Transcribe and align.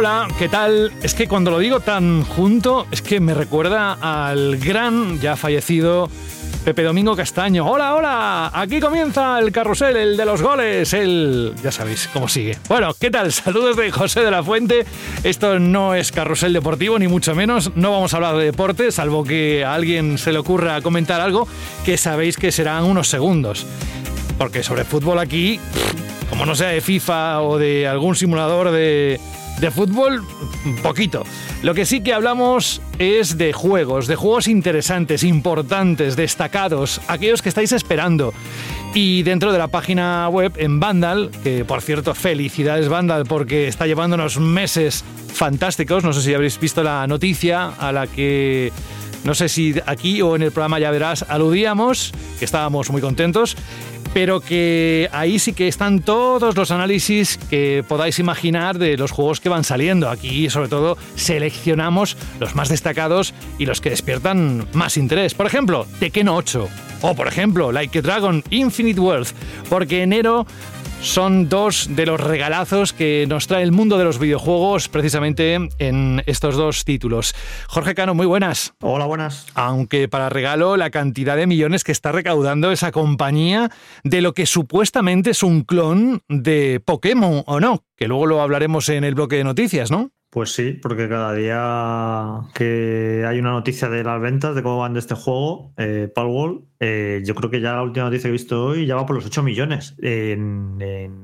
Hola, 0.00 0.28
¿qué 0.38 0.48
tal? 0.48 0.90
Es 1.02 1.12
que 1.12 1.28
cuando 1.28 1.50
lo 1.50 1.58
digo 1.58 1.80
tan 1.80 2.22
junto, 2.22 2.86
es 2.90 3.02
que 3.02 3.20
me 3.20 3.34
recuerda 3.34 3.98
al 4.00 4.56
gran, 4.56 5.20
ya 5.20 5.36
fallecido, 5.36 6.08
Pepe 6.64 6.84
Domingo 6.84 7.14
Castaño. 7.14 7.66
Hola, 7.66 7.94
hola, 7.94 8.50
aquí 8.54 8.80
comienza 8.80 9.38
el 9.38 9.52
carrusel, 9.52 9.94
el 9.98 10.16
de 10.16 10.24
los 10.24 10.40
goles, 10.40 10.94
el... 10.94 11.52
ya 11.62 11.70
sabéis 11.70 12.08
cómo 12.14 12.28
sigue. 12.28 12.56
Bueno, 12.66 12.94
¿qué 12.98 13.10
tal? 13.10 13.30
Saludos 13.32 13.76
de 13.76 13.90
José 13.90 14.20
de 14.20 14.30
la 14.30 14.42
Fuente. 14.42 14.86
Esto 15.22 15.58
no 15.58 15.94
es 15.94 16.12
carrusel 16.12 16.54
deportivo, 16.54 16.98
ni 16.98 17.06
mucho 17.06 17.34
menos. 17.34 17.70
No 17.74 17.90
vamos 17.92 18.14
a 18.14 18.16
hablar 18.16 18.38
de 18.38 18.44
deporte, 18.46 18.92
salvo 18.92 19.22
que 19.22 19.66
a 19.66 19.74
alguien 19.74 20.16
se 20.16 20.32
le 20.32 20.38
ocurra 20.38 20.80
comentar 20.80 21.20
algo 21.20 21.46
que 21.84 21.98
sabéis 21.98 22.38
que 22.38 22.52
serán 22.52 22.84
unos 22.84 23.08
segundos. 23.08 23.66
Porque 24.38 24.62
sobre 24.62 24.86
fútbol 24.86 25.18
aquí, 25.18 25.60
como 26.30 26.46
no 26.46 26.54
sea 26.54 26.68
de 26.68 26.80
FIFA 26.80 27.42
o 27.42 27.58
de 27.58 27.86
algún 27.86 28.16
simulador 28.16 28.70
de 28.70 29.20
de 29.60 29.70
fútbol, 29.70 30.24
poquito. 30.82 31.24
Lo 31.62 31.74
que 31.74 31.84
sí 31.84 32.02
que 32.02 32.14
hablamos 32.14 32.80
es 32.98 33.36
de 33.36 33.52
juegos, 33.52 34.06
de 34.06 34.16
juegos 34.16 34.48
interesantes, 34.48 35.22
importantes, 35.22 36.16
destacados, 36.16 37.00
aquellos 37.08 37.42
que 37.42 37.50
estáis 37.50 37.72
esperando. 37.72 38.32
Y 38.94 39.22
dentro 39.22 39.52
de 39.52 39.58
la 39.58 39.68
página 39.68 40.28
web 40.28 40.52
en 40.56 40.80
Vandal, 40.80 41.30
que 41.44 41.64
por 41.64 41.82
cierto, 41.82 42.14
felicidades 42.14 42.88
Vandal 42.88 43.24
porque 43.26 43.68
está 43.68 43.86
llevando 43.86 44.16
unos 44.16 44.38
meses 44.38 45.04
fantásticos. 45.32 46.02
No 46.04 46.12
sé 46.12 46.22
si 46.22 46.34
habréis 46.34 46.58
visto 46.58 46.82
la 46.82 47.06
noticia 47.06 47.68
a 47.68 47.92
la 47.92 48.06
que 48.06 48.72
no 49.24 49.34
sé 49.34 49.50
si 49.50 49.74
aquí 49.84 50.22
o 50.22 50.34
en 50.34 50.42
el 50.42 50.52
programa 50.52 50.78
ya 50.78 50.90
verás 50.90 51.24
aludíamos, 51.28 52.12
que 52.38 52.44
estábamos 52.46 52.90
muy 52.90 53.02
contentos 53.02 53.56
pero 54.12 54.40
que 54.40 55.08
ahí 55.12 55.38
sí 55.38 55.52
que 55.52 55.68
están 55.68 56.00
todos 56.00 56.56
los 56.56 56.70
análisis 56.70 57.38
que 57.48 57.84
podáis 57.86 58.18
imaginar 58.18 58.78
de 58.78 58.96
los 58.96 59.10
juegos 59.10 59.40
que 59.40 59.48
van 59.48 59.64
saliendo. 59.64 60.10
Aquí 60.10 60.50
sobre 60.50 60.68
todo 60.68 60.96
seleccionamos 61.14 62.16
los 62.38 62.54
más 62.54 62.68
destacados 62.68 63.34
y 63.58 63.66
los 63.66 63.80
que 63.80 63.90
despiertan 63.90 64.66
más 64.72 64.96
interés. 64.96 65.34
Por 65.34 65.46
ejemplo, 65.46 65.86
Tekken 66.00 66.28
8 66.28 66.68
o 67.02 67.14
por 67.14 67.28
ejemplo 67.28 67.72
Like 67.72 67.98
a 67.98 68.02
Dragon 68.02 68.42
Infinite 68.50 69.00
World, 69.00 69.28
porque 69.68 70.02
enero 70.02 70.46
son 71.02 71.48
dos 71.48 71.88
de 71.96 72.06
los 72.06 72.20
regalazos 72.20 72.92
que 72.92 73.26
nos 73.28 73.46
trae 73.46 73.62
el 73.62 73.72
mundo 73.72 73.98
de 73.98 74.04
los 74.04 74.18
videojuegos 74.18 74.88
precisamente 74.88 75.58
en 75.78 76.22
estos 76.26 76.56
dos 76.56 76.84
títulos. 76.84 77.34
Jorge 77.68 77.94
Cano, 77.94 78.14
muy 78.14 78.26
buenas. 78.26 78.74
Hola, 78.80 79.06
buenas. 79.06 79.46
Aunque 79.54 80.08
para 80.08 80.28
regalo 80.28 80.76
la 80.76 80.90
cantidad 80.90 81.36
de 81.36 81.46
millones 81.46 81.84
que 81.84 81.92
está 81.92 82.12
recaudando 82.12 82.70
esa 82.70 82.92
compañía 82.92 83.70
de 84.04 84.20
lo 84.20 84.34
que 84.34 84.46
supuestamente 84.46 85.30
es 85.30 85.42
un 85.42 85.62
clon 85.62 86.22
de 86.28 86.80
Pokémon 86.84 87.42
o 87.46 87.60
no, 87.60 87.84
que 87.96 88.06
luego 88.06 88.26
lo 88.26 88.42
hablaremos 88.42 88.88
en 88.88 89.04
el 89.04 89.14
bloque 89.14 89.36
de 89.36 89.44
noticias, 89.44 89.90
¿no? 89.90 90.10
Pues 90.30 90.52
sí, 90.54 90.74
porque 90.74 91.08
cada 91.08 91.34
día 91.34 92.48
que 92.54 93.24
hay 93.26 93.40
una 93.40 93.50
noticia 93.50 93.88
de 93.88 94.04
las 94.04 94.20
ventas, 94.20 94.54
de 94.54 94.62
cómo 94.62 94.78
van 94.78 94.92
de 94.92 95.00
este 95.00 95.16
juego, 95.16 95.72
eh, 95.76 96.08
Palworld, 96.14 96.62
eh, 96.78 97.20
yo 97.24 97.34
creo 97.34 97.50
que 97.50 97.60
ya 97.60 97.72
la 97.72 97.82
última 97.82 98.04
noticia 98.04 98.24
que 98.24 98.28
he 98.28 98.32
visto 98.32 98.64
hoy 98.64 98.86
ya 98.86 98.94
va 98.94 99.06
por 99.06 99.16
los 99.16 99.26
8 99.26 99.42
millones 99.42 99.96
en, 100.00 100.76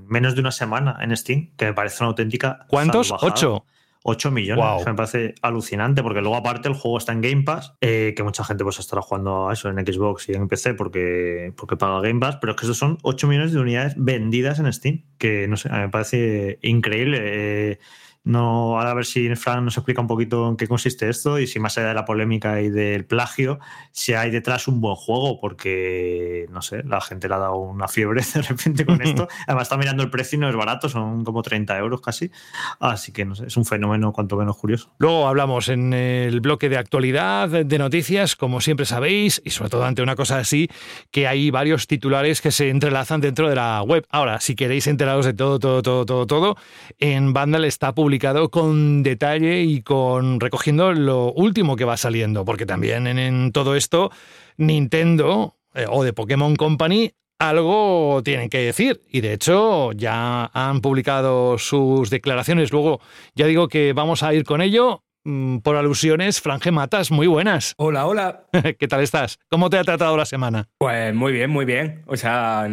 menos 0.08 0.34
de 0.34 0.40
una 0.40 0.50
semana 0.50 0.98
en 1.00 1.16
Steam, 1.16 1.52
que 1.56 1.66
me 1.66 1.72
parece 1.72 2.02
una 2.02 2.08
auténtica. 2.08 2.66
¿Cuántos? 2.66 3.12
8. 3.12 3.64
8 4.08 4.30
millones. 4.32 4.86
me 4.86 4.94
parece 4.94 5.34
alucinante 5.40 6.02
porque 6.02 6.20
luego 6.20 6.36
aparte 6.36 6.68
el 6.68 6.74
juego 6.74 6.98
está 6.98 7.12
en 7.12 7.20
Game 7.20 7.42
Pass, 7.42 7.74
eh, 7.80 8.12
que 8.16 8.24
mucha 8.24 8.42
gente 8.42 8.64
pues 8.64 8.80
estará 8.80 9.02
jugando 9.02 9.48
a 9.48 9.52
eso 9.52 9.68
en 9.68 9.84
Xbox 9.84 10.28
y 10.28 10.32
en 10.32 10.48
PC 10.48 10.74
porque, 10.74 11.52
porque 11.56 11.76
paga 11.76 12.00
Game 12.00 12.18
Pass, 12.18 12.38
pero 12.40 12.52
es 12.52 12.58
que 12.58 12.66
esos 12.66 12.78
son 12.78 12.98
8 13.02 13.26
millones 13.28 13.52
de 13.52 13.60
unidades 13.60 13.94
vendidas 13.96 14.58
en 14.58 14.72
Steam, 14.72 15.04
que 15.18 15.46
no 15.46 15.56
sé, 15.56 15.70
me 15.70 15.88
parece 15.88 16.58
increíble. 16.62 17.78
No, 18.26 18.76
ahora 18.76 18.90
a 18.90 18.94
ver 18.94 19.06
si 19.06 19.32
Fran 19.36 19.64
nos 19.64 19.76
explica 19.76 20.00
un 20.00 20.08
poquito 20.08 20.48
en 20.48 20.56
qué 20.56 20.66
consiste 20.66 21.08
esto 21.08 21.38
y 21.38 21.46
si 21.46 21.60
más 21.60 21.78
allá 21.78 21.88
de 21.88 21.94
la 21.94 22.04
polémica 22.04 22.60
y 22.60 22.70
del 22.70 23.04
plagio, 23.04 23.60
si 23.92 24.14
hay 24.14 24.32
detrás 24.32 24.66
un 24.66 24.80
buen 24.80 24.96
juego, 24.96 25.40
porque 25.40 26.48
no 26.50 26.60
sé, 26.60 26.82
la 26.82 27.00
gente 27.00 27.28
le 27.28 27.36
ha 27.36 27.38
dado 27.38 27.58
una 27.58 27.86
fiebre 27.86 28.22
de 28.34 28.42
repente 28.42 28.84
con 28.84 29.00
esto. 29.00 29.28
Además, 29.46 29.62
está 29.62 29.76
mirando 29.76 30.02
el 30.02 30.10
precio 30.10 30.38
y 30.38 30.40
no 30.40 30.48
es 30.48 30.56
barato, 30.56 30.88
son 30.88 31.22
como 31.22 31.40
30 31.40 31.78
euros 31.78 32.00
casi. 32.00 32.32
Así 32.80 33.12
que 33.12 33.24
no 33.24 33.36
sé, 33.36 33.46
es 33.46 33.56
un 33.56 33.64
fenómeno 33.64 34.12
cuanto 34.12 34.36
menos 34.36 34.56
curioso. 34.56 34.90
Luego 34.98 35.28
hablamos 35.28 35.68
en 35.68 35.92
el 35.92 36.40
bloque 36.40 36.68
de 36.68 36.78
actualidad, 36.78 37.48
de 37.48 37.78
noticias, 37.78 38.34
como 38.34 38.60
siempre 38.60 38.86
sabéis, 38.86 39.40
y 39.44 39.50
sobre 39.50 39.70
todo 39.70 39.84
ante 39.84 40.02
una 40.02 40.16
cosa 40.16 40.38
así, 40.38 40.68
que 41.12 41.28
hay 41.28 41.52
varios 41.52 41.86
titulares 41.86 42.40
que 42.40 42.50
se 42.50 42.70
entrelazan 42.70 43.20
dentro 43.20 43.48
de 43.48 43.54
la 43.54 43.82
web. 43.82 44.04
Ahora, 44.10 44.40
si 44.40 44.56
queréis 44.56 44.88
enteraros 44.88 45.26
de 45.26 45.32
todo, 45.32 45.60
todo, 45.60 45.80
todo, 45.80 46.04
todo, 46.04 46.26
todo, 46.26 46.56
en 46.98 47.32
Vandal 47.32 47.64
está 47.64 47.94
publicado 47.94 48.15
con 48.50 49.02
detalle 49.02 49.62
y 49.62 49.82
con 49.82 50.40
recogiendo 50.40 50.92
lo 50.92 51.32
último 51.32 51.76
que 51.76 51.84
va 51.84 51.96
saliendo, 51.96 52.44
porque 52.44 52.66
también 52.66 53.06
en, 53.06 53.52
todo 53.52 53.76
esto 53.76 54.10
Nintendo 54.56 55.56
eh, 55.74 55.86
o 55.88 56.02
de 56.02 56.12
Pokémon 56.12 56.56
Company 56.56 57.12
algo 57.38 58.22
tienen 58.24 58.48
que 58.48 58.58
decir 58.58 59.02
y 59.10 59.20
de 59.20 59.34
hecho 59.34 59.92
ya 59.92 60.50
han 60.52 60.80
publicado 60.80 61.58
sus 61.58 62.08
declaraciones. 62.10 62.72
Luego 62.72 63.00
ya 63.34 63.46
digo 63.46 63.68
que 63.68 63.92
vamos 63.92 64.22
a 64.22 64.32
ir 64.32 64.44
con 64.44 64.60
ello. 64.60 65.02
Mm, 65.24 65.58
por 65.58 65.76
alusiones, 65.76 66.40
Franje 66.40 66.70
Matas, 66.70 67.10
muy 67.10 67.26
buenas. 67.26 67.74
Hola, 67.78 68.06
hola. 68.06 68.44
¿Qué 68.78 68.88
tal 68.88 69.02
estás? 69.02 69.38
¿Cómo 69.48 69.68
te 69.70 69.76
ha 69.76 69.84
tratado 69.84 70.16
la 70.16 70.24
semana? 70.24 70.68
Pues 70.78 71.14
muy 71.14 71.32
bien, 71.32 71.50
muy 71.50 71.64
bien. 71.64 72.02
O 72.06 72.16
sea, 72.16 72.68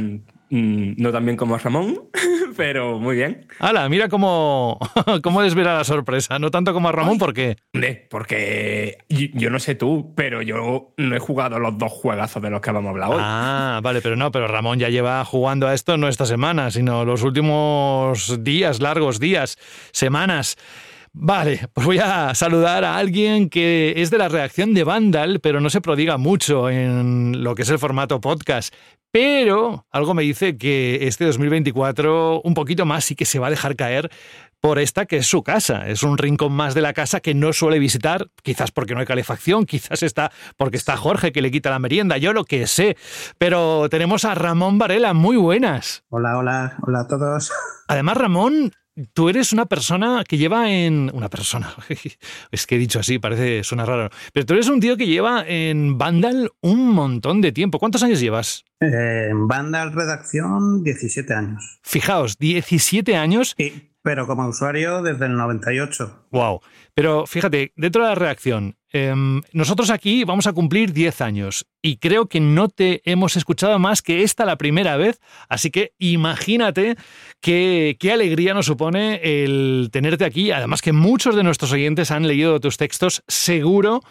Mm, 0.50 0.94
no 0.98 1.12
tan 1.12 1.26
bien 1.26 1.38
como 1.38 1.56
a 1.56 1.58
Ramón, 1.58 2.10
pero 2.58 3.00
muy 3.00 3.16
bien. 3.16 3.48
¡Hala! 3.60 3.90
Mira 3.90 4.10
cómo, 4.10 4.80
cómo 5.24 5.42
desvela 5.42 5.76
la 5.76 5.84
sorpresa. 5.84 6.38
No 6.40 6.52
tanto 6.52 6.74
como 6.74 6.90
a 6.90 6.92
Ramón, 6.92 7.18
¿por 7.18 7.34
qué? 7.34 7.58
Porque 8.10 9.00
yo 9.10 9.50
no 9.50 9.60
sé 9.60 9.76
tú, 9.76 10.14
pero 10.16 10.42
yo 10.42 10.94
no 10.98 11.16
he 11.16 11.20
jugado 11.20 11.60
los 11.60 11.78
dos 11.78 11.92
juegazos 11.92 12.42
de 12.42 12.50
los 12.50 12.62
que 12.62 12.72
vamos 12.72 12.90
a 12.90 12.92
hablar 12.92 13.10
hoy. 13.12 13.18
Ah, 13.20 13.80
vale, 13.82 14.02
pero 14.02 14.16
no, 14.16 14.32
pero 14.32 14.48
Ramón 14.48 14.80
ya 14.80 14.90
lleva 14.90 15.24
jugando 15.26 15.68
a 15.68 15.74
esto 15.74 15.98
no 15.98 16.08
esta 16.08 16.26
semana, 16.26 16.72
sino 16.72 17.06
los 17.06 17.24
últimos 17.24 18.44
días, 18.44 18.82
largos 18.82 19.20
días, 19.20 19.58
semanas. 19.92 20.58
Vale, 21.16 21.68
pues 21.74 21.86
voy 21.86 22.00
a 22.00 22.34
saludar 22.34 22.84
a 22.84 22.98
alguien 22.98 23.50
que 23.50 23.94
es 23.98 24.10
de 24.10 24.18
la 24.18 24.30
reacción 24.30 24.74
de 24.74 24.84
Vandal, 24.84 25.42
pero 25.42 25.62
no 25.62 25.70
se 25.70 25.80
prodiga 25.80 26.18
mucho 26.18 26.72
en 26.72 27.44
lo 27.44 27.54
que 27.54 27.62
es 27.62 27.70
el 27.70 27.78
formato 27.78 28.20
podcast. 28.20 28.74
Pero 29.14 29.86
algo 29.92 30.16
me 30.16 30.24
dice 30.24 30.58
que 30.58 31.08
este 31.08 31.26
2024 31.26 32.42
un 32.44 32.56
poquito 32.56 32.84
más 32.88 33.06
sí 33.06 33.16
que 33.16 33.26
se 33.26 33.38
va 33.38 33.46
a 33.46 33.50
dejar 33.52 33.76
caer 33.76 34.10
por 34.60 34.80
esta 34.80 35.06
que 35.06 35.18
es 35.18 35.28
su 35.28 35.44
casa. 35.44 35.88
Es 35.88 36.02
un 36.02 36.18
rincón 36.18 36.54
más 36.54 36.74
de 36.74 36.82
la 36.82 36.94
casa 36.94 37.20
que 37.20 37.36
no 37.36 37.54
suele 37.54 37.78
visitar, 37.78 38.32
quizás 38.42 38.72
porque 38.72 38.96
no 38.96 39.02
hay 39.02 39.06
calefacción, 39.06 39.66
quizás 39.68 40.02
está 40.02 40.32
porque 40.58 40.78
está 40.78 40.98
Jorge 40.98 41.32
que 41.32 41.44
le 41.44 41.52
quita 41.52 41.70
la 41.70 41.78
merienda, 41.78 42.18
yo 42.18 42.34
lo 42.34 42.44
que 42.44 42.66
sé. 42.66 42.98
Pero 43.38 43.88
tenemos 43.88 44.26
a 44.26 44.34
Ramón 44.34 44.80
Varela, 44.80 45.14
muy 45.14 45.38
buenas. 45.38 46.04
Hola, 46.10 46.36
hola, 46.36 46.78
hola 46.82 47.02
a 47.02 47.08
todos. 47.08 47.52
Además, 47.88 48.18
Ramón 48.18 48.72
Tú 49.14 49.30
eres 49.30 49.54
una 49.54 49.66
persona 49.66 50.24
que 50.28 50.38
lleva 50.38 50.72
en. 50.72 51.10
Una 51.14 51.30
persona. 51.30 51.74
Es 52.52 52.68
que 52.68 52.76
he 52.76 52.80
dicho 52.80 53.00
así, 53.00 53.18
parece. 53.20 53.64
suena 53.64 53.86
raro. 53.86 54.10
Pero 54.34 54.46
tú 54.46 54.54
eres 54.54 54.68
un 54.70 54.80
tío 54.80 54.98
que 54.98 55.08
lleva 55.08 55.44
en 55.48 55.98
Vandal 55.98 56.52
un 56.62 56.90
montón 56.90 57.42
de 57.42 57.52
tiempo. 57.52 57.80
¿Cuántos 57.80 58.04
años 58.04 58.20
llevas? 58.20 58.66
en 58.80 59.48
Vandal 59.48 59.94
Redacción, 59.94 60.84
17 60.84 61.34
años. 61.34 61.80
Fijaos, 61.84 62.38
17 62.38 63.16
años. 63.16 63.56
Sí, 63.58 63.94
pero 64.02 64.28
como 64.28 64.46
usuario 64.48 65.02
desde 65.02 65.26
el 65.26 65.38
98. 65.38 66.28
Wow. 66.32 66.60
Pero 66.96 67.26
fíjate, 67.26 67.74
dentro 67.76 68.04
de 68.04 68.10
la 68.10 68.16
redacción, 68.16 68.78
em, 68.92 69.42
nosotros 69.52 69.90
aquí 69.90 70.24
vamos 70.24 70.46
a 70.46 70.54
cumplir 70.54 70.94
10 70.94 71.22
años 71.22 71.66
y 71.82 71.98
creo 71.98 72.28
que 72.28 72.40
no 72.40 72.70
te 72.70 73.02
hemos 73.04 73.36
escuchado 73.36 73.80
más 73.80 74.04
que 74.04 74.22
esta 74.22 74.46
la 74.46 74.58
primera 74.58 74.96
vez, 74.96 75.20
así 75.50 75.72
que 75.72 75.94
imagínate 75.98 76.96
qué, 77.42 77.98
qué 78.00 78.12
alegría 78.12 78.54
nos 78.54 78.68
supone 78.68 79.20
el 79.24 79.90
tenerte 79.92 80.24
aquí, 80.24 80.52
además 80.52 80.84
que 80.84 80.94
muchos 80.94 81.36
de 81.36 81.44
nuestros 81.44 81.72
oyentes 81.72 82.12
han 82.12 82.28
leído 82.28 82.60
tus 82.60 82.78
textos 82.78 83.24
seguro 83.28 84.02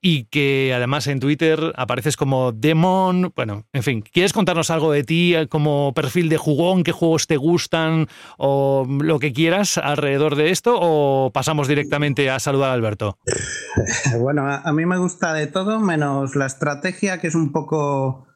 y 0.00 0.24
que 0.24 0.72
además 0.74 1.06
en 1.08 1.20
Twitter 1.20 1.74
apareces 1.76 2.16
como 2.16 2.52
Demon, 2.52 3.34
bueno, 3.36 3.66
en 3.74 3.82
fin, 3.82 4.00
¿quieres 4.00 4.32
contarnos 4.32 4.70
algo 4.70 4.90
de 4.90 5.04
ti 5.04 5.34
como 5.50 5.92
perfil 5.94 6.30
de 6.30 6.38
jugón, 6.38 6.84
qué 6.84 6.92
juegos 6.92 7.26
te 7.26 7.36
gustan 7.36 8.08
o 8.38 8.86
lo 8.88 9.18
que 9.18 9.34
quieras 9.34 9.76
alrededor 9.76 10.36
de 10.36 10.50
esto 10.50 10.78
o 10.80 11.30
pasamos 11.32 11.68
directamente 11.68 12.29
a 12.36 12.40
saludar 12.40 12.70
a 12.70 12.74
Alberto? 12.74 13.18
Bueno, 14.18 14.46
a 14.48 14.72
mí 14.72 14.86
me 14.86 14.98
gusta 14.98 15.32
de 15.32 15.46
todo 15.46 15.80
menos 15.80 16.36
la 16.36 16.46
estrategia 16.46 17.18
que 17.18 17.28
es 17.28 17.34
un 17.34 17.52
poco... 17.52 18.26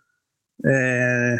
Eh, 0.62 1.36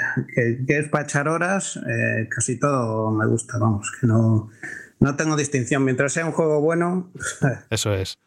que, 0.67 0.79
es 0.79 0.89
para 0.89 1.05
echar 1.05 1.29
horas, 1.29 1.77
eh, 1.77 2.29
casi 2.29 2.59
todo 2.59 3.11
me 3.11 3.27
gusta, 3.27 3.59
vamos, 3.59 3.91
que 3.99 4.07
no, 4.07 4.51
no 5.01 5.17
tengo 5.17 5.37
distinción. 5.37 5.85
Mientras 5.85 6.13
sea 6.13 6.27
un 6.27 6.33
juego 6.33 6.61
bueno. 6.61 7.13
Eso 7.71 7.95
es. 7.95 8.19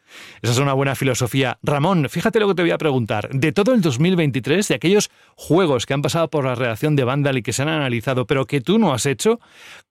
Esa 0.42 0.54
es 0.54 0.60
una 0.60 0.74
buena 0.74 0.96
filosofía. 0.96 1.60
Ramón, 1.62 2.08
fíjate 2.10 2.40
lo 2.40 2.48
que 2.48 2.56
te 2.56 2.62
voy 2.62 2.72
a 2.72 2.78
preguntar. 2.78 3.30
De 3.32 3.52
todo 3.52 3.74
el 3.74 3.82
2023, 3.82 4.68
de 4.68 4.76
aquellos 4.76 5.10
juegos 5.36 5.86
que 5.86 5.94
han 5.94 6.02
pasado 6.02 6.30
por 6.30 6.46
la 6.46 6.56
redacción 6.56 6.96
de 6.96 7.04
Vandal 7.04 7.38
y 7.38 7.44
que 7.44 7.54
se 7.54 7.64
han 7.64 7.70
analizado, 7.70 8.26
pero 8.26 8.46
que 8.46 8.62
tú 8.62 8.80
no 8.80 8.94
has 8.94 9.06
hecho, 9.06 9.40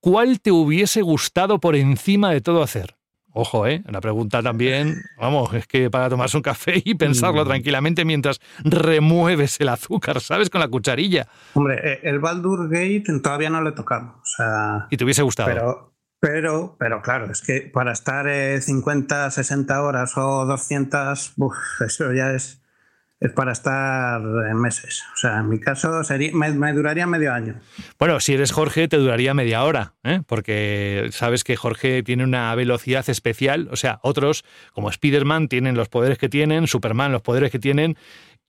¿cuál 0.00 0.40
te 0.40 0.52
hubiese 0.52 1.02
gustado 1.02 1.60
por 1.60 1.76
encima 1.76 2.30
de 2.30 2.40
todo 2.40 2.62
hacer? 2.62 2.95
Ojo, 3.38 3.66
¿eh? 3.66 3.82
Una 3.86 4.00
pregunta 4.00 4.42
también, 4.42 5.02
vamos, 5.20 5.52
es 5.52 5.66
que 5.66 5.90
para 5.90 6.08
tomarse 6.08 6.38
un 6.38 6.42
café 6.42 6.80
y 6.82 6.94
pensarlo 6.94 7.44
mm. 7.44 7.48
tranquilamente 7.48 8.04
mientras 8.06 8.40
remueves 8.64 9.60
el 9.60 9.68
azúcar, 9.68 10.22
¿sabes? 10.22 10.48
Con 10.48 10.62
la 10.62 10.68
cucharilla. 10.68 11.28
Hombre, 11.52 11.78
eh, 11.84 12.00
el 12.04 12.18
Baldur 12.18 12.70
Gate 12.70 13.04
todavía 13.22 13.50
no 13.50 13.60
le 13.60 13.72
tocamos. 13.72 14.14
O 14.16 14.24
sea, 14.24 14.86
¿Y 14.88 14.96
te 14.96 15.04
hubiese 15.04 15.20
gustado? 15.20 15.50
Pero, 15.50 15.92
pero, 16.18 16.76
pero 16.78 17.02
claro, 17.02 17.30
es 17.30 17.42
que 17.42 17.70
para 17.70 17.92
estar 17.92 18.26
50, 18.26 19.26
eh, 19.26 19.30
60 19.30 19.82
horas 19.82 20.16
o 20.16 20.46
200, 20.46 21.34
eso 21.86 22.12
ya 22.14 22.30
es 22.32 22.62
es 23.18 23.32
para 23.32 23.52
estar 23.52 24.20
en 24.20 24.60
meses. 24.60 25.02
O 25.14 25.16
sea, 25.16 25.38
en 25.38 25.48
mi 25.48 25.58
caso 25.58 26.04
sería, 26.04 26.32
me, 26.34 26.72
duraría 26.72 27.06
medio 27.06 27.32
año. 27.32 27.54
Bueno, 27.98 28.20
si 28.20 28.34
eres 28.34 28.52
Jorge, 28.52 28.88
te 28.88 28.98
duraría 28.98 29.32
media 29.32 29.64
hora, 29.64 29.94
¿eh? 30.04 30.20
porque 30.26 31.08
sabes 31.12 31.42
que 31.42 31.56
Jorge 31.56 32.02
tiene 32.02 32.24
una 32.24 32.54
velocidad 32.54 33.08
especial. 33.08 33.68
O 33.72 33.76
sea, 33.76 34.00
otros, 34.02 34.44
como 34.72 34.90
Spider-Man, 34.90 35.48
tienen 35.48 35.76
los 35.76 35.88
poderes 35.88 36.18
que 36.18 36.28
tienen, 36.28 36.66
Superman 36.66 37.12
los 37.12 37.22
poderes 37.22 37.50
que 37.50 37.58
tienen, 37.58 37.96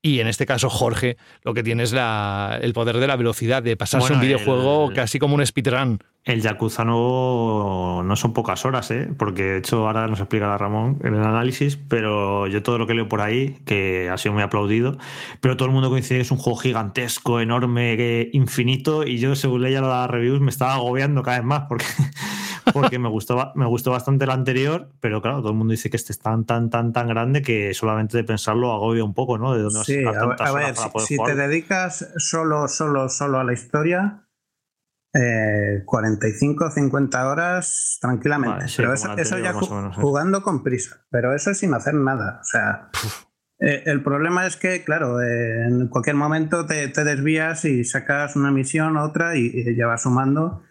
y 0.01 0.19
en 0.19 0.27
este 0.27 0.45
caso, 0.45 0.69
Jorge 0.69 1.17
lo 1.43 1.53
que 1.53 1.63
tiene 1.63 1.83
es 1.83 1.91
la, 1.91 2.59
el 2.61 2.73
poder 2.73 2.97
de 2.97 3.07
la 3.07 3.15
velocidad, 3.15 3.63
de 3.63 3.75
pasarse 3.75 4.13
un 4.13 4.21
videojuego 4.21 4.91
casi 4.93 5.19
como 5.19 5.35
un 5.35 5.45
speedrun. 5.45 5.99
El 6.27 6.41
Yakuza 6.41 6.83
no, 6.83 8.03
no 8.03 8.15
son 8.17 8.33
pocas 8.33 8.65
horas, 8.65 8.91
¿eh? 8.91 9.09
porque 9.17 9.43
de 9.43 9.57
hecho 9.59 9.87
ahora 9.87 10.07
nos 10.07 10.19
explicará 10.19 10.57
Ramón 10.57 10.99
en 11.05 11.15
el 11.15 11.23
análisis, 11.23 11.77
pero 11.77 12.47
yo 12.47 12.61
todo 12.61 12.77
lo 12.77 12.85
que 12.85 12.93
leo 12.93 13.07
por 13.07 13.21
ahí, 13.21 13.61
que 13.65 14.09
ha 14.09 14.17
sido 14.17 14.33
muy 14.33 14.43
aplaudido, 14.43 14.97
pero 15.39 15.55
todo 15.55 15.69
el 15.69 15.73
mundo 15.73 15.89
coincide 15.89 16.17
que 16.17 16.23
es 16.23 16.31
un 16.31 16.37
juego 16.37 16.59
gigantesco, 16.59 17.39
enorme, 17.39 18.29
infinito, 18.33 19.07
y 19.07 19.19
yo 19.19 19.37
según 19.37 19.61
leía 19.61 19.79
las 19.79 20.09
reviews 20.09 20.41
me 20.41 20.49
estaba 20.49 20.73
agobiando 20.73 21.23
cada 21.23 21.37
vez 21.37 21.45
más, 21.45 21.63
porque 21.69 21.85
porque 22.73 22.99
me 22.99 23.07
gustó, 23.07 23.53
me 23.55 23.65
gustó 23.65 23.91
bastante 23.91 24.25
el 24.25 24.31
anterior, 24.31 24.89
pero 24.99 25.21
claro, 25.21 25.39
todo 25.39 25.51
el 25.51 25.57
mundo 25.57 25.71
dice 25.71 25.89
que 25.89 25.95
este 25.95 26.11
es 26.11 26.19
tan, 26.19 26.45
tan, 26.45 26.69
tan, 26.69 26.91
tan 26.91 27.07
grande 27.07 27.41
que 27.41 27.73
solamente 27.73 28.17
de 28.17 28.25
pensarlo 28.25 28.73
agobia 28.73 29.05
un 29.05 29.13
poco, 29.13 29.37
¿no? 29.37 29.53
De 29.53 29.61
dónde 29.61 29.79
sí, 29.85 30.03
a, 30.03 30.09
a 30.09 30.51
ver, 30.51 30.75
si, 31.05 31.15
te 31.17 31.35
dedicas 31.35 32.05
solo, 32.17 32.67
solo, 32.67 33.07
solo 33.07 33.39
a 33.39 33.45
la 33.45 33.53
historia, 33.53 34.26
45, 35.85 36.71
50 36.71 37.29
horas 37.29 37.97
tranquilamente. 38.01 38.65
pero 38.75 38.93
eso, 38.93 39.37
ya 39.39 39.53
jugando 39.53 40.41
con 40.41 40.63
prisa, 40.63 41.05
pero 41.09 41.33
eso 41.35 41.53
sin 41.53 41.73
hacer 41.73 41.93
nada. 41.93 42.39
O 42.41 42.43
sea, 42.43 42.89
eh, 43.59 43.83
el 43.85 44.03
problema 44.03 44.45
es 44.45 44.57
que, 44.57 44.83
claro, 44.83 45.21
eh, 45.21 45.65
en 45.67 45.87
cualquier 45.87 46.15
momento 46.15 46.65
te, 46.65 46.87
desvías 46.87 47.65
y 47.65 47.83
sacas 47.83 48.35
una 48.35 48.51
misión, 48.51 48.97
otra 48.97 49.35
y, 49.35 49.51
y 49.53 49.75
ya 49.75 49.87
vas 49.87 50.03
sumando 50.03 50.63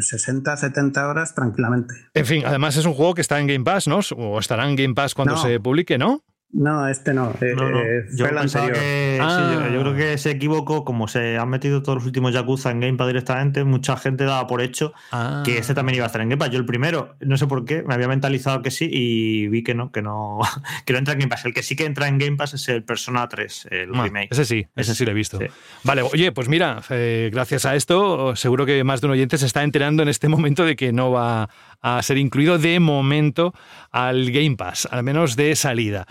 60, 0.00 0.56
70 0.56 1.08
horas 1.08 1.34
tranquilamente. 1.34 1.94
En 2.14 2.26
fin, 2.26 2.42
además 2.46 2.76
es 2.76 2.86
un 2.86 2.94
juego 2.94 3.14
que 3.14 3.20
está 3.20 3.38
en 3.38 3.46
Game 3.46 3.64
Pass, 3.64 3.86
¿no? 3.86 4.00
O 4.16 4.38
estará 4.38 4.68
en 4.68 4.76
Game 4.76 4.94
Pass 4.94 5.14
cuando 5.14 5.36
se 5.36 5.60
publique, 5.60 5.98
¿no? 5.98 6.24
No, 6.50 6.88
este 6.88 7.12
no. 7.12 7.30
Eh, 7.42 7.52
eh, 7.52 8.04
yo, 8.16 8.26
Que, 8.26 9.18
ah. 9.20 9.68
yo, 9.70 9.80
creo 9.82 9.94
que 9.94 10.16
se 10.16 10.30
equivocó, 10.30 10.82
como 10.82 11.06
se 11.06 11.36
han 11.36 11.50
metido 11.50 11.82
todos 11.82 11.96
los 11.96 12.06
últimos 12.06 12.32
Yakuza 12.32 12.70
en 12.70 12.80
Game 12.80 12.96
Pass 12.96 13.06
directamente, 13.08 13.64
mucha 13.64 13.98
gente 13.98 14.24
daba 14.24 14.46
por 14.46 14.62
hecho 14.62 14.94
ah. 15.12 15.42
que 15.44 15.58
este 15.58 15.74
también 15.74 15.96
iba 15.96 16.04
a 16.04 16.06
estar 16.06 16.22
en 16.22 16.30
Game 16.30 16.38
Pass. 16.38 16.50
Yo 16.50 16.58
el 16.58 16.64
primero, 16.64 17.16
no 17.20 17.36
sé 17.36 17.46
por 17.46 17.66
qué, 17.66 17.82
me 17.82 17.92
había 17.92 18.08
mentalizado 18.08 18.62
que 18.62 18.70
sí 18.70 18.88
y 18.90 19.48
vi 19.48 19.62
que 19.62 19.74
no, 19.74 19.92
que 19.92 20.00
no, 20.00 20.38
que 20.86 20.94
no 20.94 20.98
entra 20.98 21.12
en 21.12 21.20
Game 21.20 21.28
Pass. 21.30 21.44
El 21.44 21.52
que 21.52 21.62
sí 21.62 21.76
que 21.76 21.84
entra 21.84 22.08
en 22.08 22.16
Game 22.16 22.36
Pass 22.36 22.54
es 22.54 22.66
el 22.70 22.82
Persona 22.82 23.28
3, 23.28 23.68
el 23.70 23.90
ah, 23.94 24.04
remake. 24.04 24.28
Ese 24.30 24.46
sí, 24.46 24.66
ese 24.74 24.94
sí 24.94 25.04
lo 25.04 25.10
he 25.10 25.14
visto. 25.14 25.38
Vale, 25.84 26.00
oye, 26.00 26.32
pues 26.32 26.48
mira, 26.48 26.80
eh, 26.88 27.28
gracias 27.30 27.66
a 27.66 27.76
esto, 27.76 28.34
seguro 28.36 28.64
que 28.64 28.82
más 28.84 29.02
de 29.02 29.08
un 29.08 29.12
oyente 29.12 29.36
se 29.36 29.44
está 29.44 29.62
enterando 29.64 30.02
en 30.02 30.08
este 30.08 30.28
momento 30.28 30.64
de 30.64 30.76
que 30.76 30.94
no 30.94 31.10
va 31.10 31.50
a 31.80 32.02
ser 32.02 32.18
incluido 32.18 32.58
de 32.58 32.80
momento 32.80 33.54
al 33.90 34.30
Game 34.30 34.56
Pass, 34.56 34.88
al 34.90 35.02
menos 35.02 35.36
de 35.36 35.56
salida. 35.56 36.06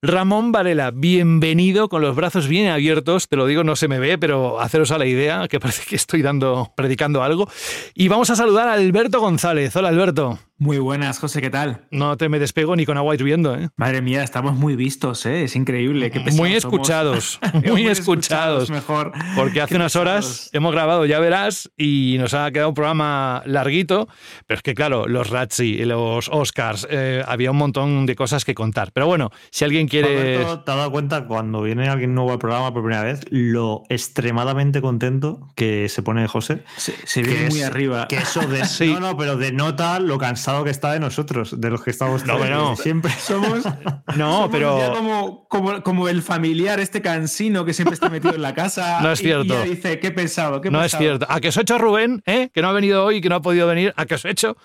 Ramón 0.00 0.52
Varela, 0.52 0.92
bienvenido 0.92 1.88
con 1.88 2.02
los 2.02 2.14
brazos 2.14 2.46
bien 2.46 2.68
abiertos, 2.68 3.26
te 3.28 3.34
lo 3.34 3.46
digo, 3.46 3.64
no 3.64 3.74
se 3.74 3.88
me 3.88 3.98
ve, 3.98 4.16
pero 4.16 4.60
haceros 4.60 4.92
a 4.92 4.98
la 4.98 5.06
idea, 5.06 5.48
que 5.48 5.58
parece 5.58 5.84
que 5.88 5.96
estoy 5.96 6.22
dando, 6.22 6.72
predicando 6.76 7.24
algo. 7.24 7.50
Y 7.94 8.06
vamos 8.06 8.30
a 8.30 8.36
saludar 8.36 8.68
a 8.68 8.74
Alberto 8.74 9.20
González. 9.20 9.74
Hola 9.74 9.88
Alberto. 9.88 10.38
Muy 10.60 10.78
buenas, 10.78 11.20
José, 11.20 11.40
¿qué 11.40 11.50
tal? 11.50 11.82
No 11.92 12.16
te 12.16 12.28
me 12.28 12.40
despego 12.40 12.74
ni 12.74 12.84
con 12.84 12.96
agua 12.96 13.14
hirviendo, 13.14 13.54
¿eh? 13.54 13.68
Madre 13.76 14.02
mía, 14.02 14.24
estamos 14.24 14.56
muy 14.56 14.74
vistos, 14.74 15.24
¿eh? 15.24 15.44
Es 15.44 15.54
increíble. 15.54 16.10
Qué 16.10 16.18
muy 16.32 16.56
escuchados, 16.56 17.38
muy 17.64 17.86
escuchados. 17.86 18.68
Mejor. 18.68 19.12
Porque 19.36 19.60
hace 19.60 19.76
unas 19.76 19.94
horas 19.94 20.50
hemos 20.52 20.72
grabado, 20.72 21.06
ya 21.06 21.20
verás, 21.20 21.70
y 21.76 22.16
nos 22.18 22.34
ha 22.34 22.50
quedado 22.50 22.70
un 22.70 22.74
programa 22.74 23.40
larguito, 23.46 24.08
pero 24.48 24.56
es 24.56 24.62
que 24.64 24.74
claro, 24.74 25.06
los 25.06 25.30
Razzi, 25.30 25.76
los 25.84 26.28
Oscars, 26.28 26.88
eh, 26.90 27.22
había 27.24 27.52
un 27.52 27.56
montón 27.56 28.04
de 28.04 28.16
cosas 28.16 28.44
que 28.44 28.56
contar. 28.56 28.90
Pero 28.90 29.06
bueno, 29.06 29.30
si 29.52 29.64
alguien 29.64 29.86
quiere... 29.86 30.38
¿Te 30.38 30.44
has 30.44 30.64
dado 30.64 30.90
cuenta 30.90 31.26
cuando 31.28 31.62
viene 31.62 31.88
alguien 31.88 32.16
nuevo 32.16 32.32
al 32.32 32.40
programa 32.40 32.74
por 32.74 32.82
primera 32.82 33.04
vez, 33.04 33.20
lo 33.30 33.84
extremadamente 33.90 34.80
contento 34.80 35.50
que 35.54 35.88
se 35.88 36.02
pone 36.02 36.26
José? 36.26 36.64
Se, 36.78 37.22
ve 37.22 37.46
muy 37.48 37.62
arriba. 37.62 38.08
Que 38.08 38.16
eso 38.16 38.40
de... 38.40 38.58
No, 38.88 39.00
no, 39.00 39.16
pero 39.16 39.36
denota 39.36 40.00
lo 40.00 40.18
cansado 40.18 40.47
que 40.64 40.70
está 40.70 40.92
de 40.92 41.00
nosotros, 41.00 41.60
de 41.60 41.70
los 41.70 41.82
que 41.82 41.90
estamos 41.90 42.24
no, 42.24 42.38
no. 42.44 42.76
siempre 42.88 43.12
somos. 43.12 43.64
No, 44.16 44.48
pero. 44.50 44.94
Como, 45.48 45.82
como, 45.82 46.08
el 46.08 46.22
familiar, 46.22 46.80
este 46.80 47.02
cansino 47.02 47.64
que 47.64 47.72
siempre 47.74 47.94
está 47.94 48.08
metido 48.08 48.34
en 48.34 48.42
la 48.42 48.54
casa. 48.54 49.00
No 49.08 49.12
es 49.12 49.20
cierto. 49.20 49.64
Y, 49.64 49.70
dice, 49.70 50.00
qué 50.00 50.10
pesado, 50.10 50.60
qué 50.60 50.70
No 50.70 50.82
es 50.82 50.96
cierto. 50.96 51.26
¿A 51.28 51.40
qué 51.40 51.48
os 51.48 51.56
he 51.56 51.62
hecho 51.62 51.78
Rubén, 51.78 52.22
eh? 52.26 52.50
que 52.52 52.62
no 52.62 52.68
ha 52.68 52.72
venido 52.72 53.04
hoy, 53.04 53.20
que 53.20 53.28
no 53.28 53.36
ha 53.36 53.42
podido 53.42 53.66
venir? 53.66 53.94
¿A 53.96 54.06
qué 54.06 54.16
os 54.16 54.24
he 54.24 54.30
hecho? 54.30 54.56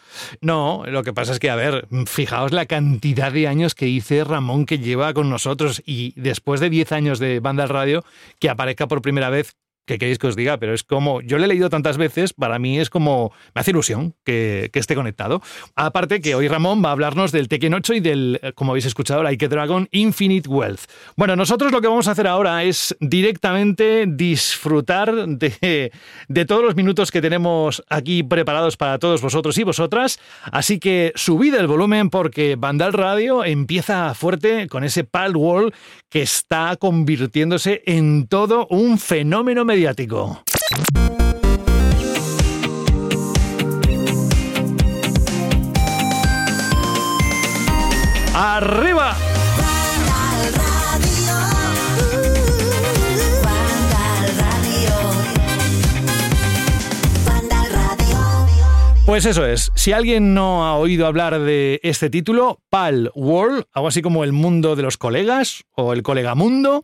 No, 0.41 0.83
lo 0.87 1.03
que 1.03 1.13
pasa 1.13 1.33
es 1.33 1.39
que, 1.39 1.49
a 1.49 1.55
ver, 1.55 1.87
fijaos 2.07 2.51
la 2.51 2.65
cantidad 2.65 3.31
de 3.31 3.47
años 3.47 3.75
que 3.75 3.85
dice 3.85 4.23
Ramón 4.23 4.65
que 4.65 4.79
lleva 4.79 5.13
con 5.13 5.29
nosotros 5.29 5.81
y 5.85 6.19
después 6.19 6.59
de 6.59 6.69
10 6.69 6.91
años 6.91 7.19
de 7.19 7.39
banda 7.39 7.63
al 7.63 7.69
radio, 7.69 8.03
que 8.39 8.49
aparezca 8.49 8.87
por 8.87 9.01
primera 9.01 9.29
vez 9.29 9.55
¿Qué 9.85 9.97
queréis 9.97 10.17
que 10.17 10.27
os 10.27 10.37
diga? 10.37 10.57
Pero 10.57 10.73
es 10.73 10.83
como, 10.83 11.19
yo 11.21 11.37
le 11.37 11.45
he 11.45 11.47
leído 11.47 11.69
tantas 11.69 11.97
veces, 11.97 12.31
para 12.31 12.57
mí 12.57 12.79
es 12.79 12.89
como, 12.89 13.33
me 13.53 13.59
hace 13.59 13.71
ilusión 13.71 14.15
que, 14.23 14.71
esté 14.73 14.95
conectado. 14.95 15.41
Aparte 15.75 16.21
que 16.21 16.35
hoy 16.35 16.47
Ramón 16.47 16.83
va 16.83 16.89
a 16.89 16.91
hablarnos 16.93 17.31
del 17.31 17.47
Tekken 17.49 17.73
8 17.73 17.93
y 17.95 17.99
del, 17.99 18.41
como 18.55 18.71
habéis 18.71 18.85
escuchado, 18.85 19.23
Like 19.23 19.47
Dragon 19.49 19.89
Infinite 19.91 20.49
Wealth. 20.49 20.81
Bueno, 21.17 21.35
nosotros 21.35 21.71
lo 21.71 21.81
que 21.81 21.87
vamos 21.87 22.07
a 22.07 22.11
hacer 22.11 22.27
ahora 22.27 22.63
es 22.63 22.95
directamente 23.01 24.05
disfrutar 24.07 25.27
de, 25.27 25.91
de 26.27 26.45
todos 26.45 26.63
los 26.63 26.75
minutos 26.75 27.11
que 27.11 27.21
tenemos 27.21 27.83
aquí 27.89 28.23
preparados 28.23 28.77
para 28.77 28.99
todos 28.99 29.21
vosotros 29.21 29.57
y 29.57 29.63
vosotras. 29.63 30.19
Así 30.43 30.79
que 30.79 31.11
subid 31.15 31.55
el 31.55 31.67
volumen 31.67 32.09
porque 32.09 32.55
Vandal 32.57 32.93
Radio 32.93 33.43
empieza 33.43 34.13
fuerte 34.13 34.67
con 34.67 34.83
ese 34.83 35.03
Pal 35.03 35.35
Wall 35.35 35.73
que 36.09 36.21
está 36.21 36.75
convirtiéndose 36.77 37.81
en 37.85 38.27
todo 38.27 38.67
un 38.69 38.99
fenómeno 38.99 39.65
mediático. 39.73 40.39
¡Arriba! 48.35 49.15
Pues 59.05 59.25
eso 59.25 59.45
es. 59.45 59.71
Si 59.75 59.91
alguien 59.91 60.33
no 60.33 60.65
ha 60.65 60.75
oído 60.77 61.07
hablar 61.07 61.39
de 61.39 61.79
este 61.83 62.11
título, 62.11 62.59
Pal 62.69 63.11
World, 63.15 63.65
algo 63.73 63.87
así 63.87 64.01
como 64.03 64.23
el 64.23 64.33
mundo 64.33 64.75
de 64.75 64.83
los 64.83 64.97
colegas 64.97 65.65
o 65.75 65.93
el 65.93 66.03
colega 66.03 66.35
mundo, 66.35 66.83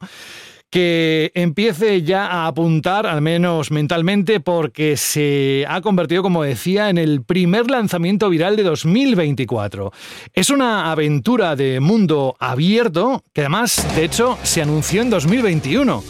que 0.70 1.32
empiece 1.34 2.04
ya 2.04 2.28
a 2.28 2.48
apuntar, 2.48 3.08
al 3.08 3.22
menos 3.22 3.72
mentalmente, 3.72 4.40
porque 4.40 4.98
se 4.98 5.66
ha 5.68 5.82
convertido, 5.82 6.22
como 6.22 6.44
decía, 6.44 6.90
en 6.90 6.98
el 6.98 7.24
primer 7.24 7.70
lanzamiento 7.70 8.30
viral 8.30 8.56
de 8.56 8.64
2024. 8.64 9.92
Es 10.34 10.50
una 10.50 10.92
aventura 10.92 11.56
de 11.56 11.80
mundo 11.80 12.36
abierto 12.40 13.24
que 13.34 13.42
además, 13.42 13.88
de 13.96 14.06
hecho, 14.06 14.38
se 14.44 14.62
anunció 14.62 15.02
en 15.02 15.10
2021 15.10 16.04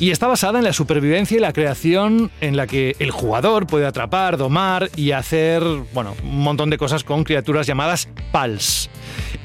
y 0.00 0.10
está 0.10 0.26
basada 0.26 0.58
en 0.58 0.64
la 0.64 0.72
supervivencia 0.72 1.36
y 1.36 1.40
la 1.40 1.52
creación 1.52 2.30
en 2.40 2.56
la 2.56 2.66
que 2.66 2.96
el 2.98 3.10
jugador 3.10 3.66
puede 3.66 3.86
atrapar, 3.86 4.38
domar 4.38 4.90
y 4.96 5.12
hacer, 5.12 5.62
bueno, 5.92 6.16
un 6.24 6.40
montón 6.40 6.70
de 6.70 6.78
cosas 6.78 7.04
con 7.04 7.22
criaturas 7.22 7.66
llamadas 7.66 8.08
PALs. 8.32 8.88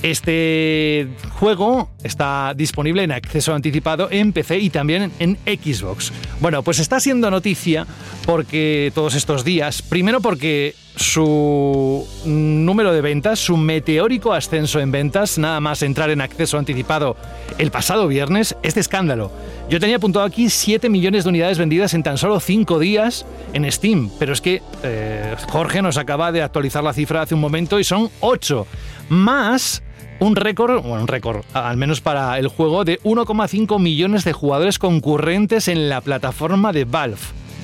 Este 0.06 1.08
juego 1.40 1.90
está 2.04 2.54
disponible 2.56 3.02
en 3.02 3.12
acceso 3.12 3.56
anticipado 3.56 4.08
en 4.12 4.34
PC 4.34 4.60
y 4.60 4.70
también 4.70 5.12
en 5.18 5.36
Xbox. 5.48 6.14
Bueno, 6.40 6.62
pues 6.62 6.78
está 6.78 7.00
siendo 7.00 7.32
noticia 7.32 7.88
porque 8.24 8.92
todos 8.94 9.16
estos 9.16 9.44
días, 9.44 9.82
primero 9.82 10.22
porque 10.22 10.76
su 10.96 12.08
número 12.24 12.94
de 12.94 13.02
ventas, 13.02 13.40
su 13.40 13.58
meteórico 13.58 14.34
ascenso 14.34 14.80
en 14.80 14.92
ventas, 14.92 15.40
nada 15.40 15.60
más 15.60 15.82
entrar 15.82 16.12
en 16.12 16.22
acceso 16.22 16.60
anticipado 16.60 17.18
el 17.58 17.72
pasado 17.72 18.08
viernes, 18.08 18.56
es 18.62 18.76
de 18.76 18.82
escándalo. 18.82 19.32
Yo 19.72 19.80
tenía 19.80 19.96
apuntado 19.96 20.24
aquí 20.24 20.52
7 20.52 20.88
millones 20.88 21.24
de 21.24 21.32
unidades 21.32 21.58
vendidas 21.58 21.96
en 21.96 22.04
tan 22.04 22.20
solo 22.20 22.40
5 22.40 22.78
días 22.78 23.26
en 23.54 23.70
Steam, 23.72 24.12
pero 24.20 24.34
es 24.34 24.42
que 24.42 24.62
eh, 24.84 25.36
Jorge 25.50 25.82
nos 25.82 25.98
acaba 25.98 26.32
de 26.32 26.44
actualizar 26.44 26.84
la 26.84 26.94
cifra 26.94 27.24
hace 27.24 27.34
un 27.34 27.42
momento 27.42 27.80
y 27.80 27.84
son 27.84 28.12
8, 28.20 28.68
más 29.10 29.82
un 30.20 30.36
récord, 30.36 30.82
bueno, 30.82 31.02
un 31.02 31.08
récord, 31.08 31.44
al 31.54 31.78
menos 31.78 32.02
para 32.02 32.38
el 32.40 32.48
juego, 32.48 32.86
de 32.86 33.00
1,5 33.02 33.80
millones 33.80 34.24
de 34.24 34.34
jugadores 34.34 34.80
concurrentes 34.80 35.68
en 35.68 35.90
la 35.90 36.02
plataforma 36.02 36.72
de 36.72 36.86
Valve. 36.86 37.18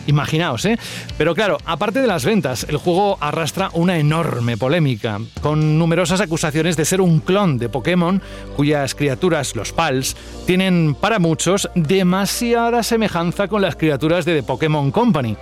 Imaginaos, 0.07 0.65
¿eh? 0.65 0.79
Pero 1.17 1.35
claro, 1.35 1.57
aparte 1.65 2.01
de 2.01 2.07
las 2.07 2.25
ventas, 2.25 2.65
el 2.67 2.77
juego 2.77 3.17
arrastra 3.19 3.69
una 3.73 3.97
enorme 3.97 4.57
polémica, 4.57 5.19
con 5.41 5.77
numerosas 5.77 6.21
acusaciones 6.21 6.75
de 6.75 6.85
ser 6.85 7.01
un 7.01 7.19
clon 7.19 7.59
de 7.59 7.69
Pokémon, 7.69 8.21
cuyas 8.55 8.95
criaturas, 8.95 9.55
los 9.55 9.71
Pals, 9.73 10.15
tienen 10.47 10.95
para 10.99 11.19
muchos 11.19 11.69
demasiada 11.75 12.81
semejanza 12.81 13.47
con 13.47 13.61
las 13.61 13.75
criaturas 13.75 14.25
de 14.25 14.41
The 14.41 14.43
Pokémon 14.43 14.91
Company. 14.91 15.37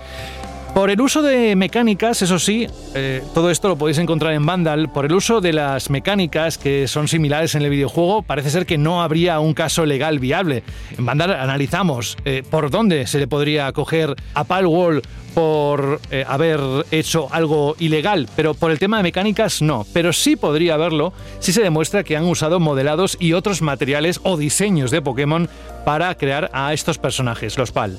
Por 0.74 0.88
el 0.88 1.00
uso 1.00 1.20
de 1.20 1.56
mecánicas, 1.56 2.22
eso 2.22 2.38
sí, 2.38 2.66
eh, 2.94 3.22
todo 3.34 3.50
esto 3.50 3.68
lo 3.68 3.76
podéis 3.76 3.98
encontrar 3.98 4.32
en 4.32 4.46
Vandal, 4.46 4.88
por 4.90 5.04
el 5.04 5.12
uso 5.12 5.40
de 5.40 5.52
las 5.52 5.90
mecánicas 5.90 6.58
que 6.58 6.86
son 6.86 7.08
similares 7.08 7.54
en 7.54 7.62
el 7.62 7.70
videojuego, 7.70 8.22
parece 8.22 8.50
ser 8.50 8.66
que 8.66 8.78
no 8.78 9.02
habría 9.02 9.40
un 9.40 9.52
caso 9.52 9.84
legal 9.84 10.20
viable. 10.20 10.62
En 10.96 11.04
Vandal 11.04 11.32
analizamos 11.32 12.16
eh, 12.24 12.44
por 12.48 12.70
dónde 12.70 13.06
se 13.08 13.18
le 13.18 13.26
podría 13.26 13.70
coger 13.72 14.14
a 14.34 14.44
Palwall 14.44 15.02
por 15.34 16.00
eh, 16.10 16.24
haber 16.26 16.60
hecho 16.90 17.28
algo 17.32 17.74
ilegal, 17.78 18.28
pero 18.36 18.54
por 18.54 18.70
el 18.70 18.78
tema 18.78 18.96
de 18.98 19.02
mecánicas 19.02 19.62
no. 19.62 19.84
Pero 19.92 20.12
sí 20.12 20.36
podría 20.36 20.74
haberlo 20.74 21.12
si 21.40 21.52
se 21.52 21.62
demuestra 21.62 22.04
que 22.04 22.16
han 22.16 22.24
usado 22.24 22.60
modelados 22.60 23.16
y 23.20 23.32
otros 23.32 23.60
materiales 23.60 24.20
o 24.22 24.36
diseños 24.36 24.90
de 24.90 25.02
Pokémon 25.02 25.48
para 25.84 26.14
crear 26.14 26.48
a 26.52 26.72
estos 26.72 26.98
personajes, 26.98 27.58
los 27.58 27.72
PAL. 27.72 27.98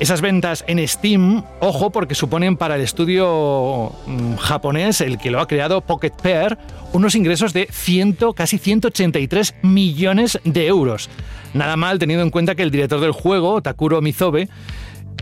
Esas 0.00 0.22
ventas 0.22 0.64
en 0.66 0.86
Steam, 0.88 1.44
ojo, 1.60 1.90
porque 1.90 2.14
suponen 2.14 2.56
para 2.56 2.76
el 2.76 2.80
estudio 2.80 3.92
mm, 4.06 4.36
japonés, 4.36 5.02
el 5.02 5.18
que 5.18 5.30
lo 5.30 5.40
ha 5.40 5.46
creado, 5.46 5.82
Pocket 5.82 6.12
Pair, 6.22 6.56
unos 6.94 7.14
ingresos 7.14 7.52
de 7.52 7.68
100, 7.70 8.16
casi 8.34 8.56
183 8.56 9.56
millones 9.60 10.40
de 10.44 10.66
euros. 10.66 11.10
Nada 11.52 11.76
mal 11.76 11.98
teniendo 11.98 12.24
en 12.24 12.30
cuenta 12.30 12.54
que 12.54 12.62
el 12.62 12.70
director 12.70 12.98
del 13.00 13.12
juego, 13.12 13.60
Takuro 13.60 14.00
Mizobe, 14.00 14.48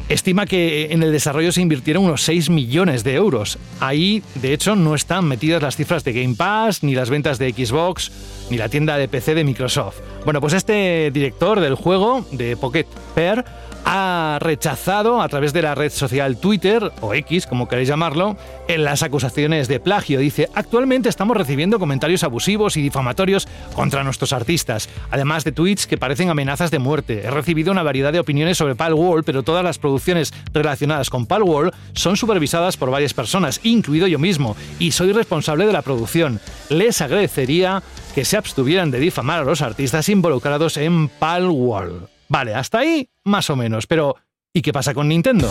estima 0.09 0.47
que 0.47 0.93
en 0.93 1.03
el 1.03 1.11
desarrollo 1.11 1.51
se 1.51 1.61
invirtieron 1.61 2.05
unos 2.05 2.23
6 2.23 2.49
millones 2.49 3.03
de 3.03 3.17
euros. 3.17 3.59
Ahí, 3.81 4.23
de 4.37 4.53
hecho, 4.53 4.77
no 4.77 4.95
están 4.95 5.25
metidas 5.25 5.61
las 5.61 5.75
cifras 5.75 6.05
de 6.05 6.13
Game 6.13 6.37
Pass, 6.37 6.85
ni 6.85 6.95
las 6.95 7.11
ventas 7.11 7.41
de 7.41 7.53
Xbox, 7.53 8.13
ni 8.49 8.57
la 8.59 8.69
tienda 8.69 8.97
de 8.97 9.09
PC 9.09 9.35
de 9.35 9.43
Microsoft. 9.43 9.99
Bueno, 10.25 10.41
pues 10.41 10.53
este 10.53 11.11
director 11.13 11.59
del 11.59 11.75
juego, 11.75 12.25
de 12.31 12.57
Pocket 12.57 12.87
Pair, 13.17 13.45
ha 13.91 14.39
rechazado 14.39 15.23
a 15.23 15.29
través 15.31 15.55
de 15.55 15.63
la 15.63 15.75
red 15.75 15.91
social 15.91 16.37
Twitter, 16.37 16.93
o 17.01 17.15
X, 17.15 17.47
como 17.47 17.69
queréis 17.69 17.89
llamarlo, 17.89 18.37
en 18.69 18.85
las 18.85 19.03
acusaciones 19.03 19.67
de 19.67 19.81
plagio. 19.81 20.21
Dice, 20.21 20.51
actualmente 20.55 21.09
estamos 21.09 21.35
recibiendo 21.39 21.79
comentarios 21.79 22.23
abusivos 22.23 22.77
y 22.77 22.83
difamatorios 22.83 23.49
contra 23.75 24.05
nuestros 24.05 24.35
artistas, 24.35 24.91
además 25.11 25.45
de 25.45 25.53
tweets 25.53 25.87
que 25.87 25.97
parecen 25.97 26.29
amenazas 26.29 26.71
de 26.71 26.79
muerte. 26.79 27.23
He 27.25 27.31
recibido 27.31 27.73
una 27.73 27.83
variedad 27.83 28.13
de 28.13 28.21
opiniones 28.21 28.59
sobre 28.59 28.77
Palworld, 28.77 29.25
pero 29.25 29.43
todas 29.43 29.65
las 29.65 29.79
producciones 29.79 30.35
relacionadas 30.53 31.09
con 31.09 31.25
Palworld 31.25 31.73
son 31.95 32.19
supervisadas 32.19 32.77
por 32.77 32.91
varias 32.91 33.15
personas, 33.15 33.59
incluido 33.63 34.07
yo 34.07 34.19
mismo, 34.19 34.55
y 34.79 34.91
soy 34.91 35.13
responsable 35.13 35.65
de 35.65 35.73
la 35.73 35.81
producción. 35.81 36.41
Les 36.69 37.01
agradecería 37.01 37.83
que 38.15 38.27
se 38.27 38.37
abstuvieran 38.37 38.91
de 38.91 39.01
difamar 39.01 39.41
a 39.41 39.45
los 39.45 39.63
artistas 39.63 40.11
involucrados 40.11 40.77
en 40.77 41.09
Palworld. 41.09 42.18
Vale, 42.29 42.55
hasta 42.55 42.79
ahí 42.79 43.09
más 43.25 43.49
o 43.51 43.57
menos, 43.57 43.87
pero 43.87 44.17
¿y 44.53 44.63
qué 44.63 44.73
pasa 44.73 44.95
con 44.95 45.09
Nintendo? 45.09 45.49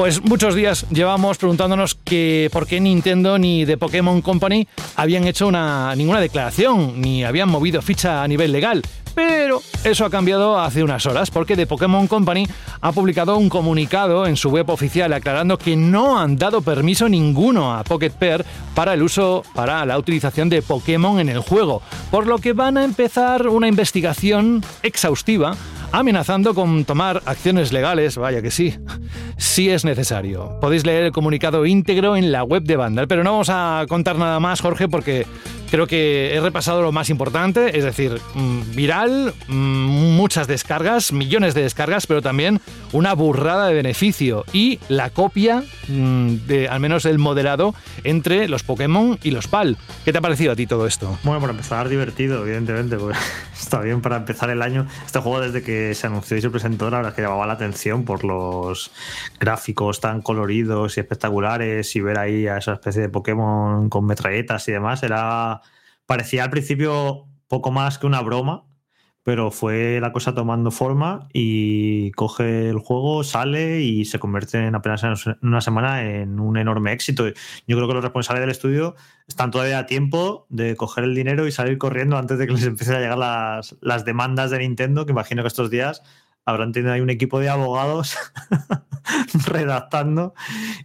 Pues 0.00 0.24
muchos 0.24 0.54
días 0.54 0.86
llevamos 0.88 1.36
preguntándonos 1.36 1.94
que 1.94 2.48
por 2.54 2.66
qué 2.66 2.80
Nintendo 2.80 3.36
ni 3.36 3.66
The 3.66 3.76
Pokémon 3.76 4.22
Company 4.22 4.66
habían 4.96 5.26
hecho 5.26 5.46
una, 5.46 5.94
ninguna 5.94 6.20
declaración, 6.20 6.98
ni 7.02 7.22
habían 7.22 7.50
movido 7.50 7.82
ficha 7.82 8.22
a 8.22 8.26
nivel 8.26 8.50
legal. 8.50 8.80
Pero 9.14 9.60
eso 9.84 10.06
ha 10.06 10.10
cambiado 10.10 10.58
hace 10.58 10.82
unas 10.82 11.04
horas 11.04 11.30
porque 11.30 11.54
The 11.54 11.66
Pokémon 11.66 12.06
Company 12.06 12.46
ha 12.80 12.92
publicado 12.92 13.36
un 13.36 13.50
comunicado 13.50 14.24
en 14.24 14.38
su 14.38 14.48
web 14.48 14.70
oficial 14.70 15.12
aclarando 15.12 15.58
que 15.58 15.76
no 15.76 16.18
han 16.18 16.36
dado 16.36 16.62
permiso 16.62 17.06
ninguno 17.06 17.74
a 17.74 17.84
Pocket 17.84 18.12
Pair 18.12 18.46
para 18.74 18.94
el 18.94 19.02
uso, 19.02 19.42
para 19.54 19.84
la 19.84 19.98
utilización 19.98 20.48
de 20.48 20.62
Pokémon 20.62 21.20
en 21.20 21.28
el 21.28 21.40
juego, 21.40 21.82
por 22.10 22.26
lo 22.26 22.38
que 22.38 22.54
van 22.54 22.78
a 22.78 22.84
empezar 22.84 23.48
una 23.48 23.68
investigación 23.68 24.64
exhaustiva 24.82 25.58
amenazando 25.92 26.54
con 26.54 26.84
tomar 26.84 27.22
acciones 27.26 27.72
legales, 27.72 28.16
vaya 28.16 28.42
que 28.42 28.50
sí, 28.50 28.76
si 29.36 29.70
es 29.70 29.84
necesario. 29.84 30.58
Podéis 30.60 30.86
leer 30.86 31.04
el 31.04 31.12
comunicado 31.12 31.66
íntegro 31.66 32.16
en 32.16 32.32
la 32.32 32.44
web 32.44 32.62
de 32.62 32.76
Vandal, 32.76 33.08
pero 33.08 33.24
no 33.24 33.32
vamos 33.32 33.50
a 33.50 33.84
contar 33.88 34.16
nada 34.16 34.40
más, 34.40 34.60
Jorge, 34.60 34.88
porque 34.88 35.26
Creo 35.70 35.86
que 35.86 36.34
he 36.34 36.40
repasado 36.40 36.82
lo 36.82 36.90
más 36.90 37.10
importante, 37.10 37.78
es 37.78 37.84
decir, 37.84 38.20
mm, 38.34 38.74
viral, 38.74 39.32
mm, 39.46 40.16
muchas 40.16 40.48
descargas, 40.48 41.12
millones 41.12 41.54
de 41.54 41.62
descargas, 41.62 42.08
pero 42.08 42.22
también 42.22 42.60
una 42.92 43.14
burrada 43.14 43.68
de 43.68 43.74
beneficio 43.74 44.44
y 44.52 44.80
la 44.88 45.10
copia 45.10 45.62
mm, 45.88 46.46
de 46.46 46.68
al 46.68 46.80
menos 46.80 47.04
el 47.04 47.18
modelado 47.18 47.74
entre 48.02 48.48
los 48.48 48.64
Pokémon 48.64 49.18
y 49.22 49.30
los 49.30 49.46
PAL. 49.46 49.76
¿Qué 50.04 50.12
te 50.12 50.18
ha 50.18 50.20
parecido 50.20 50.52
a 50.52 50.56
ti 50.56 50.66
todo 50.66 50.86
esto? 50.86 51.18
Bueno, 51.22 51.40
por 51.40 51.50
empezar, 51.50 51.88
divertido, 51.88 52.42
evidentemente, 52.42 52.96
porque 52.96 53.18
está 53.60 53.80
bien 53.80 54.00
para 54.00 54.16
empezar 54.16 54.50
el 54.50 54.62
año. 54.62 54.86
Este 55.06 55.20
juego, 55.20 55.40
desde 55.40 55.62
que 55.62 55.94
se 55.94 56.06
anunció 56.06 56.36
y 56.36 56.40
se 56.40 56.50
presentó, 56.50 56.90
la 56.90 56.98
verdad 56.98 57.12
es 57.12 57.16
que 57.16 57.22
llamaba 57.22 57.46
la 57.46 57.52
atención 57.52 58.04
por 58.04 58.24
los 58.24 58.90
gráficos 59.38 60.00
tan 60.00 60.20
coloridos 60.20 60.96
y 60.96 61.00
espectaculares 61.00 61.94
y 61.94 62.00
ver 62.00 62.18
ahí 62.18 62.48
a 62.48 62.58
esa 62.58 62.72
especie 62.72 63.02
de 63.02 63.08
Pokémon 63.08 63.88
con 63.88 64.04
metralletas 64.06 64.66
y 64.68 64.72
demás. 64.72 65.02
Era 65.02 65.59
parecía 66.10 66.42
al 66.42 66.50
principio 66.50 67.28
poco 67.46 67.70
más 67.70 67.98
que 68.00 68.06
una 68.08 68.20
broma, 68.20 68.64
pero 69.22 69.52
fue 69.52 70.00
la 70.00 70.10
cosa 70.10 70.34
tomando 70.34 70.72
forma 70.72 71.28
y 71.32 72.10
coge 72.10 72.68
el 72.68 72.80
juego, 72.80 73.22
sale 73.22 73.82
y 73.82 74.04
se 74.06 74.18
convierte 74.18 74.58
en 74.58 74.74
apenas 74.74 75.04
en 75.04 75.14
una 75.40 75.60
semana 75.60 76.02
en 76.02 76.40
un 76.40 76.56
enorme 76.56 76.92
éxito. 76.92 77.28
Yo 77.68 77.76
creo 77.76 77.86
que 77.86 77.94
los 77.94 78.02
responsables 78.02 78.40
del 78.40 78.50
estudio 78.50 78.96
están 79.28 79.52
todavía 79.52 79.78
a 79.78 79.86
tiempo 79.86 80.46
de 80.48 80.74
coger 80.74 81.04
el 81.04 81.14
dinero 81.14 81.46
y 81.46 81.52
salir 81.52 81.78
corriendo 81.78 82.18
antes 82.18 82.38
de 82.38 82.48
que 82.48 82.54
les 82.54 82.64
empiecen 82.64 82.96
a 82.96 82.98
llegar 82.98 83.18
las, 83.18 83.76
las 83.80 84.04
demandas 84.04 84.50
de 84.50 84.58
Nintendo, 84.58 85.06
que 85.06 85.12
imagino 85.12 85.44
que 85.44 85.48
estos 85.48 85.70
días 85.70 86.02
habrán 86.50 86.72
tenido 86.72 86.92
ahí 86.92 87.00
un 87.00 87.10
equipo 87.10 87.40
de 87.40 87.48
abogados 87.48 88.16
redactando 89.46 90.34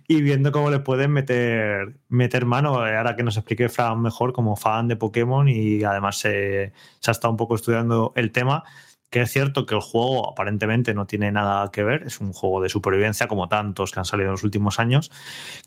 y 0.07 0.21
viendo 0.21 0.51
cómo 0.51 0.69
le 0.69 0.79
pueden 0.79 1.11
meter, 1.11 1.97
meter 2.07 2.45
mano. 2.45 2.87
Eh, 2.87 2.95
ahora 2.95 3.15
que 3.15 3.23
nos 3.23 3.37
explique 3.37 3.69
Fran 3.69 4.01
mejor 4.01 4.33
como 4.33 4.55
fan 4.55 4.87
de 4.87 4.95
Pokémon 4.95 5.47
y 5.47 5.83
además 5.83 6.17
se, 6.17 6.73
se 6.99 7.11
ha 7.11 7.13
estado 7.13 7.31
un 7.31 7.37
poco 7.37 7.55
estudiando 7.55 8.13
el 8.15 8.31
tema 8.31 8.63
que 9.09 9.21
es 9.21 9.31
cierto 9.31 9.65
que 9.65 9.75
el 9.75 9.81
juego 9.81 10.29
aparentemente 10.29 10.93
no 10.93 11.05
tiene 11.05 11.31
nada 11.31 11.71
que 11.71 11.83
ver, 11.83 12.03
es 12.03 12.19
un 12.19 12.33
juego 12.33 12.61
de 12.61 12.67
supervivencia 12.67 13.27
como 13.27 13.47
tantos 13.47 13.91
que 13.91 13.99
han 13.99 14.05
salido 14.05 14.27
en 14.27 14.31
los 14.33 14.43
últimos 14.43 14.77
años, 14.77 15.09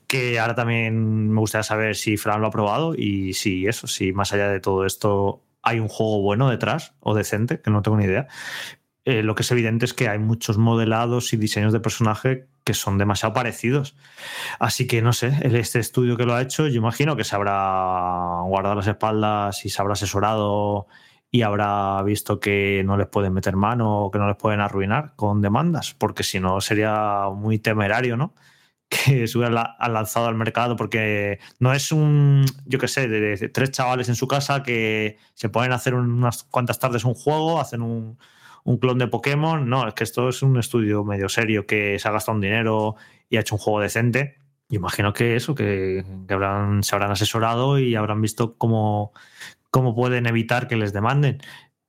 que 0.06 0.38
ahora 0.38 0.54
también 0.54 1.30
me 1.30 1.40
gustaría 1.40 1.62
saber 1.62 1.96
si 1.96 2.18
Fran 2.18 2.42
lo 2.42 2.48
ha 2.48 2.50
probado 2.50 2.94
y 2.94 3.32
si 3.32 3.66
eso, 3.66 3.86
si 3.86 4.12
más 4.12 4.34
allá 4.34 4.50
de 4.50 4.60
todo 4.60 4.84
esto 4.84 5.44
hay 5.62 5.80
un 5.80 5.88
juego 5.88 6.20
bueno 6.20 6.50
detrás 6.50 6.94
o 7.00 7.14
decente, 7.14 7.60
que 7.60 7.70
no 7.70 7.80
tengo 7.80 7.96
ni 7.96 8.04
idea, 8.04 8.28
eh, 9.08 9.22
lo 9.22 9.34
que 9.34 9.40
es 9.40 9.50
evidente 9.50 9.86
es 9.86 9.94
que 9.94 10.06
hay 10.06 10.18
muchos 10.18 10.58
modelados 10.58 11.32
y 11.32 11.38
diseños 11.38 11.72
de 11.72 11.80
personaje 11.80 12.46
que 12.62 12.74
son 12.74 12.98
demasiado 12.98 13.32
parecidos. 13.32 13.96
Así 14.58 14.86
que 14.86 15.00
no 15.00 15.14
sé, 15.14 15.32
este 15.40 15.78
estudio 15.78 16.18
que 16.18 16.26
lo 16.26 16.34
ha 16.34 16.42
hecho, 16.42 16.66
yo 16.66 16.76
imagino 16.76 17.16
que 17.16 17.24
se 17.24 17.34
habrá 17.34 18.42
guardado 18.42 18.74
las 18.74 18.86
espaldas 18.86 19.64
y 19.64 19.70
se 19.70 19.80
habrá 19.80 19.94
asesorado 19.94 20.88
y 21.30 21.40
habrá 21.40 22.02
visto 22.02 22.38
que 22.38 22.82
no 22.84 22.98
les 22.98 23.06
pueden 23.06 23.32
meter 23.32 23.56
mano 23.56 24.04
o 24.04 24.10
que 24.10 24.18
no 24.18 24.28
les 24.28 24.36
pueden 24.36 24.60
arruinar 24.60 25.14
con 25.16 25.40
demandas, 25.40 25.94
porque 25.94 26.22
si 26.22 26.38
no 26.38 26.60
sería 26.60 27.30
muy 27.34 27.58
temerario, 27.58 28.18
¿no? 28.18 28.34
Que 28.90 29.26
se 29.26 29.38
hubiera 29.38 29.74
lanzado 29.88 30.26
al 30.26 30.34
mercado, 30.34 30.76
porque 30.76 31.38
no 31.60 31.72
es 31.72 31.92
un, 31.92 32.44
yo 32.66 32.78
qué 32.78 32.88
sé, 32.88 33.08
de, 33.08 33.48
tres 33.48 33.70
chavales 33.70 34.10
en 34.10 34.16
su 34.16 34.28
casa 34.28 34.62
que 34.62 35.16
se 35.32 35.48
pueden 35.48 35.72
hacer 35.72 35.94
unas 35.94 36.44
cuantas 36.44 36.78
tardes 36.78 37.04
un 37.06 37.14
juego, 37.14 37.58
hacen 37.58 37.80
un, 37.80 38.18
un 38.68 38.76
clon 38.76 38.98
de 38.98 39.08
Pokémon. 39.08 39.66
No, 39.68 39.88
es 39.88 39.94
que 39.94 40.04
esto 40.04 40.28
es 40.28 40.42
un 40.42 40.58
estudio 40.58 41.02
medio 41.02 41.30
serio 41.30 41.66
que 41.66 41.98
se 41.98 42.06
ha 42.06 42.12
gastado 42.12 42.36
un 42.36 42.42
dinero 42.42 42.96
y 43.30 43.38
ha 43.38 43.40
hecho 43.40 43.54
un 43.54 43.58
juego 43.60 43.80
decente. 43.80 44.36
Y 44.68 44.76
imagino 44.76 45.14
que 45.14 45.36
eso, 45.36 45.54
que, 45.54 46.04
habrán, 46.28 46.82
se 46.82 46.94
habrán 46.94 47.10
asesorado 47.10 47.78
y 47.78 47.94
habrán 47.94 48.20
visto 48.20 48.58
cómo, 48.58 49.12
cómo 49.70 49.94
pueden 49.94 50.26
evitar 50.26 50.68
que 50.68 50.76
les 50.76 50.92
demanden. 50.92 51.40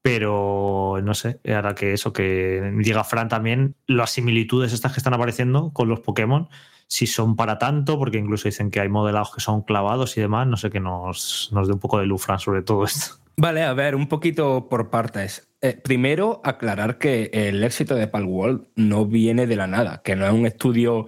Pero 0.02 1.00
no 1.04 1.14
sé, 1.14 1.42
ahora 1.54 1.76
que 1.76 1.92
eso, 1.92 2.14
que 2.14 2.72
diga 2.78 3.04
Fran 3.04 3.28
también, 3.28 3.76
las 3.86 4.12
similitudes 4.12 4.72
estas 4.72 4.94
que 4.94 5.02
están 5.02 5.14
apareciendo 5.14 5.74
con 5.74 5.90
los 5.90 6.00
Pokémon 6.00 6.48
si 6.88 7.06
son 7.06 7.36
para 7.36 7.60
tanto, 7.60 8.00
porque 8.00 8.18
incluso 8.18 8.48
dicen 8.48 8.72
que 8.72 8.80
hay 8.80 8.90
modelados 8.90 9.36
que 9.36 9.42
son 9.42 9.62
clavados 9.64 10.18
y 10.18 10.22
demás. 10.22 10.48
No 10.48 10.58
sé 10.58 10.72
que 10.72 10.80
nos, 10.80 11.50
nos 11.52 11.68
dé 11.68 11.74
un 11.74 11.80
poco 11.80 12.00
de 12.00 12.06
luz, 12.06 12.24
Fran, 12.24 12.40
sobre 12.40 12.64
todo 12.64 12.86
esto. 12.86 13.18
Vale, 13.42 13.64
a 13.64 13.72
ver, 13.72 13.96
un 13.96 14.10
poquito 14.10 14.68
por 14.68 14.90
partes. 14.90 15.48
Eh, 15.62 15.80
primero, 15.82 16.42
aclarar 16.44 16.98
que 16.98 17.30
el 17.32 17.64
éxito 17.64 17.96
de 17.96 18.10
Palworld 18.10 18.68
no 18.76 19.06
viene 19.06 19.48
de 19.48 19.56
la 19.56 19.66
nada, 19.66 20.02
que 20.04 20.18
no 20.18 20.26
es 20.26 20.34
un 20.34 20.46
estudio 20.46 21.06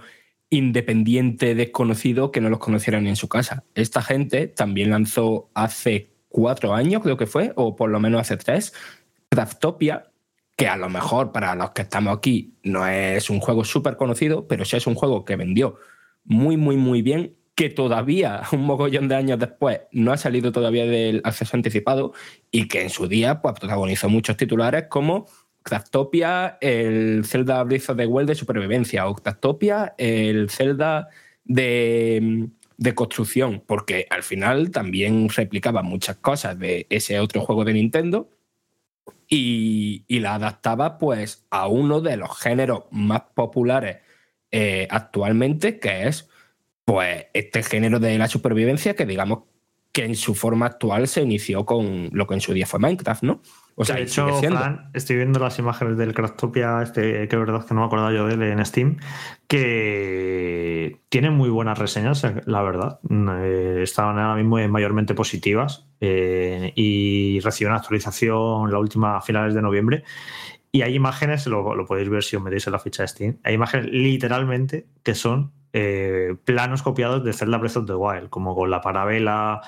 independiente 0.49 1.55
desconocido 1.55 2.31
que 2.31 2.39
no 2.39 2.49
los 2.49 2.59
conocieran 2.59 3.05
en 3.05 3.17
su 3.17 3.27
casa. 3.27 3.65
Esta 3.75 4.01
gente 4.01 4.47
también 4.47 4.91
lanzó 4.91 5.51
hace 5.55 6.13
cuatro 6.29 6.73
años, 6.73 7.03
creo 7.03 7.17
que 7.17 7.25
fue, 7.25 7.51
o 7.57 7.75
por 7.75 7.89
lo 7.89 7.99
menos 7.99 8.21
hace 8.21 8.37
tres, 8.37 8.73
Craftopia, 9.27 10.09
que 10.55 10.69
a 10.69 10.77
lo 10.77 10.87
mejor 10.87 11.33
para 11.33 11.53
los 11.55 11.71
que 11.71 11.81
estamos 11.81 12.17
aquí 12.17 12.55
no 12.63 12.87
es 12.87 13.29
un 13.29 13.41
juego 13.41 13.65
súper 13.65 13.97
conocido, 13.97 14.47
pero 14.47 14.63
sí 14.63 14.77
es 14.77 14.87
un 14.87 14.95
juego 14.95 15.25
que 15.25 15.35
vendió 15.35 15.75
muy, 16.23 16.55
muy, 16.55 16.77
muy 16.77 17.01
bien, 17.01 17.35
que 17.55 17.69
todavía, 17.69 18.41
un 18.51 18.65
mogollón 18.65 19.07
de 19.07 19.15
años 19.15 19.39
después, 19.39 19.81
no 19.91 20.11
ha 20.11 20.17
salido 20.17 20.51
todavía 20.51 20.85
del 20.85 21.21
acceso 21.23 21.55
anticipado 21.55 22.13
y 22.51 22.67
que 22.67 22.81
en 22.81 22.89
su 22.89 23.07
día 23.07 23.41
pues, 23.41 23.59
protagonizó 23.59 24.09
muchos 24.09 24.37
titulares 24.37 24.85
como 24.89 25.27
Craftopia, 25.63 26.57
el 26.61 27.23
Zelda 27.25 27.63
Breath 27.63 27.89
of 27.89 27.97
the 27.97 28.07
Wild 28.07 28.29
de 28.29 28.35
supervivencia, 28.35 29.07
o 29.07 29.15
Craftopia, 29.15 29.93
el 29.97 30.49
Zelda 30.49 31.09
de 31.43 32.49
de 32.81 32.95
construcción, 32.95 33.63
porque 33.67 34.07
al 34.09 34.23
final 34.23 34.71
también 34.71 35.29
replicaba 35.29 35.83
muchas 35.83 36.15
cosas 36.17 36.57
de 36.57 36.87
ese 36.89 37.19
otro 37.19 37.41
juego 37.41 37.63
de 37.63 37.73
Nintendo 37.73 38.31
y, 39.29 40.03
la 40.09 40.33
adaptaba 40.33 40.97
pues 40.97 41.45
a 41.51 41.67
uno 41.67 42.01
de 42.01 42.17
los 42.17 42.35
géneros 42.39 42.85
más 42.89 43.21
populares 43.35 43.97
eh, 44.49 44.87
actualmente, 44.89 45.79
que 45.79 46.07
es 46.07 46.27
pues 46.91 47.27
este 47.33 47.63
género 47.63 48.01
de 48.01 48.17
la 48.17 48.27
supervivencia 48.27 48.97
que 48.97 49.05
digamos 49.05 49.43
que 49.93 50.03
en 50.03 50.15
su 50.15 50.35
forma 50.35 50.65
actual 50.65 51.07
se 51.07 51.21
inició 51.21 51.65
con 51.65 52.09
lo 52.11 52.27
que 52.27 52.33
en 52.33 52.41
su 52.41 52.51
día 52.51 52.65
fue 52.65 52.81
Minecraft, 52.81 53.23
¿no? 53.23 53.41
O 53.75 53.85
sea, 53.85 53.95
de 53.95 54.03
hecho, 54.03 54.27
estoy 54.93 55.15
viendo 55.15 55.39
las 55.39 55.57
imágenes 55.57 55.97
del 55.97 56.13
Craftopia, 56.13 56.81
este, 56.81 57.29
que 57.29 57.35
es 57.35 57.39
verdad 57.39 57.65
que 57.65 57.73
no 57.73 57.79
me 57.79 57.85
acordaba 57.87 58.11
yo 58.11 58.27
de 58.27 58.33
él 58.33 58.43
en 58.43 58.65
Steam, 58.65 58.97
que 59.47 60.99
tiene 61.07 61.29
muy 61.29 61.49
buenas 61.49 61.77
reseñas, 61.77 62.25
la 62.45 62.61
verdad. 62.61 62.99
Eh, 63.09 63.79
estaban 63.83 64.19
ahora 64.19 64.35
mismo 64.35 64.57
mayormente 64.67 65.13
positivas 65.13 65.87
eh, 66.01 66.73
y 66.75 67.39
recibió 67.39 67.69
una 67.69 67.77
actualización 67.77 68.69
la 68.69 68.79
última 68.79 69.15
a 69.15 69.21
finales 69.21 69.53
de 69.53 69.61
noviembre. 69.61 70.03
Y 70.73 70.81
hay 70.81 70.93
imágenes, 70.93 71.47
lo, 71.47 71.85
podéis 71.85 72.09
ver 72.09 72.23
si 72.23 72.35
os 72.35 72.43
metéis 72.43 72.67
en 72.67 72.73
la 72.73 72.79
ficha 72.79 73.03
de 73.03 73.07
Steam, 73.07 73.37
hay 73.43 73.53
imágenes 73.53 73.87
literalmente 73.91 74.87
que 75.03 75.15
son 75.15 75.53
eh, 75.73 76.35
planos 76.45 76.83
copiados 76.83 77.23
de 77.23 77.33
Zelda 77.33 77.57
Breath 77.57 77.77
of 77.77 77.85
the 77.85 77.95
Wild, 77.95 78.29
como 78.29 78.55
con 78.55 78.69
la 78.69 78.81
parabela, 78.81 79.61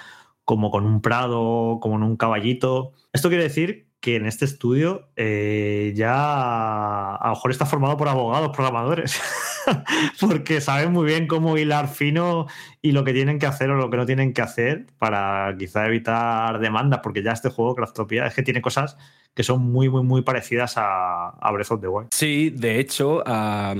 como 0.46 0.72
con 0.72 0.86
un 0.86 1.02
prado, 1.02 1.80
como 1.82 1.96
en 1.96 2.04
un 2.04 2.18
caballito. 2.18 2.92
Esto 3.14 3.30
quiere 3.30 3.44
decir 3.44 3.88
que 4.00 4.18
en 4.18 4.26
este 4.26 4.44
estudio 4.44 5.08
eh, 5.16 5.94
ya 5.96 7.16
a 7.16 7.28
lo 7.28 7.36
mejor 7.36 7.52
está 7.52 7.66
formado 7.66 7.96
por 7.96 8.10
abogados, 8.10 8.50
programadores, 8.50 9.22
porque 10.20 10.60
saben 10.60 10.92
muy 10.92 11.06
bien 11.06 11.26
cómo 11.26 11.58
hilar 11.58 11.88
fino 11.88 12.48
y 12.86 12.92
lo 12.92 13.06
que 13.06 13.14
tienen 13.14 13.40
que 13.40 13.46
hacer 13.46 13.72
o 13.72 13.78
lo 13.78 13.90
que 13.90 13.96
no 13.96 14.06
tienen 14.06 14.34
que 14.34 14.42
hacer 14.42 14.88
para 15.00 15.56
quizá 15.58 15.88
evitar 15.88 16.60
demandas, 16.60 17.00
porque 17.02 17.24
ya 17.24 17.32
este 17.32 17.50
juego, 17.50 17.76
Craftopia, 17.76 18.28
es 18.28 18.36
que 18.36 18.44
tiene 18.44 18.62
cosas 18.62 18.98
que 19.34 19.44
son 19.44 19.62
muy, 19.62 19.90
muy, 19.90 20.04
muy 20.04 20.22
parecidas 20.22 20.78
a, 20.78 21.30
a 21.30 21.52
Breath 21.52 21.72
of 21.72 21.82
the 21.82 21.88
Wild. 21.88 22.10
Sí, 22.12 22.52
de 22.52 22.80
hecho, 22.80 23.24
a, 23.26 23.74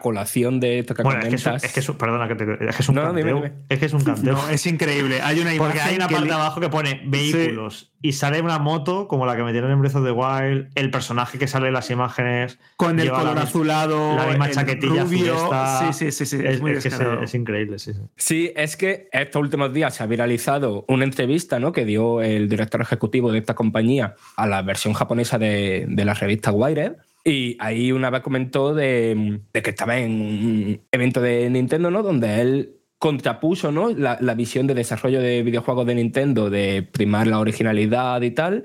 colación 0.00 0.60
de 0.60 0.78
esto 0.78 0.94
que 0.94 1.02
bueno, 1.02 1.20
es 1.20 1.42
que, 1.42 1.66
es, 1.66 1.72
que 1.72 1.92
perdona, 1.94 2.28
que 2.28 2.36
te, 2.36 2.44
es 2.68 2.76
que 2.76 2.82
es 2.82 2.88
un 2.88 2.94
canteo. 2.94 3.44
Es 3.68 3.78
que 3.80 3.86
es 3.86 3.92
un 3.92 4.04
canteo. 4.04 4.48
es 4.48 4.64
increíble. 4.66 5.20
Hay 5.20 5.40
una 5.40 5.50
Porque 5.58 5.80
hay 5.80 5.96
una 5.96 6.08
parte 6.08 6.28
de 6.28 6.32
abajo 6.32 6.60
que 6.60 6.68
pone 6.68 7.02
vehículos 7.06 7.90
y 8.00 8.12
sale 8.12 8.40
una 8.40 8.60
moto 8.60 9.08
como 9.08 9.26
la 9.26 9.36
que 9.36 9.42
metieron 9.42 9.70
en 9.72 9.80
Breath 9.80 9.96
of 9.96 10.04
the 10.04 10.12
Wild, 10.12 10.68
el 10.76 10.90
personaje 10.92 11.38
que 11.38 11.48
sale 11.48 11.66
en 11.66 11.74
las 11.74 11.90
imágenes. 11.90 12.60
Con 12.76 13.00
el 13.00 13.10
color 13.10 13.36
azulado, 13.38 14.14
la 14.16 14.26
misma 14.26 14.50
chaquetilla 14.50 15.02
rubio. 15.02 15.50
Sí, 15.92 16.12
sí, 16.12 16.24
sí, 16.24 16.38
Es, 16.44 16.60
muy 16.60 16.70
es, 16.70 17.34
increíble, 17.34 17.80
sí, 17.80 17.92
sí. 18.16 18.49
Es 18.56 18.76
que 18.76 19.08
estos 19.12 19.40
últimos 19.40 19.72
días 19.72 19.94
se 19.94 20.02
ha 20.02 20.06
viralizado 20.06 20.84
una 20.88 21.04
entrevista 21.04 21.58
¿no? 21.58 21.72
que 21.72 21.84
dio 21.84 22.22
el 22.22 22.48
director 22.48 22.80
ejecutivo 22.80 23.32
de 23.32 23.38
esta 23.38 23.54
compañía 23.54 24.14
a 24.36 24.46
la 24.46 24.62
versión 24.62 24.94
japonesa 24.94 25.38
de, 25.38 25.86
de 25.88 26.04
la 26.04 26.14
revista 26.14 26.52
Wired 26.52 26.92
y 27.24 27.56
ahí 27.60 27.92
una 27.92 28.10
vez 28.10 28.22
comentó 28.22 28.74
de, 28.74 29.40
que 29.52 29.70
estaba 29.70 29.98
en 29.98 30.12
un 30.20 30.80
evento 30.90 31.20
de 31.20 31.50
Nintendo, 31.50 31.90
¿no? 31.90 32.02
Donde 32.02 32.40
él 32.40 32.76
contrapuso 32.98 33.72
¿no? 33.72 33.90
la, 33.90 34.16
visión 34.34 34.66
de 34.66 34.74
desarrollo 34.74 35.20
de 35.20 35.42
videojuegos 35.42 35.86
de 35.86 35.94
Nintendo, 35.94 36.50
de 36.50 36.82
primar 36.82 37.26
la 37.26 37.38
originalidad 37.38 38.20
y 38.22 38.30
tal, 38.30 38.64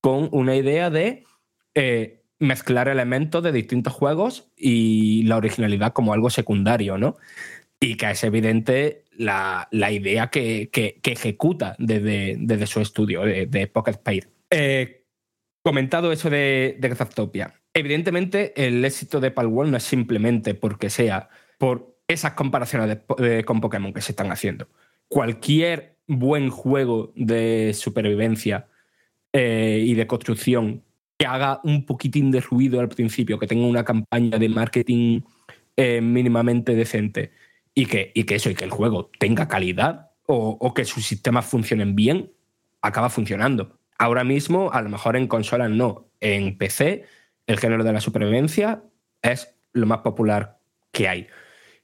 con 0.00 0.28
una 0.32 0.54
idea 0.54 0.90
de 0.90 1.24
eh, 1.74 2.22
mezclar 2.38 2.88
elementos 2.88 3.42
de 3.42 3.52
distintos 3.52 3.92
juegos 3.92 4.48
y 4.56 5.24
la 5.24 5.36
originalidad 5.36 5.92
como 5.92 6.12
algo 6.12 6.30
secundario, 6.30 6.98
¿no? 6.98 7.16
Y 7.80 7.96
que 7.96 8.10
es 8.10 8.22
evidente 8.24 9.03
la, 9.16 9.68
idea 9.90 10.28
que, 10.28 10.70
ejecuta 11.02 11.76
desde, 11.78 12.36
desde, 12.38 12.66
su 12.66 12.80
estudio 12.80 13.22
de, 13.22 13.66
Pocket 13.66 13.98
Pair. 14.02 14.28
Eh, 14.50 15.04
comentado 15.62 16.12
eso 16.12 16.30
de, 16.30 16.76
de 16.78 17.52
Evidentemente, 17.74 18.52
el 18.56 18.84
éxito 18.84 19.20
de 19.20 19.30
Palworld 19.30 19.72
no 19.72 19.76
es 19.76 19.82
simplemente 19.82 20.54
porque 20.54 20.90
sea 20.90 21.28
por 21.58 21.96
esas 22.06 22.32
comparaciones 22.34 22.98
con 23.44 23.60
Pokémon 23.60 23.92
que 23.92 24.00
se 24.00 24.12
están 24.12 24.30
haciendo. 24.30 24.68
Cualquier 25.08 25.96
buen 26.06 26.50
juego 26.50 27.12
de 27.16 27.72
supervivencia 27.74 28.68
eh, 29.32 29.82
y 29.84 29.94
de 29.94 30.06
construcción 30.06 30.84
que 31.18 31.26
haga 31.26 31.60
un 31.64 31.86
poquitín 31.86 32.30
de 32.30 32.40
ruido 32.40 32.80
al 32.80 32.88
principio, 32.88 33.38
que 33.38 33.46
tenga 33.46 33.66
una 33.66 33.84
campaña 33.84 34.38
de 34.38 34.48
marketing 34.48 35.22
eh, 35.76 36.00
mínimamente 36.00 36.74
decente 36.74 37.32
y 37.74 37.86
que, 37.86 38.12
y 38.14 38.24
que 38.24 38.36
eso, 38.36 38.50
y 38.50 38.54
que 38.54 38.64
el 38.64 38.70
juego 38.70 39.10
tenga 39.18 39.48
calidad 39.48 40.10
o, 40.26 40.72
que 40.72 40.84
sus 40.84 41.04
sistemas 41.06 41.44
funcionen 41.44 41.94
bien, 41.94 42.32
acaba 42.80 43.10
funcionando. 43.10 43.78
Ahora 43.98 44.24
mismo, 44.24 44.72
a 44.72 44.80
lo 44.80 44.88
mejor 44.88 45.16
en 45.16 45.28
consolas 45.28 45.70
no, 45.70 46.08
en 46.20 46.56
PC 46.56 47.04
el 47.46 47.58
género 47.58 47.84
de 47.84 47.92
la 47.92 48.00
supervivencia 48.00 48.82
es 49.20 49.54
lo 49.72 49.86
más 49.86 49.98
popular 49.98 50.58
que 50.92 51.08
hay. 51.08 51.26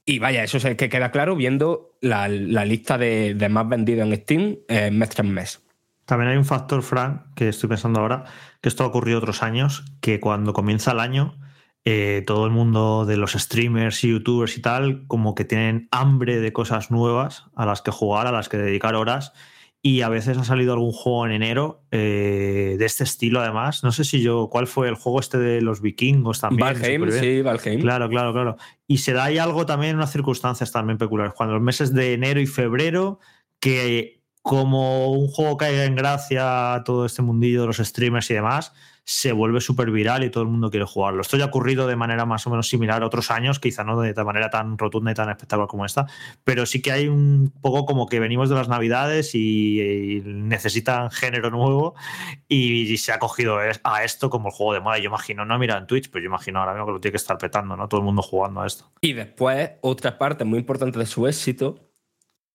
Y 0.07 0.18
vaya, 0.18 0.42
eso 0.42 0.57
es 0.57 0.76
que 0.76 0.88
queda 0.88 1.11
claro 1.11 1.37
viendo 1.37 1.96
la, 2.00 2.29
lista 2.29 2.96
de, 2.96 3.48
más 3.50 3.68
vendidos 3.68 4.07
en 4.07 4.16
Steam 4.16 4.57
eh, 4.68 4.90
mes 4.90 5.11
tras 5.11 5.26
mes. 5.26 5.62
También 6.07 6.31
hay 6.31 6.37
un 6.38 6.44
factor, 6.44 6.83
Frank, 6.83 7.35
que 7.37 7.48
estoy 7.48 7.68
pensando 7.68 8.00
ahora, 8.00 8.24
que 8.61 8.68
esto 8.68 8.83
ha 8.83 8.87
ocurrido 8.87 9.18
otros 9.18 9.42
años, 9.42 9.85
que 10.00 10.18
cuando 10.18 10.53
comienza 10.53 10.92
el 10.92 11.00
año, 11.00 11.37
eh, 11.85 12.23
todo 12.27 12.45
el 12.47 12.53
mundo 12.53 13.07
de 13.07 13.16
los 13.16 13.33
streamers 13.33 14.05
y 14.05 14.11
youtubers 14.11 14.57
y 14.57 14.62
tal, 14.62 15.07
como 15.07 15.35
que 15.35 15.45
tienen 15.45 15.88
hambre 15.90 16.40
de 16.40 16.53
cosas 16.53 16.90
nuevas 16.90 17.47
a 17.55 17.66
las 17.66 17.83
que 17.83 17.90
jugar, 17.90 18.27
a 18.27 18.33
las 18.33 18.49
que 18.49 18.59
dedicar 18.59 18.95
horas 18.95 19.33
y 19.83 20.03
a 20.03 20.11
veces 20.11 20.37
ha 20.37 20.45
salido 20.45 20.75
algún 20.75 20.93
juego 20.93 21.25
en 21.25 21.33
enero 21.33 21.85
eh, 21.90 22.77
de 22.79 22.85
este 22.85 23.05
estilo, 23.05 23.40
además. 23.40 23.83
No 23.83 23.93
sé 23.93 24.05
si 24.05 24.21
yo, 24.21 24.49
¿cuál 24.51 24.66
fue 24.66 24.88
el 24.88 24.95
juego 24.95 25.21
este 25.21 25.38
de 25.38 25.62
los 25.62 25.81
vikingos 25.81 26.40
también? 26.40 26.75
Valheim, 26.75 27.11
sí, 27.11 27.40
Valheim. 27.40 27.81
Claro, 27.81 28.11
claro, 28.11 28.33
claro. 28.35 28.57
Y 28.87 28.99
se 28.99 29.14
da 29.14 29.25
ahí 29.25 29.38
algo 29.38 29.64
también, 29.64 29.97
unas 29.97 30.12
circunstancias 30.12 30.71
también 30.71 30.99
peculiares. 30.99 31.33
Cuando 31.35 31.55
los 31.55 31.62
meses 31.62 31.95
de 31.95 32.12
enero 32.12 32.40
y 32.40 32.47
febrero, 32.47 33.21
que 33.59 34.23
como 34.43 35.12
un 35.12 35.29
juego 35.29 35.57
caiga 35.57 35.85
en 35.85 35.95
gracia 35.95 36.83
todo 36.85 37.07
este 37.07 37.23
mundillo 37.23 37.62
de 37.62 37.66
los 37.69 37.79
streamers 37.79 38.31
y 38.31 38.35
demás, 38.35 38.75
se 39.11 39.33
vuelve 39.33 39.61
súper 39.61 39.90
viral 39.90 40.23
y 40.23 40.31
todo 40.31 40.44
el 40.44 40.51
mundo 40.51 40.70
quiere 40.70 40.87
jugarlo. 40.87 41.23
Esto 41.23 41.37
ya 41.37 41.42
ha 41.42 41.46
ocurrido 41.49 41.88
de 41.88 41.96
manera 41.96 42.27
más 42.27 42.46
o 42.46 42.51
menos 42.51 42.68
similar 42.68 43.03
a 43.03 43.07
otros 43.07 43.33
años, 43.33 43.59
quizá 43.59 43.83
no 43.83 44.01
de 44.01 44.14
manera 44.23 44.51
tan 44.51 44.79
rotunda 44.79 45.11
y 45.11 45.14
tan 45.14 45.29
espectacular 45.29 45.66
como 45.66 45.85
esta, 45.85 46.07
pero 46.44 46.64
sí 46.64 46.81
que 46.81 46.92
hay 46.92 47.09
un 47.09 47.53
poco 47.61 47.87
como 47.87 48.07
que 48.07 48.20
venimos 48.20 48.49
de 48.49 48.55
las 48.55 48.68
navidades 48.68 49.35
y, 49.35 50.23
necesitan 50.25 51.11
género 51.11 51.51
nuevo 51.51 51.96
y, 52.46 52.96
se 52.99 53.11
ha 53.11 53.18
cogido 53.18 53.59
a 53.83 54.05
esto 54.05 54.31
como 54.31 54.51
el 54.51 54.55
juego 54.55 54.75
de 54.75 54.81
moda. 54.81 54.99
Yo 54.99 55.07
imagino, 55.07 55.44
no 55.44 55.59
mira 55.59 55.77
en 55.77 55.88
Twitch, 55.88 56.09
pero 56.09 56.23
yo 56.23 56.29
imagino 56.29 56.61
ahora 56.61 56.75
mismo 56.75 56.87
que 56.87 56.92
lo 56.92 57.01
tiene 57.01 57.12
que 57.12 57.16
estar 57.16 57.37
petando, 57.37 57.77
¿no? 57.77 57.88
Todo 57.88 58.01
el 58.01 58.05
mundo 58.05 58.23
jugando 58.23 58.61
a 58.61 58.66
esto. 58.68 58.92
Y 59.01 59.14
después, 59.14 59.73
otra 59.81 60.18
parte 60.18 60.44
muy 60.44 60.61
importante 60.61 61.01
de 61.01 61.07
su 61.07 61.27
éxito, 61.27 61.81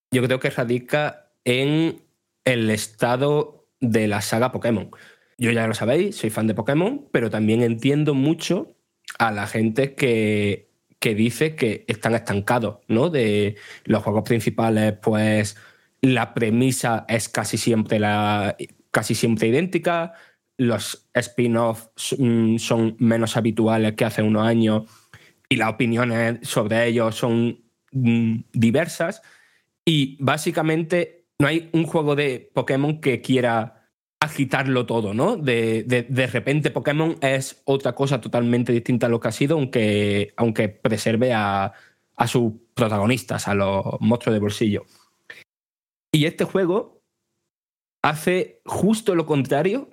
yo 0.09 0.23
creo 0.23 0.39
que 0.39 0.49
radica 0.51 1.31
en 1.43 2.01
el 2.45 2.69
estado 2.69 3.67
de 3.81 4.07
la 4.07 4.21
saga 4.21 4.53
Pokémon. 4.53 4.89
Yo 5.37 5.51
ya 5.51 5.67
lo 5.67 5.73
sabéis, 5.73 6.15
soy 6.15 6.29
fan 6.29 6.47
de 6.47 6.55
Pokémon, 6.55 7.07
pero 7.11 7.29
también 7.29 7.61
entiendo 7.61 8.13
mucho 8.13 8.75
a 9.19 9.31
la 9.31 9.47
gente 9.47 9.95
que, 9.95 10.69
que 10.99 11.13
dice 11.13 11.55
que 11.55 11.85
están 11.87 12.15
estancados, 12.15 12.79
¿no? 12.87 13.09
De 13.09 13.57
los 13.83 14.03
juegos 14.03 14.23
principales, 14.23 14.93
pues 15.01 15.57
la 16.01 16.33
premisa 16.33 17.05
es 17.07 17.29
casi 17.29 17.57
siempre, 17.57 17.99
la, 17.99 18.55
casi 18.91 19.15
siempre 19.15 19.49
idéntica, 19.49 20.13
los 20.57 21.09
spin-offs 21.13 22.15
mm, 22.17 22.57
son 22.57 22.95
menos 22.99 23.35
habituales 23.37 23.93
que 23.93 24.05
hace 24.05 24.21
unos 24.21 24.47
años 24.47 24.83
y 25.49 25.57
las 25.57 25.69
opiniones 25.69 26.39
sobre 26.47 26.87
ellos 26.87 27.15
son 27.15 27.63
mm, 27.91 28.37
diversas 28.53 29.21
y 29.83 30.17
básicamente 30.23 31.25
no 31.39 31.47
hay 31.47 31.69
un 31.73 31.83
juego 31.85 32.15
de 32.15 32.49
Pokémon 32.53 33.01
que 33.01 33.21
quiera 33.21 33.74
agitarlo 34.25 34.85
todo, 34.85 35.13
¿no? 35.13 35.37
De, 35.37 35.83
de, 35.83 36.27
repente 36.27 36.71
Pokémon 36.71 37.17
es 37.21 37.61
otra 37.65 37.93
cosa 37.93 38.21
totalmente 38.21 38.71
distinta 38.71 39.07
a 39.07 39.09
lo 39.09 39.19
que 39.19 39.27
ha 39.29 39.31
sido, 39.31 39.57
aunque, 39.57 40.33
aunque 40.37 40.69
preserve 40.69 41.33
a, 41.33 41.73
a 42.15 42.27
sus 42.27 42.53
protagonistas, 42.73 43.47
a 43.47 43.55
los 43.55 43.83
monstruos 43.99 44.33
de 44.33 44.39
bolsillo. 44.39 44.85
Y 46.11 46.25
este 46.25 46.43
juego 46.45 47.01
hace 48.01 48.61
justo 48.65 49.15
lo 49.15 49.25
contrario, 49.25 49.89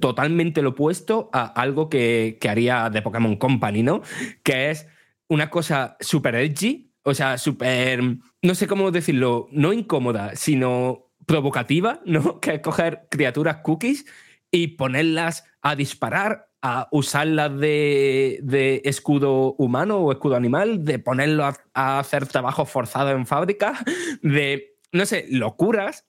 totalmente 0.00 0.62
lo 0.62 0.70
opuesto 0.70 1.30
a 1.32 1.44
algo 1.44 1.88
que, 1.88 2.38
que 2.40 2.48
haría 2.48 2.90
de 2.90 3.02
Pokémon 3.02 3.36
Company, 3.36 3.82
¿no? 3.82 4.02
Que 4.42 4.70
es 4.70 4.88
una 5.28 5.50
cosa 5.50 5.96
súper 6.00 6.34
edgy, 6.34 6.92
o 7.02 7.14
sea, 7.14 7.38
súper, 7.38 8.02
no 8.42 8.54
sé 8.54 8.66
cómo 8.66 8.90
decirlo, 8.90 9.48
no 9.52 9.72
incómoda, 9.72 10.34
sino 10.36 11.09
provocativa, 11.30 12.00
¿no? 12.04 12.40
Que 12.40 12.54
es 12.54 12.60
coger 12.60 13.06
criaturas 13.08 13.58
cookies 13.58 14.04
y 14.50 14.68
ponerlas 14.68 15.44
a 15.62 15.76
disparar, 15.76 16.48
a 16.60 16.88
usarlas 16.90 17.56
de, 17.58 18.82
escudo 18.84 19.54
humano 19.54 19.98
o 19.98 20.12
escudo 20.12 20.34
animal, 20.34 20.84
de 20.84 20.98
ponerlo 20.98 21.44
a, 21.44 21.98
hacer 21.98 22.26
trabajo 22.26 22.66
forzado 22.66 23.10
en 23.10 23.26
fábrica, 23.26 23.78
de, 24.22 24.76
no 24.92 25.06
sé, 25.06 25.26
locuras 25.30 26.06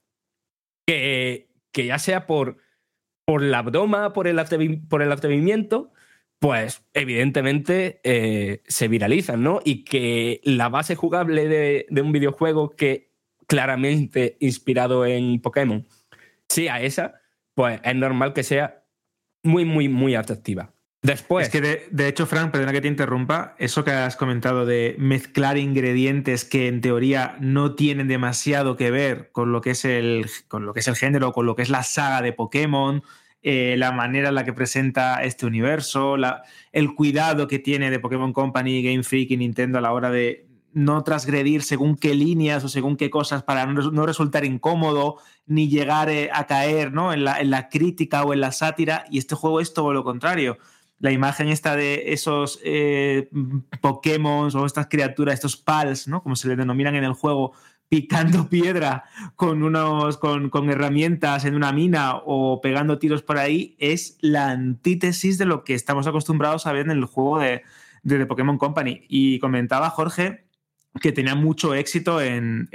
que, 0.88 1.50
que 1.72 1.86
ya 1.86 2.00
sea 2.00 2.26
por, 2.26 2.58
por 3.24 3.44
la 3.44 3.62
broma, 3.62 4.14
por 4.14 4.28
el, 4.28 4.42
por 4.90 5.04
el 5.04 5.12
atrevimiento, 5.12 5.94
pues 6.40 6.84
evidentemente 6.94 8.02
eh, 8.04 8.64
se 8.68 8.88
viralizan, 8.88 9.44
¿no? 9.44 9.60
Y 9.64 9.84
que 9.84 10.42
la 10.44 10.70
base 10.70 10.96
jugable 10.96 11.48
de, 11.48 11.86
de 11.92 12.02
un 12.02 12.12
videojuego 12.12 12.72
que 12.72 13.11
claramente 13.52 14.38
inspirado 14.40 15.06
en 15.06 15.42
Pokémon 15.42 15.86
sea 16.48 16.80
esa, 16.80 17.16
pues 17.54 17.82
es 17.84 17.96
normal 17.96 18.32
que 18.32 18.44
sea 18.44 18.86
muy, 19.44 19.66
muy, 19.66 19.90
muy 19.90 20.16
atractiva. 20.16 20.72
Después. 21.02 21.48
Es 21.48 21.52
que 21.52 21.90
de, 21.92 22.08
hecho, 22.08 22.26
Frank, 22.28 22.52
perdona 22.52 22.72
que 22.72 22.80
te 22.80 22.88
interrumpa, 22.88 23.56
eso 23.60 23.84
que 23.84 23.92
has 23.92 24.16
comentado 24.16 24.66
de 24.66 24.96
mezclar 25.00 25.58
ingredientes 25.58 26.46
que 26.46 26.70
en 26.70 26.80
teoría 26.80 27.36
no 27.42 27.76
tienen 27.76 28.08
demasiado 28.08 28.78
que 28.78 28.90
ver 28.90 29.32
con 29.34 29.52
lo 29.52 29.60
que 29.60 29.72
es 29.72 29.84
el, 29.84 30.28
con 30.48 30.66
lo 30.66 30.74
que 30.74 30.80
es 30.80 30.88
el 30.88 30.96
género, 30.96 31.34
con 31.34 31.46
lo 31.46 31.58
que 31.58 31.64
es 31.64 31.70
la 31.70 31.84
saga 31.84 32.22
de 32.22 32.32
Pokémon, 32.32 33.04
eh, 33.42 33.76
la 33.78 33.92
manera 33.92 34.30
en 34.30 34.36
la 34.36 34.46
que 34.46 34.54
presenta 34.54 35.24
este 35.24 35.46
universo, 35.46 36.16
el 36.72 36.96
cuidado 36.96 37.50
que 37.50 37.60
tiene 37.60 37.92
de 37.92 38.00
Pokémon 38.00 38.32
Company, 38.32 38.82
Game 38.82 39.04
Freak 39.04 39.32
y 39.32 39.38
Nintendo 39.38 39.78
a 39.78 39.82
la 39.82 39.92
hora 39.92 40.10
de, 40.10 40.51
no 40.74 41.04
transgredir 41.04 41.64
según 41.64 41.96
qué 41.96 42.16
líneas 42.16 42.64
o 42.64 42.70
según 42.70 42.96
qué 42.96 43.10
cosas 43.10 43.44
para 43.44 43.66
no, 43.66 44.06
resultar 44.06 44.46
incómodo 44.46 45.18
ni 45.46 45.70
llegar 45.70 46.10
eh, 46.10 46.30
a 46.34 46.48
caer 46.48 46.94
¿no? 46.94 47.14
en, 47.14 47.24
la, 47.24 47.70
crítica 47.70 48.24
o 48.24 48.34
en 48.34 48.42
la 48.42 48.52
sátira. 48.52 49.06
Y 49.10 49.18
este 49.18 49.36
juego 49.36 49.60
es 49.60 49.74
todo 49.74 49.94
lo 49.94 50.04
contrario. 50.04 50.58
La 51.00 51.12
imagen 51.12 51.48
esta 51.48 51.76
de 51.76 52.14
esos 52.14 52.60
eh, 52.64 53.30
Pokémon 53.82 54.56
o 54.56 54.66
estas 54.66 54.88
criaturas, 54.88 55.36
estos 55.36 55.58
pals, 55.58 56.08
¿no? 56.08 56.22
como 56.24 56.36
se 56.36 56.48
les 56.48 56.58
denominan 56.58 56.96
en 56.96 57.04
el 57.04 57.14
juego, 57.14 57.54
picando 57.90 58.48
piedra 58.50 59.04
con, 59.36 59.64
unos, 59.64 60.18
con, 60.18 60.70
herramientas 60.70 61.44
en 61.44 61.56
una 61.56 61.74
mina 61.74 62.16
o 62.16 62.62
pegando 62.62 63.00
tiros 63.00 63.24
por 63.24 63.38
ahí, 63.38 63.76
es 63.80 64.18
la 64.22 64.52
antítesis 64.52 65.38
de 65.38 65.46
lo 65.46 65.64
que 65.64 65.74
estamos 65.74 66.08
acostumbrados 66.08 66.68
a 66.68 66.72
ver 66.72 66.86
en 66.86 66.92
el 66.92 67.06
juego 67.06 67.40
de, 67.40 67.64
de 68.04 68.26
Pokémon 68.26 68.58
Company. 68.58 69.06
Y 69.10 69.40
comentaba 69.40 69.90
Jorge 69.90 70.51
que 71.00 71.12
tenía 71.12 71.36
mucho 71.36 71.74
éxito 71.74 72.22
en, 72.22 72.68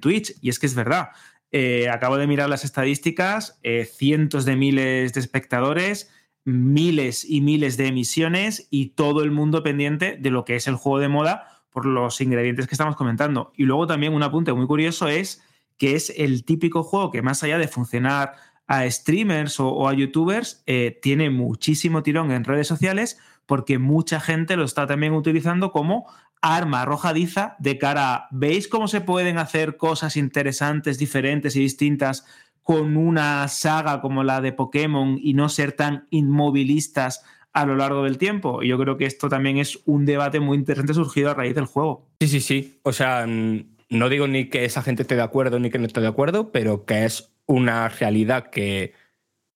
Twitch. 0.00 0.34
Y 0.40 0.48
es 0.48 0.58
que 0.58 0.66
es 0.66 0.74
verdad. 0.74 1.10
Eh, 1.50 1.88
acabo 1.88 2.16
de 2.16 2.26
mirar 2.26 2.48
las 2.48 2.64
estadísticas, 2.64 3.58
eh, 3.62 3.84
cientos 3.84 4.44
de 4.44 4.56
miles 4.56 5.12
de 5.12 5.20
espectadores, 5.20 6.10
miles 6.44 7.24
y 7.24 7.40
miles 7.40 7.76
de 7.76 7.86
emisiones 7.86 8.66
y 8.70 8.90
todo 8.90 9.22
el 9.22 9.30
mundo 9.30 9.62
pendiente 9.62 10.16
de 10.18 10.30
lo 10.30 10.44
que 10.44 10.56
es 10.56 10.66
el 10.66 10.74
juego 10.74 10.98
de 10.98 11.08
moda 11.08 11.62
por 11.70 11.86
los 11.86 12.20
ingredientes 12.20 12.66
que 12.66 12.74
estamos 12.74 12.96
comentando. 12.96 13.52
Y 13.56 13.64
luego 13.64 13.86
también 13.86 14.14
un 14.14 14.22
apunte 14.22 14.52
muy 14.52 14.66
curioso 14.66 15.08
es 15.08 15.42
que 15.78 15.94
es 15.94 16.12
el 16.16 16.44
típico 16.44 16.82
juego 16.82 17.10
que 17.10 17.22
más 17.22 17.42
allá 17.42 17.58
de 17.58 17.68
funcionar 17.68 18.34
a 18.66 18.88
streamers 18.90 19.60
o, 19.60 19.88
a 19.88 19.94
youtubers, 19.94 20.62
eh, 20.66 20.98
tiene 21.02 21.30
muchísimo 21.30 22.02
tirón 22.02 22.30
en 22.30 22.44
redes 22.44 22.66
sociales 22.66 23.18
porque 23.46 23.78
mucha 23.78 24.20
gente 24.20 24.56
lo 24.56 24.64
está 24.64 24.86
también 24.86 25.12
utilizando 25.12 25.70
como 25.70 26.06
arma 26.44 26.82
arrojadiza 26.82 27.56
de 27.58 27.78
cara 27.78 28.28
¿veis 28.30 28.68
cómo 28.68 28.86
se 28.86 29.00
pueden 29.00 29.38
hacer 29.38 29.78
cosas 29.78 30.16
interesantes, 30.18 30.98
diferentes 30.98 31.56
y 31.56 31.60
distintas 31.60 32.26
con 32.62 32.98
una 32.98 33.48
saga 33.48 34.02
como 34.02 34.22
la 34.24 34.42
de 34.42 34.52
Pokémon 34.52 35.18
y 35.20 35.32
no 35.32 35.48
ser 35.48 35.72
tan 35.72 36.06
inmovilistas 36.10 37.24
a 37.54 37.64
lo 37.64 37.76
largo 37.76 38.04
del 38.04 38.18
tiempo? 38.18 38.62
Y 38.62 38.68
yo 38.68 38.78
creo 38.78 38.98
que 38.98 39.06
esto 39.06 39.30
también 39.30 39.56
es 39.56 39.80
un 39.86 40.04
debate 40.04 40.38
muy 40.38 40.58
interesante 40.58 40.92
surgido 40.92 41.30
a 41.30 41.34
raíz 41.34 41.54
del 41.54 41.64
juego. 41.64 42.10
Sí, 42.20 42.28
sí, 42.28 42.40
sí. 42.40 42.78
O 42.82 42.92
sea, 42.92 43.26
no 43.26 44.08
digo 44.10 44.28
ni 44.28 44.50
que 44.50 44.66
esa 44.66 44.82
gente 44.82 45.02
esté 45.02 45.16
de 45.16 45.22
acuerdo 45.22 45.58
ni 45.58 45.70
que 45.70 45.78
no 45.78 45.86
esté 45.86 46.02
de 46.02 46.08
acuerdo, 46.08 46.52
pero 46.52 46.84
que 46.84 47.06
es 47.06 47.32
una 47.46 47.88
realidad 47.88 48.50
que, 48.50 48.92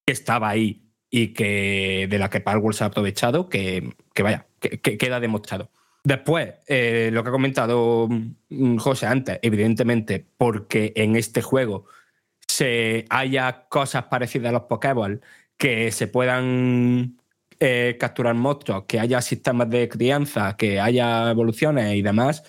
estaba 0.06 0.48
ahí 0.48 0.88
y 1.10 1.34
que 1.34 2.06
de 2.08 2.18
la 2.18 2.30
que 2.30 2.40
Power 2.40 2.74
se 2.74 2.82
ha 2.82 2.86
aprovechado, 2.86 3.50
que, 3.50 3.92
vaya, 4.22 4.46
que 4.58 4.96
queda 4.96 5.20
demostrado. 5.20 5.70
Después, 6.08 6.54
eh, 6.66 7.10
lo 7.12 7.22
que 7.22 7.28
ha 7.28 7.32
comentado 7.32 8.08
mm, 8.08 8.78
José 8.78 9.04
antes, 9.04 9.38
evidentemente, 9.42 10.26
porque 10.38 10.94
en 10.96 11.16
este 11.16 11.42
juego 11.42 11.84
se 12.46 13.04
haya 13.10 13.66
cosas 13.68 14.04
parecidas 14.04 14.48
a 14.48 14.52
los 14.52 14.62
Pokéball, 14.62 15.20
que 15.58 15.92
se 15.92 16.06
puedan 16.06 17.18
eh, 17.60 17.98
capturar 18.00 18.34
monstruos, 18.36 18.84
que 18.88 18.98
haya 18.98 19.20
sistemas 19.20 19.68
de 19.68 19.86
crianza, 19.90 20.56
que 20.56 20.80
haya 20.80 21.30
evoluciones 21.30 21.94
y 21.94 22.00
demás, 22.00 22.42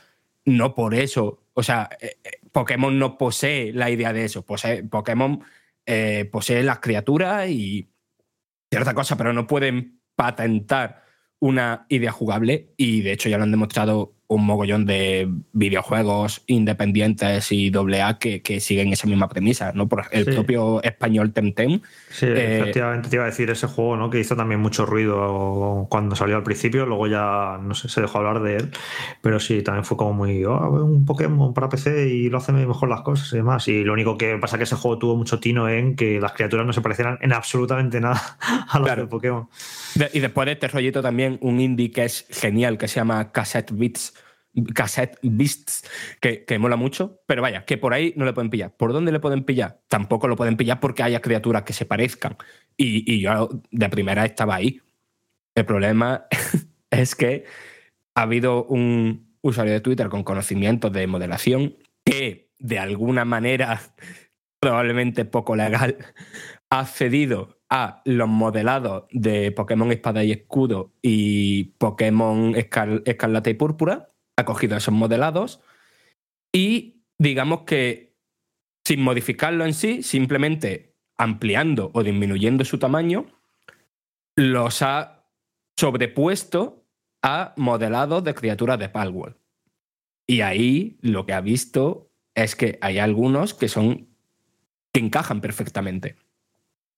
no 0.46 0.74
por 0.74 0.96
eso. 0.96 1.44
O 1.54 1.62
sea, 1.62 1.90
eh, 2.00 2.16
Pokémon 2.54 2.98
no 2.98 3.18
posee 3.18 3.74
la 3.74 3.90
idea 3.90 4.14
de 4.14 4.24
eso. 4.24 4.46
Pokémon 4.90 5.44
posee 6.32 6.64
las 6.64 6.80
criaturas 6.80 7.50
y 7.50 7.90
cierta 8.72 8.94
cosa, 8.94 9.18
pero 9.18 9.34
no 9.34 9.48
pueden 9.48 10.00
patentar 10.16 11.09
una 11.40 11.86
idea 11.90 12.12
jugable 12.12 12.74
y 12.78 13.02
de 13.02 13.14
hecho 13.14 13.30
ya 13.30 13.38
lo 13.38 13.44
han 13.44 13.52
demostrado 13.52 14.16
un 14.30 14.46
mogollón 14.46 14.86
de 14.86 15.28
videojuegos 15.54 16.44
independientes 16.46 17.52
y 17.52 17.72
AA 17.76 18.20
que, 18.20 18.44
que 18.44 18.60
siguen 18.60 18.94
esa 18.94 19.08
misma 19.08 19.28
premisa, 19.28 19.72
¿no? 19.74 19.90
Por 19.90 20.06
el 20.12 20.26
propio 20.26 20.84
español 20.84 21.34
Temtem. 21.34 21.82
Sí, 22.12 22.28
eh, 22.28 22.60
efectivamente 22.60 23.10
te 23.10 23.16
iba 23.16 23.24
a 23.24 23.28
decir 23.28 23.50
ese 23.50 23.66
juego, 23.66 23.98
¿no? 23.98 24.12
Que 24.12 24.20
hizo 24.20 24.36
también 24.36 24.62
mucho 24.62 24.86
ruido 24.86 25.88
cuando 25.90 26.16
salió 26.16 26.36
al 26.36 26.44
principio, 26.44 26.86
luego 26.86 27.08
ya, 27.08 27.58
no 27.60 27.74
sé, 27.74 27.90
se 27.90 28.02
dejó 28.02 28.20
hablar 28.20 28.44
de 28.44 28.58
él, 28.58 28.72
pero 29.22 29.40
sí, 29.40 29.64
también 29.64 29.84
fue 29.84 29.98
como 29.98 30.14
muy, 30.14 30.46
oh, 30.46 30.70
un 30.70 31.06
Pokémon 31.06 31.52
para 31.56 31.68
PC 31.68 32.10
y 32.10 32.30
lo 32.30 32.38
hace 32.38 32.52
mejor 32.52 32.88
las 32.88 33.02
cosas 33.02 33.34
y 33.34 33.38
demás. 33.38 33.68
Y 33.68 33.84
lo 33.84 33.94
único 33.94 34.16
que 34.16 34.38
pasa 34.38 34.58
es 34.58 34.60
que 34.60 34.64
ese 34.66 34.76
juego 34.76 35.00
tuvo 35.00 35.16
mucho 35.16 35.40
tino 35.40 35.68
en 35.68 35.96
que 35.96 36.20
las 36.20 36.34
criaturas 36.34 36.68
no 36.68 36.74
se 36.74 36.82
parecieran 36.82 37.18
en 37.22 37.34
absolutamente 37.34 38.00
nada 38.00 38.38
a 38.70 38.78
los 38.78 38.96
de 38.96 39.08
Pokémon. 39.08 39.50
y 40.14 40.20
después 40.20 40.46
de 40.46 40.52
este 40.52 40.68
rollito 40.68 41.02
también 41.02 41.40
un 41.42 41.60
indie 41.60 41.90
que 41.90 42.06
es 42.06 42.28
genial, 42.30 42.78
que 42.78 42.88
se 42.88 42.98
llama 42.98 43.32
Cassette 43.32 43.72
Beats 43.72 44.14
cassette 44.74 45.18
beasts 45.22 45.88
que, 46.20 46.46
que, 46.46 46.60
mola 46.60 46.76
mucho, 46.76 47.22
pero 47.26 47.42
vaya, 47.42 47.66
que 47.66 47.78
por 47.78 47.94
ahí 47.94 48.14
no 48.16 48.26
le 48.26 48.34
pueden 48.34 48.50
pillar. 48.50 48.76
¿Por 48.76 48.94
dónde 48.94 49.12
le 49.12 49.20
pueden 49.20 49.44
pillar? 49.44 49.82
Tampoco 49.88 50.28
lo 50.28 50.36
pueden 50.36 50.58
pillar 50.58 50.80
porque 50.80 51.04
haya 51.04 51.22
criaturas 51.22 51.64
que 51.64 51.74
se 51.74 51.86
parezcan. 51.86 52.38
Y, 52.78 53.12
y 53.12 53.22
yo 53.22 53.50
de 53.72 53.90
primera 53.90 54.26
estaba 54.26 54.56
ahí. 54.56 54.82
El 55.56 55.66
problema 55.66 56.26
es 56.90 57.16
que 57.16 57.46
ha 58.16 58.24
habido 58.24 58.66
un 58.66 59.36
usuario 59.42 59.74
de 59.74 59.82
Twitter 59.82 60.10
con 60.10 60.24
conocimientos 60.24 60.92
de 60.92 61.08
modelación 61.08 61.76
que 62.04 62.50
de 62.60 62.80
alguna 62.80 63.26
manera, 63.26 63.80
probablemente 64.60 65.26
poco 65.26 65.56
legal, 65.56 65.98
ha 66.70 66.86
cedido 66.86 67.60
a 67.70 68.02
los 68.06 68.28
modelados 68.28 69.06
de 69.12 69.52
Pokémon 69.52 69.92
Espada 69.92 70.24
y 70.24 70.32
Escudo 70.32 70.94
y 71.02 71.76
Pokémon 71.78 72.56
Escarlata 72.56 73.50
y 73.50 73.54
Púrpura 73.54 74.08
ha 74.40 74.46
cogido 74.46 74.78
esos 74.78 74.94
modelados 74.94 75.62
y 76.54 77.04
digamos 77.18 77.62
que 77.62 78.16
sin 78.86 79.02
modificarlo 79.02 79.66
en 79.66 79.74
sí, 79.74 80.02
simplemente 80.02 80.96
ampliando 81.18 81.92
o 81.94 82.02
disminuyendo 82.02 82.64
su 82.64 82.80
tamaño, 82.80 83.28
los 84.36 84.82
ha 84.82 85.26
sobrepuesto 85.78 86.86
a 87.22 87.54
modelados 87.58 88.24
de 88.24 88.34
criaturas 88.34 88.80
de 88.80 88.90
Palworld. 88.90 89.36
Y 90.26 90.42
ahí 90.42 90.98
lo 91.02 91.26
que 91.26 91.34
ha 91.34 91.42
visto 91.42 92.10
es 92.34 92.56
que 92.56 92.80
hay 92.82 93.00
algunos 93.00 93.54
que 93.54 93.68
son 93.68 94.08
que 94.94 95.02
encajan 95.02 95.42
perfectamente. 95.42 96.16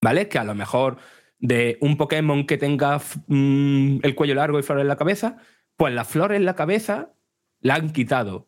¿Vale? 0.02 0.30
Que 0.30 0.40
a 0.40 0.44
lo 0.44 0.56
mejor 0.56 0.98
de 1.40 1.78
un 1.82 1.98
Pokémon 1.98 2.46
que 2.46 2.58
tenga 2.58 3.02
mm, 3.28 4.00
el 4.04 4.16
cuello 4.16 4.36
largo 4.36 4.60
y 4.60 4.64
flor 4.64 4.80
en 4.80 4.88
la 4.88 4.96
cabeza, 4.96 5.38
pues 5.76 5.94
la 5.94 6.06
flor 6.06 6.34
en 6.34 6.46
la 6.46 6.56
cabeza 6.56 7.14
la 7.62 7.76
han 7.76 7.94
quitado, 7.94 8.48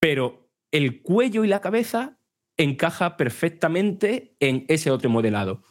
pero 0.00 0.50
el 0.70 1.02
cuello 1.02 1.44
y 1.44 1.48
la 1.48 1.60
cabeza 1.60 2.18
encaja 2.56 3.16
perfectamente 3.16 4.36
en 4.40 4.64
ese 4.68 4.90
otro 4.90 5.10
modelado. 5.10 5.62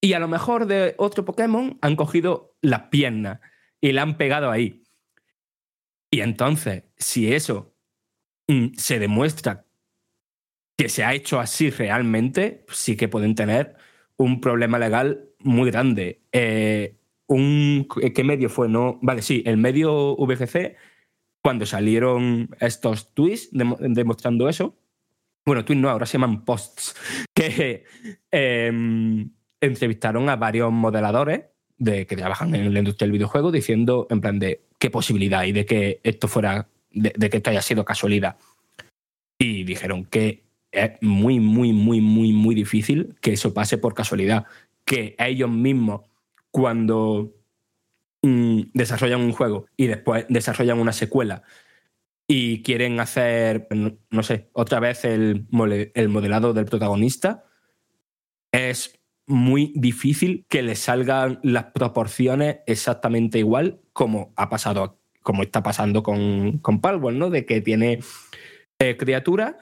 Y 0.00 0.14
a 0.14 0.18
lo 0.18 0.28
mejor 0.28 0.66
de 0.66 0.94
otro 0.96 1.24
Pokémon 1.24 1.78
han 1.82 1.96
cogido 1.96 2.56
las 2.62 2.82
piernas 2.84 3.40
y 3.80 3.92
la 3.92 4.02
han 4.02 4.16
pegado 4.16 4.50
ahí. 4.50 4.84
Y 6.10 6.20
entonces, 6.20 6.84
si 6.96 7.32
eso 7.32 7.76
mm, 8.48 8.74
se 8.76 8.98
demuestra 8.98 9.66
que 10.76 10.88
se 10.88 11.04
ha 11.04 11.14
hecho 11.14 11.38
así 11.38 11.70
realmente, 11.70 12.64
sí 12.70 12.96
que 12.96 13.08
pueden 13.08 13.34
tener 13.34 13.76
un 14.16 14.40
problema 14.40 14.78
legal 14.78 15.28
muy 15.38 15.70
grande. 15.70 16.22
Eh, 16.32 16.96
un, 17.26 17.86
¿Qué 18.14 18.24
medio 18.24 18.48
fue? 18.48 18.68
No, 18.68 18.98
vale, 19.02 19.22
sí, 19.22 19.42
el 19.46 19.56
medio 19.56 20.16
VGC, 20.16 20.76
cuando 21.42 21.66
salieron 21.66 22.50
estos 22.60 23.14
tweets 23.14 23.50
demostrando 23.52 24.48
eso, 24.48 24.76
bueno, 25.46 25.64
tweets 25.64 25.80
no, 25.80 25.90
ahora 25.90 26.06
se 26.06 26.12
llaman 26.18 26.44
posts, 26.44 26.94
que 27.34 27.84
em, 28.30 29.30
entrevistaron 29.60 30.28
a 30.28 30.36
varios 30.36 30.72
modeladores 30.72 31.44
de, 31.78 32.06
que 32.06 32.16
trabajan 32.16 32.54
en 32.54 32.72
la 32.72 32.78
industria 32.78 33.06
del 33.06 33.12
videojuego 33.12 33.50
diciendo 33.50 34.06
en 34.10 34.20
plan 34.20 34.38
de 34.38 34.62
qué 34.78 34.90
posibilidad 34.90 35.44
y 35.44 35.52
de 35.52 35.66
que 35.66 36.00
esto 36.04 36.28
fuera, 36.28 36.68
de, 36.90 37.30
que 37.30 37.38
esto 37.38 37.50
haya 37.50 37.62
sido 37.62 37.84
casualidad. 37.84 38.36
Y 39.38 39.64
dijeron 39.64 40.04
que 40.04 40.44
es 40.70 40.92
muy, 41.00 41.40
muy, 41.40 41.72
muy, 41.72 42.00
muy, 42.00 42.32
muy 42.32 42.54
difícil 42.54 43.16
que 43.20 43.32
eso 43.32 43.54
pase 43.54 43.78
por 43.78 43.94
casualidad. 43.94 44.44
Que 44.84 45.16
ellos 45.18 45.50
mismos, 45.50 46.02
cuando 46.50 47.32
mm, 48.22 48.62
desarrollan 48.74 49.20
un 49.20 49.32
juego 49.32 49.66
y 49.76 49.86
después 49.86 50.26
desarrollan 50.28 50.78
una 50.78 50.92
secuela 50.92 51.42
y 52.26 52.62
quieren 52.62 53.00
hacer, 53.00 53.66
no 54.10 54.22
sé, 54.22 54.50
otra 54.52 54.78
vez 54.78 55.04
el, 55.04 55.46
el 55.94 56.08
modelado 56.08 56.52
del 56.52 56.64
protagonista, 56.64 57.44
es 58.52 59.00
muy 59.26 59.72
difícil 59.76 60.46
que 60.48 60.62
le 60.62 60.74
salgan 60.74 61.40
las 61.42 61.66
proporciones 61.66 62.58
exactamente 62.66 63.38
igual 63.38 63.80
como 63.92 64.32
ha 64.36 64.48
pasado, 64.48 65.00
como 65.22 65.42
está 65.42 65.62
pasando 65.62 66.02
con, 66.02 66.58
con 66.58 66.80
Palworld, 66.80 67.18
¿no? 67.18 67.30
De 67.30 67.46
que 67.46 67.60
tiene 67.60 68.00
eh, 68.78 68.96
criaturas 68.96 69.54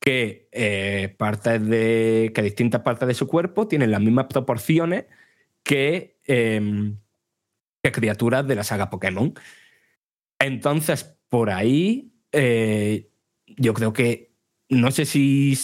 que 0.00 0.48
eh, 0.52 1.14
partes 1.18 1.66
de. 1.66 2.32
que 2.34 2.42
distintas 2.42 2.82
partes 2.82 3.08
de 3.08 3.14
su 3.14 3.26
cuerpo 3.26 3.66
tienen 3.66 3.90
las 3.90 4.00
mismas 4.00 4.26
proporciones 4.26 5.06
que, 5.64 6.16
em, 6.24 6.98
criaturas 7.92 8.46
de 8.46 8.54
la 8.54 8.64
saga 8.64 8.90
Pokémon. 8.90 9.34
Entonces, 10.38 11.16
por 11.28 11.50
ahí. 11.50 12.12
Eh, 12.32 13.10
yo 13.46 13.74
creo 13.74 13.92
que. 13.92 14.34
No 14.68 14.90
sé 14.90 15.06
si 15.06 15.56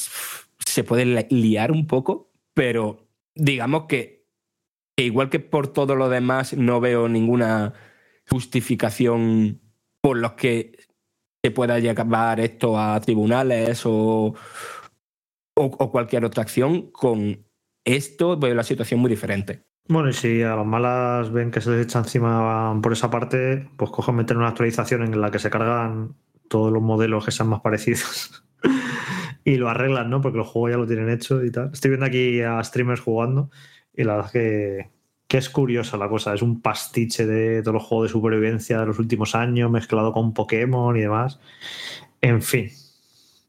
se 0.65 0.85
puede 0.85 1.27
liar 1.31 1.71
un 1.73 1.87
poco, 1.87 2.33
pero 2.55 3.07
digamos 3.35 3.85
que, 3.87 4.27
igual 4.97 5.31
que 5.31 5.41
por 5.41 5.73
todo 5.73 5.95
lo 5.95 6.09
demás 6.09 6.55
no 6.55 6.81
veo 6.81 7.09
ninguna 7.09 7.75
justificación 8.29 9.61
por 10.01 10.17
los 10.17 10.33
que 10.33 10.79
se 11.43 11.51
pueda 11.51 11.79
llevar 11.79 12.41
esto 12.41 12.79
a 12.79 12.99
tribunales 13.01 13.83
o, 13.85 14.35
o, 15.55 15.91
cualquier 15.91 16.25
otra 16.25 16.43
acción, 16.43 16.91
con 16.91 17.47
esto 17.85 18.39
veo 18.39 18.55
la 18.55 18.63
situación 18.63 19.01
muy 19.01 19.11
diferente. 19.11 19.65
Bueno, 19.87 20.09
y 20.09 20.12
si 20.14 20.42
a 20.42 20.57
las 20.57 20.64
malas 20.64 21.31
ven 21.31 21.51
que 21.51 21.61
se 21.61 21.70
les 21.70 21.87
echa 21.87 21.99
encima 21.99 22.79
por 22.83 22.92
esa 22.92 23.11
parte, 23.11 23.68
pues 23.77 23.90
cogen 23.90 24.16
meter 24.16 24.37
una 24.37 24.49
actualización 24.49 25.03
en 25.03 25.20
la 25.20 25.31
que 25.31 25.38
se 25.38 25.51
cargan 25.51 26.14
todos 26.49 26.73
los 26.73 26.83
modelos 26.83 27.25
que 27.25 27.31
sean 27.31 27.49
más 27.51 27.61
parecidos 27.61 28.44
y 29.44 29.57
lo 29.57 29.68
arreglan, 29.68 30.09
¿no? 30.09 30.23
Porque 30.23 30.38
los 30.38 30.49
juegos 30.49 30.70
ya 30.70 30.79
lo 30.79 30.87
tienen 30.87 31.11
hecho 31.11 31.44
y 31.44 31.51
tal. 31.51 31.70
Estoy 31.73 31.90
viendo 31.90 32.07
aquí 32.07 32.40
a 32.40 32.62
streamers 32.64 33.01
jugando 33.01 33.51
y 33.94 34.05
la 34.05 34.16
verdad 34.16 34.33
que, 34.33 34.90
que 35.29 35.37
es 35.38 35.51
curiosa 35.51 35.99
la 35.99 36.09
cosa. 36.09 36.33
Es 36.33 36.40
un 36.40 36.62
pastiche 36.62 37.27
de 37.27 37.61
todos 37.61 37.75
los 37.75 37.83
juegos 37.83 38.09
de 38.09 38.12
supervivencia 38.12 38.79
de 38.81 38.87
los 38.87 38.99
últimos 38.99 39.35
años 39.35 39.70
mezclado 39.70 40.12
con 40.12 40.33
Pokémon 40.33 40.97
y 40.97 41.01
demás. 41.01 41.40
En 42.23 42.40
fin. 42.40 42.70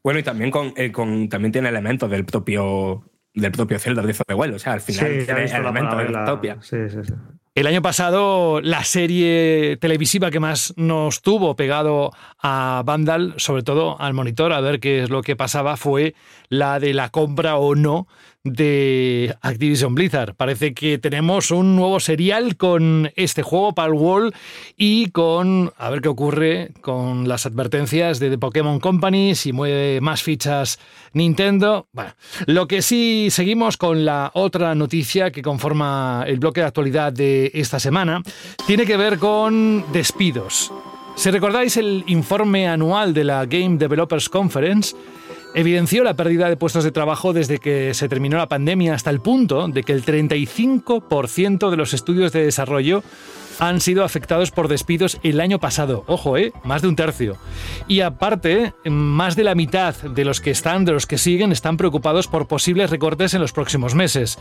Bueno, 0.04 0.20
y 0.20 0.22
también 0.22 0.50
con, 0.50 0.74
eh, 0.76 0.92
con 0.92 1.30
también 1.30 1.52
tiene 1.52 1.70
elementos 1.70 2.10
del 2.10 2.26
propio 2.26 3.04
del 3.36 3.52
propio 3.52 3.78
Zelda 3.78 4.02
de 4.02 4.34
Wild. 4.34 4.54
O 4.54 4.58
sea, 4.58 4.72
al 4.72 4.80
final 4.80 5.24
tiene 5.24 5.44
elementos 5.44 5.98
de 5.98 6.08
la 6.08 6.58
Sí, 6.62 6.76
sí, 6.88 6.98
sí. 7.06 7.12
El 7.54 7.66
año 7.66 7.80
pasado, 7.80 8.60
la 8.60 8.84
serie 8.84 9.78
televisiva 9.80 10.30
que 10.30 10.40
más 10.40 10.74
nos 10.76 11.22
tuvo 11.22 11.56
pegado 11.56 12.10
a 12.38 12.82
Vandal, 12.84 13.32
sobre 13.38 13.62
todo 13.62 13.98
al 13.98 14.12
monitor, 14.12 14.52
a 14.52 14.60
ver 14.60 14.78
qué 14.78 15.02
es 15.02 15.08
lo 15.08 15.22
que 15.22 15.36
pasaba, 15.36 15.78
fue 15.78 16.14
la 16.50 16.78
de 16.80 16.92
la 16.92 17.08
compra 17.08 17.56
o 17.56 17.74
no 17.74 18.08
de 18.52 19.34
Activision 19.40 19.94
Blizzard. 19.94 20.34
Parece 20.34 20.74
que 20.74 20.98
tenemos 20.98 21.50
un 21.50 21.76
nuevo 21.76 22.00
serial 22.00 22.56
con 22.56 23.10
este 23.16 23.42
juego, 23.42 23.74
Wall 23.76 24.32
y 24.76 25.10
con, 25.10 25.72
a 25.76 25.90
ver 25.90 26.00
qué 26.00 26.08
ocurre 26.08 26.70
con 26.80 27.28
las 27.28 27.46
advertencias 27.46 28.18
de 28.18 28.30
The 28.30 28.38
Pokémon 28.38 28.80
Company, 28.80 29.34
si 29.34 29.52
mueve 29.52 30.00
más 30.00 30.22
fichas 30.22 30.78
Nintendo. 31.12 31.88
Bueno, 31.92 32.12
lo 32.46 32.68
que 32.68 32.82
sí 32.82 33.28
seguimos 33.30 33.76
con 33.76 34.04
la 34.04 34.30
otra 34.34 34.74
noticia 34.74 35.30
que 35.30 35.42
conforma 35.42 36.24
el 36.26 36.38
bloque 36.38 36.60
de 36.60 36.66
actualidad 36.66 37.12
de 37.12 37.50
esta 37.54 37.80
semana, 37.80 38.22
tiene 38.66 38.86
que 38.86 38.96
ver 38.96 39.18
con 39.18 39.84
despidos. 39.92 40.72
Si 41.16 41.30
recordáis 41.30 41.78
el 41.78 42.04
informe 42.08 42.68
anual 42.68 43.14
de 43.14 43.24
la 43.24 43.46
Game 43.46 43.78
Developers 43.78 44.28
Conference, 44.28 44.94
evidenció 45.56 46.04
la 46.04 46.14
pérdida 46.14 46.50
de 46.50 46.56
puestos 46.58 46.84
de 46.84 46.92
trabajo 46.92 47.32
desde 47.32 47.58
que 47.58 47.94
se 47.94 48.10
terminó 48.10 48.36
la 48.36 48.46
pandemia 48.46 48.92
hasta 48.92 49.08
el 49.08 49.20
punto 49.20 49.66
de 49.68 49.84
que 49.84 49.92
el 49.92 50.04
35% 50.04 51.70
de 51.70 51.76
los 51.78 51.94
estudios 51.94 52.30
de 52.32 52.44
desarrollo 52.44 53.02
han 53.58 53.80
sido 53.80 54.04
afectados 54.04 54.50
por 54.50 54.68
despidos 54.68 55.18
el 55.22 55.40
año 55.40 55.58
pasado. 55.58 56.04
Ojo, 56.06 56.36
¿eh? 56.36 56.52
Más 56.64 56.82
de 56.82 56.88
un 56.88 56.96
tercio. 56.96 57.36
Y 57.88 58.00
aparte, 58.00 58.72
más 58.84 59.36
de 59.36 59.44
la 59.44 59.54
mitad 59.54 59.94
de 59.94 60.24
los 60.24 60.40
que 60.40 60.50
están, 60.50 60.84
de 60.84 60.92
los 60.92 61.06
que 61.06 61.18
siguen, 61.18 61.52
están 61.52 61.76
preocupados 61.76 62.26
por 62.28 62.46
posibles 62.46 62.90
recortes 62.90 63.34
en 63.34 63.40
los 63.40 63.52
próximos 63.52 63.94
meses. 63.94 64.38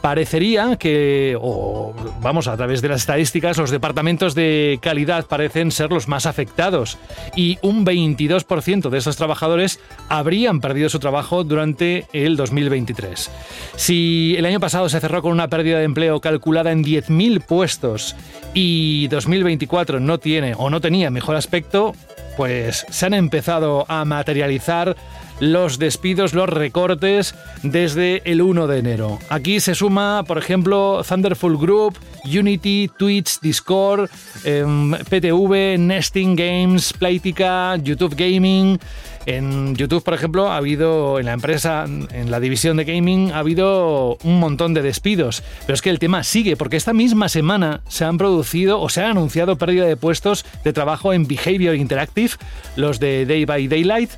Parecería 0.00 0.76
que, 0.76 1.36
o 1.40 1.94
vamos, 2.20 2.48
a 2.48 2.56
través 2.56 2.82
de 2.82 2.88
las 2.88 3.00
estadísticas, 3.00 3.56
los 3.56 3.70
departamentos 3.70 4.34
de 4.34 4.78
calidad 4.82 5.26
parecen 5.26 5.70
ser 5.70 5.90
los 5.90 6.08
más 6.08 6.26
afectados. 6.26 6.98
Y 7.36 7.58
un 7.62 7.84
22% 7.84 8.90
de 8.90 8.98
esos 8.98 9.16
trabajadores 9.16 9.80
habrían 10.08 10.60
perdido 10.60 10.88
su 10.88 10.98
trabajo 10.98 11.44
durante 11.44 12.06
el 12.12 12.36
2023. 12.36 13.30
Si 13.76 14.34
el 14.36 14.46
año 14.46 14.60
pasado 14.60 14.88
se 14.88 15.00
cerró 15.00 15.22
con 15.22 15.32
una 15.32 15.48
pérdida 15.48 15.78
de 15.78 15.84
empleo 15.84 16.20
calculada 16.20 16.72
en 16.72 16.84
10.000 16.84 17.42
puestos 17.42 18.16
y 18.60 19.06
2024 19.06 20.00
no 20.00 20.18
tiene 20.18 20.52
o 20.56 20.68
no 20.68 20.80
tenía 20.80 21.12
mejor 21.12 21.36
aspecto, 21.36 21.94
pues 22.36 22.84
se 22.90 23.06
han 23.06 23.14
empezado 23.14 23.86
a 23.88 24.04
materializar 24.04 24.96
los 25.38 25.78
despidos, 25.78 26.34
los 26.34 26.48
recortes 26.48 27.36
desde 27.62 28.20
el 28.24 28.42
1 28.42 28.66
de 28.66 28.78
enero. 28.78 29.20
Aquí 29.28 29.60
se 29.60 29.76
suma, 29.76 30.24
por 30.26 30.38
ejemplo, 30.38 31.02
Thunderful 31.08 31.56
Group, 31.56 31.98
Unity, 32.24 32.90
Twitch, 32.96 33.40
Discord, 33.40 34.10
em, 34.44 34.92
PTV, 34.92 35.78
Nesting 35.78 36.36
Games, 36.36 36.92
Playtica, 36.92 37.76
YouTube 37.76 38.14
Gaming. 38.16 38.78
En 39.26 39.76
YouTube, 39.76 40.02
por 40.02 40.14
ejemplo, 40.14 40.50
ha 40.50 40.56
habido, 40.56 41.18
en 41.18 41.26
la 41.26 41.34
empresa, 41.34 41.84
en 41.84 42.30
la 42.30 42.40
división 42.40 42.78
de 42.78 42.84
gaming, 42.84 43.30
ha 43.32 43.40
habido 43.40 44.16
un 44.22 44.40
montón 44.40 44.72
de 44.72 44.80
despidos. 44.80 45.42
Pero 45.66 45.74
es 45.74 45.82
que 45.82 45.90
el 45.90 45.98
tema 45.98 46.24
sigue, 46.24 46.56
porque 46.56 46.78
esta 46.78 46.94
misma 46.94 47.28
semana 47.28 47.82
se 47.88 48.06
han 48.06 48.16
producido 48.16 48.80
o 48.80 48.88
se 48.88 49.02
ha 49.02 49.10
anunciado 49.10 49.56
pérdida 49.56 49.84
de 49.84 49.98
puestos 49.98 50.46
de 50.64 50.72
trabajo 50.72 51.12
en 51.12 51.26
Behavior 51.26 51.74
Interactive, 51.74 52.30
los 52.76 53.00
de 53.00 53.26
Day 53.26 53.44
by 53.44 53.68
Daylight, 53.68 54.10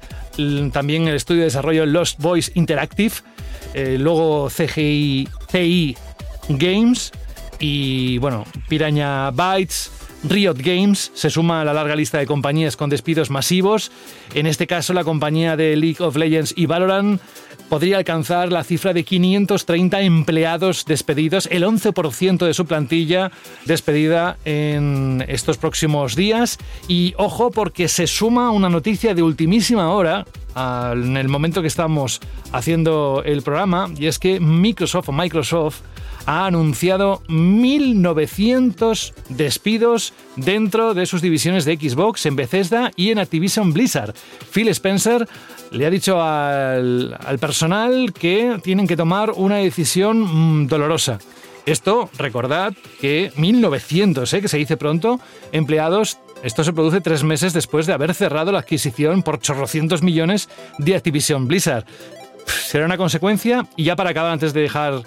también 0.73 1.09
el 1.09 1.17
estudio 1.17 1.41
de 1.41 1.47
desarrollo 1.47 1.87
Lost 1.87 2.21
Voice 2.21 2.53
Interactive, 2.55 3.15
eh, 3.75 3.97
luego 3.99 4.49
CGI, 4.49 5.97
Games 6.49 7.13
y, 7.61 8.19
bueno, 8.19 8.45
Piraña 8.69 9.31
Bytes 9.31 9.93
Riot 10.25 10.57
Games 10.59 11.13
se 11.15 11.31
suma 11.31 11.63
a 11.63 11.65
la 11.65 11.73
larga 11.73 11.97
lista 11.97 12.19
de 12.19 12.27
compañías 12.27 12.77
con 12.77 12.91
despidos 12.91 13.31
masivos. 13.31 13.91
En 14.35 14.47
este 14.47 14.67
caso, 14.67 14.93
la 14.93 15.05
compañía 15.05 15.57
de 15.57 15.77
League 15.77 16.03
of 16.03 16.17
Legends 16.17 16.53
y 16.57 16.67
Valorant 16.67 17.21
podría 17.71 17.99
alcanzar 17.99 18.51
la 18.51 18.65
cifra 18.65 18.93
de 18.93 19.05
530 19.05 20.01
empleados 20.03 20.85
despedidos, 20.85 21.49
el 21.51 21.63
11% 21.63 22.45
de 22.45 22.53
su 22.53 22.67
plantilla 22.67 23.31
despedida 23.65 24.37
en 24.45 25.25
estos 25.29 25.57
próximos 25.57 26.17
días. 26.17 26.59
Y 26.89 27.15
ojo 27.17 27.51
porque 27.51 27.89
se 27.89 28.07
suma 28.07 28.51
una 28.51 28.69
noticia 28.69 29.15
de 29.15 29.23
ultimísima 29.23 29.91
hora 29.91 30.27
en 30.57 31.17
el 31.17 31.29
momento 31.29 31.63
que 31.63 31.69
estamos 31.69 32.21
haciendo 32.53 33.23
el 33.25 33.43
programa, 33.43 33.89
y 33.97 34.07
es 34.07 34.19
que 34.19 34.41
Microsoft 34.41 35.09
o 35.09 35.13
Microsoft 35.13 35.81
ha 36.27 36.47
anunciado 36.47 37.23
1.900 37.29 39.13
despidos 39.29 40.13
dentro 40.37 40.95
de 40.95 41.07
sus 41.07 41.23
divisiones 41.23 41.65
de 41.65 41.77
Xbox 41.77 42.27
en 42.27 42.37
Bethesda 42.37 42.91
y 42.97 43.11
en 43.11 43.19
Activision 43.19 43.73
Blizzard. 43.73 44.15
Phil 44.53 44.69
Spencer 44.69 45.29
le 45.71 45.87
ha 45.87 45.91
dicho 45.91 46.23
al, 46.23 47.19
personal 47.41 48.13
que 48.13 48.59
tienen 48.63 48.87
que 48.87 48.97
tomar 48.97 49.33
una 49.33 49.57
decisión 49.57 50.63
mm, 50.63 50.67
dolorosa. 50.69 51.19
Esto, 51.67 52.11
recordad 52.17 52.73
que 53.01 53.33
1900, 53.37 54.33
¿eh? 54.33 54.41
que 54.41 54.49
se 54.49 54.57
dice 54.57 54.77
pronto, 54.77 55.21
empleados 55.53 56.19
esto 56.43 56.65
se 56.65 56.73
produce 56.73 57.03
tres 57.03 57.23
meses 57.23 57.53
después 57.53 57.87
de 57.87 57.93
haber 57.93 58.15
cerrado 58.15 58.51
la 58.51 58.61
adquisición 58.61 59.23
por 59.23 59.41
chorrocientos 59.41 60.03
millones 60.03 60.49
de 60.79 60.97
Activision 60.97 61.47
Blizzard. 61.47 61.85
Será 62.47 62.87
una 62.87 62.97
consecuencia. 62.97 63.67
Y 63.77 63.85
ya 63.85 63.95
para 63.95 64.11
acabar, 64.11 64.33
antes 64.33 64.55
de 64.55 64.63
dejar 64.63 65.03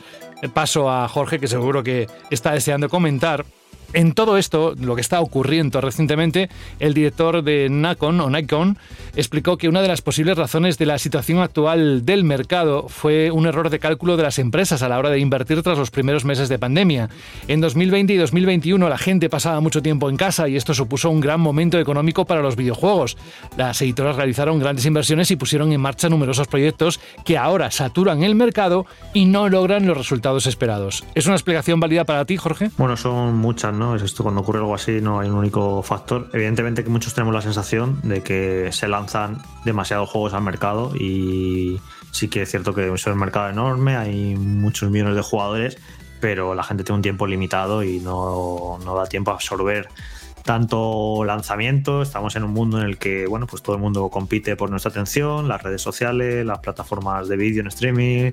paso 0.50 0.90
a 0.90 1.08
Jorge, 1.08 1.40
que 1.40 1.48
seguro 1.48 1.84
que 1.84 2.08
está 2.30 2.52
deseando 2.52 2.90
comentar, 2.90 3.46
en 3.94 4.14
todo 4.14 4.38
esto, 4.38 4.74
lo 4.80 4.96
que 4.96 5.02
está 5.02 5.22
ocurriendo 5.22 5.82
recientemente, 5.82 6.50
el 6.80 6.94
director 6.94 7.44
de 7.44 7.70
Nacon 7.70 8.20
o 8.22 8.30
Nikon 8.30 8.78
explicó 9.16 9.58
que 9.58 9.70
una 9.70 9.82
de 9.82 9.88
las 9.88 10.02
posibles 10.02 10.38
razones 10.38 10.78
de 10.78 10.86
la 10.86 10.98
situación 10.98 11.40
actual 11.40 12.06
del 12.06 12.24
mercado 12.24 12.88
fue 12.90 13.32
un 13.32 13.46
error 13.46 13.70
de 13.70 13.80
cálculo 13.80 14.18
de 14.18 14.24
las 14.24 14.40
empresas 14.40 14.82
a 14.82 14.90
la 14.90 14.98
hora 14.98 15.10
de 15.10 15.20
invertir 15.20 15.62
tras 15.62 15.78
los 15.78 15.92
primeros 15.92 16.26
meses 16.26 16.50
de 16.50 16.60
pandemia. 16.60 17.10
En 17.48 17.62
2020 17.62 18.14
y 18.14 18.18
2021 18.18 18.90
la 18.90 18.98
gente 18.98 19.30
pasaba 19.30 19.60
mucho 19.60 19.82
tiempo 19.82 20.10
en 20.10 20.18
casa 20.18 20.48
y 20.48 20.56
esto 20.56 20.74
supuso 20.74 21.10
un 21.10 21.22
gran 21.22 21.40
momento 21.40 21.80
económico 21.80 22.26
para 22.26 22.42
los 22.42 22.56
videojuegos. 22.56 23.18
Las 23.58 23.82
editoras 23.82 24.16
realizaron 24.16 24.60
grandes 24.60 24.86
inversiones 24.86 25.30
y 25.32 25.36
pusieron 25.36 25.72
en 25.72 25.82
marcha 25.82 26.10
numerosos 26.10 26.48
proyectos 26.48 27.00
que 27.26 27.38
ahora 27.38 27.70
saturan 27.72 28.24
el 28.24 28.36
mercado 28.36 28.86
y 29.14 29.26
no 29.26 29.50
logran 29.50 29.86
los 29.86 29.98
resultados 29.98 30.48
esperados. 30.48 31.04
¿Es 31.14 31.28
una 31.28 31.36
explicación 31.36 31.80
válida 31.80 32.06
para 32.06 32.26
ti, 32.26 32.38
Jorge? 32.38 32.72
Bueno, 32.78 32.98
son 32.98 33.38
muchas, 33.38 33.74
¿no? 33.74 33.83
Es 33.96 34.02
esto, 34.02 34.24
cuando 34.24 34.42
ocurre 34.42 34.60
algo 34.60 34.74
así 34.74 35.02
no 35.02 35.20
hay 35.20 35.30
un 35.30 35.36
único 35.36 35.84
factor. 35.84 36.30
Evidentemente 36.34 36.84
que 36.84 36.90
muchos 36.90 37.14
tenemos 37.14 37.34
la 37.34 37.42
sensación 37.42 38.00
de 38.04 38.22
que 38.22 38.70
se 38.72 38.88
lanzan 38.88 39.42
demasiados 39.66 40.10
juegos 40.10 40.34
al 40.34 40.44
mercado 40.44 40.96
y 40.96 41.80
sí 42.12 42.30
que 42.30 42.44
es 42.44 42.50
cierto 42.50 42.74
que 42.74 42.94
es 42.94 43.06
un 43.08 43.18
mercado 43.18 43.50
enorme, 43.50 43.96
hay 43.96 44.36
muchos 44.36 44.90
millones 44.90 45.16
de 45.16 45.22
jugadores, 45.22 45.78
pero 46.22 46.56
la 46.56 46.64
gente 46.64 46.84
tiene 46.84 46.98
un 46.98 47.02
tiempo 47.02 47.28
limitado 47.28 47.84
y 47.84 48.00
no, 48.00 48.80
no 48.84 48.96
da 48.96 49.06
tiempo 49.06 49.32
a 49.32 49.34
absorber 49.36 49.90
tanto 50.44 51.24
lanzamiento, 51.24 52.02
estamos 52.02 52.36
en 52.36 52.44
un 52.44 52.52
mundo 52.52 52.80
en 52.80 52.86
el 52.86 52.98
que, 52.98 53.28
bueno, 53.28 53.48
pues 53.48 53.64
todo 53.64 53.76
el 53.76 53.82
mundo 53.82 54.10
compite 54.10 54.56
por 54.56 54.70
nuestra 54.70 54.92
atención, 54.92 55.48
las 55.48 55.64
redes 55.64 55.82
sociales, 55.82 56.46
las 56.46 56.60
plataformas 56.60 57.30
de 57.30 57.38
vídeo 57.38 57.62
en 57.62 57.68
streaming, 57.68 58.32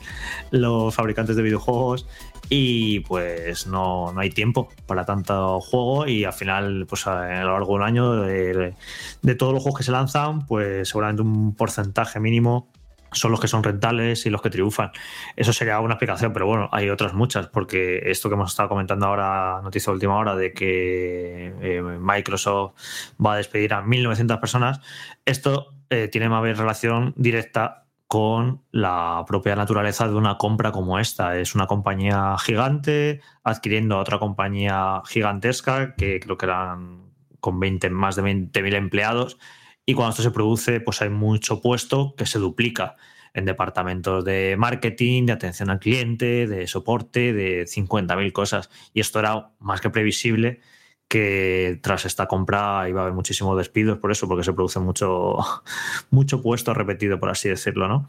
los 0.51 0.95
fabricantes 0.95 1.37
de 1.37 1.43
videojuegos 1.43 2.07
y 2.51 3.01
pues 3.01 3.69
no, 3.69 4.13
hay 4.19 4.31
tiempo 4.31 4.69
para 4.87 5.07
tanto 5.07 5.61
juego 5.61 6.07
y 6.07 6.25
al 6.25 6.33
final, 6.33 6.85
pues 6.89 7.07
a, 7.07 7.45
lo 7.45 7.53
largo 7.53 7.75
del 7.75 7.85
año, 7.85 8.23
de, 8.23 8.75
de 9.23 9.35
todos 9.37 9.55
los 9.55 9.63
juegos 9.63 9.79
que 9.79 9.85
se 9.85 9.93
lanzan, 9.93 10.45
pues 10.47 10.89
seguramente 10.89 11.23
un 11.23 11.55
porcentaje 11.55 12.19
mínimo 12.19 12.69
son 13.13 13.31
los 13.31 13.41
que 13.41 13.49
son 13.49 13.63
rentables 13.63 14.27
y 14.27 14.31
los 14.31 14.43
que 14.43 14.51
triunfan. 14.51 14.91
Eso 15.37 15.53
sería 15.53 15.81
una 15.81 15.95
explicación, 15.95 16.33
pero 16.33 16.47
bueno, 16.47 16.69
hay 16.73 16.91
otras 16.91 17.15
muchas, 17.15 17.47
porque 17.49 18.03
esto 18.11 18.29
que 18.29 18.35
hemos 18.35 18.51
estado 18.51 18.69
comentando 18.69 19.07
ahora, 19.07 19.61
noticia 19.63 19.91
de 19.91 19.95
última 19.95 20.17
hora, 20.17 20.37
de 20.37 20.53
que 20.53 21.55
eh, 21.61 21.83
Microsoft 21.83 22.75
va 23.25 23.35
a 23.35 23.37
despedir 23.37 23.75
a 23.75 23.83
1.900 23.83 24.41
personas, 24.41 24.81
esto 25.25 25.75
eh, 25.91 26.09
tiene 26.09 26.29
más 26.29 26.43
bien 26.43 26.57
relación 26.57 27.15
directa 27.17 27.87
con 28.11 28.65
la 28.73 29.25
propia 29.25 29.55
naturaleza 29.55 30.09
de 30.09 30.17
una 30.17 30.37
compra 30.37 30.73
como 30.73 30.99
esta. 30.99 31.39
Es 31.39 31.55
una 31.55 31.69
compañía 31.69 32.35
gigante 32.45 33.21
adquiriendo 33.45 33.95
a 33.95 34.01
otra 34.01 34.19
compañía 34.19 35.01
gigantesca, 35.07 35.95
que 35.95 36.19
creo 36.19 36.37
que 36.37 36.47
eran 36.47 37.13
con 37.39 37.61
20, 37.61 37.89
más 37.91 38.17
de 38.17 38.23
20.000 38.25 38.75
empleados, 38.75 39.39
y 39.87 39.95
cuando 39.95 40.11
esto 40.11 40.25
se 40.25 40.33
produce, 40.33 40.81
pues 40.81 41.01
hay 41.03 41.09
mucho 41.09 41.61
puesto 41.61 42.17
que 42.17 42.27
se 42.27 42.41
duplica 42.41 42.97
en 43.33 43.45
departamentos 43.45 44.25
de 44.25 44.57
marketing, 44.59 45.27
de 45.27 45.33
atención 45.33 45.71
al 45.71 45.79
cliente, 45.79 46.49
de 46.49 46.67
soporte, 46.67 47.33
de 47.33 47.63
50.000 47.63 48.33
cosas. 48.33 48.71
Y 48.93 48.99
esto 48.99 49.21
era 49.21 49.53
más 49.61 49.81
que 49.81 49.91
previsible 49.91 50.59
que 51.11 51.81
tras 51.83 52.07
esta 52.07 52.29
compra 52.29 52.89
iba 52.89 53.01
a 53.01 53.03
haber 53.03 53.15
muchísimos 53.15 53.59
despidos 53.59 53.99
por 53.99 54.13
eso, 54.13 54.29
porque 54.29 54.45
se 54.45 54.53
produce 54.53 54.79
mucho, 54.79 55.39
mucho 56.11 56.41
puesto 56.41 56.73
repetido, 56.73 57.19
por 57.19 57.31
así 57.31 57.49
decirlo, 57.49 57.89
¿no? 57.89 58.09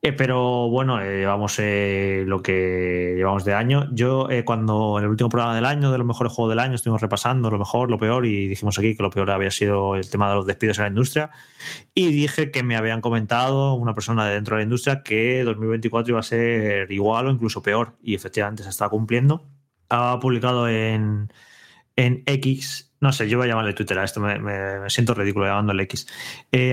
Eh, 0.00 0.12
pero 0.12 0.68
bueno, 0.68 1.00
eh, 1.00 1.20
llevamos 1.20 1.58
eh, 1.58 2.22
lo 2.26 2.40
que 2.40 3.14
llevamos 3.16 3.44
de 3.44 3.54
año. 3.54 3.88
Yo 3.90 4.28
cuando 4.44 4.98
en 4.98 5.04
el 5.04 5.10
último 5.10 5.28
programa 5.28 5.56
del 5.56 5.64
año, 5.64 5.90
de 5.90 5.98
los 5.98 6.06
mejores 6.06 6.32
juegos 6.32 6.52
del 6.52 6.60
año, 6.60 6.76
estuvimos 6.76 7.00
repasando 7.00 7.50
lo 7.50 7.58
mejor, 7.58 7.90
lo 7.90 7.98
peor 7.98 8.26
y 8.26 8.46
dijimos 8.46 8.78
aquí 8.78 8.94
que 8.96 9.02
lo 9.02 9.10
peor 9.10 9.30
había 9.30 9.50
sido 9.50 9.96
el 9.96 10.08
tema 10.08 10.28
de 10.28 10.36
los 10.36 10.46
despidos 10.46 10.78
en 10.78 10.84
la 10.84 10.88
industria 10.90 11.30
y 11.94 12.12
dije 12.12 12.50
que 12.52 12.62
me 12.62 12.76
habían 12.76 13.00
comentado 13.00 13.74
una 13.74 13.94
persona 13.94 14.26
de 14.26 14.34
dentro 14.34 14.56
de 14.56 14.60
la 14.60 14.64
industria 14.64 15.02
que 15.02 15.42
2024 15.42 16.12
iba 16.12 16.20
a 16.20 16.22
ser 16.22 16.92
igual 16.92 17.26
o 17.26 17.30
incluso 17.30 17.62
peor 17.62 17.96
y 18.02 18.14
efectivamente 18.14 18.62
se 18.62 18.68
está 18.68 18.88
cumpliendo. 18.88 19.46
Ha 19.88 20.20
publicado 20.20 20.68
en, 20.68 21.30
en 21.96 22.22
X 22.26 22.90
no 23.04 23.12
sé, 23.12 23.28
yo 23.28 23.36
voy 23.36 23.44
a 23.44 23.48
llamarle 23.50 23.74
Twitter 23.74 23.98
a 23.98 24.04
esto, 24.04 24.18
me, 24.18 24.88
siento 24.88 25.12
ridículo 25.12 25.44
llamándole 25.44 25.82
X. 25.82 26.06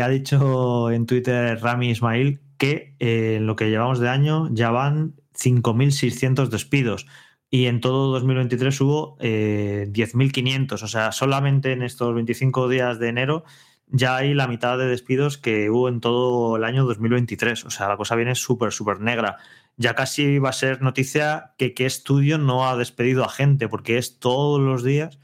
ha 0.01 0.07
dicho 0.07 0.89
en 0.89 1.05
Twitter 1.05 1.59
Rami 1.61 1.89
Ismail 1.89 2.39
que 2.57 2.95
eh, 2.99 3.35
en 3.35 3.47
lo 3.47 3.57
que 3.57 3.69
llevamos 3.69 3.99
de 3.99 4.07
año 4.07 4.47
ya 4.49 4.71
van 4.71 5.15
5.600 5.35 6.47
despidos 6.47 7.05
y 7.49 7.65
en 7.65 7.81
todo 7.81 8.13
2023 8.13 8.79
hubo 8.79 9.17
10.500. 9.17 10.71
Eh, 10.71 10.85
o 10.85 10.87
sea, 10.87 11.11
solamente 11.11 11.73
en 11.73 11.83
estos 11.83 12.15
25 12.15 12.69
días 12.69 12.97
de 12.97 13.09
enero 13.09 13.43
ya 13.87 14.15
hay 14.15 14.33
la 14.33 14.47
mitad 14.47 14.77
de 14.77 14.85
despidos 14.85 15.37
que 15.37 15.69
hubo 15.69 15.89
en 15.89 15.99
todo 15.99 16.55
el 16.55 16.63
año 16.63 16.85
2023. 16.85 17.65
O 17.65 17.71
sea, 17.71 17.89
la 17.89 17.97
cosa 17.97 18.15
viene 18.15 18.35
súper, 18.35 18.71
súper 18.71 19.01
negra. 19.01 19.37
Ya 19.81 19.95
casi 19.95 20.37
va 20.37 20.49
a 20.49 20.53
ser 20.53 20.83
noticia 20.83 21.53
que 21.57 21.73
qué 21.73 21.87
estudio 21.87 22.37
no 22.37 22.69
ha 22.69 22.77
despedido 22.77 23.25
a 23.25 23.29
gente, 23.29 23.67
porque 23.67 23.97
es 23.97 24.19
todos 24.19 24.59
los 24.61 24.83
días 24.83 25.17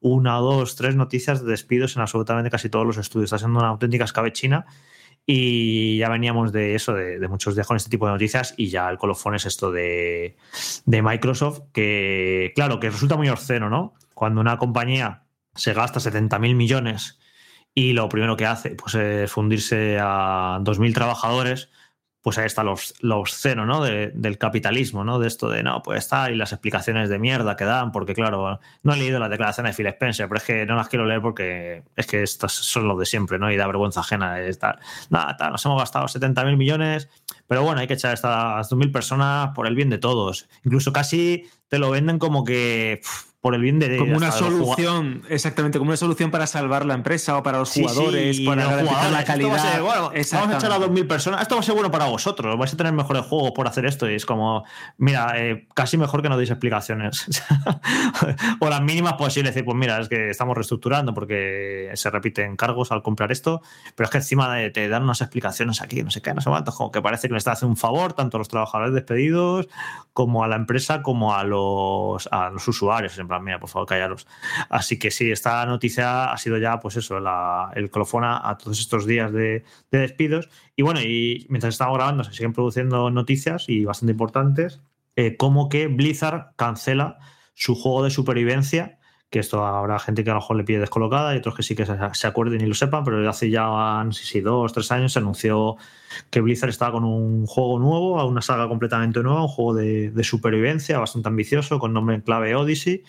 una, 0.00 0.34
dos, 0.34 0.76
tres 0.76 0.96
noticias 0.96 1.42
de 1.42 1.50
despidos 1.50 1.96
en 1.96 2.02
absolutamente 2.02 2.50
casi 2.50 2.68
todos 2.68 2.86
los 2.86 2.98
estudios. 2.98 3.28
Está 3.28 3.38
siendo 3.38 3.60
una 3.60 3.68
auténtica 3.68 4.04
escabechina 4.04 4.66
y 5.24 5.96
ya 5.96 6.10
veníamos 6.10 6.52
de 6.52 6.74
eso, 6.74 6.92
de, 6.92 7.26
muchos 7.28 7.54
días 7.54 7.66
con 7.66 7.76
este 7.76 7.88
tipo 7.88 8.06
de 8.06 8.12
noticias, 8.12 8.52
y 8.56 8.68
ya 8.68 8.90
el 8.90 8.98
colofón 8.98 9.34
es 9.34 9.46
esto 9.46 9.70
de, 9.72 10.36
Microsoft, 10.84 11.62
que 11.72 12.52
claro, 12.54 12.80
que 12.80 12.90
resulta 12.90 13.16
muy 13.16 13.30
obsceno, 13.30 13.70
¿no? 13.70 13.94
Cuando 14.12 14.42
una 14.42 14.58
compañía 14.58 15.22
se 15.54 15.72
gasta 15.72 16.00
70 16.00 16.38
mil 16.38 16.54
millones 16.54 17.18
y 17.74 17.92
lo 17.94 18.08
primero 18.08 18.36
que 18.36 18.46
hace 18.46 18.70
pues, 18.70 18.94
es 18.96 19.30
fundirse 19.30 19.98
a 20.00 20.58
2.000 20.60 20.92
trabajadores, 20.92 21.70
pues 22.22 22.38
ahí 22.38 22.46
está 22.46 22.62
lo, 22.62 22.76
obsceno 23.18 23.66
¿no? 23.66 23.82
del 23.82 24.38
capitalismo, 24.38 25.04
¿no? 25.04 25.18
De 25.18 25.26
esto 25.26 25.50
de 25.50 25.62
no, 25.64 25.82
pues 25.82 25.98
estar 25.98 26.32
y 26.32 26.36
las 26.36 26.52
explicaciones 26.52 27.08
de 27.08 27.18
mierda 27.18 27.56
que 27.56 27.64
dan, 27.64 27.90
porque 27.90 28.14
claro, 28.14 28.60
no 28.84 28.94
he 28.94 28.96
leído 28.96 29.18
la 29.18 29.28
declaración 29.28 29.66
de 29.66 29.72
Phil 29.72 29.86
Spencer, 29.88 30.28
pero 30.28 30.38
es 30.38 30.44
que 30.44 30.64
no 30.64 30.76
las 30.76 30.88
quiero 30.88 31.04
leer 31.04 31.20
porque 31.20 31.82
es 31.96 32.06
que 32.06 32.22
estas 32.22 32.52
son 32.52 32.86
lo 32.86 32.96
de 32.96 33.06
siempre, 33.06 33.40
¿no? 33.40 33.50
Y 33.50 33.56
da 33.56 33.66
vergüenza 33.66 34.00
ajena 34.00 34.40
estar, 34.40 34.78
nada, 35.10 35.50
nos 35.50 35.64
hemos 35.66 35.80
gastado 35.80 36.06
70 36.06 36.44
mil 36.44 36.56
millones, 36.56 37.08
pero 37.48 37.64
bueno, 37.64 37.80
hay 37.80 37.88
que 37.88 37.94
echar 37.94 38.14
estas 38.14 38.70
2.000 38.70 38.92
personas 38.92 39.50
por 39.54 39.66
el 39.66 39.74
bien 39.74 39.90
de 39.90 39.98
todos. 39.98 40.48
Incluso 40.64 40.92
casi 40.92 41.50
te 41.68 41.78
lo 41.78 41.90
venden 41.90 42.18
como 42.18 42.44
que 42.44 43.00
por 43.42 43.56
el 43.56 43.60
bien 43.60 43.80
de 43.80 43.98
como 43.98 44.16
una 44.16 44.30
solución 44.30 45.22
exactamente 45.28 45.76
como 45.76 45.90
una 45.90 45.96
solución 45.96 46.30
para 46.30 46.46
salvar 46.46 46.86
la 46.86 46.94
empresa 46.94 47.36
o 47.36 47.42
para 47.42 47.58
los 47.58 47.72
jugadores 47.72 48.40
para 48.40 48.66
garantizar 48.66 49.10
la 49.10 49.24
calidad. 49.24 49.82
vamos 49.82 50.14
a 50.14 50.56
echar 50.56 50.70
a 50.70 50.78
2.000 50.78 51.08
personas. 51.08 51.42
Esto 51.42 51.56
va 51.56 51.60
a 51.60 51.64
ser 51.64 51.74
bueno 51.74 51.90
para 51.90 52.06
vosotros 52.06 52.56
vais 52.56 52.72
a 52.72 52.76
tener 52.76 52.92
mejores 52.92 53.22
juegos 53.26 53.50
por 53.50 53.66
hacer 53.66 53.84
esto 53.84 54.08
y 54.08 54.14
es 54.14 54.24
como 54.24 54.62
mira 54.96 55.32
eh, 55.36 55.66
casi 55.74 55.96
mejor 55.96 56.22
que 56.22 56.28
no 56.28 56.38
deis 56.38 56.50
explicaciones. 56.50 57.26
O 58.60 58.68
las 58.68 58.80
mínimas 58.80 59.14
posibles 59.14 59.52
decir 59.52 59.64
pues 59.64 59.76
mira 59.76 59.98
es 60.00 60.08
que 60.08 60.30
estamos 60.30 60.56
reestructurando 60.56 61.12
porque 61.12 61.90
se 61.94 62.10
repiten 62.10 62.56
cargos 62.56 62.92
al 62.92 63.02
comprar 63.02 63.32
esto 63.32 63.60
pero 63.96 64.04
es 64.04 64.10
que 64.10 64.18
encima 64.18 64.54
de, 64.54 64.70
te 64.70 64.88
dan 64.88 65.02
unas 65.02 65.20
explicaciones 65.20 65.82
aquí 65.82 66.02
no 66.02 66.10
sé 66.10 66.22
qué 66.22 66.32
no 66.32 66.40
sé 66.40 66.48
cuánto 66.48 66.70
como 66.70 66.92
que 66.92 67.02
parece 67.02 67.26
que 67.26 67.34
le 67.34 67.38
está 67.38 67.52
haciendo 67.52 67.72
un 67.72 67.76
favor 67.76 68.12
tanto 68.12 68.36
a 68.36 68.38
los 68.38 68.48
trabajadores 68.48 68.94
despedidos 68.94 69.68
como 70.12 70.44
a 70.44 70.48
la 70.48 70.56
empresa 70.56 71.02
como 71.02 71.34
a 71.34 71.42
los 71.42 72.28
a 72.30 72.50
los 72.50 72.68
usuarios 72.68 73.18
mira, 73.40 73.58
por 73.58 73.68
favor, 73.68 73.88
callaros. 73.88 74.26
Así 74.68 74.98
que 74.98 75.10
sí, 75.10 75.30
esta 75.30 75.64
noticia 75.66 76.32
ha 76.32 76.38
sido 76.38 76.58
ya, 76.58 76.80
pues 76.80 76.96
eso, 76.96 77.18
el 77.74 77.90
colofón 77.90 78.24
a, 78.24 78.56
todos 78.58 78.80
estos 78.80 79.06
días 79.06 79.32
de, 79.32 79.64
despidos. 79.90 80.48
Y 80.76 80.82
bueno, 80.82 81.00
y 81.00 81.46
mientras 81.48 81.74
estamos 81.74 81.96
grabando, 81.96 82.24
se 82.24 82.32
siguen 82.32 82.52
produciendo 82.52 83.10
noticias 83.10 83.68
y 83.68 83.84
bastante 83.84 84.12
importantes, 84.12 84.80
eh, 85.16 85.36
como 85.36 85.68
que 85.68 85.88
Blizzard 85.88 86.54
cancela 86.56 87.18
su 87.54 87.74
juego 87.74 88.04
de 88.04 88.10
supervivencia 88.10 88.98
que 89.32 89.38
esto 89.38 89.64
habrá 89.64 89.98
gente 89.98 90.24
que 90.24 90.30
a 90.30 90.34
lo 90.34 90.40
mejor 90.40 90.56
le 90.58 90.64
pide 90.64 90.80
descolocada 90.80 91.34
y 91.34 91.38
otros 91.38 91.56
que 91.56 91.62
sí 91.62 91.74
que 91.74 91.86
se, 91.86 92.26
acuerden 92.26 92.60
y 92.60 92.66
lo 92.66 92.74
sepan, 92.74 93.02
pero 93.02 93.26
hace 93.30 93.48
ya, 93.48 93.64
no 94.04 94.12
sé 94.12 94.26
si 94.26 94.42
dos, 94.42 94.74
tres 94.74 94.92
años 94.92 95.14
se 95.14 95.20
anunció 95.20 95.78
que 96.28 96.42
Blizzard 96.42 96.68
estaba 96.68 96.92
con 96.92 97.04
un 97.04 97.46
juego 97.46 97.78
nuevo, 97.78 98.22
una 98.26 98.42
saga 98.42 98.68
completamente 98.68 99.22
nueva, 99.22 99.40
un 99.40 99.48
juego 99.48 99.72
de, 99.72 100.22
supervivencia 100.22 100.98
bastante 100.98 101.30
ambicioso 101.30 101.78
con 101.78 101.94
nombre 101.94 102.14
en 102.14 102.20
clave 102.20 102.54
Odyssey. 102.54 103.04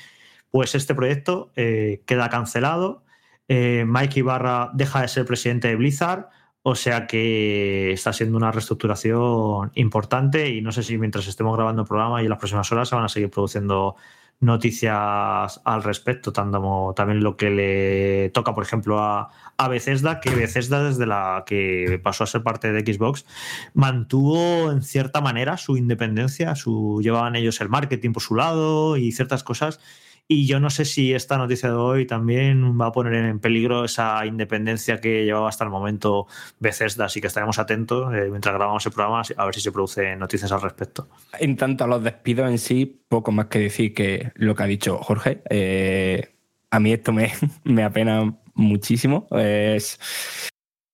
Pues 0.50 0.76
este 0.76 0.96
proyecto 0.96 1.52
eh, 1.58 2.04
queda 2.06 2.30
cancelado. 2.30 3.04
Eh, 3.50 3.84
Mike 3.86 4.22
Ibarra 4.22 4.72
deja 4.74 5.02
de 5.02 5.10
ser 5.10 5.26
presidente 5.26 5.68
de 5.68 5.76
Blizzard. 5.76 6.30
O 6.62 6.76
sea 6.76 7.06
que 7.06 7.92
está 7.92 8.14
siendo 8.14 8.38
una 8.38 8.50
reestructuración 8.50 9.74
importante 9.76 10.50
y 10.52 10.62
no 10.62 10.72
sé 10.72 10.84
si 10.84 10.98
mientras 10.98 11.28
estemos 11.28 11.54
grabando 11.58 11.82
el 11.82 11.88
programa 11.90 12.22
y 12.22 12.26
en 12.26 12.30
las 12.30 12.40
próximas 12.40 12.72
horas 12.72 12.88
se 12.88 12.96
van 12.96 13.04
a 13.04 13.10
seguir 13.10 13.30
produciendo 13.30 13.98
noticias 14.40 15.62
al 15.64 15.84
respecto, 15.84 16.34
también 16.34 17.24
lo 17.24 17.38
que 17.38 17.50
le 17.50 18.30
toca, 18.32 18.54
por 18.54 18.64
ejemplo, 18.64 19.00
a, 19.00 19.30
a 19.58 19.68
Bethesda, 19.68 20.20
que 20.20 20.32
Bethesda 20.32 20.84
desde 20.84 21.06
la 21.06 21.44
que 21.46 22.00
pasó 22.04 22.24
a 22.24 22.28
ser 22.28 22.44
parte 22.44 22.72
de 22.72 22.94
Xbox 22.94 23.26
mantuvo 23.74 24.72
en 24.72 24.82
cierta 24.82 25.22
manera 25.22 25.58
su 25.58 25.78
independencia, 25.78 26.56
su 26.56 27.00
llevaban 27.02 27.36
ellos 27.36 27.62
el 27.62 27.70
marketing 27.70 28.12
por 28.12 28.22
su 28.22 28.36
lado 28.36 28.98
y 28.98 29.12
ciertas 29.12 29.44
cosas 29.44 29.80
y 30.28 30.48
yo 30.48 30.60
no 30.60 30.70
sé 30.70 30.86
si 30.86 31.14
esta 31.14 31.38
noticia 31.38 31.70
de 31.70 31.76
hoy 31.76 32.08
también 32.08 32.80
va 32.80 32.88
a 32.88 32.92
poner 32.92 33.14
en 33.14 33.40
peligro 33.40 33.84
esa 33.84 34.26
independencia 34.26 35.00
que 35.00 35.26
llevaba 35.26 35.50
hasta 35.50 35.66
el 35.66 35.70
momento 35.70 36.28
Bethesda, 36.60 37.06
así 37.06 37.20
que 37.20 37.28
estaremos 37.28 37.60
atentos 37.60 38.14
eh, 38.14 38.30
mientras 38.30 38.56
grabamos 38.56 38.86
el 38.86 38.94
programa 38.94 39.22
a 39.36 39.46
ver 39.46 39.56
si 39.56 39.62
se 39.62 39.72
producen 39.72 40.20
noticias 40.20 40.52
al 40.52 40.62
respecto. 40.62 41.10
En 41.40 41.58
tanto 41.58 41.84
a 41.84 41.88
los 41.88 42.04
despidos 42.04 42.50
en 42.50 42.58
sí, 42.58 43.04
poco 43.08 43.32
más 43.32 43.48
que 43.48 43.60
decir 43.60 43.94
que 43.94 44.32
lo 44.36 44.56
que 44.56 44.64
ha 44.64 44.68
dicho 44.68 44.98
Jorge. 44.98 45.42
Eh, 45.50 46.36
a 46.72 46.80
mí 46.80 46.94
esto 46.94 47.12
me, 47.12 47.32
me 47.64 47.84
apena 47.84 48.34
muchísimo. 48.54 49.28
Es 49.32 50.00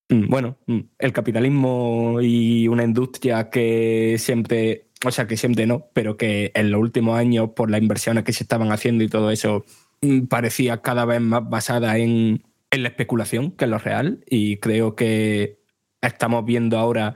mm, 0.09 0.27
bueno, 0.27 0.57
mm, 0.65 0.79
el 0.97 1.13
capitalismo 1.13 2.19
y 2.21 2.67
una 2.67 2.83
industria 2.83 3.49
que 3.49 4.15
siempre 4.17 4.88
o 5.05 5.11
sea 5.11 5.27
que 5.27 5.37
siempre 5.37 5.65
no, 5.65 5.87
pero 5.93 6.17
que 6.17 6.51
en 6.55 6.71
los 6.71 6.81
últimos 6.81 7.17
años, 7.17 7.51
por 7.55 7.71
las 7.71 7.81
inversiones 7.81 8.23
que 8.23 8.33
se 8.33 8.43
estaban 8.43 8.71
haciendo 8.71 9.03
y 9.03 9.07
todo 9.07 9.31
eso, 9.31 9.65
mm, 10.01 10.25
parecía 10.25 10.81
cada 10.81 11.05
vez 11.05 11.21
más 11.21 11.47
basada 11.49 11.97
en, 11.97 12.43
la 12.71 12.89
especulación 12.89 13.51
que 13.51 13.65
en 13.65 13.71
lo 13.71 13.79
real. 13.79 14.23
Y 14.29 14.57
creo 14.57 14.95
que 14.95 15.59
estamos 16.01 16.45
viendo 16.45 16.77
ahora 16.77 17.15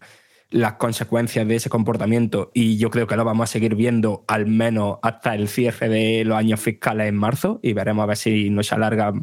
las 0.50 0.74
consecuencias 0.74 1.48
de 1.48 1.56
ese 1.56 1.70
comportamiento 1.70 2.52
y 2.54 2.78
yo 2.78 2.90
creo 2.92 3.08
que 3.08 3.16
lo 3.16 3.26
vamos 3.26 3.50
a 3.50 3.54
seguir 3.54 3.76
viendo 3.76 4.24
al 4.28 4.46
menos 4.46 4.98
hasta 5.02 5.34
el 5.36 5.48
cierre 5.48 5.90
de 5.90 6.26
los 6.26 6.38
años 6.38 6.60
fiscales 6.60 7.10
en 7.10 7.16
marzo 7.16 7.60
y 7.64 7.74
veremos 7.74 8.04
a 8.04 8.06
ver 8.08 8.18
si 8.18 8.52
nos 8.52 8.72
alarga, 8.72 9.14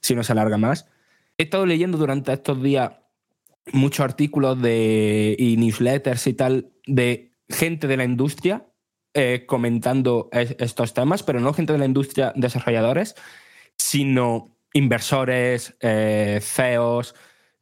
si 0.00 0.14
nos 0.16 0.30
alarga 0.30 0.58
más. 0.58 0.88
He 1.38 1.44
estado 1.44 1.64
leyendo 1.64 1.96
durante 1.96 2.32
estos 2.32 2.60
días 2.60 2.90
muchos 3.72 4.04
artículos 4.04 4.60
de, 4.60 5.36
y 5.38 5.56
newsletters 5.56 6.26
y 6.26 6.34
tal 6.34 6.72
de 6.86 7.28
gente 7.48 7.86
de 7.86 7.96
la 7.96 8.04
industria 8.04 8.66
eh, 9.14 9.44
comentando 9.46 10.28
estos 10.32 10.94
temas, 10.94 11.22
pero 11.22 11.40
no 11.40 11.52
gente 11.52 11.72
de 11.72 11.78
la 11.78 11.86
industria 11.86 12.32
desarrolladores, 12.36 13.14
sino 13.76 14.56
inversores, 14.72 15.76
eh, 15.80 16.40
CEOs, 16.42 17.14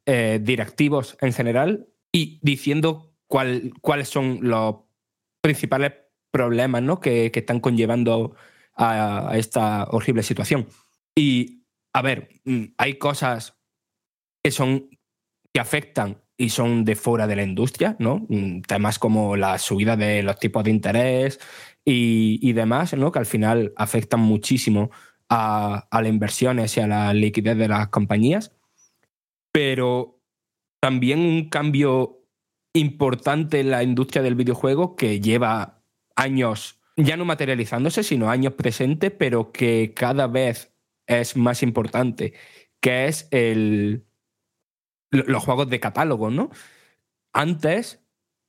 eh, 0.05 0.41
directivos 0.43 1.17
en 1.21 1.33
general, 1.33 1.89
y 2.13 2.41
diciendo 2.43 3.15
cuáles 3.29 4.09
son 4.09 4.41
los 4.43 4.77
principales 5.41 5.93
problemas 6.31 6.83
¿no? 6.83 7.01
que, 7.01 7.31
están 7.33 7.61
conllevando 7.61 8.35
a, 8.75 9.33
esta 9.37 9.85
horrible 9.85 10.23
situación. 10.23 10.67
Y, 11.15 11.65
a 11.95 12.03
ver, 12.03 12.29
mm, 12.45 12.65
hay 12.77 12.99
cosas 12.99 13.57
que 14.43 14.51
son 14.51 14.91
que 15.53 15.61
afectan 15.61 16.23
y 16.37 16.51
son 16.51 16.85
de 16.85 16.97
fuera 16.97 17.27
de 17.27 17.37
la 17.37 17.43
industria, 17.43 17.97
¿no? 17.99 18.27
Mm, 18.29 18.63
temas 18.63 18.99
como 18.99 19.37
la 19.37 19.59
subida 19.59 19.97
de 19.97 20.23
los 20.23 20.39
tipos 20.39 20.65
de 20.65 20.71
interés 20.71 21.41
y, 21.85 22.53
demás, 22.53 22.95
¿no? 22.95 23.13
Que 23.13 23.21
al 23.21 23.27
final 23.27 23.73
afectan 23.77 24.21
muchísimo 24.21 24.91
a, 25.29 25.87
a 25.91 26.03
las 26.03 26.11
inversiones 26.11 26.77
y 26.77 26.81
a 26.81 26.87
la 26.87 27.15
liquidez 27.15 27.57
de 27.57 27.69
las 27.69 27.89
compañías. 27.89 28.53
Pero 29.53 30.21
también 30.81 31.21
un 31.21 31.49
cambio 31.49 32.25
importante 32.75 33.61
en 33.61 33.71
la 33.71 33.83
industria 33.83 34.23
del 34.23 34.35
videojuego 34.35 34.97
que 34.97 35.21
lleva 35.21 35.83
años 36.17 36.77
ya 36.97 37.17
no 37.17 37.25
materializándose, 37.25 38.03
sino 38.03 38.31
años 38.31 38.55
presentes, 38.55 39.13
pero 39.13 39.53
que 39.53 39.93
cada 39.95 40.27
vez 40.27 40.75
es 41.07 41.37
más 41.37 41.63
importante, 41.63 42.33
que 42.81 43.07
es 43.07 43.29
el, 43.31 44.07
los 45.27 45.45
juegos 45.45 45.69
de 45.71 45.81
catálogo, 45.81 46.31
¿no? 46.31 46.51
Antes, 47.33 48.03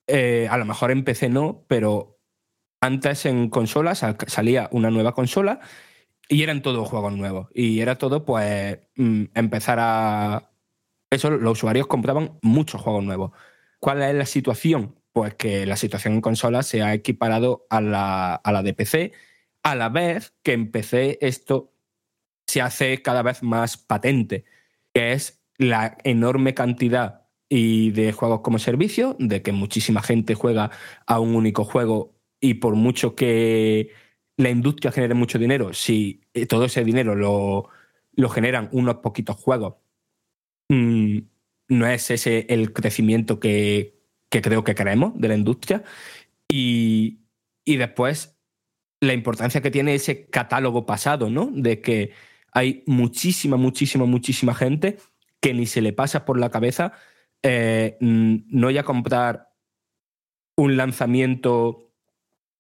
eh, 0.07 0.47
a 0.49 0.57
lo 0.57 0.65
mejor 0.65 0.91
en 0.91 1.03
PC 1.03 1.29
no, 1.29 1.65
pero 1.67 2.19
antes 2.81 3.25
en 3.25 3.49
consolas 3.49 4.05
salía 4.27 4.69
una 4.71 4.91
nueva 4.91 5.13
consola 5.13 5.59
y 6.29 6.43
eran 6.43 6.61
todos 6.61 6.87
juegos 6.87 7.13
nuevos. 7.13 7.47
Y 7.53 7.79
era 7.81 7.97
todo, 7.97 8.25
pues, 8.25 8.79
mm, 8.95 9.25
empezar 9.33 9.79
a. 9.81 10.51
Eso, 11.09 11.31
los 11.31 11.53
usuarios 11.59 11.87
compraban 11.87 12.37
muchos 12.41 12.81
juegos 12.81 13.03
nuevos. 13.03 13.31
¿Cuál 13.79 14.01
es 14.03 14.15
la 14.15 14.25
situación? 14.25 14.95
Pues 15.13 15.35
que 15.35 15.65
la 15.65 15.77
situación 15.77 16.15
en 16.15 16.21
consolas 16.21 16.67
se 16.67 16.83
ha 16.83 16.93
equiparado 16.93 17.65
a 17.69 17.81
la, 17.81 18.35
a 18.35 18.51
la 18.51 18.63
de 18.63 18.73
PC, 18.73 19.13
a 19.63 19.75
la 19.75 19.89
vez 19.89 20.33
que 20.43 20.53
en 20.53 20.71
PC 20.71 21.17
esto 21.21 21.73
se 22.47 22.61
hace 22.61 23.01
cada 23.01 23.23
vez 23.23 23.43
más 23.43 23.77
patente, 23.77 24.45
que 24.93 25.13
es 25.13 25.36
la 25.57 25.97
enorme 26.03 26.53
cantidad 26.53 27.27
y 27.49 27.91
de 27.91 28.11
juegos 28.11 28.41
como 28.41 28.59
servicio, 28.59 29.15
de 29.19 29.41
que 29.41 29.51
muchísima 29.51 30.01
gente 30.01 30.35
juega 30.35 30.71
a 31.05 31.19
un 31.19 31.35
único 31.35 31.63
juego 31.63 32.15
y 32.39 32.55
por 32.55 32.75
mucho 32.75 33.15
que 33.15 33.91
la 34.37 34.49
industria 34.49 34.91
genere 34.91 35.13
mucho 35.13 35.39
dinero, 35.39 35.73
si 35.73 36.21
eh, 36.33 36.45
todo 36.45 36.65
ese 36.65 36.83
dinero 36.83 37.15
lo, 37.15 37.69
lo 38.13 38.29
generan 38.29 38.69
unos 38.71 38.97
poquitos 38.97 39.37
juegos, 39.37 39.75
mm, 40.69 41.19
no 41.69 41.87
es 41.87 42.11
ese 42.11 42.45
el 42.49 42.73
crecimiento 42.73 43.39
que, 43.39 43.99
que, 44.29 44.41
creo 44.41 44.63
que 44.63 44.75
queremos 44.75 45.13
de 45.19 45.27
la 45.27 45.35
industria. 45.35 45.83
Y, 46.49 47.19
y 47.65 47.77
después 47.77 48.37
la 49.01 49.13
importancia 49.13 49.61
que 49.61 49.71
tiene 49.71 49.95
ese 49.95 50.27
catálogo 50.27 50.85
pasado, 50.85 51.29
¿no? 51.29 51.49
De 51.53 51.81
que 51.81 52.11
hay 52.51 52.83
muchísima, 52.87 53.57
muchísima, 53.57 54.05
muchísima 54.05 54.53
gente 54.53 54.97
que 55.41 55.53
ni 55.53 55.65
se 55.65 55.81
le 55.81 55.93
pasa 55.93 56.25
por 56.25 56.39
la 56.39 56.49
cabeza 56.49 56.93
eh, 57.43 57.97
no 57.99 58.71
ya 58.71 58.83
comprar 58.83 59.53
un 60.55 60.75
lanzamiento 60.75 61.93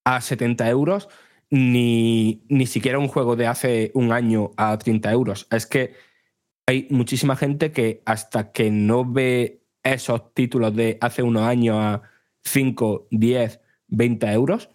a 0.05 0.21
70 0.21 0.69
euros, 0.69 1.09
ni, 1.49 2.45
ni 2.49 2.67
siquiera 2.67 2.99
un 2.99 3.07
juego 3.07 3.35
de 3.35 3.47
hace 3.47 3.91
un 3.93 4.11
año 4.11 4.51
a 4.57 4.77
30 4.77 5.11
euros. 5.11 5.47
Es 5.51 5.65
que 5.65 5.93
hay 6.65 6.87
muchísima 6.89 7.35
gente 7.35 7.71
que 7.71 8.01
hasta 8.05 8.51
que 8.51 8.69
no 8.69 9.03
ve 9.05 9.63
esos 9.83 10.33
títulos 10.33 10.75
de 10.75 10.97
hace 11.01 11.23
unos 11.23 11.43
años 11.43 11.77
a 11.79 12.01
5, 12.43 13.07
10, 13.11 13.59
20 13.87 14.31
euros, 14.31 14.69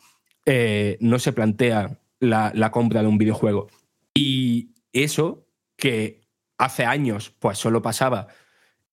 eh, 0.46 0.96
no 1.00 1.18
se 1.18 1.32
plantea 1.32 1.98
la, 2.18 2.50
la 2.54 2.70
compra 2.70 3.02
de 3.02 3.08
un 3.08 3.18
videojuego. 3.18 3.68
Y 4.14 4.70
eso 4.92 5.46
que 5.76 6.21
hace 6.58 6.84
años 6.84 7.34
pues 7.38 7.58
solo 7.58 7.82
pasaba 7.82 8.28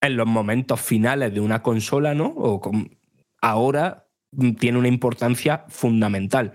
en 0.02 0.16
los 0.16 0.28
momentos 0.28 0.82
finales 0.82 1.34
de 1.34 1.42
una 1.42 1.62
consola, 1.62 2.14
¿no? 2.14 2.28
O 2.36 2.62
ahora 3.42 4.08
tiene 4.60 4.78
una 4.78 4.88
importancia 4.88 5.66
fundamental. 5.70 6.54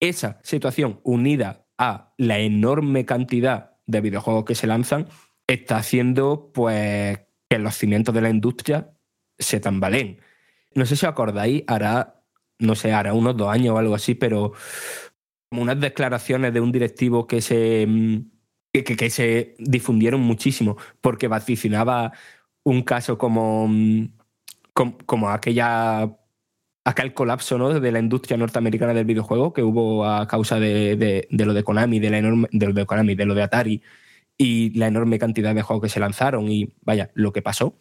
Esa 0.00 0.38
situación 0.42 1.00
unida 1.02 1.66
a 1.78 2.12
la 2.16 2.38
enorme 2.38 3.04
cantidad 3.04 3.76
de 3.86 4.00
videojuegos 4.00 4.44
que 4.44 4.54
se 4.54 4.66
lanzan 4.66 5.08
está 5.46 5.78
haciendo 5.78 6.50
pues 6.52 7.20
que 7.48 7.58
los 7.58 7.76
cimientos 7.76 8.14
de 8.14 8.20
la 8.20 8.30
industria 8.30 8.92
se 9.38 9.60
tambaleen. 9.60 10.20
No 10.74 10.86
sé 10.86 10.96
si 10.96 11.06
acordáis, 11.06 11.64
hará, 11.66 12.22
no 12.58 12.74
sé, 12.74 12.92
hará 12.92 13.14
unos 13.14 13.36
dos 13.36 13.48
años 13.48 13.74
o 13.74 13.78
algo 13.78 13.94
así, 13.94 14.14
pero 14.14 14.52
unas 15.50 15.80
declaraciones 15.80 16.52
de 16.52 16.60
un 16.60 16.72
directivo 16.72 17.26
que 17.26 17.40
se 17.40 17.86
que, 18.84 19.10
se 19.10 19.54
difundieron 19.58 20.20
muchísimo, 20.20 20.76
porque 21.00 21.28
vaticinaba 21.28 22.12
un 22.64 22.82
caso 22.82 23.18
como, 23.18 23.68
mm, 23.68 24.08
como, 25.06 25.30
aquella 25.30 26.10
aquel 26.84 27.14
colapso 27.14 27.58
¿no? 27.58 27.80
de 27.80 27.92
la 27.92 27.98
industria 27.98 28.36
norteamericana 28.36 28.94
del 28.94 29.04
videojuego 29.06 29.52
que 29.52 29.62
hubo 29.62 30.06
a 30.06 30.28
causa 30.28 30.60
de, 30.60 31.26
lo 31.30 31.54
de 31.54 31.64
Konami, 31.64 31.98
de, 31.98 32.10
la 32.10 32.18
enorme, 32.18 32.48
de 32.52 32.66
lo 32.66 32.72
de 32.72 32.86
Konami, 32.86 33.14
de 33.16 33.26
lo 33.26 33.34
de 33.34 33.42
Atari 33.42 33.82
y 34.38 34.70
la 34.78 34.86
enorme 34.88 35.18
cantidad 35.18 35.54
de 35.54 35.62
juegos 35.62 35.82
que 35.84 35.88
se 35.88 36.00
lanzaron 36.00 36.48
y 36.50 36.72
vaya, 36.82 37.10
lo 37.14 37.32
que 37.32 37.42
pasó. 37.42 37.78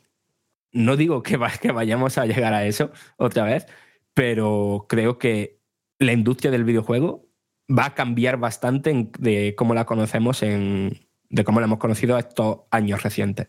No 0.72 0.98
digo 0.98 1.24
que, 1.24 1.40
que 1.62 1.72
vayamos 1.72 2.18
a 2.18 2.26
llegar 2.26 2.54
a 2.54 2.66
eso 2.66 2.92
otra 3.18 3.46
vez, 3.46 3.68
pero 4.14 4.86
creo 4.90 5.20
que 5.20 5.60
la 6.00 6.14
industria 6.14 6.52
del 6.52 6.64
videojuego 6.64 7.25
va 7.70 7.86
a 7.86 7.94
cambiar 7.96 8.38
bastante 8.38 9.10
de 9.18 9.56
cómo 9.56 9.74
la 9.74 9.86
conocemos 9.86 10.44
en, 10.44 11.08
de 11.30 11.44
cómo 11.44 11.60
la 11.60 11.66
hemos 11.66 11.80
conocido 11.80 12.18
estos 12.18 12.60
años 12.72 13.04
recientes. 13.04 13.48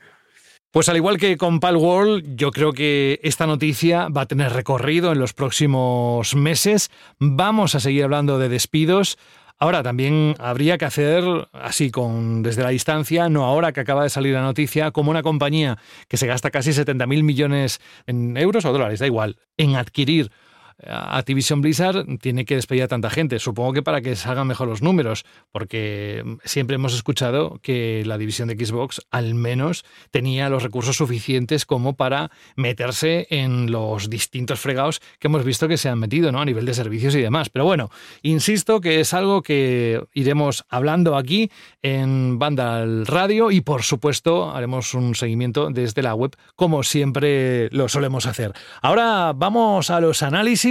Pues 0.70 0.88
al 0.88 0.96
igual 0.96 1.16
que 1.16 1.38
con 1.38 1.58
Pal 1.58 1.76
World, 1.76 2.36
yo 2.36 2.50
creo 2.50 2.72
que 2.72 3.18
esta 3.22 3.46
noticia 3.46 4.08
va 4.08 4.22
a 4.22 4.26
tener 4.26 4.52
recorrido 4.52 5.12
en 5.12 5.18
los 5.18 5.32
próximos 5.32 6.34
meses. 6.34 6.90
Vamos 7.18 7.74
a 7.74 7.80
seguir 7.80 8.04
hablando 8.04 8.38
de 8.38 8.50
despidos. 8.50 9.16
Ahora 9.58 9.82
también 9.82 10.34
habría 10.38 10.76
que 10.76 10.84
hacer 10.84 11.24
así 11.54 11.90
con 11.90 12.42
desde 12.42 12.62
la 12.62 12.68
distancia, 12.68 13.30
no 13.30 13.46
ahora 13.46 13.72
que 13.72 13.80
acaba 13.80 14.02
de 14.02 14.10
salir 14.10 14.34
la 14.34 14.42
noticia, 14.42 14.90
como 14.90 15.10
una 15.10 15.22
compañía 15.22 15.78
que 16.08 16.18
se 16.18 16.26
gasta 16.26 16.50
casi 16.50 16.72
70.000 16.72 17.22
millones 17.22 17.80
en 18.06 18.36
euros 18.36 18.66
o 18.66 18.72
dólares, 18.72 19.00
da 19.00 19.06
igual, 19.06 19.38
en 19.56 19.76
adquirir 19.76 20.30
Activision 20.84 21.62
Blizzard 21.62 22.04
tiene 22.20 22.44
que 22.44 22.56
despedir 22.56 22.82
a 22.82 22.88
tanta 22.88 23.08
gente. 23.08 23.38
Supongo 23.38 23.72
que 23.72 23.82
para 23.82 24.02
que 24.02 24.14
se 24.14 24.28
hagan 24.28 24.46
mejor 24.46 24.68
los 24.68 24.82
números, 24.82 25.24
porque 25.50 26.22
siempre 26.44 26.74
hemos 26.74 26.94
escuchado 26.94 27.58
que 27.62 28.02
la 28.04 28.18
división 28.18 28.48
de 28.48 28.66
Xbox 28.66 29.00
al 29.10 29.34
menos 29.34 29.84
tenía 30.10 30.50
los 30.50 30.62
recursos 30.62 30.96
suficientes 30.96 31.64
como 31.64 31.96
para 31.96 32.30
meterse 32.56 33.26
en 33.30 33.70
los 33.70 34.10
distintos 34.10 34.60
fregados 34.60 35.00
que 35.18 35.28
hemos 35.28 35.44
visto 35.44 35.66
que 35.66 35.78
se 35.78 35.88
han 35.88 35.98
metido, 35.98 36.30
¿no? 36.30 36.40
A 36.40 36.44
nivel 36.44 36.66
de 36.66 36.74
servicios 36.74 37.14
y 37.14 37.22
demás. 37.22 37.48
Pero 37.48 37.64
bueno, 37.64 37.90
insisto 38.22 38.80
que 38.80 39.00
es 39.00 39.14
algo 39.14 39.42
que 39.42 40.02
iremos 40.12 40.64
hablando 40.68 41.16
aquí 41.16 41.50
en 41.80 42.38
Banda 42.38 42.84
Radio 43.04 43.50
y 43.50 43.62
por 43.62 43.82
supuesto 43.82 44.50
haremos 44.54 44.92
un 44.92 45.14
seguimiento 45.14 45.70
desde 45.70 46.02
la 46.02 46.14
web 46.14 46.36
como 46.54 46.82
siempre 46.82 47.70
lo 47.70 47.88
solemos 47.88 48.26
hacer. 48.26 48.52
Ahora 48.82 49.32
vamos 49.34 49.90
a 49.90 50.00
los 50.00 50.22
análisis 50.22 50.65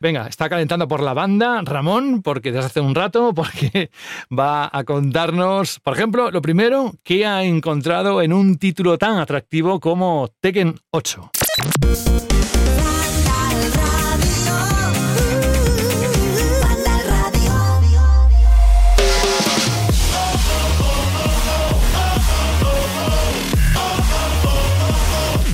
Venga, 0.00 0.28
está 0.28 0.48
calentando 0.48 0.86
por 0.86 1.02
la 1.02 1.12
banda 1.12 1.60
Ramón, 1.64 2.22
porque 2.22 2.52
desde 2.52 2.66
hace 2.66 2.80
un 2.80 2.94
rato, 2.94 3.34
porque 3.34 3.90
va 4.36 4.70
a 4.72 4.84
contarnos, 4.84 5.80
por 5.80 5.94
ejemplo, 5.94 6.30
lo 6.30 6.40
primero 6.40 6.94
que 7.02 7.26
ha 7.26 7.42
encontrado 7.42 8.22
en 8.22 8.32
un 8.32 8.58
título 8.58 8.96
tan 8.96 9.18
atractivo 9.18 9.80
como 9.80 10.28
Tekken 10.40 10.76
8. 10.90 11.30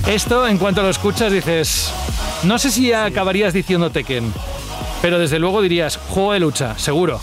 Esto, 0.06 0.46
en 0.46 0.58
cuanto 0.58 0.82
lo 0.82 0.90
escuchas, 0.90 1.32
dices, 1.32 1.92
no 2.44 2.58
sé 2.58 2.70
si 2.70 2.92
acabarías 2.92 3.52
diciendo 3.52 3.90
Tekken, 3.90 4.32
pero 5.02 5.18
desde 5.18 5.38
luego 5.38 5.62
dirías 5.62 5.96
juego 5.96 6.32
de 6.32 6.40
lucha, 6.40 6.78
seguro 6.78 7.20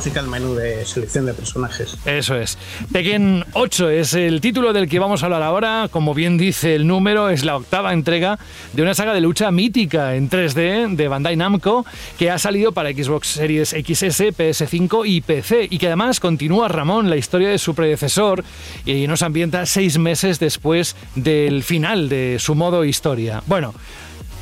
música 0.00 0.20
el 0.20 0.28
menú 0.28 0.54
de 0.54 0.86
selección 0.86 1.26
de 1.26 1.34
personajes. 1.34 1.94
Eso 2.06 2.34
es. 2.34 2.56
Tekken 2.90 3.44
8 3.52 3.90
es 3.90 4.14
el 4.14 4.40
título 4.40 4.72
del 4.72 4.88
que 4.88 4.98
vamos 4.98 5.22
a 5.22 5.26
hablar 5.26 5.42
ahora. 5.42 5.88
Como 5.90 6.14
bien 6.14 6.38
dice 6.38 6.74
el 6.74 6.86
número, 6.86 7.28
es 7.28 7.44
la 7.44 7.54
octava 7.54 7.92
entrega 7.92 8.38
de 8.72 8.80
una 8.80 8.94
saga 8.94 9.12
de 9.12 9.20
lucha 9.20 9.50
mítica 9.50 10.14
en 10.14 10.30
3D 10.30 10.96
de 10.96 11.08
Bandai 11.08 11.36
Namco 11.36 11.84
que 12.18 12.30
ha 12.30 12.38
salido 12.38 12.72
para 12.72 12.88
Xbox 12.88 13.28
Series 13.28 13.68
XS, 13.68 14.32
PS5 14.38 15.02
y 15.04 15.20
PC 15.20 15.68
y 15.68 15.76
que 15.76 15.88
además 15.88 16.18
continúa 16.18 16.68
Ramón 16.68 17.10
la 17.10 17.18
historia 17.18 17.50
de 17.50 17.58
su 17.58 17.74
predecesor 17.74 18.42
y 18.86 19.06
nos 19.06 19.20
ambienta 19.20 19.66
seis 19.66 19.98
meses 19.98 20.38
después 20.38 20.96
del 21.14 21.62
final 21.62 22.08
de 22.08 22.38
su 22.38 22.54
modo 22.54 22.86
historia. 22.86 23.42
Bueno, 23.44 23.74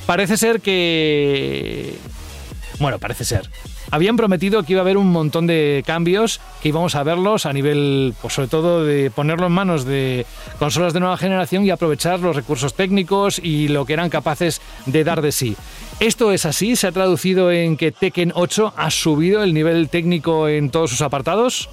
parece 0.06 0.36
ser 0.36 0.60
que... 0.60 1.96
Bueno, 2.78 3.00
parece 3.00 3.24
ser 3.24 3.50
habían 3.90 4.16
prometido 4.16 4.62
que 4.62 4.72
iba 4.72 4.80
a 4.80 4.82
haber 4.82 4.96
un 4.96 5.10
montón 5.10 5.46
de 5.46 5.82
cambios, 5.86 6.40
que 6.62 6.68
íbamos 6.68 6.94
a 6.94 7.02
verlos 7.02 7.46
a 7.46 7.52
nivel, 7.52 8.14
pues 8.20 8.34
sobre 8.34 8.48
todo 8.48 8.84
de 8.84 9.10
ponerlo 9.10 9.46
en 9.46 9.52
manos 9.52 9.84
de 9.84 10.26
consolas 10.58 10.92
de 10.92 11.00
nueva 11.00 11.16
generación 11.16 11.64
y 11.64 11.70
aprovechar 11.70 12.20
los 12.20 12.36
recursos 12.36 12.74
técnicos 12.74 13.38
y 13.38 13.68
lo 13.68 13.84
que 13.84 13.94
eran 13.94 14.10
capaces 14.10 14.60
de 14.86 15.04
dar 15.04 15.22
de 15.22 15.32
sí. 15.32 15.56
¿Esto 16.00 16.32
es 16.32 16.46
así? 16.46 16.76
¿Se 16.76 16.86
ha 16.86 16.92
traducido 16.92 17.50
en 17.50 17.76
que 17.76 17.90
Tekken 17.90 18.32
8 18.34 18.74
ha 18.76 18.90
subido 18.90 19.42
el 19.42 19.52
nivel 19.52 19.88
técnico 19.88 20.48
en 20.48 20.70
todos 20.70 20.90
sus 20.90 21.00
apartados? 21.00 21.68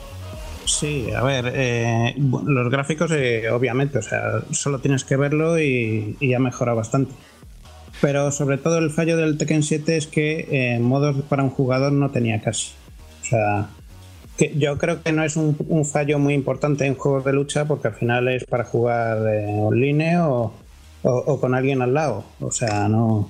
Sí, 0.65 1.11
a 1.15 1.23
ver, 1.23 1.51
eh, 1.53 2.15
los 2.17 2.71
gráficos 2.71 3.11
eh, 3.11 3.49
obviamente, 3.51 3.99
o 3.99 4.01
sea, 4.01 4.41
solo 4.51 4.79
tienes 4.79 5.03
que 5.03 5.15
verlo 5.15 5.59
y, 5.59 6.17
y 6.19 6.33
ha 6.33 6.39
mejorado 6.39 6.77
bastante. 6.77 7.13
Pero 8.01 8.31
sobre 8.31 8.57
todo 8.57 8.77
el 8.79 8.91
fallo 8.91 9.17
del 9.17 9.37
Tekken 9.37 9.63
7 9.63 9.97
es 9.97 10.07
que 10.07 10.47
eh, 10.51 10.79
modos 10.79 11.23
para 11.29 11.43
un 11.43 11.49
jugador 11.49 11.91
no 11.91 12.11
tenía 12.11 12.41
casi. 12.41 12.71
O 13.21 13.25
sea, 13.25 13.69
que 14.37 14.53
yo 14.57 14.77
creo 14.77 15.01
que 15.01 15.11
no 15.11 15.23
es 15.23 15.37
un, 15.37 15.55
fallo 15.85 16.19
muy 16.19 16.33
importante 16.33 16.85
en 16.85 16.95
juegos 16.95 17.23
de 17.25 17.33
lucha 17.33 17.65
porque 17.65 17.87
al 17.87 17.95
final 17.95 18.27
es 18.27 18.43
para 18.43 18.65
jugar 18.65 19.17
eh, 19.33 19.45
online 19.47 20.19
o, 20.19 20.53
con 21.39 21.53
alguien 21.53 21.81
al 21.81 21.93
lado. 21.93 22.25
O 22.39 22.51
sea, 22.51 22.87
no. 22.89 23.29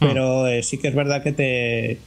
Hmm. 0.00 0.06
Pero 0.06 0.46
eh, 0.46 0.62
sí 0.62 0.78
que 0.78 0.88
es 0.88 0.94
verdad 0.94 1.22
que 1.22 1.32
te, 1.32 1.98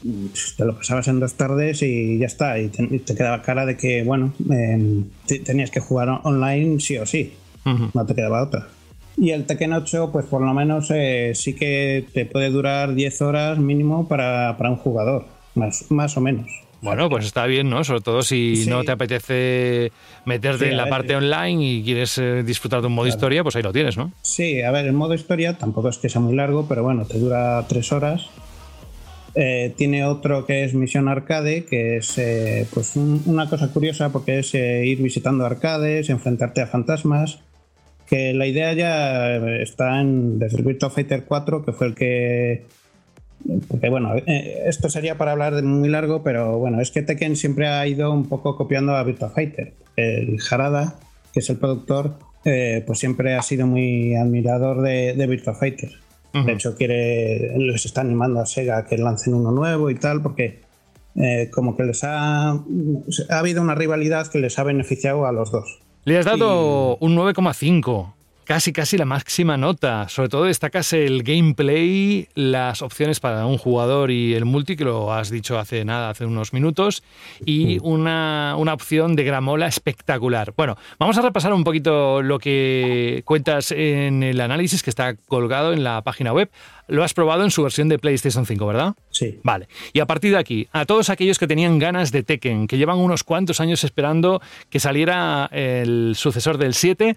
te, 0.56 0.66
lo 0.66 0.78
pasabas 0.78 1.10
en 1.10 1.20
dos 1.20 1.34
tardes 1.34 1.82
y 1.82 2.18
ya 2.20 2.28
está. 2.28 2.58
Y 2.58 2.70
te, 2.70 3.16
quedaba 3.16 3.42
cara 3.42 3.66
de 3.66 3.76
que, 3.76 4.04
bueno, 4.04 4.34
em, 4.50 5.06
tenías 5.44 5.72
que 5.72 5.82
jugar 5.82 6.22
online 6.24 6.80
sí 6.80 6.98
o 6.98 7.06
sí. 7.06 7.34
No 7.94 8.06
te 8.06 8.16
quedaba 8.16 8.42
otra. 8.42 8.68
Y 9.18 9.32
el 9.32 9.46
Tekken 9.46 9.74
8, 9.74 10.10
pues 10.12 10.26
por 10.26 10.42
lo 10.42 10.54
menos 10.54 10.90
eh, 10.92 11.34
sí 11.36 11.54
que 11.54 12.06
te 12.14 12.26
puede 12.26 12.50
durar 12.50 12.94
10 12.94 13.22
horas 13.22 13.60
mínimo 13.60 14.08
para, 14.08 14.56
un 14.60 14.78
jugador, 14.78 15.26
más, 15.56 15.86
más 15.90 16.18
o 16.18 16.22
menos. 16.22 16.48
Bueno, 16.82 17.10
pues 17.10 17.26
está 17.26 17.46
bien, 17.46 17.70
¿no? 17.70 17.84
Sobre 17.84 18.02
todo 18.02 18.24
si 18.24 18.66
no 18.68 18.84
te 18.84 18.92
apetece 18.92 19.92
meterte 20.26 20.70
en 20.70 20.78
la 20.78 20.90
parte 20.90 21.16
online 21.16 21.64
y 21.64 21.84
quieres 21.84 22.18
eh, 22.18 22.42
disfrutar 22.42 22.82
de 22.82 22.88
un 22.88 22.94
modo 22.94 23.06
historia, 23.06 23.44
pues 23.44 23.56
ahí 23.56 23.62
lo 23.62 23.72
tienes, 23.72 23.98
¿no? 23.98 24.12
Sí, 24.24 24.64
a 24.64 24.72
ver, 24.72 24.88
el 24.88 24.94
modo 24.94 25.14
historia 25.14 25.58
tampoco 25.60 25.90
es 25.90 26.00
que 26.00 26.10
sea 26.10 26.22
muy 26.22 26.36
largo, 26.36 26.66
pero 26.68 26.82
bueno, 26.82 27.06
te 27.06 27.20
dura 27.20 27.64
3 27.68 27.92
horas. 27.92 28.30
Eh, 29.36 29.74
tiene 29.78 30.06
otro 30.06 30.46
que 30.48 30.64
es 30.64 30.74
Misión 30.74 31.08
Arcade, 31.08 31.66
que 31.66 31.98
es 31.98 32.20
pues 32.74 32.96
una 32.96 33.48
cosa 33.48 33.72
curiosa 33.72 34.12
porque 34.12 34.40
es 34.40 34.54
ir 34.56 35.02
visitando 35.02 35.46
arcades, 35.46 36.10
enfrentarte 36.10 36.62
a 36.62 36.68
fantasmas 36.68 37.40
que 38.12 38.34
la 38.34 38.46
idea 38.46 38.74
ya 38.74 39.38
está 39.62 40.02
en, 40.02 40.38
desde 40.38 40.58
el 40.58 40.66
Virtua 40.66 40.90
Fighter 40.90 41.24
4, 41.24 41.64
que 41.64 41.72
fue 41.72 41.88
el 41.88 41.96
que... 41.96 42.66
Porque 43.70 43.90
bueno, 43.90 44.18
eh, 44.18 44.64
esto 44.66 44.90
sería 44.90 45.18
para 45.18 45.32
hablar 45.32 45.56
de 45.56 45.62
muy 45.62 45.88
largo, 45.88 46.22
pero 46.22 46.60
bueno, 46.60 46.82
es 46.82 46.92
que 46.92 47.04
Tekken 47.04 47.38
siempre 47.38 47.70
ha 47.70 47.88
ido 47.88 48.12
un 48.12 48.28
poco 48.28 48.58
copiando 48.58 48.98
a 48.98 49.04
Virtua 49.04 49.30
Fighter. 49.30 49.74
El 49.96 50.38
Harada, 50.52 51.00
que 51.32 51.40
es 51.40 51.50
el 51.50 51.56
productor, 51.56 52.16
eh, 52.44 52.84
pues 52.86 53.00
siempre 53.00 53.34
ha 53.36 53.42
sido 53.42 53.66
muy 53.66 54.14
admirador 54.16 54.82
de, 54.82 55.26
Virtua 55.26 55.56
Fighter. 55.56 55.92
De 56.34 56.52
hecho, 56.52 56.76
quiere, 56.76 57.58
les 57.58 57.86
está 57.86 58.02
animando 58.02 58.42
a 58.42 58.46
Sega 58.46 58.80
a 58.80 58.86
que 58.86 58.98
lancen 58.98 59.36
uno 59.36 59.52
nuevo 59.52 59.90
y 59.90 59.96
tal, 59.96 60.22
porque 60.22 60.60
eh, 61.16 61.50
como 61.50 61.78
que 61.78 61.84
les 61.84 62.04
ha, 62.04 62.50
ha 62.50 63.40
habido 63.40 63.62
una 63.62 63.76
rivalidad 63.76 64.28
que 64.28 64.40
les 64.40 64.60
ha 64.60 64.64
beneficiado 64.64 65.26
a 65.26 65.32
los 65.32 65.50
dos. 65.50 65.80
Le 66.04 66.18
has 66.18 66.26
dado 66.26 66.98
un 67.00 67.16
9,5 67.16 68.14
casi 68.52 68.74
casi 68.74 68.98
la 68.98 69.06
máxima 69.06 69.56
nota. 69.56 70.10
Sobre 70.10 70.28
todo 70.28 70.44
destacas 70.44 70.92
el 70.92 71.24
gameplay, 71.24 72.28
las 72.36 72.82
opciones 72.82 73.22
para 73.22 73.46
un 73.46 73.58
jugador 73.58 74.12
y 74.12 74.34
el 74.34 74.44
multi, 74.44 74.76
que 74.76 74.84
lo 74.84 75.14
has 75.14 75.30
dicho 75.30 75.58
hace 75.58 75.86
nada, 75.86 76.10
hace 76.10 76.26
unos 76.26 76.52
minutos, 76.52 77.02
y 77.46 77.80
una, 77.82 78.56
una, 78.58 78.74
opción 78.74 79.16
de 79.16 79.24
gramola 79.24 79.68
espectacular. 79.68 80.54
Bueno, 80.58 80.76
vamos 81.00 81.18
a 81.18 81.22
repasar 81.22 81.54
un 81.54 81.64
poquito 81.64 82.22
lo 82.22 82.40
que 82.40 83.22
cuentas 83.24 83.72
en 83.72 84.22
el 84.22 84.42
análisis 84.42 84.84
que 84.84 84.90
está 84.90 85.16
colgado 85.16 85.72
en 85.72 85.86
la 85.86 86.02
página 86.02 86.34
web. 86.34 86.52
Lo 86.92 87.06
has 87.06 87.14
probado 87.14 87.46
en 87.46 87.52
su 87.52 87.64
versión 87.64 87.88
de 87.88 88.00
PlayStation 88.00 88.46
5, 88.46 88.68
¿verdad? 88.68 88.96
Sí. 89.12 89.40
Vale. 89.44 89.70
Y 89.94 90.02
a 90.02 90.06
partir 90.06 90.32
de 90.32 90.38
aquí, 90.38 90.68
a 90.74 90.84
todos 90.84 91.10
aquellos 91.10 91.40
que 91.40 91.48
tenían 91.48 91.80
ganas 91.80 92.12
de 92.12 92.22
Tekken, 92.22 92.68
que 92.68 92.78
llevan 92.78 92.98
unos 92.98 93.24
cuantos 93.24 93.62
años 93.62 93.86
esperando 93.86 94.42
que 94.70 94.82
saliera 94.82 95.48
el 95.54 96.16
sucesor 96.18 96.58
del 96.58 96.74
7, 96.74 97.16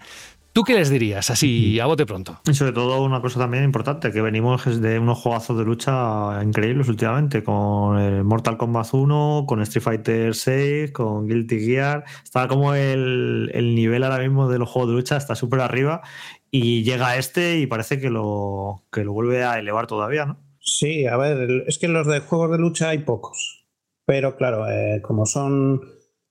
¿Tú 0.55 0.63
qué 0.63 0.73
les 0.73 0.89
dirías 0.89 1.29
así 1.31 1.81
a 1.81 1.85
bote 1.85 2.05
pronto? 2.05 2.39
Y 2.49 2.53
sobre 2.53 2.71
todo 2.71 3.03
una 3.03 3.19
cosa 3.19 3.41
también 3.41 3.65
importante, 3.65 4.13
que 4.13 4.21
venimos 4.21 4.79
de 4.81 4.99
unos 4.99 5.17
juegazos 5.17 5.57
de 5.57 5.65
lucha 5.65 6.41
increíbles 6.41 6.87
últimamente, 6.87 7.43
con 7.43 7.99
el 7.99 8.23
Mortal 8.23 8.55
Kombat 8.55 8.93
1, 8.93 9.43
con 9.49 9.61
Street 9.63 9.83
Fighter 9.83 10.33
6, 10.33 10.93
con 10.93 11.27
Guilty 11.27 11.59
Gear. 11.59 12.05
Está 12.23 12.47
como 12.47 12.73
el, 12.73 13.51
el 13.53 13.75
nivel 13.75 14.05
ahora 14.05 14.19
mismo 14.19 14.47
de 14.47 14.57
los 14.57 14.69
juegos 14.69 14.91
de 14.91 14.95
lucha, 14.95 15.17
está 15.17 15.35
súper 15.35 15.59
arriba 15.59 16.03
y 16.49 16.83
llega 16.83 17.17
este 17.17 17.57
y 17.57 17.67
parece 17.67 17.99
que 17.99 18.09
lo, 18.09 18.85
que 18.93 19.03
lo 19.03 19.11
vuelve 19.11 19.43
a 19.43 19.59
elevar 19.59 19.87
todavía, 19.87 20.25
¿no? 20.25 20.39
Sí, 20.59 21.05
a 21.05 21.17
ver, 21.17 21.65
es 21.67 21.77
que 21.77 21.89
los 21.89 22.07
de 22.07 22.21
juegos 22.21 22.51
de 22.51 22.59
lucha 22.59 22.87
hay 22.87 22.99
pocos, 22.99 23.67
pero 24.05 24.37
claro, 24.37 24.69
eh, 24.69 25.01
como 25.01 25.25
son 25.25 25.81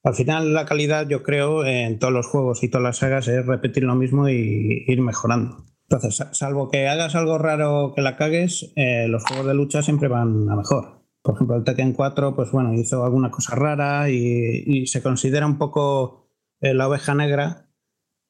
al 0.04 0.14
final 0.14 0.52
la 0.52 0.66
calidad, 0.66 1.08
yo 1.08 1.22
creo, 1.22 1.64
en 1.64 1.98
todos 1.98 2.12
los 2.12 2.26
juegos 2.26 2.62
y 2.62 2.68
todas 2.68 2.84
las 2.84 2.98
sagas 2.98 3.26
es 3.26 3.44
repetir 3.46 3.84
lo 3.84 3.94
mismo 3.94 4.28
y 4.28 4.84
ir 4.86 5.00
mejorando. 5.00 5.64
Entonces, 5.88 6.26
salvo 6.32 6.70
que 6.70 6.88
hagas 6.88 7.14
algo 7.14 7.38
raro 7.38 7.92
que 7.94 8.02
la 8.02 8.16
cagues, 8.16 8.72
eh, 8.76 9.06
los 9.08 9.24
juegos 9.24 9.46
de 9.46 9.54
lucha 9.54 9.82
siempre 9.82 10.08
van 10.08 10.48
a 10.50 10.56
mejor. 10.56 11.02
Por 11.22 11.34
ejemplo, 11.34 11.56
el 11.56 11.64
Tekken 11.64 11.94
4, 11.94 12.36
pues 12.36 12.50
bueno, 12.52 12.74
hizo 12.74 13.02
alguna 13.02 13.30
cosa 13.30 13.54
rara 13.54 14.10
y, 14.10 14.86
se 14.86 15.02
considera 15.02 15.46
un 15.46 15.56
poco 15.56 16.28
eh, 16.60 16.74
la 16.74 16.86
oveja 16.86 17.14
negra 17.14 17.70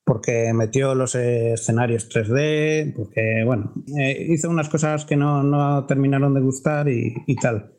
porque 0.05 0.53
metió 0.53 0.95
los 0.95 1.15
escenarios 1.15 2.09
3D, 2.09 2.95
porque 2.95 3.43
bueno, 3.45 3.73
eh, 3.99 4.27
hizo 4.29 4.51
unas 4.51 4.69
cosas 4.69 5.07
que 5.07 5.17
no, 5.17 5.43
no 5.43 5.87
terminaron 5.87 6.35
de 6.35 6.41
gustar 6.41 6.89
y, 6.89 7.15
y, 7.27 7.37
tal. 7.37 7.74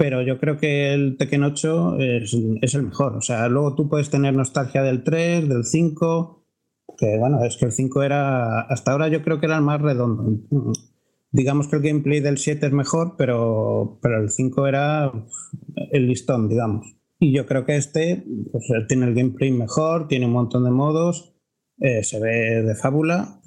Pero 0.00 0.22
yo 0.22 0.40
creo 0.40 0.56
que 0.56 0.94
el 0.94 1.18
Tekken 1.18 1.42
8 1.42 1.98
es, 1.98 2.32
el 2.32 2.82
mejor. 2.84 3.16
O 3.16 3.20
sea, 3.20 3.46
luego 3.48 3.74
tú 3.74 3.90
puedes 3.90 4.08
tener 4.08 4.34
nostalgia 4.34 4.82
del 4.82 5.04
3, 5.04 5.46
del 5.46 5.64
5, 5.64 6.46
que 6.96 7.18
bueno, 7.18 7.44
es 7.44 7.58
que 7.58 7.66
el 7.66 7.72
5 7.72 8.02
era, 8.02 8.62
hasta 8.62 8.92
ahora 8.92 9.08
yo 9.08 9.22
creo 9.22 9.38
que 9.38 9.46
era 9.46 9.56
el 9.56 9.62
más 9.62 9.80
redondo 9.80 10.40
digamos 11.32 11.68
que 11.68 11.76
el 11.76 11.82
gameplay 11.82 12.20
del 12.20 12.38
7 12.38 12.66
es 12.66 12.72
mejor, 12.72 13.14
pero, 13.16 13.98
pero 14.02 14.22
el 14.22 14.30
5 14.30 14.66
era 14.66 15.12
el 15.92 16.06
listón, 16.06 16.48
digamos. 16.48 16.96
Y 17.18 17.32
yo 17.32 17.46
creo 17.46 17.64
que 17.64 17.76
este 17.76 18.24
pues, 18.50 18.64
tiene 18.88 19.06
el 19.06 19.14
gameplay 19.14 19.50
mejor, 19.50 20.08
tiene 20.08 20.26
un 20.26 20.32
montón 20.32 20.64
de 20.64 20.70
modos, 20.70 21.34
eh, 21.78 22.02
se 22.02 22.18
ve 22.18 22.62
de 22.62 22.74
fábula. 22.74 23.40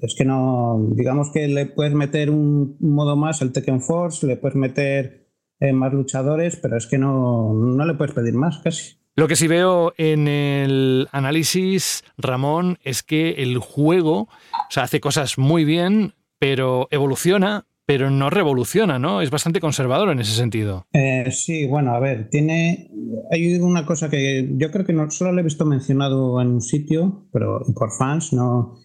Es 0.00 0.14
que 0.16 0.24
no, 0.24 0.92
digamos 0.92 1.32
que 1.32 1.48
le 1.48 1.66
puedes 1.66 1.92
meter 1.92 2.30
un, 2.30 2.76
modo 2.78 3.16
más, 3.16 3.42
el 3.42 3.52
Tekken 3.52 3.80
Force, 3.80 4.26
le 4.26 4.36
puedes 4.36 4.56
meter 4.56 5.25
eh, 5.60 5.72
más 5.72 5.92
luchadores, 5.92 6.56
pero 6.56 6.76
es 6.76 6.86
que 6.86 6.98
no, 6.98 7.52
no 7.52 7.84
le 7.84 7.94
puedes 7.94 8.14
pedir 8.14 8.34
más 8.34 8.58
casi. 8.58 8.96
Lo 9.14 9.28
que 9.28 9.36
sí 9.36 9.48
veo 9.48 9.94
en 9.96 10.28
el 10.28 11.08
análisis, 11.10 12.04
Ramón, 12.18 12.78
es 12.82 13.02
que 13.02 13.30
el 13.38 13.58
juego 13.58 14.28
o 14.68 14.70
sea, 14.70 14.82
hace 14.82 15.00
cosas 15.00 15.38
muy 15.38 15.64
bien, 15.64 16.14
pero 16.38 16.88
evoluciona, 16.90 17.66
pero 17.86 18.10
no 18.10 18.30
revoluciona, 18.30 18.98
¿no? 18.98 19.22
Es 19.22 19.30
bastante 19.30 19.60
conservador 19.60 20.10
en 20.10 20.18
ese 20.18 20.32
sentido. 20.32 20.86
Eh, 20.92 21.30
sí, 21.30 21.66
bueno, 21.66 21.94
a 21.94 22.00
ver, 22.00 22.28
tiene. 22.28 22.90
Hay 23.30 23.58
una 23.60 23.86
cosa 23.86 24.10
que 24.10 24.48
yo 24.56 24.70
creo 24.72 24.84
que 24.84 24.92
no 24.92 25.10
solo 25.10 25.32
lo 25.32 25.40
he 25.40 25.44
visto 25.44 25.64
mencionado 25.64 26.40
en 26.42 26.48
un 26.48 26.60
sitio, 26.60 27.28
pero 27.32 27.64
por 27.74 27.90
fans, 27.96 28.32
no. 28.32 28.78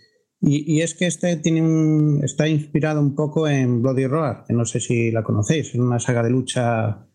Y, 0.44 0.82
es 0.82 0.96
que 0.96 1.06
este 1.06 1.36
tiene 1.38 1.62
un, 1.62 2.22
está 2.24 2.48
inspirado 2.48 3.00
un 3.00 3.14
poco 3.14 3.48
en 3.48 3.82
Bloody 3.82 4.08
Roar, 4.08 4.44
que 4.48 4.54
no 4.54 4.66
sé 4.66 4.80
si 4.80 5.12
la 5.12 5.22
conocéis, 5.22 5.70
es 5.70 5.76
una 5.76 6.00
saga 6.00 6.24
de 6.24 6.32
lucha, 6.32 7.06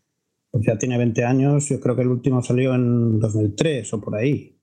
pues 0.50 0.64
ya 0.64 0.78
tiene 0.78 0.96
20 0.96 1.24
años, 1.24 1.68
yo 1.68 1.80
creo 1.80 1.96
que 1.96 2.02
el 2.02 2.08
último 2.08 2.40
salió 2.42 2.74
en 2.74 3.18
2003 3.18 3.92
o 3.94 4.00
por 4.00 4.14
ahí 4.14 4.56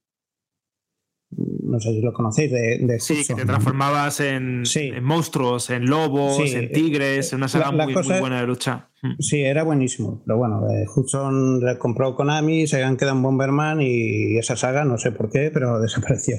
no 1.37 1.79
sé 1.79 1.93
si 1.93 2.01
lo 2.01 2.13
conocéis, 2.13 2.51
de, 2.51 2.99
Sí, 2.99 3.25
que 3.25 3.33
te 3.33 3.45
transformabas 3.45 4.19
en, 4.19 4.63
monstruos, 5.01 5.69
en 5.69 5.85
lobos, 5.85 6.39
en 6.53 6.71
tigres, 6.71 7.33
en 7.33 7.37
una 7.37 7.47
saga 7.47 7.71
muy, 7.71 7.93
buena 7.93 8.41
de 8.41 8.47
lucha. 8.47 8.89
Hmm. 9.01 9.13
Sí, 9.19 9.41
era 9.41 9.63
buenísimo. 9.63 10.21
Pero 10.25 10.37
bueno, 10.37 10.69
eh, 10.69 10.85
Hudson 10.93 11.59
le 11.59 11.77
compró 11.77 12.15
Konami, 12.15 12.67
se 12.67 12.83
han 12.83 12.97
quedado 12.97 13.17
en 13.17 13.23
Bomberman 13.23 13.81
y 13.81 14.37
esa 14.37 14.55
saga, 14.55 14.85
no 14.85 14.97
sé 14.97 15.11
por 15.11 15.29
qué, 15.29 15.49
pero 15.53 15.79
desapareció. 15.81 16.37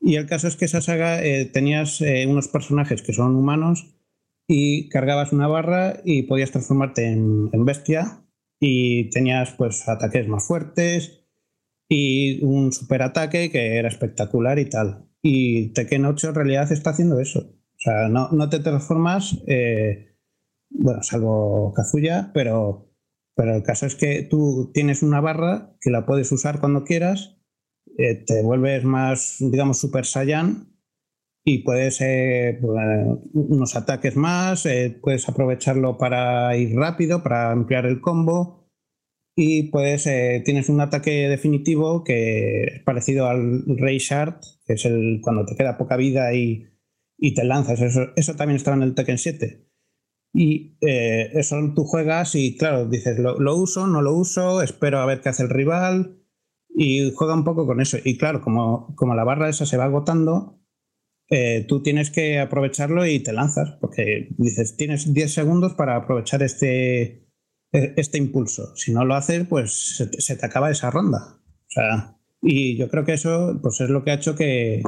Y 0.00 0.16
el 0.16 0.26
caso 0.26 0.48
es 0.48 0.56
que 0.56 0.64
esa 0.64 0.80
saga 0.80 1.22
eh, 1.22 1.44
tenías 1.44 2.00
eh, 2.00 2.26
unos 2.26 2.48
personajes 2.48 3.02
que 3.02 3.12
son 3.12 3.36
humanos 3.36 3.94
y 4.48 4.88
cargabas 4.88 5.32
una 5.32 5.46
barra 5.46 6.00
y 6.04 6.22
podías 6.22 6.50
transformarte 6.50 7.06
en, 7.06 7.64
bestia 7.64 8.24
y 8.58 9.10
tenías 9.10 9.52
pues 9.52 9.88
ataques 9.88 10.26
más 10.26 10.46
fuertes 10.46 11.24
y 11.88 12.42
un 12.44 12.72
superataque 12.72 13.50
que 13.50 13.76
era 13.76 13.88
espectacular 13.88 14.58
y 14.58 14.68
tal. 14.68 15.06
Y 15.22 15.68
Tekken 15.74 16.06
8 16.06 16.30
en 16.30 16.34
realidad 16.34 16.72
está 16.72 16.90
haciendo 16.90 17.20
eso. 17.20 17.40
O 17.40 17.78
sea, 17.78 18.08
no, 18.08 18.30
no 18.30 18.48
te 18.48 18.58
transformas, 18.58 19.38
eh, 19.46 20.16
bueno, 20.70 21.02
salvo 21.02 21.72
Kazuya, 21.74 22.30
pero, 22.34 22.92
pero 23.34 23.54
el 23.54 23.62
caso 23.62 23.86
es 23.86 23.94
que 23.94 24.22
tú 24.22 24.70
tienes 24.74 25.02
una 25.02 25.20
barra 25.20 25.76
que 25.80 25.90
la 25.90 26.06
puedes 26.06 26.32
usar 26.32 26.60
cuando 26.60 26.84
quieras, 26.84 27.39
eh, 28.02 28.24
te 28.26 28.42
vuelves 28.42 28.84
más, 28.84 29.36
digamos, 29.40 29.78
Super 29.78 30.04
Saiyan 30.04 30.68
y 31.44 31.58
puedes 31.58 32.00
eh, 32.00 32.58
unos 32.62 33.76
ataques 33.76 34.16
más, 34.16 34.68
puedes 35.00 35.28
aprovecharlo 35.28 35.96
para 35.98 36.56
ir 36.56 36.76
rápido, 36.76 37.22
para 37.22 37.50
ampliar 37.50 37.86
el 37.86 38.00
combo 38.00 38.68
y 39.36 39.70
pues 39.70 40.04
tienes 40.44 40.68
un 40.68 40.80
ataque 40.80 41.28
definitivo 41.28 42.04
que 42.04 42.64
es 42.64 42.82
parecido 42.82 43.26
al 43.26 43.64
Ray 43.66 43.98
Shard, 43.98 44.40
que 44.66 44.74
es 44.74 44.84
el 44.84 45.20
cuando 45.22 45.46
te 45.46 45.56
queda 45.56 45.78
poca 45.78 45.96
vida 45.96 46.34
y, 46.34 46.70
y 47.20 47.34
te 47.34 47.44
lanzas. 47.44 47.80
Eso, 47.80 48.08
eso, 48.16 48.34
también 48.34 48.56
estaba 48.56 48.76
en 48.76 48.82
el 48.82 48.94
Tekken 48.94 49.18
7. 49.18 49.66
Y 50.32 50.78
eh, 50.80 51.30
eso 51.34 51.56
tú 51.74 51.84
juegas 51.84 52.34
y 52.34 52.56
claro, 52.56 52.86
dices, 52.88 53.18
lo, 53.18 53.38
lo, 53.38 53.56
uso, 53.56 53.86
no 53.86 54.00
lo 54.00 54.14
uso, 54.14 54.62
espero 54.62 54.98
a 54.98 55.06
ver 55.06 55.20
qué 55.20 55.28
hace 55.28 55.42
el 55.42 55.50
rival 55.50 56.19
y 56.82 57.12
juega 57.14 57.34
un 57.34 57.44
poco 57.44 57.66
con 57.66 57.82
eso. 57.82 57.98
Y 58.02 58.16
claro, 58.16 58.40
como, 58.40 58.94
como 58.96 59.14
la 59.14 59.22
barra 59.22 59.50
esa 59.50 59.66
se 59.66 59.76
va 59.76 59.84
agotando, 59.84 60.62
eh, 61.28 61.66
tú 61.68 61.82
tienes 61.82 62.10
que 62.10 62.38
aprovecharlo 62.38 63.04
y 63.06 63.20
te 63.20 63.34
lanzas, 63.34 63.76
porque 63.82 64.28
dices, 64.38 64.78
tienes 64.78 65.12
10 65.12 65.30
segundos 65.30 65.74
para 65.74 65.96
aprovechar 65.96 66.42
este, 66.42 67.28
e-, 67.70 67.92
este 67.98 68.16
impulso. 68.16 68.74
Si 68.76 68.94
no 68.94 69.04
lo 69.04 69.14
haces, 69.14 69.46
pues 69.46 69.98
se 69.98 70.36
te, 70.36 70.46
acaba 70.46 70.70
esa 70.70 70.90
ronda. 70.90 71.42
O 71.44 71.68
sea, 71.68 72.16
y 72.40 72.78
yo 72.78 72.88
creo 72.88 73.04
que 73.04 73.12
eso 73.12 73.58
pues 73.60 73.78
es 73.82 73.90
lo 73.90 74.02
que 74.02 74.12
ha 74.12 74.14
hecho 74.14 74.34
que, 74.34 74.80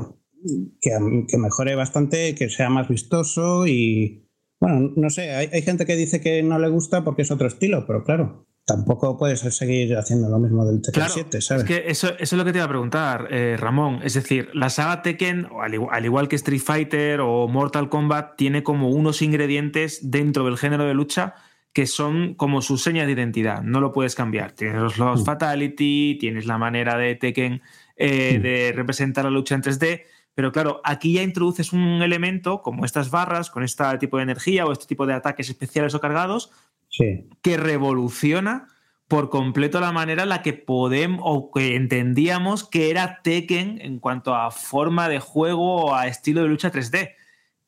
que, 0.80 1.36
mejore 1.36 1.74
bastante, 1.74 2.34
que 2.34 2.48
sea 2.48 2.70
más 2.70 2.88
vistoso 2.88 3.66
y, 3.66 4.30
bueno, 4.60 4.94
no 4.96 5.10
sé, 5.10 5.32
hay, 5.32 5.60
gente 5.60 5.84
que 5.84 5.96
dice 5.96 6.22
que 6.22 6.42
no 6.42 6.58
le 6.58 6.70
gusta 6.70 7.04
porque 7.04 7.20
es 7.20 7.30
otro 7.30 7.48
estilo, 7.48 7.84
pero 7.86 8.02
claro, 8.02 8.46
tampoco 8.64 9.16
puedes 9.16 9.40
seguir 9.40 9.96
haciendo 9.96 10.28
lo 10.28 10.38
mismo 10.38 10.64
del 10.64 10.80
Tekken 10.80 11.04
7, 11.08 11.40
¿sabes? 11.40 11.62
Es 11.64 11.68
que 11.68 11.90
eso, 11.90 12.08
eso, 12.08 12.16
es 12.20 12.32
lo 12.32 12.44
que 12.44 12.52
te 12.52 12.58
iba 12.58 12.64
a 12.64 12.68
preguntar, 12.68 13.28
eh, 13.30 13.56
Ramón. 13.58 14.00
Es 14.02 14.14
decir, 14.14 14.50
la 14.54 14.70
saga 14.70 15.02
Tekken, 15.02 15.48
al 15.90 16.04
igual 16.04 16.28
que 16.28 16.36
Street 16.36 16.60
Fighter 16.60 17.20
o 17.20 17.48
Mortal 17.48 17.88
Kombat, 17.88 18.36
tiene 18.36 18.62
como 18.62 18.90
unos 18.90 19.22
ingredientes 19.22 20.10
dentro 20.10 20.44
del 20.44 20.58
género 20.58 20.84
de 20.84 20.94
lucha 20.94 21.34
que 21.72 21.86
son 21.86 22.34
como 22.34 22.60
su 22.60 22.76
seña 22.76 23.06
de 23.06 23.12
identidad, 23.12 23.62
no 23.62 23.80
lo 23.80 23.92
puedes 23.92 24.14
cambiar. 24.14 24.52
Tienes 24.52 24.80
los, 24.80 24.98
los 24.98 25.22
mm. 25.22 25.24
Fatality, 25.24 26.18
tienes 26.20 26.46
la 26.46 26.58
manera 26.58 26.98
de 26.98 27.14
Tekken 27.14 27.62
eh, 27.96 28.38
mm. 28.38 28.42
de 28.42 28.72
representar 28.74 29.24
la 29.24 29.30
lucha 29.30 29.54
en 29.54 29.62
3D, 29.62 30.02
pero 30.34 30.52
claro, 30.52 30.80
aquí 30.84 31.14
ya 31.14 31.22
introduces 31.22 31.72
un 31.72 32.02
elemento 32.02 32.62
como 32.62 32.84
estas 32.84 33.10
barras, 33.10 33.50
con 33.50 33.62
este 33.62 33.84
tipo 33.98 34.18
de 34.18 34.24
energía 34.24 34.66
o 34.66 34.72
este 34.72 34.86
tipo 34.86 35.06
de 35.06 35.14
ataques 35.14 35.48
especiales 35.48 35.94
o 35.94 36.00
cargados, 36.00 36.50
que 36.98 37.56
revoluciona 37.56 38.68
por 39.08 39.30
completo 39.30 39.80
la 39.80 39.92
manera 39.92 40.22
en 40.22 40.30
la 40.30 40.42
que 40.42 40.52
podemos 40.52 41.20
o 41.22 41.50
que 41.50 41.76
entendíamos 41.76 42.68
que 42.68 42.90
era 42.90 43.20
Tekken 43.22 43.80
en 43.80 43.98
cuanto 43.98 44.34
a 44.34 44.50
forma 44.50 45.08
de 45.08 45.20
juego 45.20 45.86
o 45.86 45.94
a 45.94 46.06
estilo 46.06 46.42
de 46.42 46.48
lucha 46.48 46.72
3D 46.72 47.14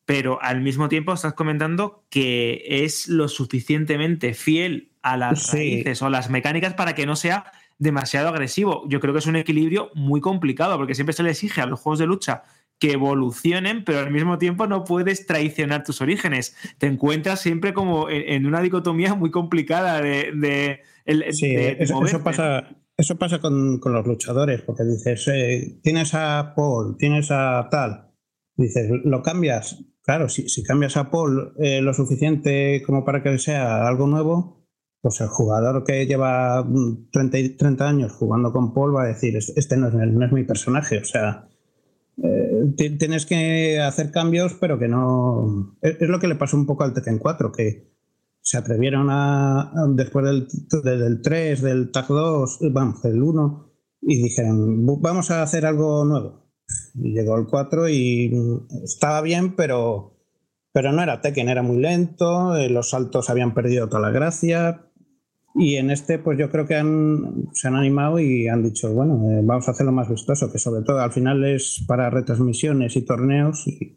pero 0.04 0.40
al 0.42 0.60
mismo 0.60 0.88
tiempo 0.88 1.12
estás 1.12 1.34
comentando 1.34 2.04
que 2.10 2.62
es 2.66 3.08
lo 3.08 3.28
suficientemente 3.28 4.34
fiel 4.34 4.90
a 5.02 5.16
las 5.16 5.52
raíces 5.52 6.02
o 6.02 6.10
las 6.10 6.30
mecánicas 6.30 6.74
para 6.74 6.94
que 6.94 7.06
no 7.06 7.16
sea 7.16 7.52
demasiado 7.78 8.28
agresivo. 8.28 8.84
Yo 8.88 9.00
creo 9.00 9.12
que 9.12 9.18
es 9.18 9.26
un 9.26 9.36
equilibrio 9.36 9.90
muy 9.94 10.20
complicado 10.20 10.76
porque 10.76 10.94
siempre 10.94 11.14
se 11.14 11.22
le 11.22 11.30
exige 11.30 11.60
a 11.60 11.66
los 11.66 11.80
juegos 11.80 11.98
de 11.98 12.06
lucha 12.06 12.44
que 12.78 12.92
evolucionen, 12.92 13.84
pero 13.84 14.00
al 14.00 14.10
mismo 14.10 14.38
tiempo 14.38 14.66
no 14.66 14.84
puedes 14.84 15.26
traicionar 15.26 15.84
tus 15.84 16.00
orígenes. 16.00 16.56
Te 16.78 16.86
encuentras 16.86 17.40
siempre 17.40 17.72
como 17.72 18.08
en, 18.10 18.46
una 18.46 18.60
dicotomía 18.60 19.14
muy 19.14 19.30
complicada 19.30 20.00
de... 20.00 20.80
sí, 21.30 21.54
eso, 21.54 22.22
pasa, 22.22 22.76
eso 22.96 23.16
pasa 23.16 23.40
con, 23.40 23.80
los 23.82 24.06
luchadores, 24.06 24.62
porque 24.62 24.84
dices, 24.84 25.28
eh, 25.28 25.78
tienes 25.82 26.14
a 26.14 26.54
Paul, 26.56 26.96
tienes 26.98 27.30
a 27.30 27.68
tal, 27.70 28.10
dices, 28.56 28.90
lo 29.04 29.22
cambias, 29.22 29.78
Claro, 30.04 30.28
si, 30.28 30.62
cambias 30.62 30.98
a 30.98 31.10
Paul 31.10 31.54
eh, 31.58 31.80
lo 31.80 31.94
suficiente 31.94 32.82
como 32.84 33.06
para 33.06 33.22
que 33.22 33.38
sea 33.38 33.88
algo 33.88 34.06
nuevo, 34.06 34.66
pues 35.00 35.18
el 35.22 35.28
jugador 35.28 35.82
que 35.82 36.06
lleva 36.06 36.62
30, 37.10 37.38
mm, 37.38 37.56
30 37.56 37.88
años 37.88 38.12
jugando 38.12 38.52
con 38.52 38.74
Paul 38.74 38.94
va 38.94 39.04
a 39.04 39.06
decir, 39.06 39.34
este 39.36 39.76
no 39.78 39.88
es, 39.88 40.32
mi 40.32 40.44
personaje. 40.44 40.98
O 40.98 41.04
sea, 41.06 41.48
eh, 42.22 42.96
tienes 42.98 43.26
que 43.26 43.80
hacer 43.80 44.10
cambios, 44.10 44.54
pero 44.60 44.78
que 44.78 44.88
no... 44.88 45.76
Es, 45.80 46.00
lo 46.00 46.18
que 46.18 46.28
le 46.28 46.36
pasó 46.36 46.56
un 46.56 46.66
poco 46.66 46.84
al 46.84 46.94
Tekken 46.94 47.18
4, 47.18 47.52
que 47.52 47.92
se 48.40 48.58
atrevieron 48.58 49.08
a, 49.10 49.72
después 49.90 50.24
del, 50.26 50.48
del 50.82 51.22
3, 51.22 51.62
del 51.62 51.90
TAC 51.90 52.08
2, 52.08 52.58
vamos, 52.72 53.02
del 53.02 53.22
1, 53.22 53.72
y 54.02 54.22
dijeron, 54.22 54.86
vamos 55.00 55.30
a 55.30 55.42
hacer 55.42 55.64
algo 55.64 56.04
nuevo 56.04 56.44
llegó 56.94 57.36
el 57.36 57.46
4 57.46 57.88
y 57.88 58.32
estaba 58.82 59.20
bien, 59.20 59.56
pero, 59.56 60.16
pero 60.72 60.92
no 60.92 61.02
era 61.02 61.20
Tekken, 61.20 61.48
era 61.48 61.62
muy 61.62 61.78
lento, 61.78 62.56
eh, 62.56 62.68
los 62.68 62.90
saltos 62.90 63.30
habían 63.30 63.54
perdido 63.54 63.88
toda 63.88 64.02
la 64.02 64.10
gracia. 64.10 64.90
Y 65.54 65.76
en 65.76 65.90
este, 65.90 66.18
pues 66.18 66.36
yo 66.36 66.50
creo 66.50 66.66
que 66.66 66.74
han, 66.74 67.48
se 67.52 67.68
han 67.68 67.76
animado 67.76 68.18
y 68.18 68.48
han 68.48 68.64
dicho, 68.64 68.92
bueno, 68.92 69.30
eh, 69.30 69.40
vamos 69.44 69.68
a 69.68 69.70
hacerlo 69.70 69.92
más 69.92 70.08
vistoso, 70.08 70.50
que 70.50 70.58
sobre 70.58 70.82
todo 70.82 70.98
al 70.98 71.12
final 71.12 71.44
es 71.44 71.84
para 71.86 72.10
retransmisiones 72.10 72.96
y 72.96 73.02
torneos 73.02 73.64
y, 73.68 73.96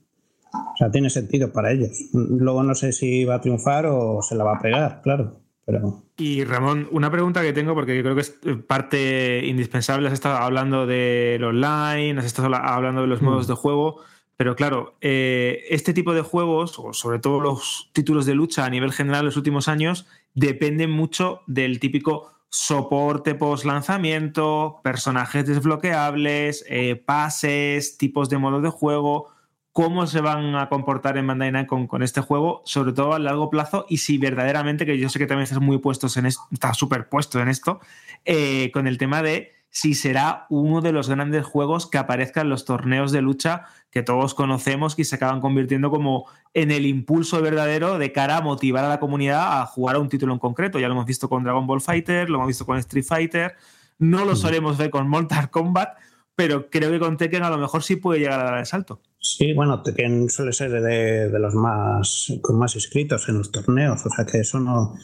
o 0.53 0.77
sea, 0.77 0.91
tiene 0.91 1.09
sentido 1.09 1.51
para 1.51 1.71
ellos. 1.71 2.09
Luego 2.13 2.61
no 2.61 2.75
sé 2.75 2.91
si 2.93 3.25
va 3.25 3.35
a 3.35 3.41
triunfar 3.41 3.87
o 3.87 4.21
se 4.21 4.35
la 4.35 4.43
va 4.43 4.57
a 4.57 4.61
pegar, 4.61 5.01
claro. 5.01 5.39
Pero... 5.65 6.03
Y 6.15 6.45
Ramón, 6.45 6.87
una 6.91 7.11
pregunta 7.11 7.41
que 7.41 7.53
tengo, 7.53 7.73
porque 7.73 7.97
yo 7.97 8.03
creo 8.03 8.15
que 8.15 8.21
es 8.21 8.37
parte 8.67 9.45
indispensable. 9.45 10.07
Has 10.07 10.13
estado 10.13 10.37
hablando 10.37 10.85
del 10.85 11.43
online, 11.43 12.19
has 12.19 12.25
estado 12.25 12.55
hablando 12.55 13.01
de 13.01 13.07
los 13.07 13.21
modos 13.21 13.47
mm. 13.47 13.49
de 13.49 13.55
juego. 13.55 14.01
Pero 14.37 14.55
claro, 14.55 14.95
eh, 15.01 15.63
este 15.69 15.93
tipo 15.93 16.13
de 16.13 16.21
juegos, 16.21 16.77
o 16.77 16.93
sobre 16.93 17.19
todo 17.19 17.41
los 17.41 17.89
títulos 17.91 18.27
de 18.27 18.35
lucha 18.35 18.65
a 18.65 18.69
nivel 18.69 18.93
general 18.93 19.21
en 19.21 19.25
los 19.25 19.37
últimos 19.37 19.67
años, 19.67 20.07
dependen 20.33 20.91
mucho 20.91 21.41
del 21.47 21.79
típico 21.79 22.31
soporte 22.49 23.35
post 23.35 23.65
lanzamiento, 23.65 24.79
personajes 24.83 25.45
desbloqueables, 25.45 26.65
eh, 26.69 26.95
pases, 26.95 27.97
tipos 27.97 28.29
de 28.29 28.37
modos 28.37 28.63
de 28.63 28.69
juego, 28.69 29.29
cómo 29.73 30.07
se 30.07 30.21
van 30.21 30.55
a 30.55 30.69
comportar 30.69 31.17
en 31.17 31.27
Bandai 31.27 31.51
Namco 31.51 31.87
con, 31.87 32.01
este 32.01 32.21
juego, 32.21 32.61
sobre 32.65 32.93
todo 32.93 33.13
a 33.13 33.19
largo 33.19 33.49
plazo, 33.49 33.85
y 33.89 33.97
si 33.97 34.17
verdaderamente, 34.17 34.85
que 34.85 34.97
yo 34.97 35.09
sé 35.09 35.19
que 35.19 35.27
también 35.27 35.43
estás 35.43 35.61
muy 35.61 35.77
puestos 35.77 36.17
en 36.17 36.25
esto, 36.25 36.41
estás 36.51 36.77
súper 36.77 37.09
puesto 37.09 37.39
en 37.39 37.47
esto, 37.47 37.79
eh, 38.25 38.71
con 38.71 38.87
el 38.87 38.97
tema 38.97 39.21
de 39.21 39.56
si 39.69 39.93
será 39.93 40.45
uno 40.49 40.81
de 40.81 40.91
los 40.91 41.09
grandes 41.09 41.45
juegos 41.45 41.89
que 41.89 41.97
aparezca 41.97 42.41
en 42.41 42.49
los 42.49 42.65
torneos 42.65 43.11
de 43.11 43.21
lucha 43.21 43.65
que 43.91 44.01
todos 44.01 44.33
conocemos 44.33 44.97
y 44.97 45.03
se 45.03 45.15
acaban 45.15 45.41
convirtiendo 45.41 45.89
como 45.89 46.25
en 46.53 46.71
el 46.71 46.85
impulso 46.85 47.41
verdadero 47.41 47.97
de 47.97 48.11
cara 48.11 48.37
a 48.37 48.41
motivar 48.41 48.85
a 48.85 48.89
la 48.89 48.99
comunidad 48.99 49.61
a 49.61 49.65
jugar 49.65 49.95
a 49.95 49.99
un 49.99 50.09
título 50.09 50.33
en 50.33 50.39
concreto. 50.39 50.79
Ya 50.79 50.87
lo 50.87 50.93
hemos 50.93 51.05
visto 51.05 51.29
con 51.29 51.43
Dragon 51.43 51.67
Ball 51.67 51.81
Fighter, 51.81 52.29
lo 52.29 52.37
hemos 52.37 52.47
visto 52.47 52.65
con 52.65 52.77
Street 52.77 53.05
Fighter, 53.05 53.55
no 53.99 54.25
lo 54.25 54.35
solemos 54.35 54.77
ver 54.77 54.89
con 54.89 55.07
Mortal 55.07 55.49
Kombat, 55.49 55.97
pero 56.35 56.69
creo 56.69 56.91
que 56.91 56.99
con 56.99 57.17
Tekken 57.17 57.43
a 57.43 57.49
lo 57.49 57.57
mejor 57.57 57.83
sí 57.83 57.95
puede 57.95 58.19
llegar 58.19 58.39
a 58.39 58.43
dar 58.43 58.59
el 58.59 58.65
salto. 58.65 59.01
Sí, 59.19 59.53
bueno, 59.53 59.81
Tekken 59.81 60.29
suele 60.29 60.53
ser 60.53 60.71
de, 60.71 61.29
de 61.29 61.39
los 61.39 61.55
más 61.55 62.31
con 62.41 62.57
más 62.57 62.75
inscritos 62.75 63.27
en 63.29 63.39
los 63.39 63.51
torneos, 63.51 64.05
o 64.05 64.09
sea 64.09 64.25
que 64.25 64.39
eso 64.39 64.59
no, 64.59 64.95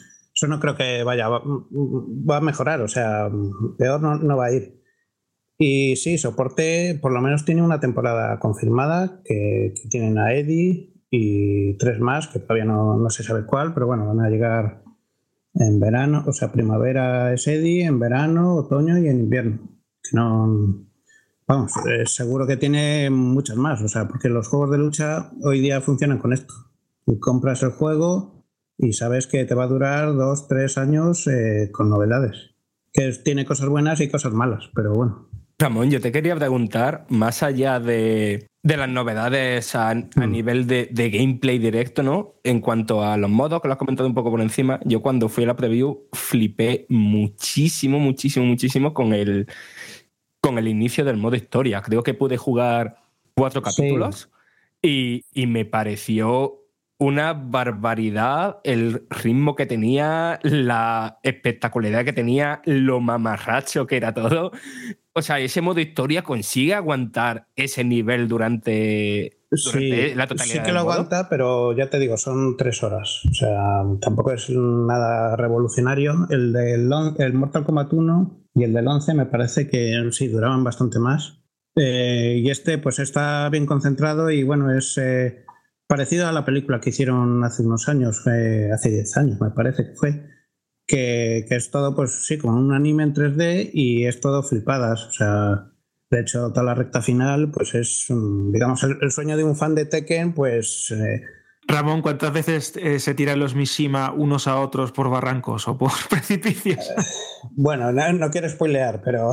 eso 0.44 0.50
no 0.50 0.60
creo 0.60 0.76
que 0.76 1.04
vaya, 1.04 1.30
va, 1.30 2.38
a 2.38 2.41
mejorar, 2.41 2.82
o 2.82 2.88
sea, 2.89 3.32
peor 3.78 4.02
no, 4.02 4.36
va 4.36 4.48
a 4.48 4.52
ir. 4.52 4.84
Y 5.58 5.96
sí, 5.96 6.18
soporte 6.18 7.00
por 7.02 7.14
lo 7.14 7.22
menos 7.22 7.46
tiene 7.46 7.62
una 7.62 7.80
temporada 7.80 8.39
confirmada, 8.39 9.22
que, 9.24 9.74
tienen 9.89 10.18
a 10.18 10.34
Eddie 10.34 10.94
y 11.10 11.78
tres 11.78 12.00
más, 12.02 12.28
que 12.28 12.39
todavía 12.39 12.66
no, 12.66 12.98
no, 12.98 13.10
se 13.10 13.24
sabe 13.24 13.46
cuál, 13.46 13.74
pero 13.74 13.88
bueno, 13.88 14.06
van 14.06 14.20
a 14.20 14.30
llegar 14.30 14.84
en 15.54 15.80
verano, 15.80 16.26
o 16.28 16.34
sea, 16.34 16.52
primavera 16.52 17.34
es 17.34 17.48
Eddie, 17.48 17.86
en 17.86 18.00
verano, 18.00 18.56
otoño 18.56 18.98
y 18.98 19.08
en 19.08 19.22
invierno. 19.22 19.60
No, 20.12 20.86
vamos, 21.48 21.72
eh, 21.89 22.06
seguro 22.06 22.46
que 22.46 22.58
tiene 22.58 23.10
muchas 23.10 23.56
más, 23.56 23.82
o 23.82 23.88
sea, 23.88 24.10
porque 24.10 24.28
los 24.28 24.50
juegos 24.50 24.72
de 24.72 24.78
lucha 24.78 25.32
hoy 25.41 25.62
día 25.62 25.80
funcionan 25.80 26.18
con 26.18 26.34
esto. 26.34 26.54
compras 27.22 27.64
el 27.64 27.72
juego, 27.72 28.43
y 28.84 28.94
sabes 28.94 29.28
que 29.28 29.46
te 29.46 29.56
va 29.56 29.64
a 29.64 29.68
durar 29.68 30.14
dos, 30.14 30.48
tres 30.48 30.78
años 30.78 31.28
eh, 31.28 31.70
con 31.72 31.90
novedades. 31.90 32.52
Que 32.92 33.12
tiene 33.24 33.46
cosas 33.46 33.70
buenas 33.70 34.02
y 34.02 34.10
cosas 34.10 34.34
malas, 34.34 34.70
pero 34.76 34.94
bueno. 34.94 35.30
Ramón, 35.58 35.90
yo 35.90 36.02
te 36.02 36.12
quería 36.12 36.36
preguntar, 36.36 37.06
más 37.10 37.42
allá 37.42 37.80
de, 37.80 38.48
las 38.64 38.90
novedades 38.90 39.76
a, 39.76 39.96
mm. 39.96 40.30
nivel 40.30 40.68
de, 40.68 41.10
gameplay 41.10 41.58
directo, 41.60 42.04
¿no? 42.04 42.36
En 42.44 42.60
cuanto 42.60 43.04
a 43.04 43.16
los 43.18 43.30
modos, 43.30 43.62
que 43.62 43.68
lo 43.68 43.74
has 43.74 43.80
comentado 43.80 44.08
un 44.08 44.16
poco 44.16 44.32
por 44.32 44.42
encima, 44.42 44.80
yo 44.84 45.02
cuando 45.02 45.30
fui 45.30 45.46
a 45.46 45.48
la 45.48 45.56
preview 45.56 46.08
flipé 46.12 46.86
muchísimo, 46.90 48.00
muchísimo, 48.00 48.46
muchísimo 48.46 48.94
con 48.94 49.14
el, 49.14 49.48
con 50.42 50.58
el 50.58 50.68
inicio 50.68 51.06
del 51.06 51.18
modo 51.18 51.36
historia. 51.36 51.82
Creo 51.82 52.04
que 52.04 52.14
pude 52.14 52.38
jugar 52.38 52.98
cuatro 53.34 53.62
capítulos 53.62 54.30
y, 54.82 55.24
y 55.34 55.48
me 55.48 55.66
pareció 55.66 56.62
una 56.98 57.34
barbaridad 57.34 58.60
el 58.64 59.06
ritmo 59.10 59.56
que 59.56 59.66
tenía, 59.66 60.39
la 60.44 61.20
espectacularidad 61.24 62.06
que 62.06 62.14
tenía, 62.14 62.62
lo 62.66 63.00
mamarracho 63.00 63.88
que 63.88 63.98
era 63.98 64.14
todo. 64.14 64.52
O 65.14 65.22
sea, 65.22 65.39
ese 65.39 65.62
modo 65.62 65.80
historia 65.80 66.24
consigue 66.24 66.74
aguantar 66.74 67.48
ese 67.56 67.84
nivel 67.84 68.28
durante, 68.28 69.38
la 69.52 70.28
totalidad. 70.28 70.56
Sí 70.56 70.60
que 70.64 70.72
lo 70.72 70.80
aguanta, 70.80 71.30
pero 71.30 71.76
ya 71.76 71.89
te 71.89 72.00
digo, 72.00 72.18
son 72.18 72.58
tres 72.58 72.82
horas. 72.82 73.22
O 73.30 73.34
sea, 73.34 73.84
tampoco 74.02 74.32
es 74.32 74.50
nada 74.50 75.36
revolucionario. 75.36 76.28
El 76.30 76.54
del 76.54 76.89
el 77.20 77.34
Mortal 77.34 77.64
Kombat 77.64 77.94
1 77.94 78.48
y 78.56 78.64
el 78.64 78.74
del 78.74 78.88
11 78.88 79.14
me 79.14 79.26
parece 79.26 79.68
que 79.68 79.94
sí, 80.12 80.28
duraban 80.28 80.64
bastante 80.64 81.00
más. 81.00 81.39
Eh, 81.76 82.39
y 82.44 82.50
este, 82.50 82.78
pues 82.78 83.00
está 83.00 83.50
bien 83.50 83.66
concentrado 83.66 84.32
y 84.32 84.44
bueno, 84.44 84.76
es. 84.76 84.98
Eh, 84.98 85.46
parecido 85.88 86.28
a 86.28 86.32
la 86.32 86.46
película 86.46 86.80
que 86.80 86.90
hicieron 86.90 87.44
hace 87.44 87.64
unos 87.64 87.88
años, 87.90 88.22
hace 88.22 88.90
10 88.90 89.18
años 89.18 89.42
me 89.42 89.52
parece 89.52 89.86
que 89.86 89.96
fue, 89.96 90.34
que, 90.88 91.46
es 91.50 91.72
todo, 91.72 91.96
pues 91.96 92.26
sí, 92.26 92.38
como 92.38 92.58
un 92.58 92.74
anime 92.74 93.04
en 93.04 93.14
3D 93.14 93.70
y 93.74 94.06
es 94.06 94.20
todo 94.20 94.44
flipadas. 94.44 95.06
O 95.06 95.12
sea, 95.12 95.72
de 96.10 96.20
hecho, 96.20 96.52
toda 96.52 96.64
la 96.64 96.76
recta 96.76 97.02
final, 97.02 97.52
pues 97.52 97.74
es, 97.76 98.08
digamos, 98.10 98.84
el, 98.84 99.12
sueño 99.12 99.38
de 99.38 99.44
un 99.44 99.56
fan 99.56 99.76
de 99.76 99.86
Tekken, 99.86 100.34
pues... 100.34 100.92
Eh, 100.92 101.22
Ramón, 101.66 102.02
¿cuántas 102.02 102.34
veces 102.34 102.74
eh, 102.76 103.00
se 103.00 103.14
tiran 103.14 103.40
los 103.40 103.56
Mishima 103.56 104.12
unos 104.12 104.48
a 104.48 104.60
otros 104.60 104.92
por 104.92 105.10
barrancos 105.10 105.68
o 105.68 105.78
por 105.78 105.92
precipicios? 106.10 106.90
Eh, 106.90 106.96
bueno, 107.52 107.92
no, 107.92 108.30
quiero 108.30 108.50
spoilear, 108.50 109.02
pero 109.02 109.32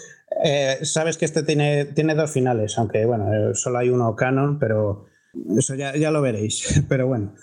sabes 0.82 1.16
que 1.18 1.24
este 1.24 1.42
tiene, 1.42 1.86
tiene 1.86 2.14
dos 2.14 2.30
finales, 2.30 2.78
aunque 2.78 3.04
bueno, 3.04 3.54
solo 3.54 3.78
hay 3.78 3.90
uno 3.90 4.14
canon, 4.14 4.60
pero 4.60 5.09
eso 5.56 5.74
ya, 5.74 5.96
ya 5.96 6.10
lo 6.10 6.22
veréis, 6.22 6.82
pero 6.88 7.06
bueno. 7.06 7.34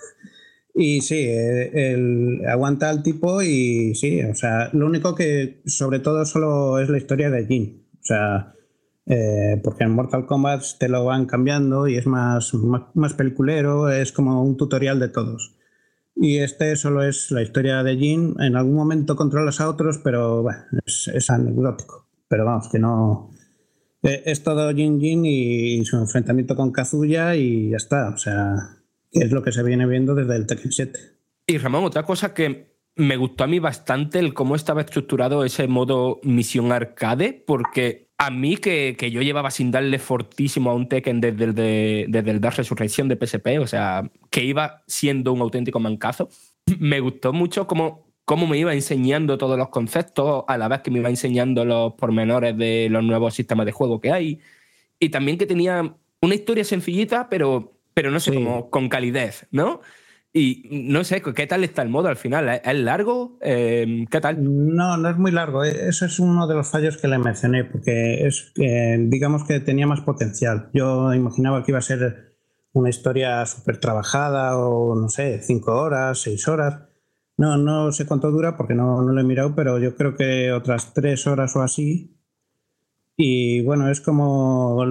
Y 0.80 1.02
sí, 1.02 1.26
el, 1.28 2.44
aguanta 2.48 2.90
al 2.90 3.02
tipo 3.02 3.42
y 3.42 3.96
sí, 3.96 4.22
o 4.24 4.36
sea, 4.36 4.70
lo 4.74 4.86
único 4.86 5.16
que 5.16 5.62
sobre 5.66 6.00
todo 6.00 6.24
solo 6.26 6.78
es 6.78 6.88
la 6.88 7.00
historia 7.00 7.32
de 7.32 7.48
Jin. 7.48 7.84
O 8.00 8.04
sea, 8.04 8.54
eh, 9.08 9.60
porque 9.64 9.86
en 9.86 9.92
Mortal 9.92 10.28
Kombat 10.28 10.64
te 10.80 10.88
lo 10.88 11.04
van 11.04 11.26
cambiando 11.26 11.88
y 11.88 11.96
es 11.98 12.06
más, 12.06 12.54
más, 12.94 13.14
peliculero, 13.16 13.90
es 13.90 14.12
como 14.12 14.44
un 14.44 14.56
tutorial 14.56 15.00
de 15.00 15.08
todos. 15.08 15.56
Y 16.16 16.38
este 16.38 16.76
solo 16.76 17.04
es 17.04 17.32
la 17.32 17.42
historia 17.42 17.82
de 17.82 17.98
Jin. 17.98 18.36
En 18.40 18.56
algún 18.56 18.76
momento 18.76 19.16
controlas 19.16 19.60
a 19.62 19.70
otros, 19.70 20.00
pero 20.04 20.44
bueno, 20.44 20.62
es, 20.86 21.08
es 21.08 21.30
anecdótico. 21.32 22.08
Pero 22.28 22.46
vamos, 22.46 22.70
que 22.70 22.78
no, 22.78 23.32
eh, 24.08 24.24
es 24.26 24.44
todo 24.44 24.74
Jin 24.74 25.00
Jin 25.00 25.26
y 25.26 25.84
su 25.86 25.98
enfrentamiento 25.98 26.56
con 26.56 26.72
Kazuya 26.72 27.36
y 27.36 27.72
ya 27.72 27.78
está. 27.78 28.10
O 28.10 28.18
sea, 28.18 28.78
es 29.12 29.32
lo 29.32 29.44
que 29.44 29.52
se 29.52 29.64
viene 29.64 29.86
viendo 29.86 30.16
desde 30.16 30.36
el 30.36 30.46
Tekken 30.46 30.72
7. 30.72 31.00
Y 31.48 31.58
Ramón, 31.58 31.84
otra 31.84 32.04
cosa 32.04 32.34
que 32.34 32.78
me 32.96 33.16
gustó 33.16 33.44
a 33.44 33.48
mí 33.48 33.60
bastante 33.60 34.20
el 34.20 34.34
cómo 34.34 34.56
estaba 34.56 34.82
estructurado 34.82 35.46
ese 35.46 35.68
modo 35.68 36.20
misión 36.24 36.72
arcade, 36.72 37.44
porque 37.46 38.10
a 38.18 38.32
mí 38.32 38.58
que, 38.58 38.96
yo 39.12 39.22
llevaba 39.22 39.52
sin 39.52 39.72
darle 39.72 40.00
fortísimo 40.00 40.72
a 40.72 40.74
un 40.74 40.90
Tekken 40.90 41.22
desde 41.22 41.44
el, 41.44 41.54
de, 41.54 42.06
desde 42.10 42.32
el 42.32 42.42
Dark 42.42 42.58
Resurrection 42.58 43.08
de 43.08 43.16
PSP, 43.16 43.60
o 43.62 43.68
sea, 43.68 44.10
que 44.32 44.44
iba 44.44 44.84
siendo 44.88 45.32
un 45.32 45.42
auténtico 45.42 45.80
mancazo, 45.80 46.30
me 46.80 47.00
gustó 47.00 47.34
mucho 47.34 47.68
cómo 47.68 48.07
cómo 48.28 48.46
me 48.46 48.58
iba 48.58 48.74
enseñando 48.74 49.38
todos 49.38 49.58
los 49.58 49.70
conceptos, 49.70 50.44
a 50.50 50.58
la 50.58 50.68
vez 50.68 50.82
que 50.82 50.92
me 50.92 51.00
iba 51.00 51.08
enseñando 51.08 51.64
los 51.64 51.94
pormenores 51.94 52.58
de 52.58 52.90
los 52.92 53.02
nuevos 53.02 53.34
sistemas 53.34 53.66
de 53.66 53.72
juego 53.72 54.02
que 54.02 54.12
hay. 54.12 54.42
Y 55.00 55.12
también 55.12 55.38
que 55.38 55.46
tenía 55.46 55.96
una 56.22 56.36
historia 56.36 56.66
sencillita, 56.66 57.30
pero, 57.30 57.80
pero 57.94 58.12
no 58.12 58.20
sé, 58.20 58.34
como 58.34 58.70
con 58.70 58.90
calidez, 58.90 59.48
¿no? 59.52 59.80
Y 60.34 60.68
no 60.70 61.06
sé, 61.06 61.22
¿qué 61.22 61.48
tal 61.48 61.64
está 61.64 61.84
el 61.84 61.88
modo 61.88 62.10
al 62.10 62.18
final? 62.18 62.50
¿Es 62.50 62.76
largo? 62.76 63.38
Em, 63.40 64.06
¿Qué 64.08 64.20
tal? 64.20 64.44
No, 64.44 64.98
no 64.98 65.10
es 65.10 65.18
muy 65.18 65.32
largo. 65.32 65.64
E, 65.64 65.88
eso 65.88 66.06
es 66.06 66.20
uno 66.20 66.48
de 66.48 66.56
los 66.56 66.70
fallos 66.70 66.98
que 66.98 67.08
le 67.08 67.20
mencioné, 67.20 67.64
porque 67.64 68.28
es, 68.28 68.52
digamos 68.56 69.46
que 69.46 69.62
tenía 69.62 69.88
más 69.88 70.02
potencial. 70.02 70.70
Yo 70.74 71.14
imaginaba 71.14 71.64
que 71.64 71.72
iba 71.72 71.80
a 71.80 71.82
ser 71.82 72.36
una 72.74 72.90
historia 72.90 73.46
súper 73.46 73.78
trabajada 73.78 74.58
o, 74.58 74.96
no 74.96 75.08
sé, 75.08 75.42
cinco 75.42 75.82
horas, 75.82 76.20
seis 76.20 76.46
horas. 76.50 76.87
No, 77.38 77.56
no 77.58 77.92
sé 77.92 78.06
cuánto 78.08 78.32
dura 78.32 78.58
porque 78.58 78.74
no, 78.74 79.02
no 79.04 79.14
lo 79.14 79.22
he 79.22 79.24
mirado, 79.24 79.54
pero 79.56 79.78
yo 79.80 79.96
creo 79.96 80.16
que 80.16 80.52
otras 80.52 80.94
tres 80.94 81.28
horas 81.28 81.56
o 81.56 81.62
así. 81.62 82.18
Y 83.16 83.62
bueno, 83.62 83.90
es 83.90 84.02
como. 84.02 84.84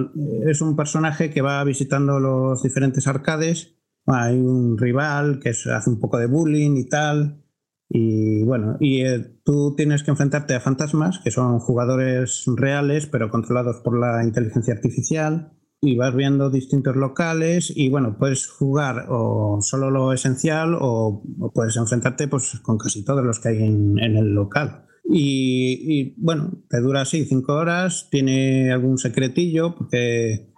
Es 0.45 0.61
un 0.61 0.75
personaje 0.75 1.29
que 1.29 1.41
va 1.41 1.63
visitando 1.63 2.19
los 2.19 2.63
diferentes 2.63 3.07
arcades. 3.07 3.75
Hay 4.05 4.37
un 4.39 4.77
rival 4.77 5.39
que 5.39 5.49
hace 5.49 5.89
un 5.89 5.99
poco 5.99 6.17
de 6.17 6.27
bullying 6.27 6.77
y 6.77 6.89
tal. 6.89 7.43
Y 7.89 8.43
bueno, 8.43 8.77
y 8.79 9.01
eh, 9.01 9.19
tú 9.43 9.75
tienes 9.75 10.03
que 10.03 10.11
enfrentarte 10.11 10.55
a 10.55 10.59
fantasmas, 10.59 11.19
que 11.19 11.31
son 11.31 11.59
jugadores 11.59 12.43
reales, 12.47 13.07
pero 13.07 13.29
controlados 13.29 13.77
por 13.77 13.97
la 13.97 14.23
inteligencia 14.23 14.73
artificial 14.73 15.53
y 15.81 15.95
vas 15.95 16.15
viendo 16.15 16.49
distintos 16.49 16.95
locales 16.95 17.71
y 17.75 17.89
bueno, 17.89 18.17
puedes 18.17 18.47
jugar 18.47 19.05
o 19.09 19.59
solo 19.61 19.91
lo 19.91 20.11
esencial 20.11 20.75
o, 20.79 21.23
puedes 21.53 21.77
enfrentarte 21.77 22.27
pues 22.27 22.59
con 22.61 22.77
casi 22.77 23.03
todos 23.05 23.23
los 23.23 23.39
que 23.39 23.49
hay 23.49 23.63
en, 23.63 23.99
el 23.99 24.33
local. 24.33 24.85
Y, 25.09 26.15
bueno, 26.21 26.51
te 26.69 26.81
dura 26.81 27.01
así 27.01 27.23
cinco 27.25 27.53
horas, 27.53 28.09
tiene 28.11 28.73
algún 28.73 28.97
secretillo 28.97 29.73
porque 29.75 30.33
eh, 30.33 30.51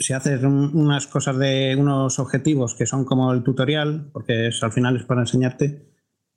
si 0.00 0.12
haces 0.12 0.42
unas 0.42 1.06
cosas 1.06 1.38
de 1.38 1.74
unos 1.78 2.18
objetivos 2.18 2.74
que 2.74 2.84
son 2.84 3.06
como 3.06 3.32
el 3.32 3.42
tutorial, 3.42 4.10
porque 4.12 4.48
es, 4.48 4.62
al 4.62 4.72
final 4.72 4.96
es 4.96 5.04
para 5.04 5.22
enseñarte, 5.22 5.88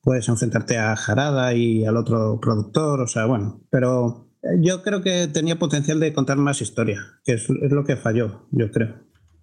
puedes 0.02 0.30
enfrentarte 0.30 0.78
a 0.78 0.96
Jarada 0.96 1.54
y 1.54 1.84
al 1.84 1.98
otro 1.98 2.40
productor, 2.40 3.02
o 3.02 3.08
sea, 3.08 3.26
bueno, 3.26 3.62
pero 3.70 4.27
yo 4.60 4.82
creo 4.82 5.02
que 5.02 5.28
tenía 5.28 5.58
potencial 5.60 6.00
de 6.00 6.14
contar 6.14 6.38
más 6.38 6.62
historia, 6.62 7.02
que 7.24 7.34
es, 7.34 7.50
lo 7.50 7.84
que 7.84 7.98
falló, 7.98 8.48
yo 8.52 8.72
creo. 8.72 8.96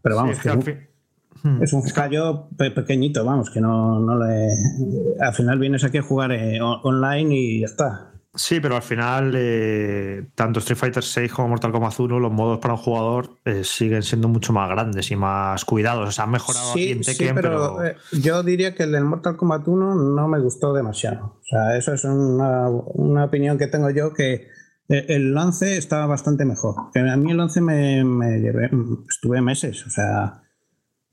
Pero 0.03 0.17
vamos, 0.17 0.39
que 0.39 0.49
es, 1.63 1.73
un, 1.73 1.83
fallo 1.83 2.49
pequeñito, 2.57 3.25
vamos, 3.25 3.51
que 3.51 3.61
no, 3.61 4.01
no 4.01 4.19
le... 4.19 4.49
Al 5.21 5.35
final 5.35 5.59
vienes 5.59 5.85
aquí 5.85 5.99
a 5.99 6.03
jugar 6.03 6.33
eh, 6.33 6.61
online 6.61 7.35
y 7.35 7.61
ya 7.61 7.67
está. 7.67 8.15
Sí, 8.37 8.59
pero 8.59 8.75
al 8.75 8.83
final, 8.83 9.33
eh, 9.37 10.27
tanto 10.35 10.59
Street 10.59 10.77
Fighter 10.77 11.05
6 11.05 11.33
como 11.33 11.49
Mortal 11.49 11.71
Kombat 11.71 12.01
1, 12.01 12.19
los 12.19 12.33
modos 12.33 12.59
para 12.59 12.75
un 12.75 12.81
jugador 12.81 13.39
eh, 13.45 13.63
siguen 13.63 14.03
siendo 14.03 14.27
mucho 14.27 14.53
más 14.53 14.69
grandes 14.69 15.09
y 15.13 15.17
más 15.17 15.65
cuidados. 15.65 16.09
O 16.09 16.13
sea, 16.13 16.25
han 16.25 16.33
mejorado 16.33 16.73
sí, 16.73 16.91
en 16.91 17.05
sí, 17.05 17.31
pero, 17.33 17.85
eh, 17.85 17.97
yo 18.11 18.43
diría 18.43 18.75
que 18.75 18.83
el 18.85 18.93
del 18.93 19.05
Mortal 19.05 19.37
Kombat 19.37 19.69
1 19.69 19.95
no 19.95 20.29
me 20.29 20.41
gustó 20.41 20.73
demasiado. 20.73 21.37
O 21.41 21.45
sea, 21.45 21.77
eso 21.77 21.95
es 21.95 22.03
una, 22.05 22.69
opinión 23.25 23.57
que 23.57 23.69
tengo 23.69 23.91
yo 23.91 24.13
que 24.13 24.49
el 24.89 25.37
11 25.37 25.76
estaba 25.76 26.07
bastante 26.07 26.45
mejor. 26.45 26.74
a 26.95 27.16
mí 27.16 27.32
el 27.32 27.41
11 27.41 27.61
me, 27.61 28.05
me 28.05 28.39
llevé, 28.39 28.70
estuve 29.09 29.41
meses, 29.41 29.87
o 29.87 29.91
sea 29.91 30.41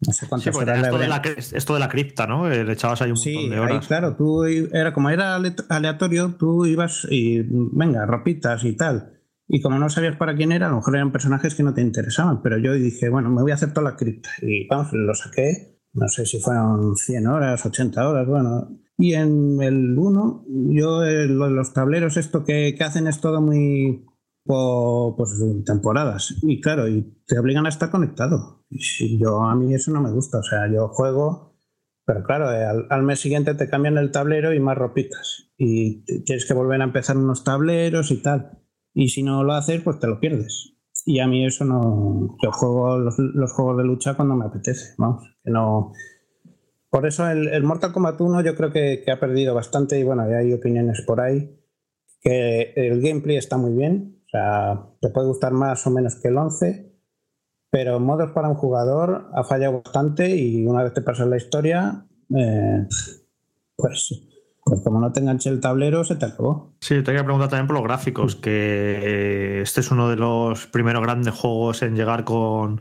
no 0.05 0.13
sé 0.13 0.27
cuánto 0.27 0.49
esto, 0.49 0.65
de 0.97 1.07
la, 1.07 1.21
esto 1.37 1.73
de 1.75 1.79
la 1.79 1.87
cripta, 1.87 2.25
¿no? 2.25 2.49
Le 2.49 2.71
echabas 2.73 3.03
ahí 3.03 3.11
un 3.11 3.17
montón 3.17 3.49
de 3.51 3.59
horas. 3.59 3.83
Ahí, 3.83 3.87
claro, 3.87 4.15
tú 4.15 4.43
era 4.45 4.93
como 4.93 5.11
era 5.11 5.39
aleatorio, 5.69 6.35
tú 6.39 6.65
ibas 6.65 7.07
y 7.09 7.41
venga, 7.47 8.05
ropitas 8.07 8.63
y 8.63 8.75
tal. 8.75 9.19
Y 9.47 9.61
como 9.61 9.77
no 9.77 9.89
sabías 9.89 10.15
para 10.15 10.35
quién 10.35 10.51
era, 10.51 10.67
a 10.67 10.69
lo 10.69 10.77
mejor 10.77 10.95
eran 10.95 11.11
personajes 11.11 11.53
que 11.53 11.61
no 11.61 11.73
te 11.75 11.81
interesaban. 11.81 12.41
Pero 12.41 12.57
yo 12.57 12.73
dije, 12.73 13.09
bueno, 13.09 13.29
me 13.29 13.43
voy 13.43 13.51
a 13.51 13.55
hacer 13.55 13.73
toda 13.73 13.91
la 13.91 13.95
cripta. 13.95 14.29
Y 14.41 14.67
vamos, 14.67 14.91
lo 14.93 15.13
saqué, 15.13 15.77
no 15.93 16.07
sé 16.07 16.25
si 16.25 16.39
fueron 16.39 16.95
100 16.95 17.27
horas, 17.27 17.63
80 17.63 18.09
horas, 18.09 18.27
bueno. 18.27 18.69
Y 19.01 19.15
en 19.15 19.61
el 19.61 19.97
1, 19.97 20.45
yo 20.69 21.03
eh, 21.03 21.27
los 21.27 21.73
tableros, 21.73 22.17
esto 22.17 22.43
que, 22.43 22.75
que 22.77 22.83
hacen 22.83 23.07
es 23.07 23.19
todo 23.19 23.41
muy 23.41 24.05
pues, 24.45 25.43
temporadas. 25.65 26.35
Y 26.43 26.61
claro, 26.61 26.87
y 26.87 27.23
te 27.25 27.39
obligan 27.39 27.65
a 27.65 27.69
estar 27.69 27.89
conectado. 27.89 28.63
Y 28.69 29.19
yo 29.19 29.41
a 29.41 29.55
mí 29.55 29.73
eso 29.73 29.91
no 29.91 30.01
me 30.01 30.11
gusta. 30.11 30.37
O 30.37 30.43
sea, 30.43 30.71
yo 30.71 30.87
juego, 30.89 31.57
pero 32.05 32.23
claro, 32.23 32.51
eh, 32.51 32.85
al, 32.89 33.03
mes 33.03 33.19
siguiente 33.19 33.55
te 33.55 33.69
cambian 33.69 33.97
el 33.97 34.11
tablero 34.11 34.53
y 34.53 34.59
más 34.59 34.77
ropitas. 34.77 35.51
Y 35.57 36.03
tienes 36.23 36.45
que 36.45 36.53
volver 36.53 36.81
a 36.81 36.85
empezar 36.85 37.17
unos 37.17 37.43
tableros 37.43 38.11
y 38.11 38.21
tal. 38.21 38.59
Y 38.93 39.09
si 39.09 39.23
no 39.23 39.43
lo 39.43 39.53
haces, 39.53 39.81
pues 39.81 39.97
te 39.99 40.07
lo 40.07 40.19
pierdes. 40.19 40.75
Y 41.05 41.19
a 41.19 41.27
mí 41.27 41.45
eso 41.45 41.65
no. 41.65 42.37
Yo 42.43 42.51
juego 42.51 42.99
los, 42.99 43.15
juegos 43.53 43.77
de 43.77 43.83
lucha 43.83 44.13
cuando 44.13 44.35
me 44.35 44.45
apetece. 44.45 44.93
Vamos, 44.97 45.23
que 45.43 45.49
no. 45.51 45.91
Por 46.91 47.07
eso 47.07 47.25
el, 47.29 47.63
Mortal 47.63 47.93
Kombat 47.93 48.19
1 48.19 48.41
yo 48.41 48.53
creo 48.53 48.69
que, 48.69 49.05
ha 49.09 49.19
perdido 49.19 49.55
bastante. 49.55 49.97
Y 49.97 50.03
bueno, 50.03 50.23
hay 50.23 50.51
opiniones 50.51 51.01
por 51.07 51.21
ahí. 51.21 51.57
Que 52.19 52.73
el 52.75 53.01
gameplay 53.01 53.37
está 53.37 53.57
muy 53.57 53.71
bien, 53.71 54.21
o 54.25 54.29
sea, 54.29 54.85
te 54.99 55.09
puede 55.09 55.27
gustar 55.27 55.53
más 55.53 55.87
o 55.87 55.89
menos 55.89 56.19
que 56.21 56.27
el 56.27 56.37
11, 56.37 56.93
pero 57.71 57.99
modos 57.99 58.31
para 58.31 58.49
un 58.49 58.55
jugador 58.55 59.29
ha 59.33 59.43
fallado 59.43 59.81
bastante 59.81 60.35
y 60.35 60.63
una 60.67 60.83
vez 60.83 60.93
te 60.93 61.01
pasas 61.01 61.27
la 61.27 61.37
historia, 61.37 62.05
eh, 62.37 62.85
pues, 63.75 64.11
pues 64.71 64.83
como 64.83 65.01
no 65.01 65.11
te 65.11 65.19
enganche 65.19 65.49
el 65.49 65.59
tablero, 65.59 66.05
se 66.05 66.15
te 66.15 66.27
acabó. 66.27 66.69
Sí, 66.79 66.95
te 66.95 67.03
quería 67.03 67.25
preguntar 67.25 67.49
también 67.49 67.67
por 67.67 67.75
los 67.75 67.83
gráficos, 67.83 68.37
que 68.37 68.51
eh, 68.51 69.61
este 69.63 69.81
es 69.81 69.91
uno 69.91 70.07
de 70.07 70.15
los 70.15 70.65
primeros 70.67 71.03
grandes 71.03 71.33
juegos 71.33 71.81
en 71.81 71.93
llegar 71.93 72.23
con 72.23 72.79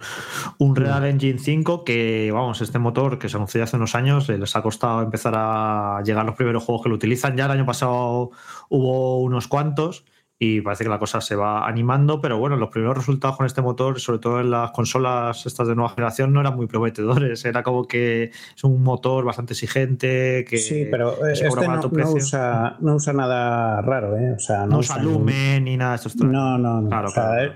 un 0.59 0.77
Real 0.77 1.05
Engine 1.05 1.41
5, 1.41 1.83
que 1.83 2.31
vamos, 2.33 2.61
este 2.61 2.79
motor 2.79 3.19
que 3.19 3.29
se 3.29 3.39
anunció 3.39 3.65
hace 3.65 3.75
unos 3.75 3.97
años, 3.97 4.29
eh, 4.29 4.39
les 4.39 4.55
ha 4.55 4.63
costado 4.63 5.03
empezar 5.03 5.35
a 5.37 6.01
llegar 6.05 6.25
los 6.25 6.37
primeros 6.37 6.63
juegos 6.63 6.85
que 6.85 6.91
lo 6.91 6.95
utilizan. 6.95 7.37
Ya 7.37 7.47
el 7.47 7.51
año 7.51 7.67
pasado 7.67 8.31
hubo 8.69 9.19
unos 9.19 9.49
cuantos 9.49 10.05
y 10.43 10.63
parece 10.63 10.85
que 10.85 10.91
la 10.91 10.99
cosa 10.99 11.21
se 11.21 11.37
va 11.37 11.69
animando, 11.69 12.23
pero 12.23 12.39
bueno, 12.39 12.57
los 12.57 12.71
primeros 12.71 12.97
resultados 12.97 13.37
con 13.37 13.45
este 13.45 13.61
motor, 13.61 14.01
sobre 14.01 14.21
todo 14.21 14.41
en 14.41 14.51
las 14.51 14.71
consolas 14.71 15.45
estas 15.45 15.69
de 15.69 15.75
nueva 15.75 15.91
generación, 15.91 16.33
no 16.33 16.41
eran 16.41 16.57
muy 16.57 16.67
prometedores. 16.67 17.45
Era 17.45 17.63
como 17.63 17.87
que 17.87 18.31
es 18.57 18.65
un 18.65 18.83
motor 18.83 19.23
bastante 19.27 19.53
exigente, 19.53 20.47
que 20.49 20.57
sí, 20.57 20.87
pero 20.91 21.27
este 21.27 21.47
no, 21.47 21.91
usa, 22.15 22.79
no, 22.81 22.95
usa, 22.95 23.13
nada 23.13 23.83
raro, 23.83 24.17
¿eh? 24.17 24.33
O 24.33 24.39
sea, 24.39 24.65
no, 24.65 24.79
usa 24.79 24.97
lumen 25.03 25.65
ni 25.65 25.77
nada. 25.77 25.97
Esto 25.97 26.25
no, 26.25 26.57
no, 26.57 26.81
no. 26.81 27.07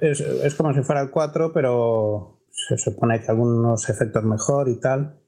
Es, 0.03 0.21
es, 0.21 0.55
como 0.55 0.75
si 0.75 0.83
fuera 0.83 1.01
el 1.01 1.09
4, 1.09 1.55
pero 1.55 2.43
se 2.51 2.77
supone 2.77 3.19
que 3.23 3.31
algunos 3.31 3.89
efectos 3.89 4.23
mejor 4.25 4.69
y 4.69 4.79
tal, 4.79 5.23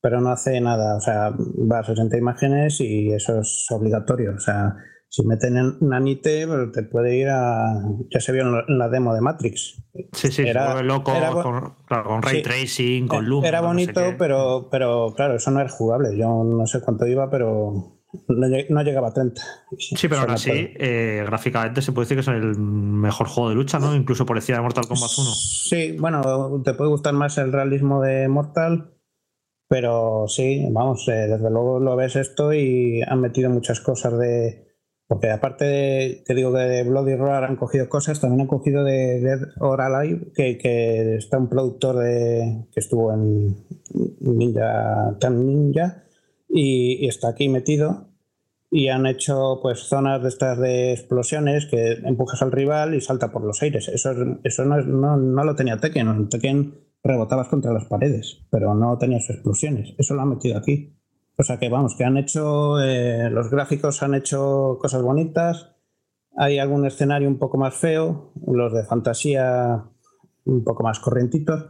pero 0.00 0.22
no 0.22 0.30
hace 0.30 0.58
nada. 0.58 0.96
O 0.96 1.00
sea, 1.00 1.34
va 1.70 1.80
a 1.80 1.84
60 1.84 2.16
imágenes 2.16 2.80
y 2.80 3.12
eso 3.12 3.40
es 3.40 3.66
obligatorio. 3.70 4.36
O 4.36 4.40
sea, 4.40 4.74
si 5.14 5.24
meten 5.24 5.76
nanite, 5.80 6.44
pues, 6.48 6.72
te 6.72 6.82
puede 6.82 7.16
ir 7.16 7.28
a. 7.28 7.80
Ya 8.10 8.18
se 8.18 8.32
vio 8.32 8.42
en 8.42 8.78
la 8.78 8.88
demo 8.88 9.14
de 9.14 9.20
Matrix. 9.20 9.80
Sí, 10.12 10.32
sí, 10.32 10.42
era, 10.42 10.82
loco 10.82 11.12
con, 11.88 12.20
ray 12.20 12.42
tracing, 12.42 13.06
con 13.06 13.24
luz. 13.24 13.44
Era 13.44 13.60
bonito, 13.60 14.00
pero, 14.18 14.66
pero 14.72 15.14
claro, 15.14 15.36
eso 15.36 15.52
no 15.52 15.60
es 15.60 15.70
jugable. 15.70 16.18
Yo 16.18 16.42
no 16.42 16.66
sé 16.66 16.80
cuánto 16.80 17.06
iba, 17.06 17.30
pero 17.30 18.00
no, 18.26 18.82
llegaba 18.82 19.08
a 19.08 19.12
30. 19.12 19.40
Sí, 19.78 20.08
pero 20.08 20.22
aún 20.22 20.32
así, 20.32 20.50
eh, 20.50 21.22
gráficamente 21.24 21.80
se 21.80 21.92
puede 21.92 22.06
decir 22.06 22.16
que 22.16 22.22
es 22.22 22.28
el 22.28 22.58
mejor 22.58 23.28
juego 23.28 23.50
de 23.50 23.54
lucha, 23.54 23.78
¿no? 23.78 23.94
Incluso 23.94 24.26
por 24.26 24.36
encima 24.36 24.58
de 24.58 24.62
Mortal 24.62 24.88
Kombat 24.88 25.10
1. 25.16 25.30
Sí, 25.32 25.96
bueno, 25.96 26.60
te 26.64 26.74
puede 26.74 26.90
gustar 26.90 27.14
más 27.14 27.38
el 27.38 27.52
realismo 27.52 28.02
de 28.02 28.26
Mortal, 28.26 28.96
pero 29.68 30.24
sí, 30.26 30.66
vamos, 30.72 31.06
eh, 31.06 31.28
desde 31.28 31.50
luego 31.52 31.78
lo 31.78 31.94
ves 31.94 32.16
esto 32.16 32.52
y 32.52 33.00
han 33.02 33.20
metido 33.20 33.48
muchas 33.48 33.80
cosas 33.80 34.18
de 34.18 34.63
porque 35.06 35.30
aparte 35.30 35.64
de, 35.64 36.22
te 36.24 36.34
digo 36.34 36.52
que 36.52 36.60
de 36.60 36.82
Bloody 36.82 37.14
Roar 37.14 37.44
han 37.44 37.56
cogido 37.56 37.88
cosas, 37.88 38.20
también 38.20 38.42
han 38.42 38.46
cogido 38.46 38.84
de 38.84 39.20
Dead 39.20 39.40
or 39.60 39.80
Alive, 39.80 40.32
que, 40.34 41.16
está 41.16 41.38
un 41.38 41.48
productor 41.48 41.96
de, 41.96 42.66
que 42.72 42.80
estuvo 42.80 43.12
en 43.12 43.56
Ninja, 44.20 45.16
Tan 45.20 45.46
Ninja, 45.46 46.04
y, 46.48 47.06
está 47.06 47.28
aquí 47.28 47.48
metido. 47.48 48.08
Y 48.70 48.88
han 48.88 49.06
hecho 49.06 49.60
pues 49.62 49.80
zonas 49.80 50.20
de 50.22 50.28
estas 50.28 50.58
de 50.58 50.92
explosiones 50.92 51.66
que 51.66 51.92
empujas 51.92 52.42
al 52.42 52.50
rival 52.50 52.94
y 52.94 53.00
salta 53.00 53.30
por 53.30 53.44
los 53.44 53.62
aires. 53.62 53.86
Eso, 53.86 54.12
eso 54.42 54.64
no, 54.64 55.16
no, 55.16 55.44
lo 55.44 55.54
tenía 55.54 55.76
Tekken. 55.76 56.08
En 56.08 56.28
Tekken 56.28 56.74
rebotabas 57.04 57.46
contra 57.46 57.72
las 57.72 57.84
paredes, 57.84 58.40
pero 58.50 58.74
no 58.74 58.98
tenías 58.98 59.30
explosiones. 59.30 59.94
Eso 59.96 60.14
lo 60.14 60.22
han 60.22 60.30
metido 60.30 60.58
aquí. 60.58 60.96
O 61.36 61.42
sea 61.42 61.58
que 61.58 61.68
vamos, 61.68 61.96
que 61.96 62.04
han 62.04 62.16
hecho, 62.16 62.80
eh, 62.80 63.28
los 63.30 63.50
gráficos 63.50 64.02
han 64.02 64.14
hecho 64.14 64.78
cosas 64.80 65.02
bonitas, 65.02 65.74
hay 66.36 66.58
algún 66.58 66.86
escenario 66.86 67.28
un 67.28 67.38
poco 67.38 67.58
más 67.58 67.74
feo, 67.74 68.32
los 68.46 68.72
de 68.72 68.84
fantasía 68.84 69.84
un 70.44 70.64
poco 70.64 70.82
más 70.82 71.00
corrientitos, 71.00 71.64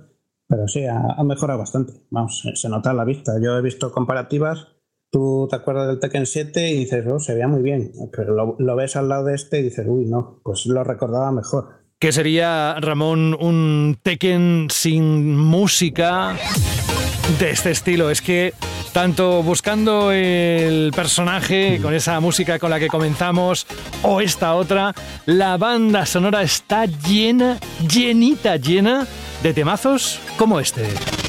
pero 0.47 0.69
sí, 0.69 0.85
ha, 0.85 1.23
mejorado 1.25 1.59
bastante. 1.59 1.95
Vamos, 2.11 2.43
se 2.55 2.69
nota 2.69 2.91
a 2.91 2.95
la 2.95 3.05
vista. 3.05 3.33
Yo 3.43 3.57
he 3.57 3.63
visto 3.63 3.91
comparativas, 3.91 4.69
tú 5.11 5.47
te 5.49 5.57
acuerdas 5.57 5.89
del 5.89 6.01
Tekken 6.01 6.27
7 6.27 6.71
y 6.71 6.79
dices, 6.81 7.05
oh, 7.11 7.19
se 7.19 7.35
veía 7.35 7.49
muy 7.49 7.63
bien, 7.63 7.93
pero 8.13 8.35
lo, 8.35 8.57
lo 8.59 8.77
ves 8.77 8.97
al 8.97 9.09
lado 9.09 9.25
de 9.25 9.35
este 9.35 9.61
y 9.61 9.63
dices, 9.63 9.87
uy, 9.89 10.05
no, 10.07 10.41
pues 10.45 10.67
lo 10.67 10.85
recordaba 10.85 11.33
mejor. 11.33 11.85
¿Qué 11.99 12.13
sería, 12.13 12.75
Ramón, 12.81 13.35
un 13.41 13.97
Tekken 14.03 14.67
sin 14.71 15.37
música 15.37 16.37
de 17.39 17.51
este 17.51 17.71
estilo? 17.71 18.11
Es 18.11 18.21
que 18.21 18.55
tanto 18.93 19.43
buscando 19.43 20.13
el 20.13 20.93
personaje 20.95 21.81
con 21.83 21.95
esa 21.95 22.21
música 22.21 22.59
con 22.59 22.71
la 22.71 22.79
que 22.79 22.89
comenzamos 22.89 23.67
o 24.03 24.21
esta 24.21 24.55
otra, 24.55 24.95
la 25.27 25.57
banda 25.57 26.07
sonora 26.07 26.43
está 26.43 26.87
llena, 26.87 27.59
llenita, 27.89 28.57
llena 28.57 29.07
de 29.43 29.53
temazos 29.53 30.21
como 30.37 30.61
este. 30.61 31.24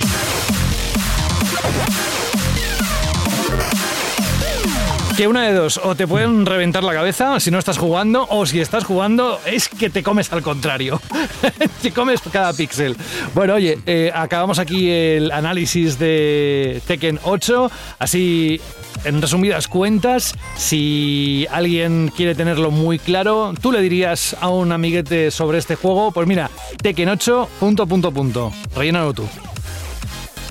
Que 5.17 5.29
una 5.29 5.43
de 5.43 5.53
dos, 5.53 5.79
o 5.81 5.95
te 5.95 6.07
pueden 6.07 6.45
reventar 6.45 6.83
la 6.83 6.93
cabeza 6.93 7.39
si 7.39 7.49
no 7.49 7.57
estás 7.57 7.77
jugando, 7.77 8.27
o 8.29 8.45
si 8.45 8.59
estás 8.59 8.83
jugando 8.83 9.39
es 9.45 9.69
que 9.69 9.89
te 9.89 10.03
comes 10.03 10.33
al 10.33 10.41
contrario. 10.41 11.01
te 11.81 11.91
comes 11.91 12.19
cada 12.33 12.51
píxel. 12.51 12.97
Bueno, 13.33 13.53
oye, 13.53 13.79
eh, 13.85 14.11
acabamos 14.13 14.59
aquí 14.59 14.91
el 14.91 15.31
análisis 15.31 15.97
de 15.97 16.81
Tekken 16.85 17.19
8, 17.23 17.71
así 17.97 18.59
en 19.05 19.21
resumidas 19.21 19.69
cuentas, 19.69 20.35
si 20.57 21.47
alguien 21.49 22.11
quiere 22.13 22.35
tenerlo 22.35 22.69
muy 22.69 22.99
claro, 22.99 23.53
tú 23.61 23.71
le 23.71 23.79
dirías 23.79 24.35
a 24.41 24.49
un 24.49 24.73
amiguete 24.73 25.31
sobre 25.31 25.59
este 25.59 25.75
juego, 25.75 26.11
pues 26.11 26.27
mira, 26.27 26.49
Tekken 26.81 27.07
8, 27.07 27.49
punto, 27.61 27.87
punto, 27.87 28.11
punto. 28.11 28.51
Rellénalo 28.75 29.13
tú. 29.13 29.25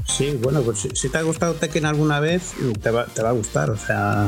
Sí, 0.06 0.38
bueno, 0.40 0.62
pues 0.62 0.86
si, 0.92 1.08
te 1.08 1.18
ha 1.18 1.22
gustado 1.22 1.54
Tekken 1.54 1.86
alguna 1.86 2.20
vez, 2.20 2.52
te 2.82 2.90
va, 2.90 3.06
a 3.16 3.32
gustar. 3.32 3.70
O 3.70 3.76
sea, 3.76 4.26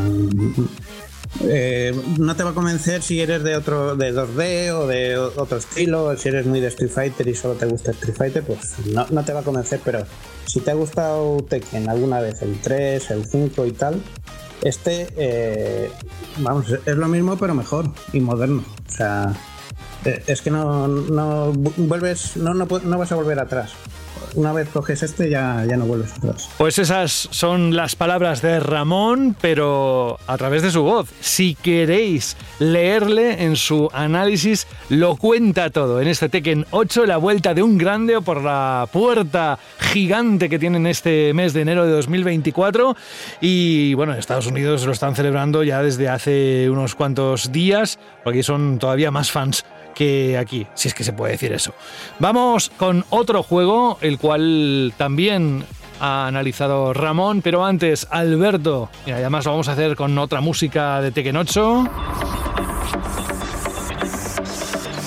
eh, 1.43 1.95
no 2.19 2.35
te 2.35 2.43
va 2.43 2.51
a 2.51 2.55
convencer 2.55 3.03
si 3.03 3.21
eres 3.21 3.43
de 3.43 3.57
otro 3.57 3.95
de 3.95 4.15
2D 4.15 4.71
o 4.73 4.87
de 4.87 5.17
otro 5.19 5.59
estilo, 5.59 6.17
si 6.17 6.29
eres 6.29 6.47
muy 6.47 6.61
de 6.61 6.69
Street 6.69 6.91
Fighter 6.91 7.29
y 7.29 7.35
solo 7.35 7.55
te 7.55 7.67
gusta 7.67 7.91
Street 7.91 8.17
Fighter, 8.17 8.43
pues 8.43 8.75
no, 8.87 9.25
te 9.25 9.33
va 9.33 9.41
a 9.41 9.45
convencer, 9.45 9.81
pero 9.85 10.05
si 10.47 10.61
te 10.61 10.71
ha 10.71 10.75
gustado 10.75 11.45
Tekken 11.49 11.89
alguna 11.89 12.21
vez, 12.21 12.43
el 12.43 12.59
3, 12.61 13.11
el 13.11 13.27
5 13.27 13.67
y 13.67 13.73
tal, 13.73 14.03
Este, 14.63 15.09
eh, 15.17 15.91
vamos, 16.39 16.67
es 16.71 16.97
lo 16.97 17.09
mismo 17.09 17.37
pero 17.37 17.55
mejor 17.55 17.91
y 18.13 18.21
moderno. 18.21 18.65
O 18.89 18.91
sea, 18.91 19.35
eh, 20.07 20.23
es 20.27 20.41
que 20.41 20.51
no, 20.51 20.89
no 20.89 21.53
vuelves, 21.53 22.37
no, 22.39 22.55
no, 22.55 22.67
no 22.67 22.99
vas 22.99 23.13
a 23.13 23.15
volver 23.17 23.39
atrás 23.39 23.75
una 24.35 24.53
vez 24.53 24.69
coges 24.69 25.03
este 25.03 25.31
ya, 25.31 25.65
ya 25.69 25.77
no 25.77 25.87
vuelves 25.87 26.13
atrás. 26.13 26.49
Pues 26.59 26.79
esas 26.79 27.29
son 27.31 27.75
las 27.77 27.97
palabras 27.97 28.43
de 28.43 28.61
Ramón, 28.61 29.37
pero 29.41 30.19
a 30.27 30.37
través 30.37 30.63
de 30.63 30.71
su 30.71 30.83
voz. 30.83 31.09
Si 31.21 31.55
queréis 31.55 32.37
leerle 32.59 33.45
en 33.45 33.57
su 33.57 33.89
análisis, 33.93 34.67
lo 34.89 35.17
cuenta 35.17 35.71
todo 35.71 36.01
en 36.01 36.09
este 36.09 36.29
Tekken 36.29 36.67
8, 36.71 37.07
la 37.07 37.17
vuelta 37.17 37.55
de 37.55 37.63
un 37.63 37.79
grande 37.79 38.17
o 38.17 38.23
por 38.23 38.43
la 38.43 38.89
puerta 38.93 39.59
gigante 39.79 40.49
que 40.49 40.59
tienen 40.59 40.87
este 40.87 41.33
mes 41.35 41.53
de 41.53 41.63
enero 41.63 41.85
de 41.87 41.93
2024. 41.93 42.97
Y 43.41 43.95
bueno, 43.95 44.13
en 44.13 44.19
Estados 44.19 44.47
Unidos 44.47 44.85
lo 44.85 44.93
están 44.93 45.15
celebrando 45.15 45.63
ya 45.63 45.83
desde 45.83 46.09
hace 46.09 46.69
unos 46.71 46.95
cuantos 46.95 47.53
días, 47.53 47.99
porque 48.25 48.43
son 48.43 48.79
todavía 48.79 49.11
más 49.11 49.31
fans 49.31 49.65
que 49.97 50.37
aquí, 50.37 50.67
si 50.75 50.89
es 50.89 50.95
que 50.95 51.05
se 51.05 51.15
puede 51.15 51.33
decir 51.33 51.53
eso. 51.53 51.73
Vamos 52.19 52.71
con 52.77 53.07
otro 53.09 53.43
juego, 53.43 53.97
el 54.03 54.19
cual 54.19 54.93
también 54.99 55.65
ha 56.01 56.27
analizado 56.27 56.93
Ramón, 56.93 57.41
pero 57.41 57.65
antes 57.65 58.07
Alberto, 58.11 58.91
y 59.07 59.13
además 59.13 59.47
lo 59.47 59.53
vamos 59.53 59.69
a 59.69 59.73
hacer 59.73 59.97
con 59.97 60.17
otra 60.19 60.43
música 60.43 61.01
de 61.01 61.13
Tekken 61.13 61.39
8. 61.39 61.85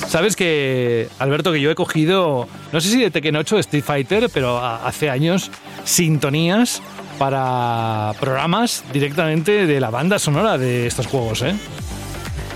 Sabes 0.08 0.36
que, 0.36 1.08
Alberto, 1.20 1.52
que 1.52 1.62
yo 1.62 1.70
he 1.70 1.76
cogido, 1.76 2.48
no 2.72 2.82
sé 2.82 2.90
si 2.90 3.00
de 3.00 3.12
Tekken 3.12 3.36
8 3.36 3.56
de 3.56 3.62
Street 3.62 3.84
Fighter, 3.84 4.30
pero 4.34 4.58
hace 4.58 5.12
años, 5.12 5.52
sintonías 5.84 6.82
para 7.20 8.14
programas 8.20 8.84
directamente 8.92 9.68
de 9.68 9.80
la 9.80 9.92
banda 9.92 10.18
sonora 10.18 10.58
de 10.58 10.88
estos 10.88 11.06
juegos, 11.06 11.44
¿eh? 11.44 11.54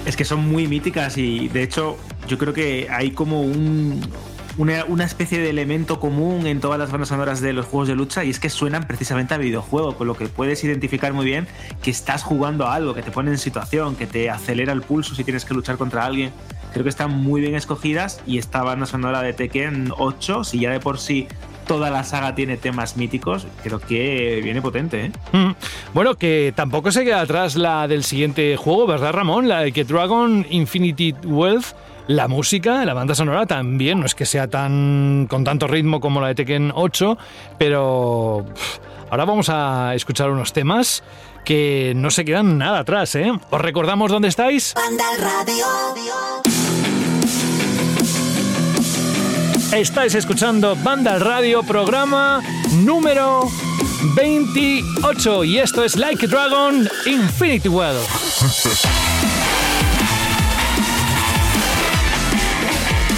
Es 0.08 0.16
que 0.16 0.26
son 0.26 0.50
muy 0.50 0.68
míticas 0.68 1.18
y 1.18 1.48
de 1.50 1.62
hecho 1.62 1.98
yo 2.28 2.38
creo 2.38 2.54
que 2.54 2.88
hay 2.90 3.12
como 3.12 3.42
una, 4.58 5.04
especie 5.04 5.40
de 5.40 5.50
elemento 5.50 6.00
común 6.00 6.48
en 6.48 6.60
todas 6.60 6.80
las 6.80 6.92
bandas 6.92 7.10
sonoras 7.10 7.42
de 7.42 7.54
los 7.54 7.66
juegos 7.66 7.88
de 7.88 7.96
lucha 7.96 8.24
y 8.24 8.30
es 8.30 8.40
que 8.40 8.50
suenan 8.50 8.88
precisamente 8.88 9.34
a 9.34 9.38
videojuego, 9.38 9.96
con 9.96 10.08
lo 10.08 10.16
que 10.16 10.28
puedes 10.28 10.64
identificar 10.64 11.14
muy 11.14 11.26
bien 11.26 11.48
que 11.82 11.92
estás 11.92 12.24
jugando 12.24 12.68
a 12.68 12.76
algo, 12.76 12.94
que 12.94 13.02
te 13.02 13.12
pone 13.12 13.32
en 13.32 13.38
situación, 13.38 13.96
que 13.96 14.08
te 14.08 14.30
acelera 14.30 14.74
el 14.74 14.82
pulso 14.82 15.16
si 15.16 15.24
tienes 15.24 15.46
que 15.46 15.54
luchar 15.54 15.78
contra 15.78 16.06
alguien. 16.06 16.32
Creo 16.72 16.84
que 16.84 16.90
están 16.90 17.12
muy 17.12 17.42
bien 17.42 17.56
escogidas 17.56 18.22
y 18.26 18.40
esta 18.40 18.64
banda 18.64 18.88
sonora 18.88 19.22
de 19.22 19.34
Tekken 19.34 19.92
8, 19.96 20.44
si 20.44 20.60
ya 20.60 20.72
de 20.72 20.80
por 20.80 20.98
sí 21.00 21.28
toda 21.68 21.90
la 21.90 22.04
saga 22.04 22.36
tiene 22.36 22.58
temas 22.58 22.98
míticos, 22.98 23.48
creo 23.64 23.80
que 23.80 24.42
viene 24.44 24.62
potente. 24.62 25.06
¿eh? 25.06 25.12
Mm. 25.32 25.52
Bueno, 25.94 26.16
que 26.16 26.54
tampoco 26.56 26.92
se 26.92 27.04
queda 27.04 27.22
atrás 27.22 27.56
la 27.56 27.88
del 27.88 28.04
siguiente 28.04 28.56
juego, 28.58 28.88
¿verdad, 28.88 29.14
Ramón? 29.14 29.48
La 29.48 29.62
de 29.62 29.72
que 29.72 29.84
Dragon 29.84 30.46
Infinity 30.50 31.14
Wealth 31.24 31.68
la 32.08 32.28
música, 32.28 32.86
la 32.86 32.94
banda 32.94 33.16
sonora 33.16 33.46
también, 33.46 34.00
no 34.00 34.06
es 34.06 34.16
que 34.16 34.26
sea 34.26 34.48
tan 34.48 35.28
con 35.30 35.44
tanto 35.44 35.68
ritmo 35.68 36.00
como 36.00 36.22
la 36.22 36.28
de 36.28 36.36
Tekken 36.36 36.72
8, 36.74 37.18
pero 37.58 38.46
ahora 39.10 39.26
vamos 39.26 39.50
a 39.50 39.94
escuchar 39.96 40.30
unos 40.30 40.54
temas 40.54 41.04
que 41.46 41.94
no 41.96 42.10
se 42.10 42.26
quedan 42.26 42.58
nada 42.58 42.80
atrás, 42.80 43.16
¿eh? 43.16 43.32
¿Os 43.50 43.62
recordamos 43.62 44.12
dónde 44.12 44.28
estáis? 44.28 44.74
Banda 44.76 45.06
Radio. 45.20 45.66
Estáis 49.74 50.14
escuchando 50.16 50.76
Banda 50.76 51.18
Radio, 51.18 51.64
programa 51.64 52.42
número 52.74 53.50
28 54.16 55.44
y 55.46 55.60
esto 55.60 55.84
es 55.84 55.96
Like 55.96 56.26
a 56.26 56.30
Dragon 56.30 56.88
Infinity 57.06 57.70
Well. 57.70 57.98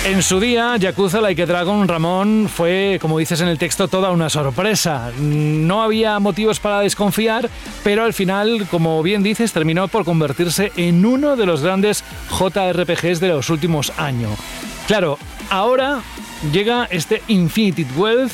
En 0.05 0.21
su 0.21 0.39
día, 0.39 0.77
Yakuza 0.77 1.19
Like 1.19 1.47
Dragon 1.47 1.87
Ramón 1.87 2.47
fue, 2.47 2.99
como 3.01 3.17
dices 3.17 3.41
en 3.41 3.47
el 3.47 3.57
texto, 3.57 3.87
toda 3.87 4.11
una 4.11 4.29
sorpresa. 4.29 5.11
No 5.17 5.81
había 5.81 6.19
motivos 6.19 6.59
para 6.59 6.81
desconfiar, 6.81 7.49
pero 7.83 8.03
al 8.03 8.13
final, 8.13 8.67
como 8.69 9.01
bien 9.01 9.23
dices, 9.23 9.51
terminó 9.51 9.87
por 9.87 10.05
convertirse 10.05 10.71
en 10.77 11.03
uno 11.07 11.35
de 11.35 11.47
los 11.47 11.63
grandes 11.63 12.03
JRPGs 12.29 13.19
de 13.19 13.29
los 13.29 13.49
últimos 13.49 13.91
años. 13.97 14.37
Claro, 14.85 15.17
ahora 15.49 16.01
llega 16.53 16.87
este 16.91 17.23
Infinity 17.27 17.87
Wealth 17.97 18.33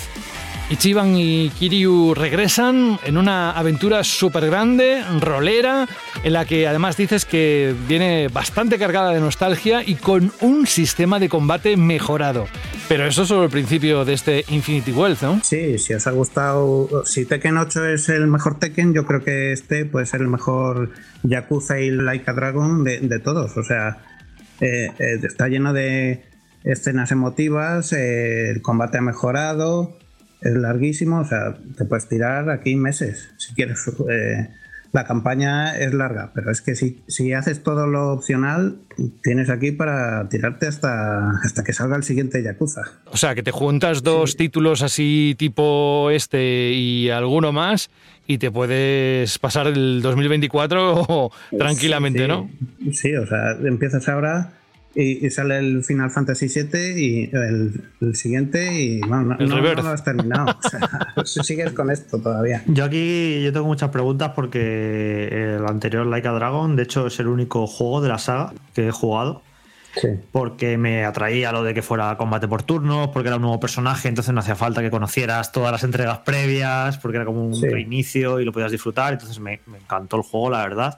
Ichiban 0.72 1.18
y 1.18 1.50
Kiryu 1.50 2.14
regresan 2.14 2.98
en 3.04 3.18
una 3.18 3.52
aventura 3.52 4.06
súper 4.06 4.46
grande, 4.46 5.04
rolera, 5.20 5.86
en 6.24 6.32
la 6.32 6.46
que 6.46 6.66
además 6.66 6.96
dices 6.96 7.26
que 7.26 7.76
viene 7.90 8.30
bastante 8.30 8.80
cargada 8.80 9.12
de 9.12 9.20
nostalgia 9.20 9.84
y 9.86 9.96
con 9.96 10.32
un 10.40 10.66
sistema 10.66 11.20
de 11.20 11.28
combate 11.28 11.76
mejorado. 11.76 12.48
Pero 12.88 13.06
eso 13.06 13.24
es 13.24 13.28
solo 13.28 13.44
el 13.44 13.50
principio 13.50 14.06
de 14.06 14.14
este 14.14 14.46
Infinity 14.48 14.94
Wealth, 14.94 15.22
¿no? 15.24 15.42
Sí, 15.44 15.78
si 15.78 15.94
os 15.94 16.08
ha 16.08 16.12
gustado, 16.12 17.04
si 17.04 17.26
Tekken 17.26 17.58
8 17.58 17.88
es 17.88 18.08
el 18.08 18.28
mejor 18.28 18.58
Tekken, 18.58 18.94
yo 18.94 19.06
creo 19.06 19.26
que 19.26 19.52
este 19.52 19.84
puede 19.84 20.06
ser 20.06 20.22
el 20.22 20.30
mejor 20.30 20.92
Yakuza 21.24 21.82
y 21.82 21.92
Laika 21.92 22.32
Dragon 22.32 22.86
de, 22.86 23.20
todos. 23.20 23.58
O 23.58 23.64
sea, 23.64 23.98
eh, 24.62 24.90
eh, 25.00 25.20
está 25.22 25.50
lleno 25.50 25.74
de 25.74 26.24
escenas 26.64 27.12
emotivas, 27.12 27.92
eh, 27.92 28.52
el 28.52 28.62
combate 28.62 29.00
ha 29.00 29.02
mejorado 29.02 29.98
es 30.42 30.54
larguísimo, 30.56 31.20
o 31.20 31.26
sea, 31.26 31.56
te 31.78 31.86
puedes 31.86 32.08
tirar 32.08 32.50
aquí 32.50 32.76
meses 32.76 33.30
si 33.38 33.54
quieres. 33.54 33.88
Eh, 34.10 34.50
la 34.92 35.06
campaña 35.06 35.78
es 35.78 35.94
larga, 35.94 36.32
pero 36.36 36.52
es 36.52 36.62
que 36.62 36.76
si, 36.76 37.02
si 37.08 37.32
haces 37.32 37.64
todo 37.64 37.88
lo 37.88 38.12
opcional, 38.12 38.80
tienes 39.24 39.50
aquí 39.50 39.72
para 39.72 40.28
tirarte 40.28 40.68
hasta, 40.68 41.30
hasta 41.44 41.64
que 41.64 41.72
salga 41.72 41.96
el 41.96 42.04
siguiente 42.04 42.44
Yakuza. 42.44 42.82
O 43.06 43.16
sea, 43.16 43.34
que 43.34 43.42
te 43.42 43.52
juntas 43.52 44.04
dos 44.04 44.36
títulos 44.36 44.82
así 44.82 45.36
tipo 45.38 46.10
este 46.12 46.72
y 46.74 47.10
alguno 47.10 47.54
más 47.54 47.90
y 48.28 48.38
te 48.38 48.52
puedes 48.52 49.40
pasar 49.40 49.68
el 49.68 50.02
2024 50.02 51.32
tranquilamente, 51.58 52.28
¿no? 52.28 52.50
Sí, 52.92 53.16
o 53.16 53.26
sea, 53.26 53.52
empiezas 53.64 54.10
ahora 54.10 54.52
y, 54.96 55.30
sale 55.30 55.58
el 55.58 55.84
Final 55.84 56.12
Fantasy 56.12 56.48
VII 56.48 57.02
y 57.02 57.30
el, 57.34 58.16
siguiente 58.16 58.74
y 58.74 59.00
bueno, 59.02 59.36
no, 59.40 59.62
lo 59.62 59.90
has 59.90 60.04
terminado. 60.04 60.56
o 61.16 61.26
sea, 61.26 61.44
sigues 61.44 61.72
con 61.74 61.92
esto 61.92 62.20
todavía. 62.20 62.64
Yo 62.68 62.86
aquí 62.86 63.42
yo 63.44 63.54
tengo 63.54 63.68
muchas 63.68 63.90
preguntas 63.90 64.32
porque 64.36 65.56
el 65.58 65.66
anterior 65.66 66.06
Like 66.06 66.28
a 66.28 66.32
Dragon, 66.32 66.76
de 66.76 66.84
hecho, 66.84 67.08
es 67.08 67.20
el 67.20 67.28
único 67.28 67.68
juego 67.68 68.02
de 68.02 68.10
la 68.10 68.18
saga 68.18 68.54
que 68.74 68.88
he 68.88 68.92
jugado 68.92 69.42
porque 70.32 70.78
me 70.78 71.06
atraía 71.06 71.52
lo 71.52 71.64
de 71.64 71.74
que 71.74 71.82
fuera 71.82 72.16
combate 72.18 72.48
por 72.48 72.64
turnos, 72.64 73.10
porque 73.10 73.28
era 73.28 73.36
un 73.36 73.44
nuevo 73.44 73.60
personaje, 73.60 74.08
entonces 74.08 74.34
no 74.34 74.40
hacía 74.40 74.56
falta 74.56 74.82
que 74.82 74.90
conocieras 74.90 75.52
todas 75.52 75.72
las 75.72 75.84
entregas 75.84 76.20
previas, 76.20 76.98
porque 76.98 77.18
era 77.18 77.26
como 77.26 77.46
un 77.46 77.62
reinicio 77.62 78.40
y 78.40 78.46
lo 78.46 78.52
podías 78.52 78.72
disfrutar, 78.72 79.14
entonces 79.14 79.40
me, 79.40 79.60
encantó 79.82 80.18
el 80.18 80.24
juego, 80.24 80.50
la 80.52 80.60
verdad. 80.60 80.98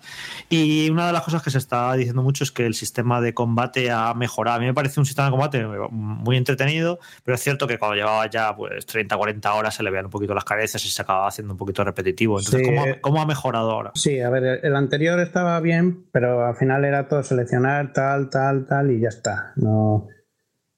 Y 0.49 0.89
una 0.89 1.07
de 1.07 1.13
las 1.13 1.23
cosas 1.23 1.41
que 1.41 1.49
se 1.49 1.57
está 1.57 1.93
diciendo 1.93 2.21
mucho 2.21 2.43
es 2.43 2.51
que 2.51 2.65
el 2.65 2.73
sistema 2.73 3.21
de 3.21 3.33
combate 3.33 3.91
ha 3.91 4.13
mejorado. 4.13 4.57
A 4.57 4.59
mí 4.59 4.65
me 4.65 4.73
parece 4.73 4.99
un 4.99 5.05
sistema 5.05 5.27
de 5.27 5.31
combate 5.31 5.65
muy 5.89 6.37
entretenido, 6.37 6.99
pero 7.23 7.35
es 7.35 7.41
cierto 7.41 7.67
que 7.67 7.77
cuando 7.77 7.95
llevaba 7.95 8.29
ya 8.29 8.55
pues 8.55 8.85
30, 8.85 9.15
40 9.15 9.53
horas 9.53 9.75
se 9.75 9.83
le 9.83 9.89
veían 9.89 10.05
un 10.05 10.11
poquito 10.11 10.33
las 10.33 10.45
cabezas 10.45 10.83
y 10.85 10.89
se 10.89 11.01
acababa 11.01 11.27
haciendo 11.27 11.53
un 11.53 11.57
poquito 11.57 11.83
repetitivo. 11.83 12.39
Entonces, 12.39 12.97
¿cómo, 13.01 13.21
ha 13.21 13.25
mejorado 13.25 13.71
ahora? 13.71 13.91
Sí, 13.95 14.19
a 14.19 14.29
ver, 14.29 14.59
el 14.63 14.75
anterior 14.75 15.19
estaba 15.19 15.59
bien, 15.59 16.05
pero 16.11 16.45
al 16.45 16.55
final 16.55 16.85
era 16.85 17.07
todo 17.07 17.23
seleccionar 17.23 17.93
tal, 17.93 18.29
tal, 18.29 18.65
tal 18.65 18.82
y 18.91 18.99
ya 19.01 19.09
está. 19.09 19.53
No... 19.55 20.07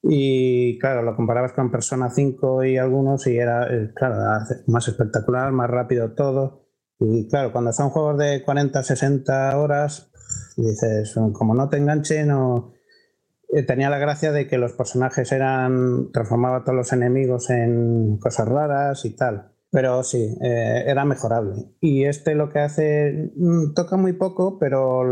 Y 0.08 0.78
claro, 0.78 1.02
lo 1.02 1.16
comparabas 1.16 1.52
con 1.52 1.70
Persona 1.70 2.10
5 2.10 2.64
y 2.64 2.76
algunos 2.76 3.26
y 3.26 3.38
era, 3.38 3.66
eh, 3.74 3.90
claro, 3.92 4.16
más 4.68 4.86
espectacular, 4.86 5.50
más 5.50 5.68
rápido 5.68 6.12
todo. 6.12 6.66
Y 7.00 7.28
claro, 7.28 7.52
cuando 7.52 7.72
son 7.72 7.90
juegos 7.90 8.18
de 8.18 8.42
40, 8.44 8.82
60 8.82 9.58
horas, 9.58 10.10
dices, 10.56 11.14
como 11.32 11.54
no 11.54 11.68
te 11.68 11.78
enganche, 11.78 12.24
no... 12.24 12.72
Eh, 13.48 13.62
tenía 13.62 13.90
la 13.90 13.98
gracia 13.98 14.32
de 14.32 14.48
que 14.48 14.58
los 14.58 14.72
personajes 14.72 15.30
eran, 15.30 16.10
transformaba 16.12 16.58
a 16.58 16.64
todos 16.64 16.76
los 16.76 16.92
enemigos 16.92 17.48
en 17.50 18.18
cosas 18.18 18.48
raras 18.48 19.04
y 19.04 19.14
tal. 19.14 19.52
Pero 19.70 20.02
sí, 20.02 20.36
eh, 20.42 20.84
era 20.86 21.04
mejorable. 21.04 21.54
Y 21.80 22.04
este 22.04 22.34
lo 22.34 22.50
que 22.50 22.58
hace, 22.58 23.32
mm, 23.36 23.74
toca 23.74 23.96
muy 23.96 24.14
poco, 24.14 24.58
pero 24.58 25.02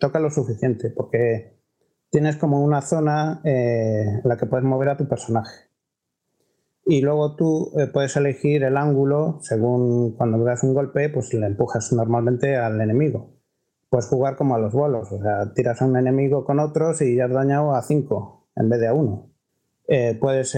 toca 0.00 0.18
lo 0.18 0.30
suficiente, 0.30 0.90
porque 0.90 1.55
tienes 2.16 2.38
como 2.38 2.64
una 2.64 2.80
zona 2.80 3.42
eh, 3.44 4.20
en 4.24 4.26
la 4.26 4.38
que 4.38 4.46
puedes 4.46 4.64
mover 4.64 4.88
a 4.88 4.96
tu 4.96 5.06
personaje. 5.06 5.68
Y 6.86 7.02
luego 7.02 7.36
tú 7.36 7.72
eh, 7.78 7.88
puedes 7.92 8.16
elegir 8.16 8.64
el 8.64 8.78
ángulo 8.78 9.38
según 9.42 10.16
cuando 10.16 10.42
das 10.42 10.62
un 10.62 10.72
golpe, 10.72 11.10
pues 11.10 11.34
le 11.34 11.44
empujas 11.44 11.92
normalmente 11.92 12.56
al 12.56 12.80
enemigo. 12.80 13.34
Puedes 13.90 14.06
jugar 14.06 14.36
como 14.36 14.54
a 14.54 14.58
los 14.58 14.72
bolos, 14.72 15.12
o 15.12 15.20
sea, 15.20 15.52
tiras 15.52 15.82
a 15.82 15.84
un 15.84 15.98
enemigo 15.98 16.46
con 16.46 16.58
otros 16.58 17.02
y 17.02 17.16
ya 17.16 17.26
has 17.26 17.32
dañado 17.32 17.74
a 17.74 17.82
cinco 17.82 18.48
en 18.56 18.70
vez 18.70 18.80
de 18.80 18.86
a 18.86 18.94
uno. 18.94 19.34
Eh, 19.86 20.16
puedes 20.18 20.56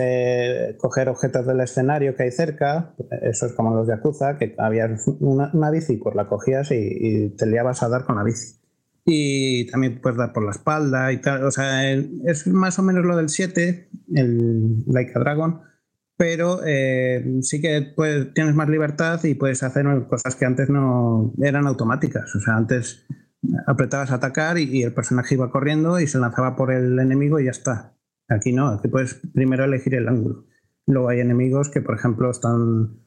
coger 0.78 1.09
objetos 1.09 1.44
del 1.44 1.59
escenario 1.59 2.14
que 2.14 2.22
hay 2.22 2.30
cerca, 2.30 2.94
eso 3.22 3.46
es 3.46 3.52
como 3.54 3.74
los 3.74 3.88
de 3.88 3.96
Yakuza, 3.96 4.38
que 4.38 4.54
había 4.59 4.88
una, 5.18 5.70
bici, 5.72 5.96
pues 5.96 6.14
la 6.14 6.28
cogías 6.28 6.70
y, 6.70 7.30
te 7.30 7.46
liabas 7.46 7.82
a 7.82 7.88
dar 7.88 8.04
con 8.04 8.14
la 8.14 8.22
bici. 8.22 8.61
Y 9.11 9.66
también 9.70 10.00
puedes 10.00 10.18
dar 10.18 10.32
por 10.32 10.44
la 10.44 10.50
espalda 10.50 11.12
y 11.12 11.20
tal. 11.20 11.44
O 11.44 11.50
sea, 11.50 11.92
es 11.92 12.46
más 12.46 12.78
o 12.78 12.82
menos 12.82 13.04
lo 13.04 13.16
del 13.16 13.30
7, 13.30 13.88
el 14.14 14.84
Like 14.86 15.12
a 15.14 15.20
Dragon, 15.20 15.62
pero 16.16 16.61
eh, 16.66 17.38
sí 17.42 17.61
que 17.61 17.94
tienes 18.34 18.54
más 18.54 18.68
libertad 18.68 19.22
y 19.24 19.34
puedes 19.34 19.62
hacer 19.62 19.86
cosas 20.09 20.36
que 20.36 20.44
antes 20.44 20.68
no 20.68 21.32
eran 21.42 21.66
automáticas. 21.66 22.34
O 22.36 22.40
sea, 22.40 22.56
antes 22.56 23.06
apretabas 23.66 24.11
a 24.11 24.16
atacar 24.16 24.59
y 24.59 24.82
el 24.82 24.92
personaje 24.92 25.36
iba 25.36 25.50
corriendo 25.50 25.98
y 26.00 26.06
se 26.06 26.18
lanzaba 26.18 26.54
por 26.54 26.72
el 26.72 26.98
enemigo 26.98 27.40
y 27.40 27.44
ya 27.44 27.52
está 27.52 27.94
Aquí 28.28 28.52
no, 28.52 28.68
aquí 28.68 28.88
puedes 28.88 29.14
primero 29.32 29.64
elegir 29.64 29.94
el 29.94 30.09
ángulo. 30.09 30.44
Luego 30.86 31.09
hay 31.09 31.20
enemigos 31.20 31.70
que, 31.70 31.80
por 31.80 31.96
ejemplo, 31.96 32.30
están 32.30 33.00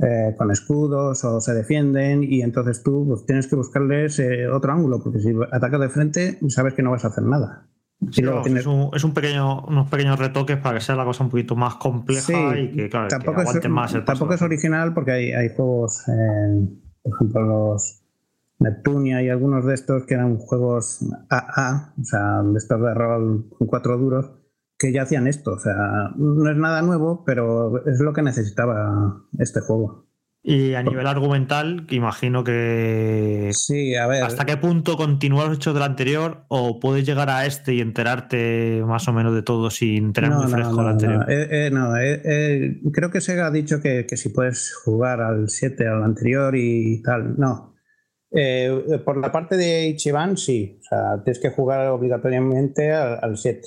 eh, 0.00 0.34
con 0.36 0.50
escudos 0.50 1.22
o 1.24 1.40
se 1.40 1.54
defienden 1.54 2.24
y 2.24 2.42
entonces 2.42 2.82
tú 2.82 3.06
pues, 3.06 3.26
tienes 3.26 3.46
que 3.46 3.54
buscarles 3.54 4.18
eh, 4.18 4.48
otro 4.48 4.72
ángulo, 4.72 5.00
porque 5.02 5.20
si 5.20 5.32
atacas 5.52 5.80
de 5.80 5.88
frente 5.88 6.38
sabes 6.48 6.74
que 6.74 6.82
no 6.82 6.90
vas 6.90 7.04
a 7.04 7.08
hacer 7.08 7.22
nada. 7.24 7.68
es, 8.10 8.66
un, 8.66 9.14
pequeño, 9.14 9.64
unos 9.66 9.88
pequeños 9.88 10.18
retoques 10.18 10.56
para 10.56 10.78
que 10.78 10.84
sea 10.84 10.96
la 10.96 11.04
cosa 11.04 11.22
un 11.22 11.30
poquito 11.30 11.54
más 11.54 11.76
compleja 11.76 12.58
y 12.58 12.72
que, 12.72 12.88
claro, 12.88 13.06
tampoco 13.08 13.42
es, 13.42 13.68
más 13.68 13.92
Tampoco 14.04 14.34
es 14.34 14.42
original 14.42 14.94
porque 14.94 15.12
hay, 15.12 15.32
hay 15.32 15.54
juegos, 15.54 16.02
eh, 16.08 16.68
por 17.02 17.14
ejemplo, 17.14 17.42
los 17.42 18.04
Neptunia 18.58 19.22
y 19.22 19.28
algunos 19.28 19.64
de 19.64 19.74
estos 19.74 20.06
que 20.06 20.14
eran 20.14 20.38
juegos 20.38 21.06
AA, 21.30 21.94
o 22.00 22.04
sea, 22.04 22.42
de 22.42 22.58
estos 22.58 22.80
de 22.80 22.94
rol 22.94 23.46
con 23.56 23.66
cuatro 23.68 23.96
duros, 23.96 24.32
que 24.84 24.92
ya 24.92 25.02
hacían 25.02 25.26
esto. 25.26 25.52
O 25.52 25.58
sea, 25.58 26.10
no 26.16 26.50
es 26.50 26.56
nada 26.56 26.82
nuevo, 26.82 27.24
pero 27.24 27.84
es 27.86 28.00
lo 28.00 28.12
que 28.12 28.22
necesitaba 28.22 29.24
este 29.38 29.60
juego. 29.60 30.04
Y 30.46 30.74
a 30.74 30.82
nivel 30.82 31.06
argumental, 31.06 31.86
que 31.88 31.94
imagino 31.94 32.44
que. 32.44 33.50
Sí, 33.54 33.94
a 33.94 34.06
ver. 34.06 34.24
¿Hasta 34.24 34.44
qué 34.44 34.58
punto 34.58 34.98
continúa 34.98 35.46
los 35.46 35.56
hechos 35.56 35.72
del 35.72 35.84
anterior 35.84 36.44
o 36.48 36.80
puedes 36.80 37.06
llegar 37.06 37.30
a 37.30 37.46
este 37.46 37.72
y 37.72 37.80
enterarte 37.80 38.82
más 38.86 39.08
o 39.08 39.14
menos 39.14 39.34
de 39.34 39.42
todo 39.42 39.70
sin 39.70 40.12
tener 40.12 40.32
muy 40.32 40.46
fresco 40.48 40.82
el 40.82 40.88
anterior? 40.88 41.26
No, 41.72 41.96
eh, 41.96 42.12
eh, 42.12 42.22
eh, 42.24 42.80
creo 42.92 43.10
que 43.10 43.22
Sega 43.22 43.46
ha 43.46 43.50
dicho 43.50 43.80
que, 43.80 44.06
si 44.18 44.28
puedes 44.28 44.74
jugar 44.74 45.22
al 45.22 45.48
7, 45.48 45.88
al 45.88 46.02
anterior 46.02 46.54
y 46.56 47.00
tal. 47.00 47.38
No. 47.38 47.74
por 49.02 49.16
la 49.16 49.32
parte 49.32 49.56
de 49.56 49.86
Ichiban, 49.86 50.36
sí. 50.36 50.78
O 50.78 50.82
sea, 50.82 51.22
tienes 51.24 51.40
que 51.40 51.48
jugar 51.48 51.88
obligatoriamente 51.88 52.92
al 52.92 53.38
7 53.38 53.62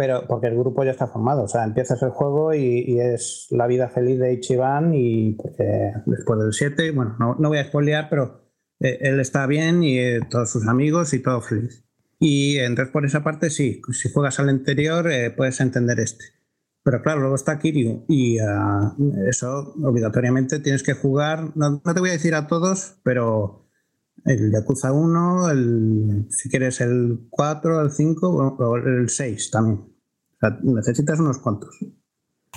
pero 0.00 0.26
porque 0.26 0.46
el 0.46 0.56
grupo 0.56 0.82
ya 0.82 0.92
está 0.92 1.08
formado, 1.08 1.42
o 1.42 1.46
sea, 1.46 1.62
empiezas 1.62 2.02
el 2.02 2.08
juego 2.08 2.54
y, 2.54 2.98
es 2.98 3.48
la 3.50 3.66
vida 3.66 3.90
feliz 3.90 4.18
de 4.18 4.32
Ichiban 4.32 4.94
y 4.94 5.32
porque 5.32 5.92
después 6.06 6.40
del 6.40 6.54
7, 6.54 6.92
bueno, 6.92 7.16
no, 7.18 7.48
voy 7.48 7.58
a 7.58 7.64
spoilear, 7.64 8.08
pero 8.08 8.50
eh, 8.80 8.96
él 9.02 9.20
está 9.20 9.46
bien 9.46 9.84
y 9.84 9.98
eh, 9.98 10.20
todos 10.30 10.48
sus 10.48 10.66
amigos 10.68 11.12
y 11.12 11.18
todo 11.18 11.42
feliz. 11.42 11.84
Y 12.18 12.56
entonces 12.60 12.90
por 12.90 13.04
esa 13.04 13.22
parte 13.22 13.50
sí, 13.50 13.82
si 13.92 14.10
juegas 14.10 14.40
al 14.40 14.48
anterior 14.48 15.12
eh, 15.12 15.32
puedes 15.36 15.60
entender 15.60 16.00
este. 16.00 16.24
Pero 16.82 17.02
claro, 17.02 17.20
luego 17.20 17.34
está 17.34 17.58
Kiryu 17.58 18.06
y 18.08 18.38
ah, 18.38 18.96
eso 19.28 19.74
obligatoriamente 19.84 20.60
tienes 20.60 20.82
que 20.82 20.94
jugar, 20.94 21.54
no, 21.56 21.82
te 21.82 22.00
voy 22.00 22.08
a 22.08 22.12
decir 22.12 22.34
a 22.34 22.46
todos, 22.46 22.96
pero 23.02 23.68
el 24.24 24.50
Yakuza 24.50 24.92
1, 24.92 25.50
el, 25.50 26.26
si 26.30 26.48
quieres 26.48 26.80
el 26.80 27.26
4, 27.28 27.82
el 27.82 27.90
5 27.90 28.56
o 28.58 28.76
el 28.78 29.10
6 29.10 29.50
también. 29.50 29.89
Sea, 30.40 30.58
necesitas 30.62 31.20
unos 31.20 31.38
cuantos. 31.38 31.76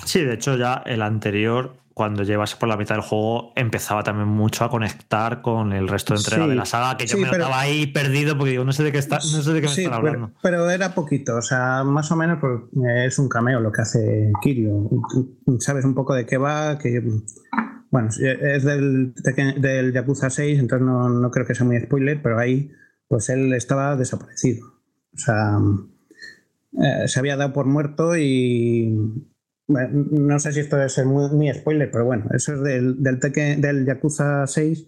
Sí, 0.04 0.22
de 0.22 0.34
hecho 0.34 0.56
ya 0.56 0.82
el 0.86 1.02
anterior, 1.02 1.76
cuando 1.94 2.24
llevas 2.24 2.54
por 2.56 2.68
la 2.68 2.76
mitad 2.76 2.96
del 2.96 3.04
juego, 3.04 3.52
empezaba 3.54 4.02
también 4.02 4.28
mucho 4.28 4.64
a 4.64 4.70
conectar 4.70 5.42
con 5.42 5.72
el 5.72 5.86
resto 5.86 6.14
de 6.14 6.20
entrega 6.20 6.46
de 6.46 6.54
la 6.54 6.64
saga, 6.64 6.96
que 6.96 7.06
yo 7.06 7.16
me 7.18 7.30
estaba 7.30 7.60
ahí 7.60 7.86
perdido 7.86 8.36
porque 8.36 8.50
digo, 8.50 8.64
no 8.64 8.72
sé 8.72 8.82
de 8.82 8.90
qué, 8.90 8.98
está, 8.98 9.16
no 9.16 9.22
sé 9.22 9.52
de 9.52 9.60
qué 9.60 9.68
me 9.68 9.72
están 9.72 9.94
hablando. 9.94 10.32
Pero, 10.42 10.68
era 10.70 10.94
poquito, 10.94 11.36
o 11.36 11.42
sea, 11.42 11.84
más 11.84 12.10
o 12.10 12.16
menos 12.16 12.38
pues, 12.40 12.60
es 13.06 13.18
un 13.18 13.28
cameo 13.28 13.60
lo 13.60 13.70
que 13.70 13.82
hace 13.82 14.32
Kiryu. 14.42 14.90
Sabes 15.60 15.84
un 15.84 15.94
poco 15.94 16.14
de 16.14 16.26
qué 16.26 16.36
va, 16.36 16.78
que 16.78 17.02
bueno, 17.94 18.08
es 18.08 18.64
del, 18.64 19.14
del 19.58 19.92
Yakuza 19.92 20.28
6, 20.28 20.58
entonces 20.58 20.84
no, 20.84 21.30
creo 21.30 21.46
que 21.46 21.54
sea 21.54 21.64
muy 21.64 21.78
spoiler, 21.78 22.20
pero 22.20 22.40
ahí 22.40 22.72
pues 23.06 23.28
él 23.28 23.52
estaba 23.54 23.94
desaparecido. 23.94 24.66
O 24.66 25.16
sea, 25.16 25.60
eh, 26.82 27.08
se 27.08 27.18
había 27.18 27.36
dado 27.36 27.52
por 27.52 27.66
muerto 27.66 28.16
y 28.16 28.96
no 29.66 30.38
sé 30.38 30.52
si 30.52 30.60
esto 30.60 30.76
debe 30.76 30.88
ser 30.88 31.06
muy, 31.06 31.52
spoiler, 31.52 31.90
pero 31.90 32.04
bueno, 32.04 32.26
eso 32.34 32.54
es 32.54 32.62
del, 32.62 33.02
del, 33.02 33.18
del 33.60 33.86
Yakuza 33.86 34.46
6, 34.46 34.86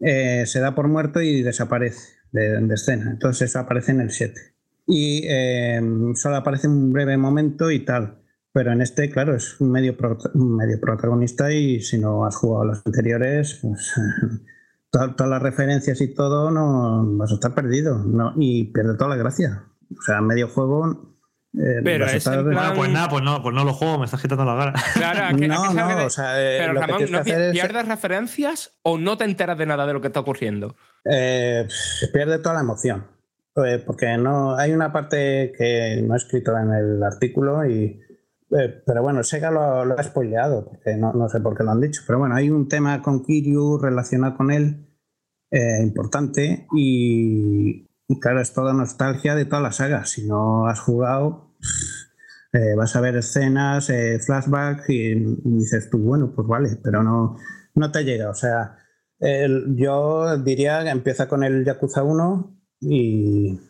eh, 0.00 0.44
se 0.46 0.60
da 0.60 0.74
por 0.74 0.88
muerto 0.88 1.20
y 1.20 1.42
desaparece 1.42 2.20
de, 2.32 2.74
escena. 2.74 3.10
Entonces 3.10 3.54
aparece 3.56 3.92
en 3.92 4.00
el 4.00 4.10
7. 4.10 4.40
Y 4.86 5.22
eh, 5.28 5.80
solo 6.14 6.36
aparece 6.36 6.68
un 6.68 6.92
breve 6.92 7.16
momento 7.16 7.70
y 7.70 7.84
tal. 7.84 8.18
Pero 8.52 8.72
en 8.72 8.80
este, 8.80 9.10
claro, 9.10 9.36
es 9.36 9.60
un 9.60 9.70
medio, 9.70 9.96
medio 10.34 10.80
protagonista 10.80 11.52
y 11.52 11.80
si 11.80 11.98
no 11.98 12.24
has 12.26 12.34
jugado 12.34 12.64
los 12.64 12.82
anteriores, 12.84 13.60
pues 13.62 13.92
todas, 14.90 15.28
las 15.28 15.42
referencias 15.42 16.00
y 16.00 16.08
todo, 16.14 16.50
no 16.50 17.16
vas 17.16 17.30
a 17.30 17.34
estar 17.34 17.54
perdido 17.54 17.98
¿no? 17.98 18.32
y 18.36 18.72
pierde 18.72 18.96
toda 18.96 19.10
la 19.10 19.16
gracia. 19.16 19.64
O 19.90 20.02
sea, 20.02 20.20
medio 20.20 20.48
juego. 20.48 21.16
Eh, 21.52 21.80
pero 21.82 22.06
es 22.06 22.24
pues 22.24 22.46
nada, 22.46 22.74
pues 23.08 23.22
no, 23.22 23.42
pues 23.42 23.54
no 23.54 23.64
lo 23.64 23.72
juego, 23.72 23.98
me 23.98 24.04
estás 24.04 24.22
quitando 24.22 24.44
la 24.44 24.56
cara. 24.56 24.74
Claro, 24.94 25.36
no, 25.36 25.74
no, 25.74 26.06
o 26.06 26.10
sea, 26.10 26.40
eh, 26.40 26.58
pero 26.60 26.74
Ramón, 26.74 27.10
¿no 27.10 27.22
pierdes 27.24 27.88
referencias 27.88 28.78
o 28.82 28.98
no 28.98 29.16
te 29.16 29.24
enteras 29.24 29.58
de 29.58 29.66
nada 29.66 29.84
de 29.86 29.92
lo 29.92 30.00
que 30.00 30.06
está 30.06 30.20
ocurriendo? 30.20 30.76
Eh, 31.04 31.66
pierde 32.12 32.38
toda 32.38 32.54
la 32.54 32.60
emoción. 32.60 33.04
Eh, 33.56 33.82
porque 33.84 34.16
no 34.16 34.56
hay 34.56 34.72
una 34.72 34.92
parte 34.92 35.52
que 35.58 36.00
no 36.06 36.14
he 36.14 36.16
escrito 36.16 36.56
en 36.56 36.72
el 36.72 37.02
artículo 37.02 37.68
y 37.68 38.00
eh, 38.58 38.82
pero 38.84 39.02
bueno, 39.02 39.22
Sega 39.22 39.50
lo, 39.50 39.96
ha 39.96 40.02
spoileado, 40.02 40.64
porque 40.64 40.96
no, 40.96 41.28
sé 41.28 41.40
por 41.40 41.56
qué 41.56 41.62
lo 41.62 41.70
han 41.70 41.80
dicho. 41.80 42.02
Pero 42.06 42.18
bueno, 42.18 42.34
hay 42.34 42.50
un 42.50 42.68
tema 42.68 43.00
con 43.00 43.24
Kiryu 43.24 43.78
relacionado 43.78 44.36
con 44.36 44.50
él 44.50 44.88
eh, 45.50 45.80
importante 45.82 46.66
y, 46.74 47.88
claro, 48.18 48.40
es 48.40 48.52
toda 48.52 48.72
nostalgia 48.72 49.34
de 49.34 49.44
toda 49.44 49.62
la 49.62 49.72
saga. 49.72 50.04
Si 50.06 50.26
no 50.26 50.66
has 50.66 50.80
jugado, 50.80 51.54
eh, 52.52 52.74
vas 52.76 52.96
a 52.96 53.00
ver 53.00 53.16
escenas, 53.16 53.92
flashbacks 54.26 54.88
y, 54.88 55.14
dices 55.44 55.90
tú, 55.90 55.98
bueno, 55.98 56.32
pues 56.34 56.48
vale, 56.48 56.78
pero 56.82 57.02
no, 57.02 57.36
no 57.74 57.92
te 57.92 58.04
llega. 58.04 58.30
O 58.30 58.34
sea, 58.34 58.76
yo 59.20 60.38
diría 60.38 60.82
que 60.82 60.90
empieza 60.90 61.28
con 61.28 61.44
el 61.44 61.64
Yakuza 61.64 62.02
1 62.02 62.56
y, 62.80 63.60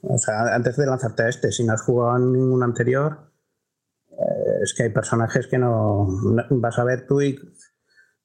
o 0.00 0.18
sea, 0.18 0.54
antes 0.54 0.76
de 0.76 0.86
lanzarte 0.86 1.24
a 1.24 1.28
este, 1.28 1.52
si 1.52 1.64
no 1.64 1.74
has 1.74 1.82
jugado 1.82 2.16
en 2.16 2.32
ningún 2.32 2.62
anterior 2.62 3.32
es 4.62 4.74
que 4.74 4.84
hay 4.84 4.90
personajes 4.90 5.46
que 5.46 5.58
no 5.58 6.06
vas 6.50 6.78
a 6.78 6.84
ver 6.84 7.06
tú 7.06 7.20
y 7.20 7.38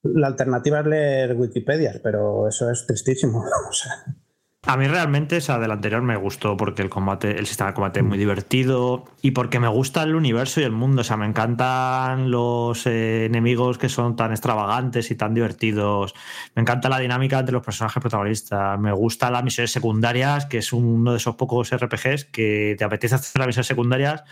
la 0.02 0.28
alternativa 0.28 0.80
es 0.80 0.86
leer 0.86 1.36
Wikipedia, 1.36 2.00
pero 2.02 2.48
eso 2.48 2.70
es 2.70 2.86
tristísimo. 2.86 3.44
A 4.70 4.76
mí 4.76 4.86
realmente, 4.86 5.38
o 5.38 5.40
sea, 5.40 5.58
del 5.58 5.70
anterior 5.70 6.02
me 6.02 6.14
gustó 6.16 6.54
porque 6.58 6.82
el 6.82 6.90
combate, 6.90 7.38
el 7.38 7.46
sistema 7.46 7.70
de 7.70 7.74
combate 7.74 8.00
es 8.00 8.04
muy 8.04 8.18
divertido 8.18 9.06
y 9.22 9.30
porque 9.30 9.60
me 9.60 9.68
gusta 9.68 10.02
el 10.02 10.14
universo 10.14 10.60
y 10.60 10.64
el 10.64 10.72
mundo. 10.72 11.00
O 11.00 11.04
sea, 11.04 11.16
me 11.16 11.24
encantan 11.24 12.30
los 12.30 12.86
eh, 12.86 13.24
enemigos 13.24 13.78
que 13.78 13.88
son 13.88 14.14
tan 14.14 14.30
extravagantes 14.30 15.10
y 15.10 15.14
tan 15.14 15.32
divertidos. 15.32 16.14
Me 16.54 16.60
encanta 16.60 16.90
la 16.90 16.98
dinámica 16.98 17.38
entre 17.38 17.54
los 17.54 17.64
personajes 17.64 17.98
protagonistas. 17.98 18.78
Me 18.78 18.92
gustan 18.92 19.32
las 19.32 19.42
misiones 19.42 19.70
secundarias, 19.70 20.44
que 20.44 20.58
es 20.58 20.70
uno 20.74 21.12
de 21.12 21.16
esos 21.16 21.36
pocos 21.36 21.74
RPGs 21.74 22.26
que 22.26 22.76
te 22.76 22.84
apetece 22.84 23.14
hacer 23.14 23.38
las 23.38 23.46
misiones 23.46 23.68
secundarias 23.68 24.22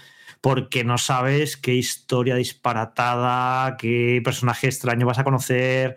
porque 0.42 0.84
no 0.84 0.98
sabes 0.98 1.56
qué 1.56 1.74
historia 1.74 2.34
disparatada, 2.34 3.78
qué 3.78 4.20
personaje 4.22 4.66
extraño 4.66 5.06
vas 5.06 5.18
a 5.18 5.24
conocer. 5.24 5.96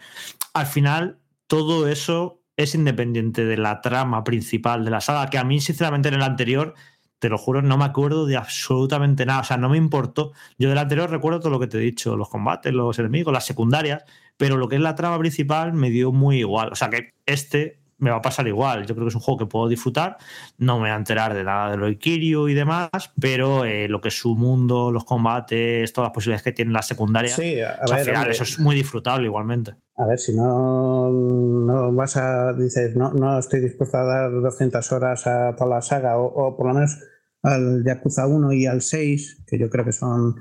Al 0.53 0.65
final, 0.65 1.19
todo 1.47 1.89
eso 1.89 2.38
es 2.59 2.75
independiente 2.75 3.45
de 3.45 3.55
la 3.55 3.79
trama 3.79 4.25
principal 4.25 4.83
de 4.83 4.91
la 4.91 4.99
saga, 4.99 5.29
que 5.29 5.37
a 5.37 5.45
mí, 5.45 5.61
sinceramente, 5.61 6.09
en 6.09 6.15
el 6.15 6.21
anterior, 6.21 6.73
te 7.17 7.29
lo 7.29 7.37
juro, 7.37 7.61
no 7.61 7.77
me 7.77 7.85
acuerdo 7.85 8.25
de 8.25 8.35
absolutamente 8.35 9.25
nada. 9.25 9.39
O 9.39 9.43
sea, 9.45 9.55
no 9.55 9.69
me 9.69 9.77
importó. 9.77 10.33
Yo 10.57 10.67
del 10.67 10.77
anterior 10.77 11.09
recuerdo 11.09 11.39
todo 11.39 11.51
lo 11.51 11.59
que 11.61 11.67
te 11.67 11.77
he 11.77 11.81
dicho, 11.81 12.17
los 12.17 12.27
combates, 12.27 12.73
los 12.73 12.99
enemigos, 12.99 13.33
las 13.33 13.45
secundarias, 13.45 14.03
pero 14.35 14.57
lo 14.57 14.67
que 14.67 14.75
es 14.75 14.81
la 14.81 14.95
trama 14.95 15.17
principal 15.19 15.71
me 15.71 15.89
dio 15.89 16.11
muy 16.11 16.39
igual. 16.39 16.69
O 16.73 16.75
sea, 16.75 16.89
que 16.89 17.13
este 17.25 17.79
me 17.97 18.09
va 18.09 18.17
a 18.17 18.21
pasar 18.21 18.45
igual. 18.47 18.85
Yo 18.85 18.93
creo 18.95 19.05
que 19.05 19.09
es 19.09 19.15
un 19.15 19.21
juego 19.21 19.37
que 19.37 19.45
puedo 19.45 19.69
disfrutar. 19.69 20.17
No 20.57 20.75
me 20.75 20.81
voy 20.81 20.89
a 20.89 20.95
enterar 20.95 21.33
de 21.33 21.45
nada 21.45 21.71
de 21.71 21.77
lo 21.77 21.85
de 21.85 21.97
Kiryu 21.97 22.49
y 22.49 22.53
demás, 22.53 22.89
pero 23.19 23.63
eh, 23.63 23.87
lo 23.87 24.01
que 24.01 24.09
es 24.09 24.17
su 24.17 24.35
mundo, 24.35 24.91
los 24.91 25.05
combates, 25.05 25.93
todas 25.93 26.07
las 26.07 26.13
posibilidades 26.13 26.43
que 26.43 26.51
tienen 26.51 26.73
las 26.73 26.87
secundarias, 26.87 27.35
sí, 27.35 27.61
a 27.61 27.77
ver, 27.89 27.99
al 27.99 28.05
final 28.05 28.31
eso 28.31 28.43
es 28.43 28.59
muy 28.59 28.75
disfrutable 28.75 29.27
igualmente. 29.27 29.75
A 29.99 30.05
ver, 30.05 30.17
si 30.17 30.33
no, 30.33 31.11
no 31.11 31.93
vas 31.93 32.15
a, 32.15 32.53
dices, 32.53 32.95
no, 32.95 33.11
no 33.11 33.37
estoy 33.37 33.59
dispuesto 33.59 33.97
a 33.97 34.05
dar 34.05 34.31
200 34.31 34.91
horas 34.93 35.27
a 35.27 35.53
toda 35.57 35.75
la 35.75 35.81
saga, 35.81 36.17
o, 36.17 36.55
por 36.55 36.67
lo 36.67 36.73
menos 36.73 36.97
al 37.43 37.83
Yakuza 37.83 38.25
1 38.25 38.53
y 38.53 38.65
al 38.65 38.81
6, 38.81 39.43
que 39.45 39.59
yo 39.59 39.69
creo 39.69 39.83
que 39.83 39.91
son 39.91 40.35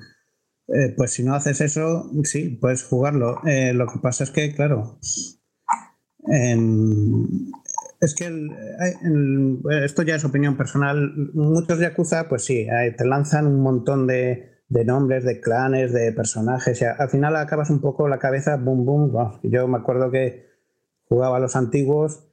eh, 0.68 0.94
pues 0.96 1.12
si 1.12 1.24
no 1.24 1.34
haces 1.34 1.60
eso, 1.60 2.10
sí, 2.24 2.58
puedes 2.60 2.84
jugarlo. 2.84 3.40
Eh, 3.46 3.72
lo 3.72 3.86
que 3.86 3.98
pasa 4.00 4.24
es 4.24 4.30
que, 4.30 4.54
claro, 4.54 4.98
es 5.00 5.40
que 8.14 8.48
esto 9.84 10.02
ya 10.02 10.14
es 10.14 10.24
opinión 10.24 10.56
personal. 10.56 11.30
Muchos 11.34 11.80
Yakuza, 11.80 12.28
pues 12.28 12.44
sí, 12.44 12.66
te 12.96 13.04
lanzan 13.06 13.46
un 13.46 13.60
montón 13.60 14.06
de, 14.06 14.57
nombres, 14.68 15.24
de 15.24 15.40
clanes, 15.40 15.92
de 15.92 16.12
personajes. 16.12 16.80
Y 16.82 16.84
al 16.84 17.08
final 17.08 17.36
acabas 17.36 17.70
un 17.70 17.80
poco 17.80 18.08
la 18.08 18.18
cabeza, 18.18 18.56
boom, 18.56 18.84
boom. 18.84 19.40
Yo 19.42 19.66
me 19.68 19.78
acuerdo 19.78 20.10
que 20.10 20.46
jugaba 21.08 21.38
a 21.38 21.40
los 21.40 21.56
antiguos 21.56 22.24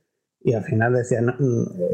y 0.42 0.54
al 0.54 0.64
final 0.64 0.94
decía, 0.94 1.22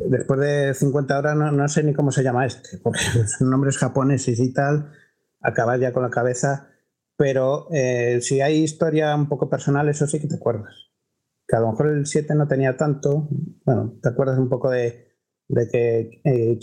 después 0.10 0.40
de 0.40 0.74
50 0.74 1.18
horas 1.18 1.36
no, 1.36 1.68
sé 1.70 1.84
ni 1.84 1.94
cómo 1.94 2.12
se 2.12 2.24
llama 2.24 2.46
este, 2.46 2.80
porque 2.80 3.00
son 3.38 3.50
nombres 3.50 3.78
japoneses 3.78 4.40
y 4.40 4.54
tal 4.54 4.92
acabar 5.42 5.80
ya 5.80 5.94
con 5.94 6.04
la 6.04 6.10
cabeza, 6.10 6.68
pero 7.16 7.68
eh, 7.72 8.20
si 8.22 8.42
hay 8.42 8.64
historia 8.64 9.16
un 9.16 9.28
poco 9.28 9.50
personal, 9.50 9.90
eso 9.90 10.06
sí 10.06 10.20
que 10.20 10.28
te 10.28 10.36
acuerdas. 10.36 10.92
Que 11.48 11.56
a 11.56 11.60
lo 11.60 11.72
mejor 11.72 11.88
el 11.88 12.06
7 12.06 12.36
no 12.36 12.48
tenía 12.48 12.78
tanto, 12.78 13.28
bueno, 13.66 13.98
te 14.02 14.10
acuerdas 14.10 14.38
un 14.38 14.50
poco 14.50 14.70
de, 14.70 15.08
que 15.72 16.22
eh, 16.24 16.60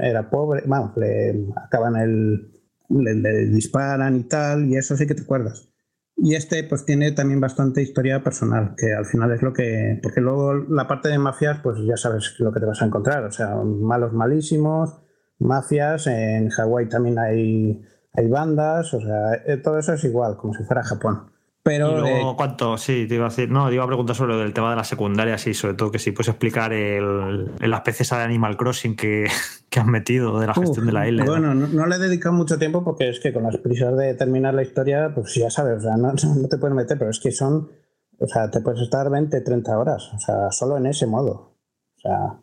era 0.00 0.30
pobre, 0.30 0.62
vamos, 0.66 0.96
le 0.96 1.46
acaban 1.56 1.96
el, 1.96 2.53
le, 2.88 3.46
disparan 3.46 4.16
y 4.16 4.24
tal, 4.24 4.66
y 4.66 4.76
eso 4.76 4.96
sí 4.96 5.06
que 5.06 5.14
te 5.14 5.22
acuerdas. 5.22 5.70
Y 6.16 6.34
este 6.34 6.62
pues 6.64 6.84
tiene 6.84 7.12
también 7.12 7.40
bastante 7.40 7.82
historia 7.82 8.22
personal, 8.22 8.74
que 8.76 8.92
al 8.92 9.04
final 9.04 9.32
es 9.32 9.42
lo 9.42 9.52
que... 9.52 9.98
Porque 10.02 10.20
luego 10.20 10.54
la 10.54 10.86
parte 10.86 11.08
de 11.08 11.18
mafias, 11.18 11.60
pues 11.62 11.78
ya 11.84 11.96
sabes 11.96 12.36
lo 12.38 12.52
que 12.52 12.60
te 12.60 12.66
vas 12.66 12.80
a 12.82 12.86
encontrar. 12.86 13.24
O 13.24 13.32
sea, 13.32 13.56
malos 13.56 14.12
malísimos, 14.12 15.02
mafias, 15.38 16.06
en 16.06 16.50
Hawái 16.50 16.88
también 16.88 17.18
hay 17.18 17.84
hay 18.14 18.28
bandas, 18.28 18.94
o 18.94 19.00
sea, 19.00 19.34
eh, 19.46 19.56
todo 19.56 19.78
eso 19.78 19.92
es 19.92 20.04
igual, 20.04 20.36
como 20.36 20.54
si 20.54 20.62
fuera 20.64 20.84
Japón. 20.84 21.32
Pero. 21.64 22.06
Eh, 22.06 22.20
¿Cuánto? 22.36 22.76
Sí, 22.76 23.06
te 23.08 23.14
iba 23.14 23.24
a 23.24 23.30
decir. 23.30 23.50
No, 23.50 23.68
te 23.68 23.74
iba 23.74 23.84
a 23.84 23.86
preguntar 23.86 24.14
sobre 24.14 24.40
el 24.42 24.52
tema 24.52 24.68
de 24.68 24.76
la 24.76 24.84
secundaria, 24.84 25.38
sí, 25.38 25.54
sobre 25.54 25.72
todo 25.72 25.90
que 25.90 25.98
si 25.98 26.12
puedes 26.12 26.28
explicar 26.28 26.74
el, 26.74 27.46
la 27.58 27.76
especies 27.78 28.10
de 28.10 28.16
Animal 28.16 28.58
Crossing 28.58 28.94
que, 28.94 29.26
que 29.70 29.80
has 29.80 29.86
metido 29.86 30.38
de 30.38 30.46
la 30.46 30.52
gestión 30.52 30.84
de 30.84 30.92
la 30.92 31.08
isla. 31.08 31.24
Bueno, 31.24 31.54
no, 31.54 31.86
le 31.86 31.96
he 31.96 31.98
dedicado 31.98 32.34
mucho 32.34 32.58
tiempo 32.58 32.84
porque 32.84 33.08
es 33.08 33.18
que 33.18 33.32
con 33.32 33.44
las 33.44 33.56
prisas 33.56 33.96
de 33.96 34.12
terminar 34.12 34.52
la 34.52 34.62
historia, 34.62 35.10
pues 35.14 35.34
ya 35.34 35.48
sabes, 35.48 35.78
o 35.78 35.80
sea, 35.80 35.96
no, 35.96 36.12
no 36.36 36.48
te 36.48 36.58
puedes 36.58 36.76
meter, 36.76 36.98
pero 36.98 37.10
es 37.10 37.18
que 37.18 37.32
son. 37.32 37.70
O 38.18 38.26
sea, 38.26 38.50
te 38.50 38.60
puedes 38.60 38.82
estar 38.82 39.08
20, 39.10 39.40
30 39.40 39.78
horas, 39.78 40.12
o 40.14 40.18
sea, 40.18 40.50
solo 40.50 40.76
en 40.76 40.84
ese 40.84 41.06
modo. 41.06 41.56
O 41.96 42.00
sea, 42.00 42.40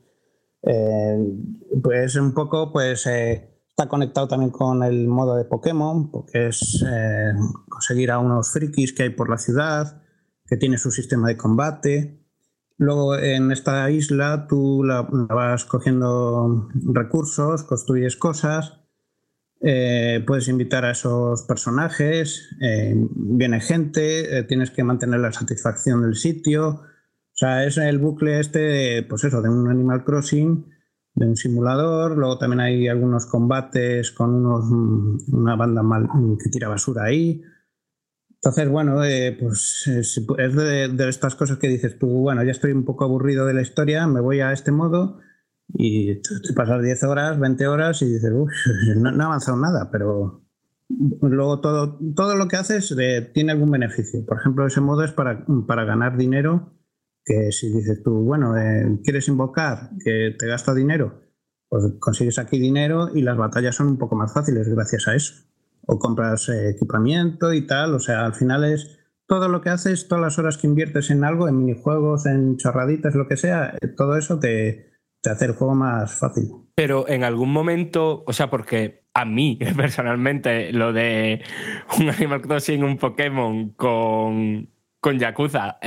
eh, 0.64 1.18
pues 1.82 2.16
un 2.16 2.34
poco, 2.34 2.72
pues. 2.74 3.06
Está 3.82 3.90
conectado 3.90 4.28
también 4.28 4.52
con 4.52 4.84
el 4.84 5.08
modo 5.08 5.36
de 5.36 5.44
Pokémon, 5.44 6.12
porque 6.12 6.50
es 6.50 6.86
eh, 6.88 7.34
conseguir 7.68 8.12
a 8.12 8.20
unos 8.20 8.52
frikis 8.52 8.94
que 8.94 9.02
hay 9.02 9.10
por 9.10 9.28
la 9.28 9.40
ciudad, 9.40 10.04
que 10.46 10.56
tiene 10.56 10.78
su 10.78 10.92
sistema 10.92 11.30
de 11.30 11.36
combate. 11.36 12.24
Luego 12.78 13.18
en 13.18 13.52
esta 13.52 13.90
isla 13.90 14.46
tú 14.48 14.84
la, 14.84 15.02
vas 15.02 15.66
cogiendo 15.66 16.70
recursos, 16.94 17.64
construyes 17.64 18.18
cosas, 18.18 18.84
eh, 19.62 20.24
puedes 20.28 20.48
invitar 20.48 20.86
a 20.86 20.92
esos 20.92 21.42
personajes, 21.42 22.50
eh, 22.62 22.94
viene 23.16 23.62
gente, 23.62 24.44
tienes 24.44 24.70
que 24.70 24.84
mantener 24.84 25.22
la 25.22 25.32
satisfacción 25.32 26.04
del 26.04 26.14
sitio. 26.14 26.84
O 26.84 27.34
sea, 27.34 27.66
es 27.66 27.78
el 27.78 27.98
bucle 27.98 28.40
este, 28.40 29.02
pues 29.10 29.24
eso, 29.24 29.42
de 29.42 29.50
un 29.50 29.68
Animal 29.72 30.04
Crossing 30.04 30.68
de 31.14 31.28
un 31.28 31.36
simulador. 31.36 32.18
Luego 32.18 32.38
también 32.38 32.62
hay 32.62 32.88
algunos 32.88 33.26
combates 33.26 34.12
con 34.12 34.34
unos, 34.34 34.66
mm, 34.70 35.36
una 35.36 35.56
banda 35.56 35.84
mal, 35.84 36.08
que 36.42 36.50
tira 36.50 36.70
basura 36.70 37.06
ahí. 37.06 37.42
Entonces, 38.36 38.70
bueno, 38.70 39.04
eh, 39.04 39.38
pues 39.40 39.86
es, 39.88 40.26
de, 40.56 41.10
estas 41.10 41.36
cosas 41.36 41.60
que 41.60 41.68
dices 41.68 42.00
tú, 42.00 42.08
bueno, 42.08 42.44
ya 42.44 42.52
estoy 42.52 42.72
un 42.72 42.86
poco 42.86 43.04
aburrido 43.04 43.46
de 43.46 43.54
la 43.54 43.62
historia, 43.62 44.08
me 44.08 44.20
voy 44.20 44.40
a 44.40 44.52
este 44.52 44.72
modo 44.72 45.20
y 45.68 46.16
te, 46.16 46.54
pasas 46.56 46.82
10 46.82 47.04
horas, 47.04 47.40
20 47.40 47.68
horas 47.68 48.02
y 48.02 48.06
dices, 48.06 48.32
uff, 48.34 48.52
no, 48.96 49.10
ha 49.10 49.26
avanzado 49.28 49.58
nada, 49.58 49.90
pero 49.92 50.44
luego 51.22 51.62
todo, 51.62 52.00
todo 52.16 52.36
lo 52.36 52.48
que 52.48 52.56
haces 52.56 52.96
eh, 53.00 53.30
tiene 53.32 53.52
algún 53.52 53.70
beneficio. 53.70 54.26
Por 54.26 54.40
ejemplo, 54.40 54.66
ese 54.66 54.82
modo 54.82 55.04
es 55.04 55.12
para, 55.12 55.46
para 55.68 55.86
ganar 55.86 56.18
dinero 56.18 56.74
que 57.24 57.52
si 57.52 57.72
dices 57.72 58.02
tú, 58.04 58.24
bueno, 58.24 58.58
eh, 58.58 59.00
quieres 59.04 59.28
invocar 59.28 59.92
que 60.04 60.36
te 60.38 60.48
gasta 60.48 60.74
dinero, 60.74 61.22
pues 61.70 61.84
consigues 62.00 62.40
aquí 62.40 62.60
dinero 62.60 63.10
y 63.14 63.22
las 63.22 63.38
batallas 63.38 63.76
son 63.76 63.88
un 63.88 63.98
poco 63.98 64.16
más 64.16 64.34
fáciles 64.34 64.68
gracias 64.70 65.08
a 65.08 65.16
eso. 65.16 65.34
O 65.88 65.98
compras 65.98 66.50
eh, 66.50 66.70
equipamiento 66.70 67.54
y 67.54 67.66
tal, 67.66 67.96
o 67.96 68.00
sea, 68.00 68.26
al 68.26 68.34
final 68.34 68.64
es 68.64 69.00
todo 69.28 69.48
lo 69.48 69.62
que 69.62 69.70
haces, 69.70 70.08
todas 70.08 70.22
las 70.22 70.38
horas 70.38 70.58
que 70.58 70.68
inviertes 70.68 71.10
en 71.10 71.24
algo, 71.24 71.48
en 71.48 71.58
minijuegos, 71.58 72.26
en 72.26 72.58
chorraditas, 72.58 73.16
lo 73.16 73.28
que 73.28 73.38
sea, 73.38 73.76
eh, 73.82 73.88
todo 73.88 74.18
eso 74.18 74.40
te, 74.40 74.92
te 75.22 75.30
hace 75.30 75.46
el 75.46 75.54
juego 75.54 75.74
más 75.74 76.14
fácil. 76.20 76.50
Pero 76.76 77.08
en 77.08 77.24
algún 77.24 77.52
momento, 77.52 78.24
o 78.28 78.34
sea, 78.34 78.50
porque 78.50 79.06
a 79.14 79.26
mí 79.26 79.58
personalmente 79.78 80.72
lo 80.74 80.94
de 80.94 81.42
un 82.00 82.10
Animal 82.10 82.42
Crossing, 82.42 82.84
un 82.84 82.98
Pokémon 82.98 83.70
con, 83.72 84.70
con 85.00 85.18
Yakuza, 85.18 85.78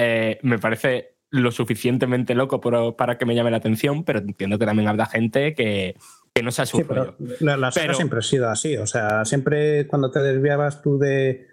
me 0.42 0.58
parece 0.58 1.13
lo 1.34 1.50
suficientemente 1.50 2.36
loco 2.36 2.60
para 2.96 3.18
que 3.18 3.26
me 3.26 3.34
llame 3.34 3.50
la 3.50 3.56
atención, 3.56 4.04
pero 4.04 4.20
entiendo 4.20 4.56
que 4.56 4.66
también 4.66 4.88
habrá 4.88 5.06
gente 5.06 5.54
que, 5.54 5.96
no 6.42 6.52
se 6.52 6.62
asusta. 6.62 7.16
la, 7.40 7.56
la 7.56 7.72
siempre 7.72 8.20
ha 8.20 8.22
sido 8.22 8.48
así, 8.48 8.76
o 8.76 8.86
sea, 8.86 9.24
siempre 9.24 9.88
cuando 9.88 10.12
te 10.12 10.20
desviabas 10.20 10.80
tú 10.80 10.96
de, 10.98 11.48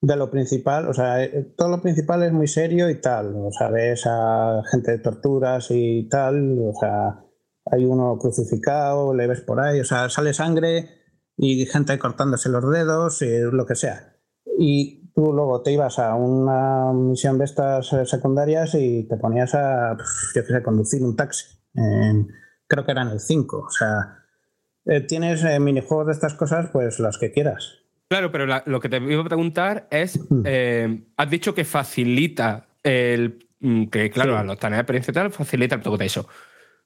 lo 0.00 0.30
principal, 0.30 0.88
o 0.88 0.94
sea, 0.94 1.24
eh, 1.24 1.52
todo 1.56 1.68
lo 1.68 1.82
principal 1.82 2.22
es 2.22 2.32
muy 2.32 2.46
serio 2.46 2.88
y 2.90 3.00
tal, 3.00 3.34
o 3.34 3.50
sea, 3.50 3.70
ves 3.70 4.04
a 4.06 4.62
gente 4.70 4.92
de 4.92 4.98
torturas 4.98 5.66
y 5.70 6.08
tal, 6.08 6.56
o 6.60 6.72
sea, 6.78 7.24
hay 7.72 7.84
uno 7.84 8.16
crucificado, 8.18 9.14
le 9.14 9.26
ves 9.26 9.40
por 9.40 9.58
ahí, 9.58 9.80
o 9.80 9.84
sea, 9.84 10.08
sale 10.10 10.32
sangre 10.32 10.90
y 11.36 11.66
gente 11.66 11.98
cortándose 11.98 12.50
los 12.50 12.70
dedos, 12.70 13.20
y 13.22 13.40
lo 13.50 13.66
que 13.66 13.74
sea. 13.74 14.14
Y 14.58 15.03
tú 15.14 15.32
luego 15.32 15.62
te 15.62 15.72
ibas 15.72 15.98
a 15.98 16.14
una 16.14 16.92
misión 16.92 17.38
de 17.38 17.44
estas 17.44 17.92
eh, 17.92 18.04
secundarias 18.04 18.74
y 18.74 19.04
te 19.04 19.16
ponías 19.16 19.54
a, 19.54 19.96
yo 20.34 20.42
qué 20.42 20.52
sé, 20.52 20.62
conducir 20.62 21.02
un 21.02 21.16
taxi. 21.16 21.46
creo 22.66 22.84
que 22.84 22.90
eran 22.90 23.10
el 23.10 23.20
5. 23.20 23.58
O 23.58 23.70
sea, 23.70 24.24
eh, 24.86 25.00
tienes 25.00 25.44
eh, 25.44 25.60
minijuegos 25.60 26.06
de 26.06 26.12
estas 26.12 26.34
cosas, 26.34 26.68
pues 26.72 26.98
las 26.98 27.18
que 27.18 27.32
quieras. 27.32 27.78
Claro, 28.08 28.30
pero 28.32 28.46
lo 28.66 28.80
que 28.80 28.88
te 28.88 28.96
iba 28.96 29.22
a 29.22 29.24
preguntar 29.24 29.86
es, 29.90 30.20
mm. 30.30 30.42
has 31.16 31.30
dicho 31.30 31.54
que 31.54 31.64
facilita 31.64 32.66
el, 32.82 33.48
mm, 33.60 33.86
que 33.86 34.10
claro, 34.10 34.36
a 34.36 34.44
los 34.44 34.58
tener 34.58 34.78
experiencia 34.78 35.10
y 35.10 35.14
tal, 35.14 35.30
facilita 35.30 35.76
el 35.76 36.02
eso. 36.02 36.28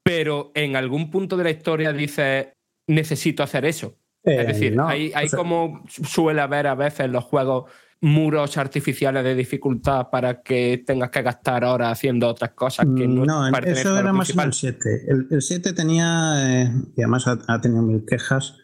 Pero 0.01 0.51
en 0.55 0.75
algún 0.75 1.11
punto 1.11 1.35
de 1.35 1.43
la 1.43 1.49
historia 1.49 1.91
dices, 1.91 2.47
necesito 2.87 3.43
hacer 3.43 3.65
eso. 3.65 3.95
es 4.23 4.47
decir, 4.47 4.79
hay, 4.79 5.11
hay 5.13 5.29
como 5.29 5.83
suele 5.87 6.41
haber 6.41 6.67
a 6.67 6.75
veces 6.75 7.09
los 7.09 7.23
juegos 7.25 7.69
muros 8.01 8.57
artificiales 8.57 9.23
de 9.23 9.35
dificultad 9.35 10.07
para 10.09 10.41
que 10.41 10.83
tengas 10.85 11.09
que 11.09 11.21
gastar 11.21 11.65
horas 11.65 11.91
haciendo 11.91 12.27
otras 12.27 12.51
cosas 12.51 12.85
que 12.95 13.07
no 13.07 13.25
No, 13.25 13.47
eso 13.59 13.97
era 13.97 14.13
más 14.13 14.29
el 14.29 14.53
7. 14.53 15.05
El, 15.29 15.41
7 15.41 15.73
tenía, 15.73 16.63
eh, 16.63 16.71
y 16.95 17.01
además 17.01 17.27
ha, 17.27 17.61
tenido 17.61 17.81
mil 17.81 18.05
quejas, 18.05 18.55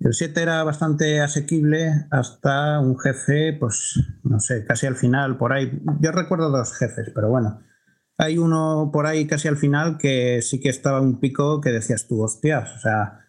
el 0.00 0.14
7 0.14 0.40
era 0.42 0.64
bastante 0.64 1.20
asequible 1.20 2.06
hasta 2.10 2.80
un 2.80 2.98
jefe, 2.98 3.56
pues 3.58 4.00
no 4.24 4.40
sé, 4.40 4.64
casi 4.64 4.86
al 4.86 4.96
final, 4.96 5.36
por 5.36 5.52
ahí. 5.52 5.70
Yo 6.00 6.10
recuerdo 6.10 6.50
dos 6.50 6.76
jefes, 6.76 7.12
pero 7.14 7.28
bueno. 7.28 7.62
Hay 8.16 8.36
uno 8.36 8.90
por 8.92 9.06
ahí 9.06 9.26
casi 9.26 9.48
al 9.48 9.56
final 9.56 9.96
que 9.96 10.42
sí 10.42 10.60
que 10.60 10.68
estaba 10.68 11.00
un 11.00 11.20
pico 11.20 11.62
que 11.62 11.70
decías 11.70 12.06
tú, 12.06 12.22
hostias, 12.22 12.76
o 12.76 12.78
sea, 12.78 13.20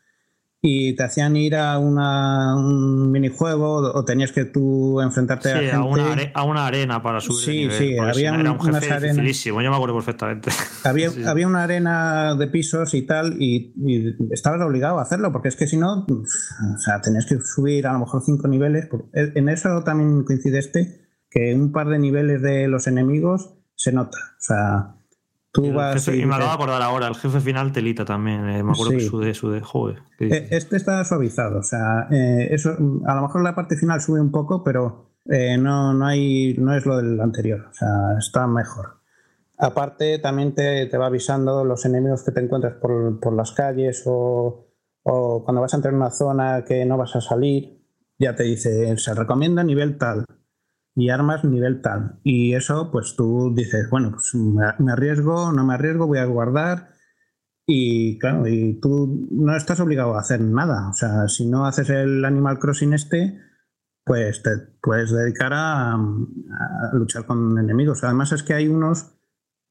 y 0.63 0.95
te 0.95 1.03
hacían 1.03 1.35
ir 1.35 1.55
a 1.55 1.79
una, 1.79 2.55
un 2.55 3.11
minijuego 3.11 3.77
o 3.77 4.05
tenías 4.05 4.31
que 4.31 4.45
tú 4.45 5.01
enfrentarte 5.01 5.51
a, 5.51 5.57
gente. 5.57 5.71
A, 5.71 5.83
una 5.83 6.31
a 6.35 6.43
una 6.43 6.67
arena 6.67 7.01
para 7.01 7.19
subir. 7.19 7.39
Sí, 7.39 7.51
nivel, 7.51 7.77
sí, 7.77 7.97
había 7.97 8.39
era 8.39 8.51
un 8.51 8.61
jefe 8.61 8.91
arenas. 8.93 9.43
yo 9.43 9.55
me 9.55 9.67
acuerdo 9.67 9.95
perfectamente. 9.95 10.51
Había, 10.83 11.09
había 11.27 11.47
una 11.47 11.63
arena 11.63 12.35
de 12.35 12.47
pisos 12.47 12.93
y 12.95 13.03
tal, 13.03 13.37
y, 13.39 13.73
estabas 14.31 14.61
obligado 14.61 14.99
a 14.99 15.03
hacerlo, 15.03 15.31
porque 15.31 15.47
es 15.47 15.55
que 15.55 15.67
si 15.67 15.77
no, 15.77 16.05
o 16.07 16.77
sea, 16.77 17.01
tenías 17.01 17.25
que 17.25 17.39
subir 17.39 17.85
a 17.87 17.93
lo 17.93 17.99
mejor 17.99 18.23
cinco 18.25 18.47
niveles. 18.47 18.87
En 19.13 19.47
eso 19.47 19.83
también 19.83 20.23
coincide 20.23 20.59
este, 20.59 21.07
que 21.29 21.53
un 21.53 21.71
par 21.71 21.87
de 21.87 21.99
niveles 21.99 22.41
de 22.41 22.67
los 22.67 22.87
enemigos 22.87 23.57
se 23.75 23.91
nota. 23.91 24.17
O 24.17 24.41
sea, 24.41 24.95
y 25.57 26.25
me 26.25 26.35
acabo 26.35 26.49
de 26.49 26.55
acordar 26.55 26.81
ahora, 26.81 27.07
el 27.07 27.15
jefe 27.15 27.39
final 27.41 27.71
telita 27.71 28.05
también. 28.05 28.49
Eh, 28.49 28.63
me 28.63 28.71
acuerdo 28.71 28.91
que 28.93 29.01
sudé, 29.01 29.33
sudé, 29.33 29.61
joder. 29.61 30.01
Eh, 30.19 30.47
este 30.51 30.77
está 30.77 31.03
suavizado, 31.03 31.59
o 31.59 31.63
sea, 31.63 32.07
eh, 32.11 32.47
eso, 32.51 32.71
a 33.05 33.15
lo 33.15 33.21
mejor 33.21 33.43
la 33.43 33.53
parte 33.53 33.75
final 33.75 33.99
sube 34.01 34.21
un 34.21 34.31
poco, 34.31 34.63
pero 34.63 35.11
no, 35.25 35.93
no, 35.93 36.05
hay, 36.05 36.55
no 36.57 36.75
es 36.75 36.85
lo 36.85 36.97
del 36.97 37.19
anterior, 37.19 37.67
o 37.69 37.73
sea, 37.73 38.17
está 38.17 38.47
mejor. 38.47 39.01
Aparte, 39.57 40.19
también 40.19 40.55
te, 40.55 40.87
te 40.87 40.97
va 40.97 41.07
avisando 41.07 41.63
los 41.65 41.85
enemigos 41.85 42.23
que 42.23 42.31
te 42.31 42.39
encuentras 42.39 42.75
por, 42.75 43.19
por 43.19 43.33
las 43.33 43.51
calles 43.51 44.03
o, 44.07 44.67
o 45.03 45.43
cuando 45.43 45.61
vas 45.61 45.73
a 45.73 45.77
entrar 45.77 45.93
en 45.93 45.99
una 45.99 46.09
zona 46.09 46.63
que 46.65 46.85
no 46.85 46.97
vas 46.97 47.15
a 47.15 47.21
salir, 47.21 47.79
ya 48.17 48.35
te 48.35 48.43
dice, 48.43 48.97
se 48.97 49.13
recomienda 49.13 49.63
nivel 49.63 49.97
tal 49.97 50.25
y 50.95 51.09
armas 51.09 51.43
nivel 51.43 51.81
tal. 51.81 52.19
Y 52.23 52.53
eso, 52.53 52.91
pues 52.91 53.15
tú 53.15 53.53
dices, 53.55 53.89
bueno, 53.89 54.11
pues 54.11 54.33
me 54.35 54.91
arriesgo, 54.91 55.51
no 55.51 55.65
me 55.65 55.73
arriesgo, 55.73 56.07
voy 56.07 56.19
a 56.19 56.25
guardar. 56.25 56.89
Y 57.65 58.19
claro, 58.19 58.47
y 58.47 58.79
tú 58.81 59.27
no 59.31 59.55
estás 59.55 59.79
obligado 59.79 60.15
a 60.15 60.19
hacer 60.19 60.41
nada. 60.41 60.89
O 60.89 60.93
sea, 60.93 61.27
si 61.27 61.47
no 61.47 61.65
haces 61.65 61.89
el 61.89 62.25
Animal 62.25 62.59
Crossing 62.59 62.93
este, 62.93 63.39
pues 64.03 64.41
te 64.43 64.51
puedes 64.81 65.11
dedicar 65.11 65.51
a, 65.53 65.97
luchar 66.93 67.25
con 67.25 67.57
enemigos. 67.57 68.03
Además 68.03 68.31
es 68.31 68.43
que 68.43 68.53
hay 68.53 68.67
unos 68.67 69.17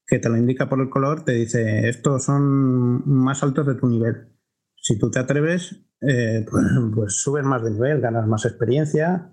que 0.07 0.19
te 0.19 0.29
lo 0.29 0.37
indica 0.37 0.69
por 0.69 0.81
el 0.81 0.91
color, 0.91 1.25
te 1.25 1.33
dice, 1.33 1.89
estos 1.89 2.25
son 2.25 3.03
más 3.07 3.43
altos 3.43 3.67
de 3.67 3.75
tu 3.75 3.87
nivel. 3.87 4.37
Si 4.77 4.99
tú 4.99 5.11
te 5.11 5.21
atreves, 5.21 5.85
eh, 6.01 6.45
pues, 6.51 6.65
pues, 6.95 7.23
subes 7.23 7.45
más 7.45 7.63
de 7.63 7.71
nivel, 7.71 8.01
ganas 8.01 8.27
más 8.27 8.45
experiencia. 8.45 9.33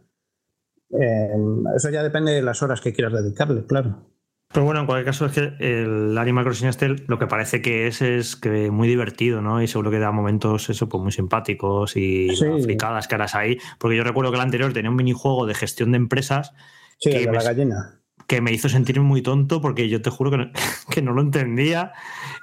Eh, 0.91 1.29
eso 1.75 1.89
ya 1.89 2.03
depende 2.03 2.31
de 2.31 2.41
las 2.41 2.61
horas 2.63 2.81
que 2.81 2.93
quieras 2.93 3.13
dedicarle, 3.13 3.65
claro. 3.65 4.07
Pero 4.53 4.65
bueno, 4.65 4.79
en 4.79 4.85
cualquier 4.85 5.05
caso 5.05 5.25
es 5.25 5.33
que 5.33 5.53
el 5.59 6.17
Animal 6.17 6.45
Crossing 6.45 6.69
este 6.69 6.87
lo 7.07 7.19
que 7.19 7.27
parece 7.27 7.61
que 7.61 7.87
es 7.87 8.01
es 8.01 8.37
que 8.37 8.71
muy 8.71 8.87
divertido, 8.87 9.41
¿no? 9.41 9.61
Y 9.61 9.67
seguro 9.67 9.91
que 9.91 9.99
da 9.99 10.11
momentos 10.11 10.69
eso 10.69 10.87
pues 10.87 11.03
muy 11.03 11.11
simpáticos 11.11 11.97
y 11.97 12.29
fricadas 12.63 13.09
caras 13.09 13.35
ahí, 13.35 13.57
porque 13.77 13.97
yo 13.97 14.05
recuerdo 14.05 14.31
que 14.31 14.37
el 14.37 14.43
anterior 14.43 14.71
tenía 14.71 14.89
un 14.89 14.95
minijuego 14.95 15.45
de 15.45 15.53
gestión 15.53 15.91
de 15.91 15.97
empresas 15.97 16.53
sí, 16.97 17.09
que 17.09 17.19
de 17.25 17.31
la 17.31 17.43
gallina 17.43 17.96
que 18.27 18.41
me 18.41 18.51
hizo 18.51 18.69
sentir 18.69 18.99
muy 19.01 19.21
tonto 19.21 19.61
porque 19.61 19.89
yo 19.89 20.01
te 20.01 20.09
juro 20.09 20.31
que 20.31 20.37
no, 20.37 20.51
que 20.91 21.01
no, 21.01 21.13
lo 21.13 21.21
entendía 21.21 21.93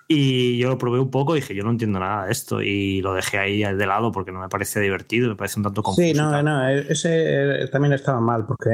y 0.08 0.58
yo 0.58 0.68
lo 0.70 0.78
probé 0.78 0.98
un 0.98 1.10
poco 1.10 1.36
y 1.36 1.40
dije, 1.40 1.54
yo 1.54 1.62
no 1.62 1.70
entiendo 1.70 2.00
nada 2.00 2.26
de 2.26 2.32
esto 2.32 2.62
y 2.62 3.00
lo 3.02 3.14
dejé 3.14 3.38
ahí 3.38 3.62
de 3.62 3.86
lado 3.86 4.10
porque 4.10 4.32
no 4.32 4.40
me 4.40 4.48
parece 4.48 4.80
divertido, 4.80 5.28
me 5.28 5.36
parece 5.36 5.60
un 5.60 5.64
tanto 5.64 5.82
confuso. 5.82 6.06
Sí, 6.06 6.14
no, 6.14 6.42
no, 6.42 6.68
ese 6.68 7.68
también 7.70 7.92
estaba 7.92 8.20
mal 8.20 8.46
porque 8.46 8.70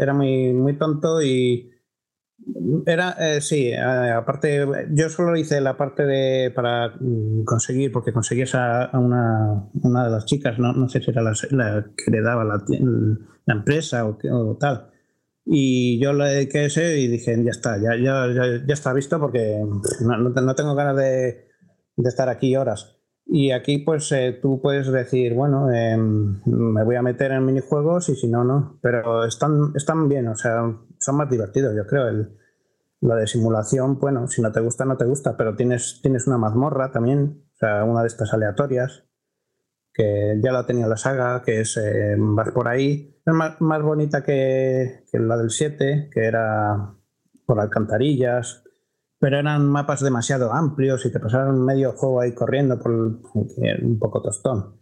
era 0.00 0.14
muy, 0.14 0.52
muy 0.52 0.74
tonto 0.74 1.20
y 1.22 1.68
era, 2.86 3.16
eh, 3.18 3.40
sí, 3.40 3.68
eh, 3.68 3.78
aparte, 3.78 4.66
yo 4.90 5.08
solo 5.08 5.36
hice 5.36 5.60
la 5.60 5.76
parte 5.76 6.04
de 6.04 6.50
para 6.50 6.92
mm, 6.98 7.44
conseguir, 7.44 7.92
porque 7.92 8.12
conseguías 8.12 8.54
a, 8.54 8.90
una, 8.94 9.68
una, 9.82 10.04
de 10.04 10.10
las 10.10 10.24
chicas, 10.24 10.58
no, 10.58 10.72
no 10.72 10.88
sé 10.88 11.00
si 11.00 11.10
era 11.10 11.22
la, 11.22 11.34
que 11.96 12.10
le 12.10 12.20
daba 12.20 12.44
la, 12.44 12.62
la 13.46 13.54
empresa 13.54 14.06
o, 14.06 14.18
o, 14.30 14.56
tal. 14.56 14.91
Y 15.44 16.00
yo 16.00 16.12
le 16.12 16.24
dediqué 16.24 16.66
ese 16.66 16.98
y 16.98 17.08
dije, 17.08 17.36
ya 17.42 17.50
está, 17.50 17.76
ya, 17.76 17.96
ya, 17.96 18.26
ya, 18.64 18.72
está 18.74 18.92
visto 18.92 19.18
porque 19.18 19.60
no, 20.00 20.18
no 20.18 20.54
tengo 20.54 20.74
ganas 20.74 20.96
de, 20.96 21.48
de, 21.96 22.08
estar 22.08 22.28
aquí 22.28 22.54
horas. 22.54 22.96
Y 23.26 23.50
aquí 23.50 23.78
pues 23.78 24.10
eh, 24.12 24.38
tú 24.40 24.60
puedes 24.60 24.90
decir, 24.92 25.34
bueno, 25.34 25.70
em, 25.70 26.40
me 26.46 26.84
voy 26.84 26.96
a 26.96 27.02
meter 27.02 27.32
en 27.32 27.44
minijuegos 27.44 28.08
y 28.08 28.14
si 28.14 28.28
no, 28.28 28.44
no. 28.44 28.78
Pero 28.82 29.24
están, 29.24 29.72
están 29.74 30.08
bien, 30.08 30.28
o 30.28 30.36
sea, 30.36 30.62
son 30.98 31.16
más 31.16 31.28
divertidos, 31.28 31.74
yo 31.74 31.86
creo. 31.86 32.08
El, 32.08 32.36
la 33.02 33.16
de 33.16 33.26
simulación, 33.26 33.98
bueno, 33.98 34.28
si 34.28 34.40
no 34.42 34.52
te 34.52 34.60
gusta, 34.60 34.84
no 34.84 34.96
te 34.96 35.04
gusta, 35.04 35.36
pero 35.36 35.56
tienes, 35.56 35.98
tienes 36.02 36.28
una 36.28 36.38
mazmorra 36.38 36.92
también, 36.92 37.44
o 37.52 37.56
sea, 37.56 37.84
una 37.84 38.02
de 38.02 38.06
estas 38.06 38.32
aleatorias, 38.32 39.04
que 39.92 40.38
ya 40.42 40.52
la 40.52 40.66
tenía 40.66 40.86
la 40.86 40.96
saga, 40.96 41.42
que 41.42 41.60
es, 41.60 41.76
eh, 41.76 42.14
vas 42.18 42.50
por 42.50 42.68
ahí, 42.68 43.20
es 43.24 43.34
más, 43.34 43.60
más 43.60 43.82
bonita 43.82 44.22
que, 44.22 45.04
que, 45.10 45.18
la 45.18 45.36
del 45.36 45.50
7, 45.50 46.10
que 46.12 46.24
era 46.24 46.94
por 47.46 47.60
alcantarillas, 47.60 48.64
pero 49.18 49.38
eran 49.38 49.68
mapas 49.68 50.00
demasiado 50.00 50.52
amplios 50.52 51.04
y 51.06 51.12
te 51.12 51.20
pasaron 51.20 51.64
medio 51.64 51.92
juego 51.92 52.20
ahí 52.20 52.34
corriendo 52.34 52.78
por 52.78 52.90
un 52.90 53.98
poco 54.00 54.20
tostón. 54.22 54.80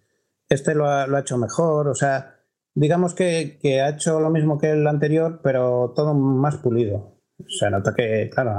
Este 0.48 0.74
lo 0.74 0.86
ha, 0.86 1.06
lo 1.06 1.16
ha 1.16 1.20
hecho 1.20 1.36
mejor, 1.36 1.88
o 1.88 1.94
sea, 1.94 2.36
digamos 2.74 3.14
que, 3.14 3.58
que, 3.60 3.80
ha 3.82 3.90
hecho 3.90 4.20
lo 4.20 4.30
mismo 4.30 4.58
que 4.58 4.70
el 4.70 4.86
anterior, 4.86 5.40
pero 5.42 5.92
todo 5.94 6.14
más 6.14 6.56
pulido. 6.56 7.20
Se 7.48 7.70
nota 7.70 7.94
que, 7.94 8.30
claro, 8.32 8.52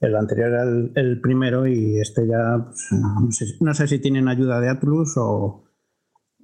el 0.00 0.16
anterior 0.16 0.48
era 0.48 0.62
el, 0.62 1.20
primero 1.20 1.66
y 1.66 1.98
este 2.00 2.26
ya, 2.26 2.66
pues, 3.22 3.56
no, 3.60 3.74
sé, 3.74 3.88
si 3.88 3.98
tienen 3.98 4.28
ayuda 4.28 4.60
de 4.60 4.68
Atlus 4.68 5.16
o, 5.16 5.64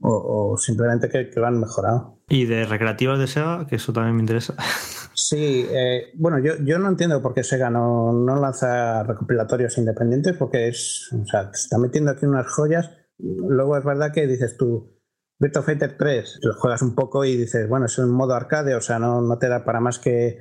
o, 0.01 0.56
simplemente 0.56 1.09
que, 1.09 1.31
lo 1.36 1.47
han 1.47 1.60
mejorado. 1.60 2.20
¿Y 2.28 2.47
de 2.47 2.64
recreativas 2.64 3.18
de 3.18 3.26
Sega? 3.26 3.66
Que 3.66 3.76
eso 3.76 3.93
también 3.93 4.16
me 4.16 4.22
interesa. 4.22 4.55
Sí, 5.16 5.64
eh, 5.70 6.06
bueno, 6.16 6.40
yo, 6.40 6.55
yo 6.64 6.81
no 6.81 6.89
entiendo 6.89 7.22
por 7.22 7.35
qué 7.35 7.44
Sega 7.44 7.70
no, 7.70 8.12
no 8.12 8.35
lanza 8.35 9.05
recopilatorios 9.05 9.78
independientes, 9.78 10.36
porque 10.36 10.66
es, 10.66 11.09
o 11.12 11.24
sea, 11.24 11.52
te 11.52 11.56
está 11.56 11.78
metiendo 11.78 12.10
aquí 12.10 12.26
unas 12.26 12.48
joyas. 12.48 12.90
Luego 13.18 13.78
es 13.78 13.85
verdad 13.85 14.12
que 14.12 14.26
dices 14.26 14.56
tú, 14.56 14.98
Virtua 15.39 15.62
Fighter 15.62 15.97
3, 15.97 16.40
lo 16.43 16.55
juegas 16.55 16.82
un 16.82 16.97
poco 16.97 17.24
y 17.24 17.36
dices, 17.36 17.68
bueno, 17.68 17.86
es 17.86 17.97
un 17.98 18.10
modo 18.10 18.35
arcade, 18.35 18.74
o 18.74 18.81
sea, 18.81 18.98
no, 18.98 19.20
no 19.20 19.39
te 19.39 19.48
da 19.48 19.64
para 19.64 19.78
más 19.78 20.01
que 20.01 20.39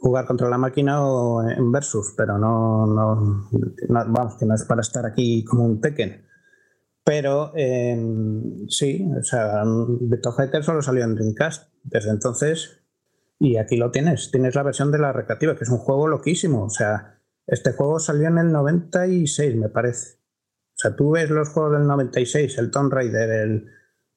jugar 0.00 0.26
contra 0.26 0.48
la 0.48 0.56
máquina 0.56 1.04
o 1.04 1.42
en 1.48 1.70
versus, 1.70 2.14
pero 2.16 2.38
no, 2.38 2.86
no, 2.86 3.48
vamos, 3.88 4.36
que 4.36 4.46
no 4.46 4.54
es 4.54 4.64
para 4.64 4.80
estar 4.80 5.04
aquí 5.04 5.44
como 5.44 5.64
un 5.64 5.80
Tekken. 5.80 6.26
Pero 7.04 7.52
em, 7.54 8.66
sí, 8.68 9.06
o 9.18 9.22
sea, 9.22 9.62
Virtua 10.00 10.32
Fighter 10.32 10.64
solo 10.64 10.80
salió 10.80 11.04
en 11.04 11.14
Dreamcast 11.14 11.72
desde 11.82 12.10
entonces 12.10 12.82
y 13.38 13.56
aquí 13.56 13.76
lo 13.76 13.90
tienes, 13.90 14.30
tienes 14.30 14.54
la 14.54 14.62
versión 14.62 14.90
de 14.90 14.98
la 14.98 15.12
recreativa, 15.12 15.54
que 15.54 15.64
es 15.64 15.70
un 15.70 15.78
juego 15.78 16.08
loquísimo, 16.08 16.64
o 16.64 16.70
sea, 16.70 17.20
este 17.46 17.72
juego 17.72 17.98
salió 17.98 18.28
en 18.28 18.38
el 18.38 18.52
96, 18.52 19.56
me 19.56 19.68
parece. 19.68 20.18
O 20.18 20.76
sea, 20.76 20.96
tú 20.96 21.10
ves 21.10 21.28
los 21.30 21.48
juegos 21.50 21.72
del 21.72 21.86
96, 21.86 22.58
el 22.58 22.70
Tomb 22.70 22.92
Raider, 22.92 23.30
el 23.30 23.66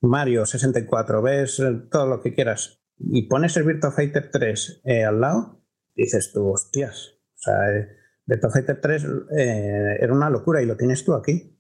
Mario 0.02 0.46
64, 0.46 1.22
ves 1.22 1.62
todo 1.90 2.08
lo 2.08 2.22
que 2.22 2.34
quieras 2.34 2.82
y 3.00 3.28
pones 3.28 3.58
el 3.58 3.64
Virtua 3.64 3.92
Fighter 3.92 4.30
3 4.32 4.82
eh, 4.86 5.04
al 5.04 5.20
lado 5.20 5.63
dices 5.96 6.32
tú, 6.34 6.52
hostias, 6.52 7.20
o 7.36 7.38
sea, 7.38 7.78
eh, 7.78 7.90
Virtua 8.26 8.50
Fighter 8.50 8.80
3 8.80 9.06
eh, 9.38 9.98
era 10.00 10.14
una 10.14 10.30
locura 10.30 10.62
y 10.62 10.66
lo 10.66 10.78
tienes 10.78 11.04
tú 11.04 11.14
aquí. 11.14 11.60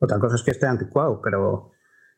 Otra 0.00 0.18
cosa 0.18 0.36
es 0.36 0.42
que 0.42 0.50
esté 0.50 0.66
anticuado, 0.66 1.20
pero 1.22 1.72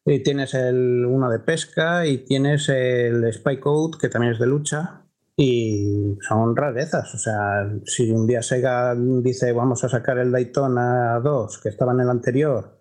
y 0.07 0.23
tienes 0.23 0.55
el 0.55 1.05
uno 1.07 1.31
de 1.31 1.39
pesca 1.39 2.07
y 2.07 2.25
tienes 2.25 2.69
el 2.69 3.33
Spy 3.33 3.59
Code, 3.59 3.99
que 3.99 4.09
también 4.09 4.35
es 4.35 4.39
de 4.39 4.47
lucha, 4.47 5.03
y 5.37 6.17
son 6.21 6.55
rarezas. 6.55 7.15
O 7.15 7.19
sea, 7.19 7.69
si 7.85 8.11
un 8.11 8.27
día 8.27 8.43
Sega 8.43 8.95
dice 8.95 9.53
vamos 9.53 9.83
a 9.85 9.89
sacar 9.89 10.19
el 10.19 10.31
Daytona 10.31 11.21
2, 11.21 11.61
que 11.63 11.71
estaba 11.71 11.93
en 11.93 12.01
el 12.01 12.11
anterior, 12.11 12.81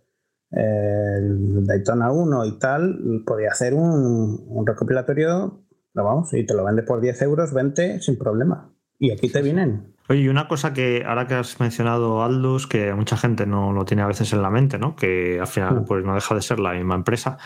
el 0.51 1.65
Daytona 1.65 2.11
1 2.11 2.45
y 2.45 2.59
tal, 2.59 3.23
podría 3.25 3.49
hacer 3.49 3.73
un, 3.73 4.43
un 4.47 4.67
recopilatorio 4.67 5.62
lo 5.93 6.03
vamos, 6.03 6.33
y 6.33 6.45
te 6.45 6.53
lo 6.53 6.63
vende 6.63 6.83
por 6.83 7.01
10 7.01 7.21
euros, 7.21 7.53
20 7.53 8.01
sin 8.01 8.17
problema. 8.17 8.69
Y 8.99 9.11
aquí 9.11 9.29
te 9.29 9.41
vienen. 9.41 9.93
Oye, 10.09 10.29
una 10.29 10.47
cosa 10.47 10.73
que 10.73 11.03
ahora 11.05 11.27
que 11.27 11.35
has 11.35 11.59
mencionado 11.59 12.23
Aldus, 12.23 12.67
que 12.67 12.93
mucha 12.93 13.15
gente 13.15 13.45
no 13.45 13.71
lo 13.71 13.85
tiene 13.85 14.03
a 14.03 14.07
veces 14.07 14.33
en 14.33 14.41
la 14.41 14.49
mente, 14.49 14.77
¿no? 14.77 14.95
Que 14.95 15.39
al 15.39 15.47
final 15.47 15.81
mm. 15.81 15.85
pues 15.85 16.03
no 16.03 16.15
deja 16.15 16.35
de 16.35 16.41
ser 16.41 16.59
la 16.59 16.73
misma 16.73 16.95
empresa. 16.95 17.37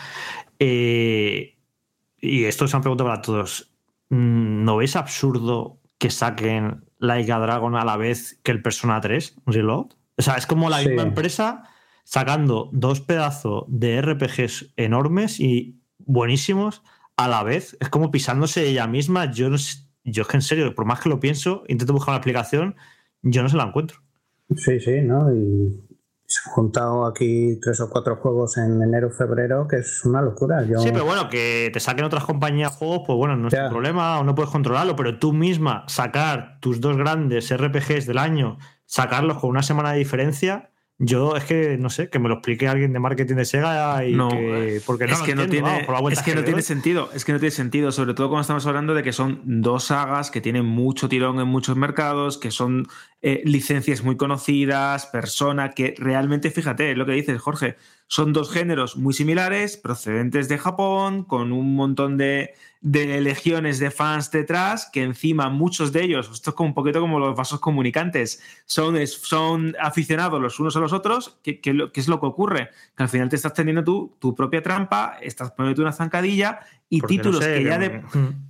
Eh, 0.58 1.56
y 2.20 2.44
esto 2.44 2.66
se 2.66 2.76
han 2.76 2.82
preguntado 2.82 3.10
para 3.10 3.22
todos. 3.22 3.72
Mm, 4.08 4.64
¿No 4.64 4.76
veis 4.76 4.96
absurdo 4.96 5.80
que 5.98 6.10
saquen 6.10 6.84
Laika 6.98 7.38
Dragon 7.38 7.76
a 7.76 7.84
la 7.84 7.96
vez 7.96 8.40
que 8.42 8.50
el 8.50 8.62
Persona 8.62 9.00
3 9.00 9.36
Reload? 9.46 9.86
O 10.16 10.22
sea, 10.22 10.34
es 10.34 10.46
como 10.46 10.68
la 10.68 10.78
misma 10.78 11.02
empresa 11.02 11.62
sacando 12.02 12.70
dos 12.72 13.00
pedazos 13.00 13.64
de 13.68 14.00
RPGs 14.00 14.72
enormes 14.76 15.38
y 15.38 15.80
buenísimos 15.98 16.82
a 17.18 17.28
la 17.28 17.42
vez. 17.42 17.76
Es 17.80 17.90
como 17.90 18.10
pisándose 18.10 18.66
ella 18.66 18.86
misma. 18.86 19.30
Yo, 19.30 19.50
no 19.50 19.56
yo 20.04 20.22
es 20.22 20.28
que 20.28 20.36
en 20.38 20.42
serio, 20.42 20.74
por 20.74 20.86
más 20.86 21.00
que 21.00 21.10
lo 21.10 21.20
pienso, 21.20 21.64
intento 21.68 21.92
buscar 21.92 22.12
una 22.12 22.18
explicación, 22.18 22.76
yo 23.20 23.42
no 23.42 23.50
se 23.50 23.56
la 23.56 23.64
encuentro. 23.64 23.98
Sí, 24.56 24.80
sí, 24.80 25.02
¿no? 25.02 25.30
Y 25.34 25.84
se 26.24 26.40
han 26.46 26.54
juntado 26.54 27.06
aquí 27.06 27.58
tres 27.60 27.80
o 27.80 27.90
cuatro 27.90 28.16
juegos 28.16 28.56
en 28.56 28.80
enero, 28.80 29.10
febrero, 29.10 29.66
que 29.66 29.76
es 29.76 30.04
una 30.04 30.22
locura. 30.22 30.62
Sí, 30.78 30.90
pero 30.92 31.04
bueno, 31.04 31.28
que 31.28 31.70
te 31.72 31.80
saquen 31.80 32.04
otras 32.04 32.24
compañías 32.24 32.72
juegos, 32.72 33.02
pues 33.06 33.16
bueno, 33.16 33.36
no 33.36 33.48
es 33.48 33.54
un 33.54 33.68
problema 33.68 34.20
o 34.20 34.24
no 34.24 34.34
puedes 34.34 34.50
controlarlo, 34.50 34.94
pero 34.94 35.18
tú 35.18 35.32
misma 35.32 35.84
sacar 35.88 36.60
tus 36.60 36.80
dos 36.80 36.96
grandes 36.96 37.52
RPGs 37.54 38.06
del 38.06 38.18
año, 38.18 38.58
sacarlos 38.86 39.38
con 39.38 39.50
una 39.50 39.62
semana 39.62 39.92
de 39.92 39.98
diferencia, 39.98 40.70
yo 40.98 41.36
es 41.36 41.44
que 41.44 41.78
no 41.78 41.90
sé, 41.90 42.10
que 42.10 42.18
me 42.18 42.28
lo 42.28 42.34
explique 42.36 42.66
alguien 42.66 42.92
de 42.92 42.98
marketing 42.98 43.36
de 43.36 43.44
Sega 43.44 44.04
y 44.04 44.14
no, 44.14 44.30
que, 44.30 44.82
porque 44.84 45.06
no 45.06 45.14
es 45.14 45.22
que 45.22 45.36
no 45.36 45.46
tiene, 45.46 45.86
es 46.10 46.22
que 46.22 46.34
no 46.34 46.42
tiene 46.42 46.62
sentido, 46.62 47.10
es 47.14 47.24
que 47.24 47.32
no 47.32 47.38
tiene 47.38 47.52
sentido, 47.52 47.92
sobre 47.92 48.14
todo 48.14 48.28
cuando 48.28 48.42
estamos 48.42 48.66
hablando 48.66 48.94
de 48.94 49.04
que 49.04 49.12
son 49.12 49.40
dos 49.44 49.84
sagas 49.84 50.32
que 50.32 50.40
tienen 50.40 50.66
mucho 50.66 51.08
tirón 51.08 51.38
en 51.38 51.46
muchos 51.46 51.76
mercados, 51.76 52.36
que 52.36 52.50
son 52.50 52.88
eh, 53.22 53.42
licencias 53.44 54.02
muy 54.02 54.16
conocidas, 54.16 55.06
persona 55.06 55.70
que 55.70 55.94
realmente, 55.98 56.50
fíjate, 56.50 56.96
lo 56.96 57.06
que 57.06 57.12
dices, 57.12 57.40
Jorge, 57.40 57.76
son 58.08 58.32
dos 58.32 58.50
géneros 58.50 58.96
muy 58.96 59.12
similares, 59.12 59.76
procedentes 59.76 60.48
de 60.48 60.58
Japón, 60.58 61.24
con 61.24 61.52
un 61.52 61.76
montón 61.76 62.16
de, 62.16 62.54
de 62.80 63.20
legiones 63.20 63.78
de 63.78 63.90
fans 63.90 64.30
detrás, 64.30 64.88
que 64.90 65.02
encima 65.02 65.50
muchos 65.50 65.92
de 65.92 66.04
ellos, 66.04 66.30
esto 66.32 66.50
es 66.50 66.56
como 66.56 66.70
un 66.70 66.74
poquito 66.74 67.00
como 67.00 67.18
los 67.18 67.36
vasos 67.36 67.60
comunicantes, 67.60 68.42
son, 68.64 69.06
son 69.06 69.76
aficionados 69.78 70.40
los 70.40 70.58
unos 70.58 70.74
a 70.76 70.80
los 70.80 70.94
otros, 70.94 71.38
¿qué, 71.42 71.60
es 71.94 72.08
lo 72.08 72.18
que 72.18 72.26
ocurre? 72.26 72.70
Que 72.96 73.02
al 73.02 73.10
final 73.10 73.28
te 73.28 73.36
estás 73.36 73.52
teniendo 73.52 73.84
tú 73.84 74.16
tu 74.18 74.34
propia 74.34 74.62
trampa, 74.62 75.18
estás 75.20 75.50
poniendo 75.50 75.82
una 75.82 75.92
zancadilla 75.92 76.60
y 76.88 77.02
títulos 77.02 77.44
que 77.44 77.64
ya 77.64 77.78
de 77.78 78.02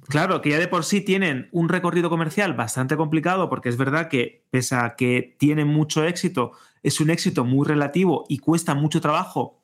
claro 0.07 0.41
que 0.41 0.51
ya 0.51 0.59
de 0.59 0.69
por 0.69 0.85
sí 0.85 1.01
tienen 1.01 1.49
un 1.51 1.69
recorrido 1.69 2.09
comercial 2.09 2.55
bastante 2.55 2.97
complicado 2.97 3.49
porque 3.49 3.69
es 3.69 3.77
verdad 3.77 4.09
que 4.09 4.45
pese 4.51 4.77
a 4.77 4.95
que 4.95 5.35
tienen 5.39 5.67
mucho 5.67 6.05
éxito 6.05 6.53
es 6.89 7.01
un 7.01 7.10
éxito 7.10 7.44
muy 7.44 7.66
relativo 7.66 8.24
y 8.28 8.39
cuesta 8.39 8.74
mucho 8.74 9.01
trabajo 9.01 9.62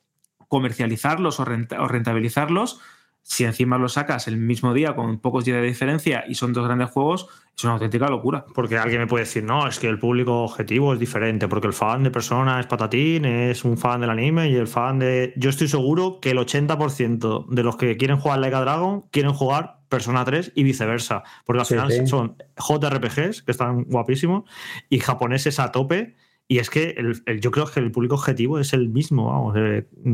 comercializarlos 0.48 1.40
o 1.40 1.44
rentabilizarlos 1.44 2.80
si 3.24 3.44
encima 3.44 3.78
lo 3.78 3.88
sacas 3.88 4.28
el 4.28 4.36
mismo 4.36 4.74
día 4.74 4.94
con 4.94 5.18
pocos 5.18 5.46
días 5.46 5.60
de 5.60 5.66
diferencia 5.66 6.24
y 6.28 6.34
son 6.34 6.52
dos 6.52 6.66
grandes 6.66 6.90
juegos, 6.90 7.26
es 7.56 7.64
una 7.64 7.72
auténtica 7.72 8.06
locura. 8.08 8.44
Porque 8.54 8.76
alguien 8.76 9.00
me 9.00 9.06
puede 9.06 9.24
decir, 9.24 9.42
no, 9.42 9.66
es 9.66 9.78
que 9.78 9.88
el 9.88 9.98
público 9.98 10.42
objetivo 10.42 10.92
es 10.92 11.00
diferente, 11.00 11.48
porque 11.48 11.66
el 11.66 11.72
fan 11.72 12.02
de 12.02 12.10
Persona 12.10 12.60
es 12.60 12.66
patatín, 12.66 13.24
es 13.24 13.64
un 13.64 13.78
fan 13.78 14.02
del 14.02 14.10
anime 14.10 14.50
y 14.50 14.56
el 14.56 14.66
fan 14.66 14.98
de... 14.98 15.32
Yo 15.36 15.48
estoy 15.48 15.68
seguro 15.68 16.20
que 16.20 16.32
el 16.32 16.38
80% 16.38 17.48
de 17.48 17.62
los 17.62 17.76
que 17.76 17.96
quieren 17.96 18.18
jugar 18.18 18.40
Like 18.40 18.56
a 18.56 18.60
Dragon 18.60 19.06
quieren 19.10 19.32
jugar 19.32 19.78
Persona 19.88 20.22
3 20.22 20.52
y 20.54 20.62
viceversa, 20.62 21.22
porque 21.46 21.60
al 21.60 21.66
final 21.66 22.06
son 22.06 22.36
JRPGs, 22.58 23.42
que 23.42 23.52
están 23.52 23.84
guapísimos, 23.84 24.44
y 24.90 24.98
japoneses 24.98 25.58
a 25.60 25.72
tope 25.72 26.14
y 26.46 26.58
es 26.58 26.68
que 26.68 26.94
el, 26.98 27.40
yo 27.40 27.50
creo 27.50 27.66
que 27.66 27.80
el 27.80 27.90
público 27.90 28.16
objetivo 28.16 28.58
es 28.58 28.74
el 28.74 28.90
mismo, 28.90 29.26
vamos, 29.26 29.56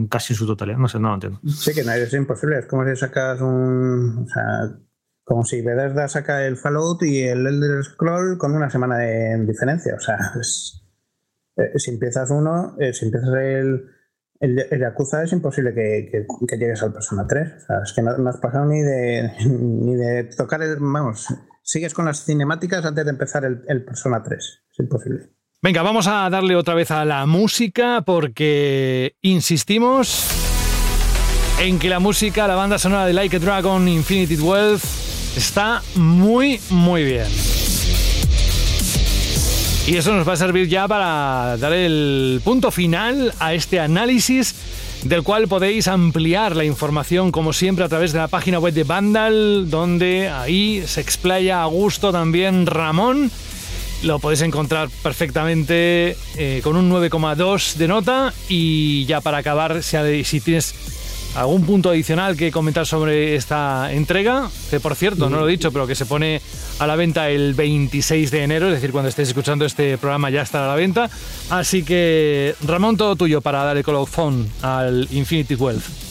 casi 0.09 0.33
en 0.33 0.37
su 0.37 0.47
totalidad. 0.47 0.79
No 0.79 0.89
sé, 0.89 1.01
no 1.01 1.09
lo 1.09 1.15
entiendo. 1.15 1.41
Sí, 1.47 1.75
que 1.75 1.83
no 1.83 1.93
es 1.93 2.13
imposible. 2.15 2.59
Es 2.59 2.67
como 2.67 2.87
si 2.87 2.95
sacas 2.95 3.41
un. 3.41 4.25
O 4.25 4.27
sea, 4.29 4.79
como 5.25 5.45
si 5.45 5.61
Bethesda 5.61 6.07
saca 6.09 6.47
el 6.47 6.57
Fallout 6.57 7.03
y 7.03 7.23
el 7.23 7.47
Elder 7.47 7.83
Scroll 7.83 8.39
con 8.39 8.55
una 8.55 8.71
semana 8.71 8.99
de 8.99 9.45
diferencia. 9.45 9.95
O 9.97 10.01
sea, 10.01 10.19
eh, 11.57 11.79
si 11.79 11.91
empiezas 11.91 12.31
uno, 12.31 12.77
eh, 12.79 12.93
si 12.93 13.07
empiezas 13.07 13.31
el, 13.35 13.87
el, 14.39 14.59
el, 14.71 14.81
Yakuza, 14.81 15.25
es 15.25 15.33
imposible 15.33 15.75
que, 15.75 16.11
que, 16.49 16.57
llegues 16.57 16.83
al 16.85 16.93
Persona 16.93 17.27
3. 17.27 17.53
O 17.55 17.67
sea, 17.67 17.77
es 17.83 17.93
que 17.93 18.03
no, 18.03 18.29
has 18.29 18.39
pasado 18.39 18.67
ni 18.67 18.83
de, 18.83 19.33
ni 19.49 19.97
de 19.97 20.25
tocar 20.37 20.63
el. 20.63 20.77
Vamos, 20.79 21.27
sigues 21.65 21.93
con 21.93 22.05
las 22.05 22.25
cinemáticas 22.25 22.85
antes 22.85 23.05
de 23.05 23.11
empezar 23.11 23.45
el, 23.45 23.65
el 23.67 23.85
Persona 23.85 24.23
3. 24.23 24.39
Es 24.71 24.79
imposible. 24.79 25.40
Venga, 25.63 25.83
vamos 25.83 26.07
a 26.07 26.31
darle 26.31 26.57
otra 26.57 26.73
vez 26.73 26.91
a 26.91 27.05
la 27.05 27.27
música 27.27 28.01
porque 28.01 29.17
insistimos 29.21 30.25
en 31.59 31.79
que 31.79 31.91
la 31.91 31.99
música, 31.99 32.49
la 32.49 32.55
banda 32.55 32.79
sonora 32.79 33.05
de 33.05 33.13
Like 33.13 33.37
a 33.37 33.39
Dragon 33.41 33.87
Infinity 33.87 34.37
Wealth 34.37 34.83
está 35.37 35.83
muy, 35.97 36.59
muy 36.71 37.05
bien. 37.05 37.27
Y 39.87 39.99
eso 39.99 40.15
nos 40.15 40.27
va 40.27 40.33
a 40.33 40.37
servir 40.37 40.67
ya 40.67 40.89
para 40.89 41.59
dar 41.59 41.75
el 41.75 42.41
punto 42.43 42.71
final 42.71 43.35
a 43.39 43.53
este 43.53 43.81
análisis 43.81 44.55
del 45.05 45.23
cual 45.23 45.47
podéis 45.47 45.89
ampliar 45.89 46.57
la 46.57 46.65
información 46.65 47.31
como 47.33 47.53
siempre 47.53 47.85
a 47.85 47.89
través 47.91 48.15
de 48.15 48.19
la 48.19 48.29
página 48.29 48.59
web 48.59 48.73
de 48.73 48.85
Vandal, 48.85 49.69
donde 49.69 50.31
ahí 50.31 50.83
se 50.87 51.03
explaya 51.03 51.63
a 51.63 51.67
gusto 51.67 52.13
también 52.13 52.65
Ramón 52.65 53.31
lo 54.03 54.19
podéis 54.19 54.43
encontrar 54.43 54.89
perfectamente 55.03 56.17
eh, 56.37 56.61
con 56.63 56.77
un 56.77 56.91
9,2 56.91 57.75
de 57.75 57.89
nota 57.89 58.33
y 58.49 59.05
ya 59.07 59.21
para 59.21 59.39
acabar, 59.39 59.83
si, 59.83 60.41
tienes 60.41 60.75
algún 61.35 61.65
punto 61.65 61.91
adicional 61.91 62.37
que 62.37 62.51
comentar 62.51 62.87
sobre 62.87 63.37
esta 63.37 63.93
entrega, 63.93 64.51
que 64.71 64.81
por 64.81 64.97
cierto, 64.97 65.29
no 65.29 65.39
lo 65.39 65.49
he 65.49 65.51
dicho, 65.51 65.71
pero 65.71 65.87
que 65.87 65.95
se 65.95 66.07
pone 66.07 66.41
a 66.79 66.87
la 66.87 66.97
venta 66.97 67.29
el 67.31 67.55
26 67.55 68.31
de 68.31 68.43
enero, 68.43 68.69
es 68.69 68.75
decir, 68.75 68.91
cuando 68.91 69.09
estéis 69.09 69.29
escuchando 69.29 69.65
este 69.65 69.99
programa 69.99 70.31
ya 70.31 70.43
estará 70.43 70.65
a 70.65 70.69
la 70.69 70.77
venta. 70.77 71.11
Así 71.51 71.83
que, 71.83 72.55
Ramón, 72.63 72.97
todo 72.97 73.17
tuyo 73.17 73.41
para 73.41 73.65
dar 73.65 73.77
el 73.77 73.85
colofón 73.85 74.49
al 74.63 75.07
Infinity 75.11 75.55
Wealth. 75.55 76.10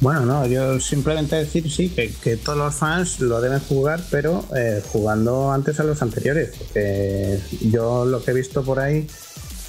Bueno, 0.00 0.26
no, 0.26 0.46
yo 0.46 0.78
simplemente 0.78 1.36
decir 1.36 1.70
sí, 1.70 1.88
que, 1.88 2.36
todos 2.36 2.58
los 2.58 2.74
fans 2.74 3.20
lo 3.20 3.40
deben 3.40 3.60
jugar, 3.60 4.00
pero 4.10 4.44
eh, 4.54 4.82
jugando 4.92 5.50
antes 5.50 5.80
a 5.80 5.84
los 5.84 6.02
anteriores, 6.02 6.50
porque 6.56 7.40
yo 7.62 8.04
lo 8.04 8.22
que 8.22 8.32
he 8.32 8.34
visto 8.34 8.62
por 8.62 8.78
ahí, 8.78 9.06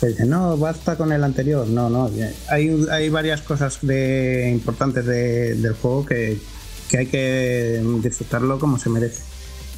que 0.02 0.08
dicen, 0.08 0.30
no, 0.30 0.58
basta 0.58 0.98
con 0.98 1.14
el 1.14 1.24
anterior, 1.24 1.66
no, 1.68 1.90
no, 1.90 2.12
hay, 2.50 2.86
hay 2.92 3.10
varias 3.10 3.42
cosas 3.42 3.80
de, 3.82 4.50
importantes 4.52 5.06
del 5.06 5.74
juego 5.74 6.06
que, 6.06 6.38
que 6.90 6.98
hay 6.98 7.06
que 7.08 7.82
disfrutarlo 8.04 8.60
como 8.60 8.78
se 8.78 8.90
merece. 8.90 9.24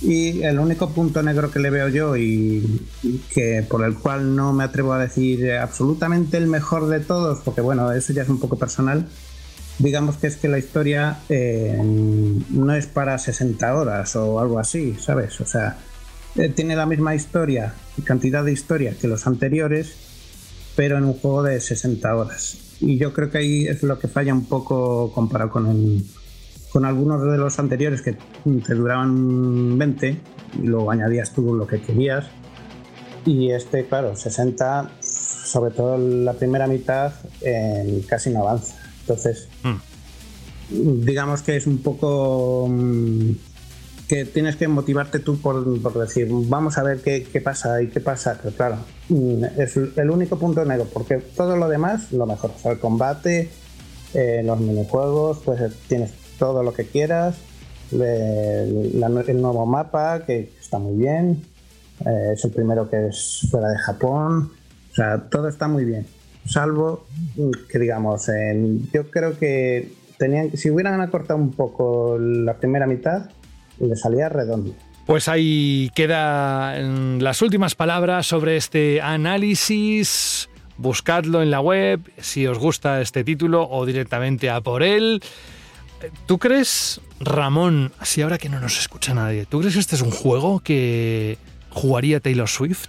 Y 0.02 0.44
el 0.44 0.60
único 0.60 0.90
punto 0.92 1.22
negro 1.22 1.52
que 1.52 1.60
le 1.60 1.70
veo 1.70 1.90
yo 1.90 2.16
y, 2.16 2.82
que 3.34 3.66
por 3.70 3.84
el 3.84 3.96
cual 3.96 4.34
no 4.36 4.54
me 4.54 4.64
atrevo 4.64 4.94
a 4.94 5.00
decir 5.00 5.52
absolutamente 5.52 6.38
el 6.38 6.48
mejor 6.48 6.88
de 6.88 7.02
todos, 7.02 7.40
porque 7.44 7.62
bueno, 7.62 7.92
eso 7.92 8.14
ya 8.14 8.24
es 8.24 8.30
un 8.30 8.40
poco 8.40 8.58
personal, 8.58 9.08
digamos 9.80 10.18
que 10.18 10.27
es 10.27 10.35
que 10.35 10.49
la 10.49 10.60
historia 10.60 11.19
eh, 11.30 11.80
no 11.81 12.76
es 12.76 12.85
para 12.85 13.18
60 13.18 13.76
horas 13.76 14.15
o 14.15 14.39
algo 14.39 14.60
así, 14.60 14.95
¿sabes? 14.99 15.39
O 15.41 15.45
sea, 15.45 15.77
eh, 16.35 16.49
tiene 16.49 16.76
la 16.76 16.85
misma 16.85 17.15
historia 17.15 17.73
y 17.97 18.01
cantidad 18.01 18.43
de 18.43 18.51
historia 18.51 18.93
que 18.99 19.07
los 19.07 19.26
anteriores, 19.26 19.95
pero 20.76 20.97
en 20.97 21.06
un 21.06 21.14
juego 21.14 21.43
de 21.43 21.60
60 21.60 22.14
horas. 22.14 22.57
Y 22.81 22.97
yo 22.97 23.14
creo 23.14 23.31
que 23.31 23.39
ahí 23.39 23.68
es 23.68 23.81
lo 23.81 23.97
que 23.99 24.07
falla 24.07 24.34
un 24.34 24.45
poco 24.45 25.11
comparado 25.14 25.49
con, 25.49 26.03
con 26.72 26.85
algunos 26.85 27.23
de 27.23 27.38
los 27.38 27.57
anteriores 27.57 28.01
que 28.01 28.18
te 28.65 28.73
duraban 28.73 29.77
20 29.77 30.18
y 30.61 30.65
luego 30.65 30.91
añadías 30.91 31.34
tú 31.34 31.53
lo 31.53 31.65
que 31.65 31.81
querías. 31.81 32.26
Y 33.26 33.51
este, 33.51 33.85
claro, 33.85 34.15
60, 34.15 34.91
sobre 35.01 35.72
todo 35.72 35.97
la 35.97 36.34
primera 36.34 36.68
mitad, 36.68 37.11
casi 38.07 38.30
no 38.30 38.41
avanza. 38.41 38.78
Entonces, 39.10 39.48
mm. 39.64 41.03
digamos 41.03 41.41
que 41.41 41.56
es 41.56 41.65
un 41.65 41.80
poco 41.80 42.68
mm, 42.69 43.31
que 44.07 44.26
tienes 44.26 44.56
que 44.56 44.68
motivarte 44.68 45.18
tú 45.18 45.41
por, 45.41 45.65
decir, 45.95 46.27
vamos 46.30 46.77
a 46.77 46.84
ver 46.84 47.02
qué, 47.02 47.41
pasa 47.44 47.81
y 47.81 47.88
qué 47.88 47.99
pasa. 47.99 48.40
Pero 48.41 48.56
claro, 48.56 48.77
mm, 49.10 49.44
es 49.57 49.77
el 49.77 50.11
único 50.11 50.38
punto 50.38 50.64
negro, 50.64 50.86
porque 50.94 51.18
todo 51.18 51.57
lo 51.57 51.68
demás, 51.68 52.11
lo 52.11 52.27
mejor. 52.27 52.52
O 52.56 52.60
sea, 52.60 52.73
el 52.73 52.80
combate, 52.80 53.49
eh, 54.14 54.44
los 54.45 54.60
minijuegos, 54.60 55.40
pues 55.44 55.60
eh, 55.60 55.72
tienes 55.88 56.14
todo 56.38 56.61
lo 56.61 56.72
que 56.72 56.86
quieras. 56.86 57.36
el 57.91 59.41
nuevo 59.41 59.65
mapa, 59.65 60.23
que 60.23 60.52
está 60.61 60.77
muy 60.77 60.98
bien. 60.98 61.41
Eh, 62.06 62.34
es 62.34 62.45
el 62.45 62.52
primero 62.52 62.88
que 62.88 63.07
es 63.07 63.48
fuera 63.49 63.69
de 63.69 63.77
Japón. 63.80 64.52
O 64.91 64.95
sea, 64.95 65.18
todo 65.31 65.48
está 65.48 65.68
muy 65.68 65.84
bien 65.84 66.06
salvo 66.50 67.06
que 67.70 67.80
digamos, 67.80 68.28
yo 68.94 69.10
creo 69.10 69.38
que 69.38 69.92
tenían, 70.18 70.56
si 70.58 70.70
hubieran 70.70 71.00
acortado 71.02 71.40
un 71.40 71.52
poco 71.52 72.18
la 72.20 72.58
primera 72.58 72.86
mitad, 72.86 73.30
le 73.80 73.96
salía 73.96 74.30
redondo. 74.30 74.74
Pues 75.06 75.28
ahí 75.28 75.90
quedan 75.96 77.24
las 77.24 77.42
últimas 77.42 77.74
palabras 77.74 78.28
sobre 78.28 78.58
este 78.58 79.02
análisis. 79.02 80.50
Buscadlo 80.78 81.42
en 81.42 81.52
la 81.52 81.62
web 81.62 82.00
si 82.20 82.46
os 82.46 82.58
gusta 82.58 83.02
este 83.02 83.24
título 83.24 83.68
o 83.68 83.86
directamente 83.86 84.50
a 84.50 84.62
por 84.62 84.84
él. 84.84 85.22
¿Tú 86.26 86.38
crees, 86.38 87.02
Ramón, 87.20 87.92
así 88.00 88.22
ahora 88.22 88.38
que 88.38 88.50
no 88.50 88.60
nos 88.60 88.80
escucha 88.80 89.14
nadie, 89.14 89.46
¿tú 89.46 89.60
crees 89.60 89.74
que 89.74 89.80
este 89.82 89.96
es 89.96 90.02
un 90.02 90.12
juego 90.12 90.60
que 90.60 91.38
jugaría 91.72 92.20
Taylor 92.20 92.48
Swift? 92.48 92.86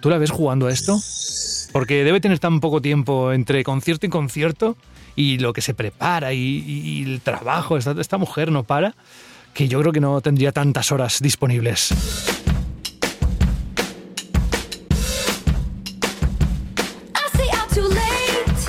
¿Tú 0.00 0.10
la 0.10 0.18
ves 0.18 0.30
jugando 0.30 0.66
a 0.66 0.72
esto? 0.72 1.00
Porque 1.72 2.04
debe 2.04 2.20
tener 2.20 2.38
tan 2.38 2.60
poco 2.60 2.80
tiempo 2.80 3.32
entre 3.32 3.62
concierto 3.64 4.06
y 4.06 4.08
concierto 4.08 4.76
y 5.16 5.38
lo 5.38 5.52
que 5.52 5.60
se 5.60 5.74
prepara 5.74 6.32
y, 6.32 7.02
el 7.04 7.20
trabajo. 7.20 7.76
Esta, 7.76 7.94
esta 8.00 8.18
mujer 8.18 8.50
no 8.50 8.64
para, 8.64 8.94
que 9.54 9.68
yo 9.68 9.80
creo 9.80 9.92
que 9.92 10.00
no 10.00 10.20
tendría 10.20 10.52
tantas 10.52 10.92
horas 10.92 11.20
disponibles. 11.20 11.94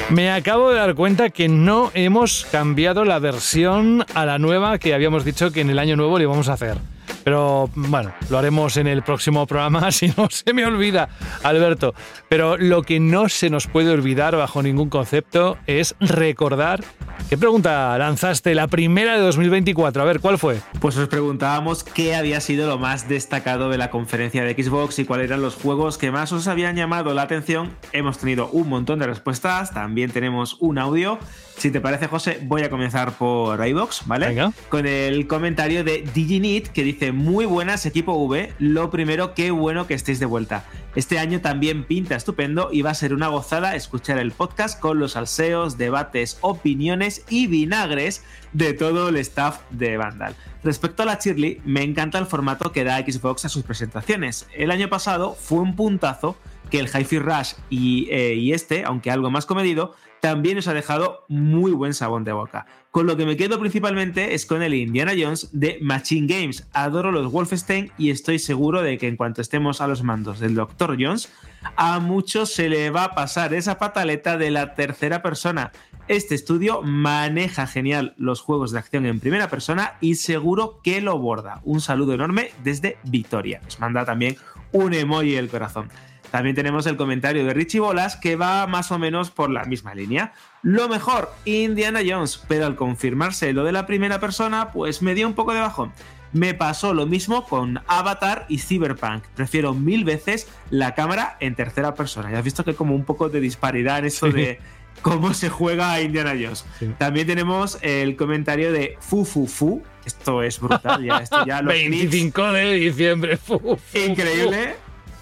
Me 0.10 0.32
acabo 0.32 0.72
de 0.72 0.78
dar 0.78 0.96
cuenta 0.96 1.30
que 1.30 1.48
no 1.48 1.92
hemos 1.94 2.48
cambiado 2.52 3.06
la 3.06 3.20
versión 3.20 4.04
a 4.16 4.26
la 4.26 4.40
nueva 4.40 4.80
que 4.80 4.96
habíamos 4.96 5.24
dicho 5.24 5.52
que 5.52 5.62
en 5.62 5.70
el 5.70 5.78
año 5.78 5.96
nuevo 5.96 6.18
le 6.18 6.24
íbamos 6.24 6.50
a 6.50 6.54
hacer. 6.54 6.78
Pero 7.24 7.70
bueno, 7.76 8.14
lo 8.30 8.38
haremos 8.38 8.78
en 8.78 8.88
el 8.88 9.04
próximo 9.04 9.46
programa 9.46 9.92
si 9.92 10.08
no 10.16 10.30
se 10.30 10.54
me 10.54 10.66
olvida, 10.66 11.10
Alberto. 11.44 11.94
Pero 12.30 12.58
lo 12.58 12.84
que 12.84 13.00
no 13.00 13.30
se 13.30 13.50
nos 13.50 13.68
puede 13.68 13.92
olvidar 13.92 14.36
bajo 14.36 14.62
ningún 14.62 14.90
concepto 14.90 15.58
es 15.68 15.96
recordar 16.00 16.84
qué 17.30 17.38
pregunta 17.38 17.98
lanzaste 17.98 18.56
la 18.56 18.68
primera 18.68 19.16
de 19.16 19.22
2024. 19.22 20.02
A 20.02 20.06
ver, 20.06 20.20
¿cuál 20.20 20.38
fue? 20.38 20.60
Pues 20.80 20.98
os 20.98 21.08
preguntábamos 21.08 21.84
qué 21.84 22.16
había 22.16 22.42
sido 22.42 22.68
lo 22.68 22.78
más 22.78 23.08
destacado 23.08 23.70
de 23.70 23.78
la 23.78 23.90
conferencia 23.90 24.44
de 24.44 24.54
Xbox 24.54 25.00
y 25.00 25.06
cuáles 25.06 25.28
eran 25.28 25.42
los 25.42 25.56
juegos 25.56 25.98
que 25.98 26.12
más 26.12 26.32
os 26.32 26.48
habían 26.48 26.76
llamado 26.76 27.14
la 27.14 27.24
atención. 27.24 27.72
Hemos 27.92 28.18
tenido 28.18 28.50
un 28.50 28.70
montón 28.70 29.00
de 29.00 29.08
respuestas, 29.08 29.74
también 29.74 30.12
tenemos 30.12 30.58
un 30.60 30.78
audio. 30.78 31.20
Si 31.60 31.72
te 31.72 31.82
parece, 31.82 32.08
José, 32.08 32.40
voy 32.42 32.62
a 32.64 32.70
comenzar 32.70 33.12
por 33.18 33.68
iBox, 33.68 34.08
¿vale? 34.08 34.30
Venga. 34.30 34.54
Con 34.70 34.88
el 34.88 35.28
comentario 35.28 35.84
de 35.84 36.08
DigiNit 36.14 36.70
que 36.70 36.86
dice: 36.86 37.12
Muy 37.12 37.46
buenas, 37.46 37.86
equipo 37.86 38.14
V. 38.14 38.54
Lo 38.60 38.90
primero, 38.90 39.34
qué 39.34 39.52
bueno 39.52 39.86
que 39.86 39.94
estéis 39.94 40.22
de 40.22 40.26
vuelta. 40.26 40.64
Este 40.96 41.20
año 41.20 41.42
también 41.42 41.84
pinta 41.84 42.16
estupendo 42.16 42.70
y 42.72 42.82
va 42.82 42.92
a 42.92 42.94
ser 42.94 43.14
una 43.14 43.28
gozada 43.28 43.76
escuchar 43.76 44.20
el 44.20 44.32
podcast 44.32 44.80
con 44.80 45.00
los 45.00 45.12
salseos, 45.12 45.78
debates, 45.78 46.38
opiniones 46.40 47.26
y 47.28 47.48
vinagres 47.48 48.24
de 48.54 48.72
todo 48.72 49.10
el 49.10 49.18
staff 49.18 49.60
de 49.70 49.98
Vandal. 49.98 50.36
Respecto 50.64 51.04
a 51.04 51.08
la 51.08 51.20
Cheerly, 51.20 51.62
me 51.66 51.84
encanta 51.84 52.20
el 52.20 52.26
formato 52.26 52.72
que 52.72 52.86
da 52.86 53.00
Xbox 53.00 53.44
a 53.44 53.50
sus 53.50 53.64
presentaciones. 53.64 54.48
El 54.56 54.72
año 54.72 54.88
pasado 54.88 55.36
fue 55.36 55.60
un 55.60 55.76
puntazo 55.76 56.38
que 56.72 56.80
el 56.80 56.88
Hi-Fi 56.88 57.20
Rush 57.20 57.54
y, 57.70 58.08
eh, 58.12 58.36
y 58.36 58.54
este, 58.54 58.86
aunque 58.86 59.12
algo 59.12 59.30
más 59.30 59.46
comedido, 59.46 59.96
también 60.20 60.58
os 60.58 60.68
ha 60.68 60.74
dejado 60.74 61.26
muy 61.28 61.72
buen 61.72 61.94
sabón 61.94 62.24
de 62.24 62.32
boca. 62.32 62.66
Con 62.92 63.06
lo 63.06 63.16
que 63.16 63.26
me 63.26 63.38
quedo 63.38 63.60
principalmente 63.60 64.34
es 64.34 64.46
con 64.46 64.64
el 64.64 64.74
Indiana 64.74 65.14
Jones 65.18 65.50
de 65.52 65.78
Machine 65.82 66.28
Games. 66.28 66.68
Adoro 66.74 67.12
los 67.12 67.32
Wolfenstein 67.32 67.92
y 67.98 68.10
estoy 68.10 68.40
seguro 68.40 68.82
de 68.82 68.98
que 68.98 69.08
en 69.08 69.16
cuanto 69.16 69.42
estemos 69.42 69.82
a 69.82 69.88
los 69.88 70.04
mandos 70.04 70.40
del 70.40 70.56
Dr. 70.56 70.98
Jones, 71.00 71.32
a 71.76 72.00
muchos 72.00 72.52
se 72.52 72.70
le 72.70 72.90
va 72.90 73.06
a 73.06 73.16
pasar 73.16 73.54
esa 73.54 73.78
pataleta 73.78 74.38
de 74.38 74.52
la 74.52 74.74
tercera 74.76 75.22
persona. 75.22 75.72
Este 76.08 76.34
estudio 76.34 76.82
maneja 76.82 77.68
genial 77.68 78.16
los 78.18 78.42
juegos 78.42 78.72
de 78.72 78.80
acción 78.80 79.06
en 79.06 79.20
primera 79.20 79.50
persona 79.50 79.94
y 80.02 80.16
seguro 80.16 80.80
que 80.84 81.02
lo 81.02 81.20
borda. 81.20 81.62
Un 81.64 81.82
saludo 81.82 82.14
enorme 82.14 82.52
desde 82.64 82.98
Victoria. 83.04 83.62
Os 83.68 83.80
manda 83.80 84.06
también 84.06 84.36
un 84.72 84.94
emoji 84.94 85.34
del 85.34 85.50
corazón. 85.50 85.90
También 86.32 86.56
tenemos 86.56 86.86
el 86.86 86.96
comentario 86.96 87.46
de 87.46 87.54
Richie 87.54 87.80
Bolas 87.80 88.16
que 88.16 88.36
va 88.36 88.68
más 88.68 88.92
o 88.92 89.00
menos 89.00 89.32
por 89.32 89.50
la 89.50 89.64
misma 89.66 89.96
línea. 89.96 90.34
Lo 90.62 90.88
mejor, 90.88 91.32
Indiana 91.46 92.02
Jones, 92.08 92.44
pero 92.48 92.66
al 92.66 92.76
confirmarse 92.76 93.52
lo 93.54 93.64
de 93.64 93.72
la 93.72 93.86
primera 93.88 94.20
persona, 94.20 94.72
pues 94.72 95.02
me 95.02 95.16
dio 95.16 95.28
un 95.28 95.34
poco 95.34 95.54
de 95.54 95.60
bajón. 95.62 95.92
Me 96.32 96.54
pasó 96.54 96.94
lo 96.94 97.08
mismo 97.08 97.46
con 97.46 97.82
Avatar 97.88 98.46
y 98.50 98.60
Cyberpunk. 98.60 99.24
Prefiero 99.36 99.74
mil 99.74 100.04
veces 100.04 100.48
la 100.70 100.94
cámara 100.94 101.38
en 101.40 101.56
tercera 101.56 101.96
persona. 101.96 102.30
Ya 102.32 102.38
has 102.38 102.44
visto 102.44 102.64
que 102.64 102.72
hay 102.72 102.76
como 102.76 102.94
un 102.94 103.04
poco 103.06 103.30
de 103.30 103.40
disparidad 103.40 103.98
en 103.98 104.06
esto 104.06 104.30
de 104.30 104.60
cómo 105.02 105.34
se 105.34 105.50
juega 105.50 105.92
a 105.94 106.02
Indiana 106.02 106.32
Jones. 106.40 106.66
Sí. 106.78 106.92
También 107.00 107.26
tenemos 107.26 107.80
el 107.82 108.16
comentario 108.16 108.72
de 108.72 108.98
Fu 109.00 109.26
Fu 109.26 109.48
Fu. 109.48 109.82
Esto 110.06 110.44
es 110.44 110.60
brutal, 110.60 111.04
ya, 111.04 111.18
esto 111.18 111.44
ya 111.48 111.62
los 111.64 111.74
clips- 111.74 111.90
25 111.90 112.52
de 112.52 112.74
diciembre. 112.74 113.38
Fu, 113.38 113.58
fu, 113.60 113.80
Increíble. 113.98 114.76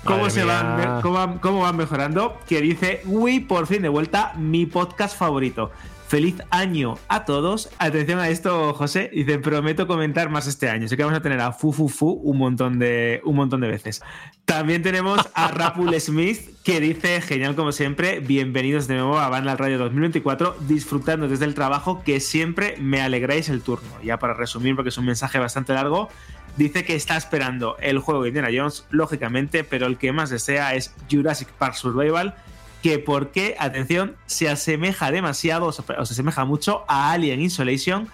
Cómo, 0.08 0.30
se 0.30 0.44
van, 0.44 1.02
cómo, 1.02 1.14
van- 1.16 1.38
cómo 1.40 1.62
van 1.62 1.76
mejorando. 1.78 2.38
Que 2.48 2.62
dice, 2.62 3.02
uy, 3.06 3.42
por 3.42 3.68
fin 3.68 3.82
de 3.82 3.90
vuelta, 3.90 4.34
mi 4.38 4.66
podcast 4.66 5.18
favorito. 5.18 5.72
Feliz 6.08 6.36
año 6.52 6.98
a 7.10 7.26
todos. 7.26 7.70
Atención 7.80 8.20
a 8.20 8.30
esto, 8.30 8.74
José. 8.74 9.12
Dice, 9.14 9.40
prometo 9.40 9.88
comentar 9.88 10.30
más 10.30 10.48
este 10.48 10.70
año. 10.70 10.86
Así 10.86 10.96
que 10.96 11.04
vamos 11.04 11.20
a 11.20 11.22
tener 11.22 11.42
a 11.42 11.52
Fu 11.52 11.74
Fu 11.74 11.90
Fu 11.90 12.10
un 12.12 12.38
montón 12.38 12.80
de, 12.80 13.20
un 13.26 13.36
montón 13.36 13.60
de 13.60 13.68
veces. 13.68 14.02
También 14.46 14.82
tenemos 14.84 15.20
a 15.34 15.48
Rapul 15.52 15.94
Smith, 16.00 16.50
que 16.64 16.80
dice, 16.80 17.20
genial 17.20 17.56
como 17.58 17.74
siempre, 17.74 18.22
bienvenidos 18.22 18.88
de 18.88 18.94
nuevo 18.96 19.20
a 19.20 19.28
Vandal 19.28 19.58
Radio 19.58 19.78
2024, 19.80 20.56
disfrutando 20.62 21.28
desde 21.28 21.44
el 21.44 21.54
trabajo 21.54 22.02
que 22.06 22.22
siempre 22.22 22.76
me 22.80 23.02
alegráis 23.02 23.50
el 23.50 23.62
turno. 23.62 23.90
Ya 24.02 24.18
para 24.18 24.34
resumir, 24.34 24.78
porque 24.78 24.90
es 24.90 24.98
un 24.98 25.06
mensaje 25.06 25.40
bastante 25.40 25.74
largo, 25.74 26.08
dice 26.58 26.84
que 26.84 26.96
está 26.96 27.16
esperando 27.16 27.78
el 27.80 28.00
juego 28.00 28.24
de 28.24 28.30
Indiana 28.30 28.50
Jones, 28.54 28.86
lógicamente, 28.90 29.64
pero 29.64 29.88
el 29.88 29.98
que 29.98 30.12
más 30.12 30.30
desea 30.30 30.74
es 30.76 30.94
Jurassic 31.10 31.50
Park 31.50 31.76
Survival, 31.76 32.36
que 32.84 33.00
porque, 33.00 33.56
atención, 33.60 34.16
se 34.26 34.50
asemeja 34.50 35.12
demasiado, 35.12 35.68
o 35.68 35.72
se 35.72 35.84
asemeja 36.14 36.46
mucho 36.46 36.84
a 36.88 37.12
Alien 37.12 37.42
Isolation 37.42 38.10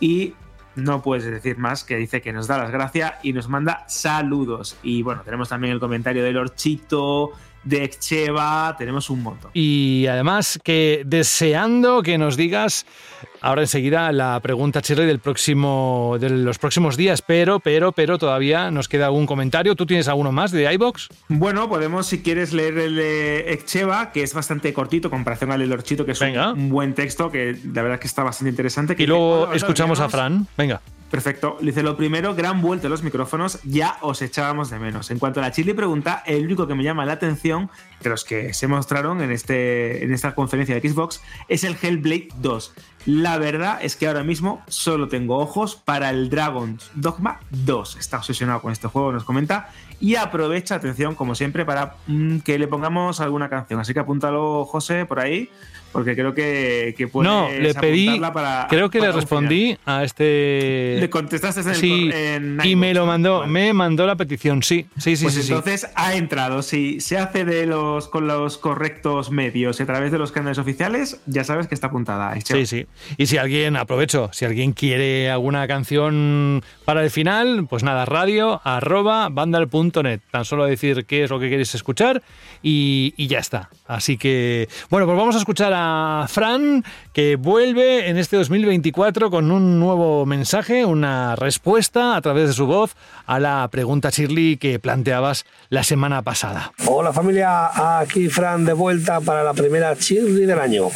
y 0.00 0.34
no 0.74 1.02
puedes 1.02 1.24
decir 1.24 1.58
más 1.58 1.84
que 1.84 1.96
dice 1.96 2.20
que 2.20 2.32
nos 2.32 2.46
da 2.46 2.58
las 2.58 2.70
gracias 2.70 3.14
y 3.22 3.32
nos 3.32 3.48
manda 3.48 3.84
saludos. 3.88 4.76
Y 4.82 5.02
bueno, 5.02 5.22
tenemos 5.24 5.48
también 5.48 5.72
el 5.72 5.80
comentario 5.80 6.22
de 6.22 6.32
Lorchito, 6.32 7.32
de 7.64 7.84
Excheva, 7.84 8.74
tenemos 8.78 9.10
un 9.10 9.22
montón. 9.22 9.50
Y 9.54 10.06
además 10.06 10.58
que 10.62 11.02
deseando 11.04 12.02
que 12.02 12.16
nos 12.16 12.36
digas 12.36 12.86
ahora 13.40 13.62
enseguida 13.62 14.10
la 14.12 14.38
pregunta 14.40 14.80
Shirley 14.80 15.06
del 15.06 15.18
próximo 15.20 16.16
de 16.20 16.30
los 16.30 16.58
próximos 16.58 16.96
días, 16.96 17.22
pero 17.22 17.60
pero 17.60 17.92
pero 17.92 18.18
todavía 18.18 18.70
nos 18.70 18.88
queda 18.88 19.06
algún 19.06 19.26
comentario. 19.26 19.74
¿Tú 19.76 19.86
tienes 19.86 20.08
alguno 20.08 20.32
más 20.32 20.50
de 20.50 20.72
iBox? 20.74 21.08
Bueno, 21.28 21.68
podemos, 21.68 22.06
si 22.06 22.22
quieres, 22.22 22.52
leer 22.52 22.78
el 22.78 22.96
de 22.96 23.52
Excheva, 23.52 24.12
que 24.12 24.22
es 24.22 24.34
bastante 24.34 24.72
cortito 24.72 25.08
en 25.08 25.10
comparación 25.10 25.52
al 25.52 25.60
de 25.60 25.66
Lorchito, 25.66 26.04
que 26.04 26.12
es 26.12 26.20
Venga. 26.20 26.52
un 26.52 26.68
buen 26.70 26.94
texto, 26.94 27.30
que 27.30 27.56
la 27.72 27.82
verdad 27.82 27.94
es 27.94 28.00
que 28.00 28.06
está 28.08 28.22
bastante 28.22 28.50
interesante. 28.50 28.96
que 28.96 29.02
Y 29.02 29.06
luego 29.06 29.32
"Hola, 29.32 29.44
hola, 29.48 29.56
escuchamos 29.56 30.00
a 30.00 30.04
hermanos". 30.06 30.12
Fran. 30.12 30.46
Venga. 30.56 30.80
Perfecto. 31.10 31.56
Dice 31.62 31.82
lo 31.82 31.96
primero, 31.96 32.34
gran 32.34 32.60
vuelta 32.60 32.86
a 32.86 32.90
los 32.90 33.02
micrófonos, 33.02 33.60
ya 33.64 33.96
os 34.02 34.20
echábamos 34.20 34.68
de 34.68 34.78
menos. 34.78 35.10
En 35.10 35.18
cuanto 35.18 35.40
a 35.40 35.42
la 35.42 35.52
Chile 35.52 35.74
pregunta, 35.74 36.22
el 36.26 36.44
único 36.44 36.66
que 36.66 36.74
me 36.74 36.82
llama 36.84 37.06
la 37.06 37.14
atención 37.14 37.70
de 38.00 38.10
los 38.10 38.24
que 38.24 38.54
se 38.54 38.66
mostraron 38.66 39.20
en, 39.22 39.30
este, 39.30 40.04
en 40.04 40.12
esta 40.12 40.34
conferencia 40.34 40.78
de 40.78 40.88
Xbox 40.88 41.22
es 41.48 41.64
el 41.64 41.76
Hellblade 41.80 42.28
2. 42.40 42.72
La 43.06 43.38
verdad 43.38 43.78
es 43.80 43.96
que 43.96 44.06
ahora 44.06 44.22
mismo 44.22 44.62
solo 44.68 45.08
tengo 45.08 45.38
ojos 45.38 45.76
para 45.76 46.10
el 46.10 46.30
Dragon's 46.30 46.90
Dogma 46.94 47.40
2. 47.50 47.96
Está 47.96 48.18
obsesionado 48.18 48.60
con 48.60 48.72
este 48.72 48.88
juego, 48.88 49.12
nos 49.12 49.24
comenta. 49.24 49.70
Y 50.00 50.14
aprovecha, 50.16 50.76
atención, 50.76 51.14
como 51.14 51.34
siempre, 51.34 51.64
para 51.64 51.96
mm, 52.06 52.38
que 52.40 52.58
le 52.58 52.68
pongamos 52.68 53.20
alguna 53.20 53.48
canción. 53.48 53.80
Así 53.80 53.94
que 53.94 54.00
apúntalo, 54.00 54.64
José, 54.64 55.06
por 55.06 55.20
ahí, 55.20 55.50
porque 55.92 56.14
creo 56.14 56.34
que, 56.34 56.94
que 56.96 57.08
puedes 57.08 57.30
No, 57.30 57.48
le 57.50 57.74
pedí, 57.74 58.18
para- 58.20 58.66
creo 58.68 58.90
que 58.90 58.98
le 59.00 59.06
para 59.06 59.16
respondí 59.16 59.76
a 59.86 60.04
este... 60.04 60.96
le 61.00 61.10
contestaste 61.10 61.60
en 61.60 61.74
sí, 61.74 62.10
en 62.12 62.58
y 62.64 62.76
me 62.76 62.92
lo 62.94 63.06
mandó, 63.06 63.40
Vale. 63.40 63.52
me 63.52 63.72
mandó 63.72 64.06
la 64.06 64.16
petición, 64.16 64.62
sí, 64.62 64.86
sí, 64.98 65.16
sí, 65.16 65.24
Pues 65.24 65.34
sí, 65.34 65.42
sí. 65.42 65.52
entonces 65.52 65.88
ha 65.94 66.14
entrado. 66.14 66.62
Si 66.62 67.00
se 67.00 67.18
hace 67.18 67.44
de 67.44 67.66
los 67.66 68.08
con 68.08 68.26
los 68.26 68.58
correctos 68.58 69.30
medios 69.30 69.80
y 69.80 69.82
a 69.82 69.86
través 69.86 70.12
de 70.12 70.18
los 70.18 70.32
canales 70.32 70.58
oficiales, 70.58 71.20
ya 71.26 71.44
sabes 71.44 71.66
que 71.68 71.74
está 71.74 71.88
apuntada. 71.88 72.30
Aicheo. 72.32 72.56
Sí, 72.58 72.66
sí. 72.66 72.86
Y 73.16 73.26
si 73.26 73.38
alguien, 73.38 73.76
aprovecho, 73.76 74.30
si 74.32 74.44
alguien 74.44 74.72
quiere 74.72 75.30
alguna 75.30 75.66
canción 75.66 76.62
para 76.84 77.02
el 77.02 77.10
final, 77.10 77.66
pues 77.68 77.82
nada, 77.82 78.04
radio 78.04 78.60
arroba 78.64 79.28
vandal.net. 79.30 80.20
Tan 80.30 80.44
solo 80.44 80.64
decir 80.66 81.04
qué 81.06 81.24
es 81.24 81.30
lo 81.30 81.38
que 81.40 81.48
queréis 81.48 81.74
escuchar 81.74 82.22
y, 82.62 83.14
y 83.16 83.26
ya 83.26 83.38
está. 83.38 83.70
Así 83.86 84.18
que, 84.18 84.68
bueno, 84.90 85.06
pues 85.06 85.16
vamos 85.18 85.34
a 85.34 85.38
escuchar 85.38 85.72
a 85.72 85.77
Fran, 86.28 86.84
que 87.18 87.34
vuelve 87.34 88.08
en 88.08 88.16
este 88.16 88.36
2024 88.36 89.28
con 89.28 89.50
un 89.50 89.80
nuevo 89.80 90.24
mensaje, 90.24 90.84
una 90.84 91.34
respuesta 91.34 92.14
a 92.14 92.22
través 92.22 92.46
de 92.46 92.54
su 92.54 92.66
voz 92.66 92.94
a 93.26 93.40
la 93.40 93.66
pregunta, 93.72 94.10
Shirley, 94.10 94.56
que 94.56 94.78
planteabas 94.78 95.44
la 95.68 95.82
semana 95.82 96.22
pasada. 96.22 96.72
Hola 96.86 97.12
familia, 97.12 97.98
aquí 97.98 98.28
Fran 98.28 98.64
de 98.64 98.72
vuelta 98.72 99.20
para 99.20 99.42
la 99.42 99.52
primera 99.52 99.96
Chirri 99.96 100.46
del 100.46 100.60
año. 100.60 100.90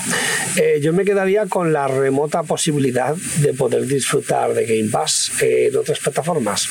Eh, 0.57 0.79
yo 0.81 0.93
me 0.93 1.05
quedaría 1.05 1.47
con 1.47 1.73
la 1.73 1.89
remota 1.89 2.45
posibilidad 2.45 3.17
de 3.39 3.53
poder 3.53 3.87
disfrutar 3.89 4.55
de 4.55 4.65
Game 4.65 4.91
Pass 4.91 5.33
en 5.41 5.77
otras 5.77 5.99
plataformas, 5.99 6.69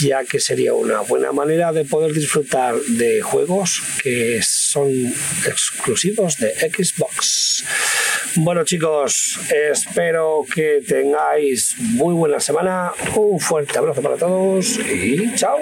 ya 0.00 0.24
que 0.24 0.40
sería 0.40 0.72
una 0.72 1.00
buena 1.00 1.30
manera 1.32 1.72
de 1.72 1.84
poder 1.84 2.14
disfrutar 2.14 2.74
de 2.76 3.20
juegos 3.20 3.82
que 4.02 4.40
son 4.42 4.88
exclusivos 5.44 6.38
de 6.38 6.54
Xbox. 6.54 7.64
Bueno 8.36 8.62
chicos, 8.64 8.77
espero 9.72 10.44
que 10.54 10.80
tengáis 10.86 11.74
muy 11.78 12.14
buena 12.14 12.40
semana, 12.40 12.92
un 13.14 13.40
fuerte 13.40 13.78
abrazo 13.78 14.02
para 14.02 14.16
todos 14.16 14.78
y 14.78 15.34
chao. 15.34 15.58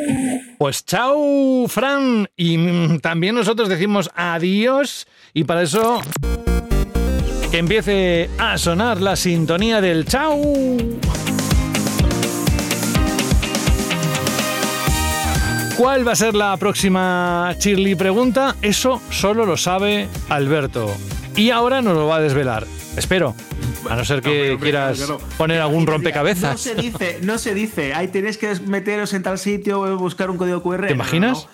Pues 0.59 0.85
chao, 0.85 1.67
Fran. 1.69 2.29
Y 2.37 2.99
también 2.99 3.35
nosotros 3.35 3.69
decimos 3.69 4.11
adiós. 4.15 5.07
Y 5.35 5.45
para 5.45 5.63
eso 5.63 6.01
que 7.51 7.59
empiece 7.59 8.29
a 8.39 8.59
sonar 8.59 9.01
la 9.01 9.17
sintonía 9.17 9.81
del 9.81 10.05
chao. 10.07 10.41
¿Cuál 15.77 16.09
va 16.09 16.13
a 16.13 16.17
ser 16.17 16.35
la 16.35 16.57
próxima 16.57 17.55
Shirley 17.59 17.95
pregunta? 17.95 18.57
Eso 18.63 19.01
solo 19.11 19.45
lo 19.45 19.59
sabe 19.59 20.09
Alberto. 20.31 20.91
Y 21.35 21.51
ahora 21.51 21.83
nos 21.83 21.95
lo 21.95 22.07
va 22.07 22.17
a 22.17 22.21
desvelar. 22.21 22.67
Espero. 22.97 23.35
A 23.89 23.97
no 23.97 24.05
ser 24.05 24.23
que 24.23 24.59
quieras 24.61 25.01
poner 25.37 25.61
algún 25.61 25.87
rompecabezas. 25.87 26.53
No 26.53 26.59
se 26.59 26.75
dice, 26.75 27.19
no 27.23 27.39
se 27.39 27.55
dice. 27.55 27.95
Ahí 27.95 28.09
tenéis 28.09 28.39
que 28.39 28.55
meteros 28.67 29.13
en 29.15 29.23
tal 29.23 29.39
sitio, 29.39 29.81
o 29.81 29.97
buscar 29.97 30.31
un 30.31 30.37
código 30.37 30.63
QR. 30.63 30.87
¿Te 30.87 30.93
imaginas? 30.95 31.49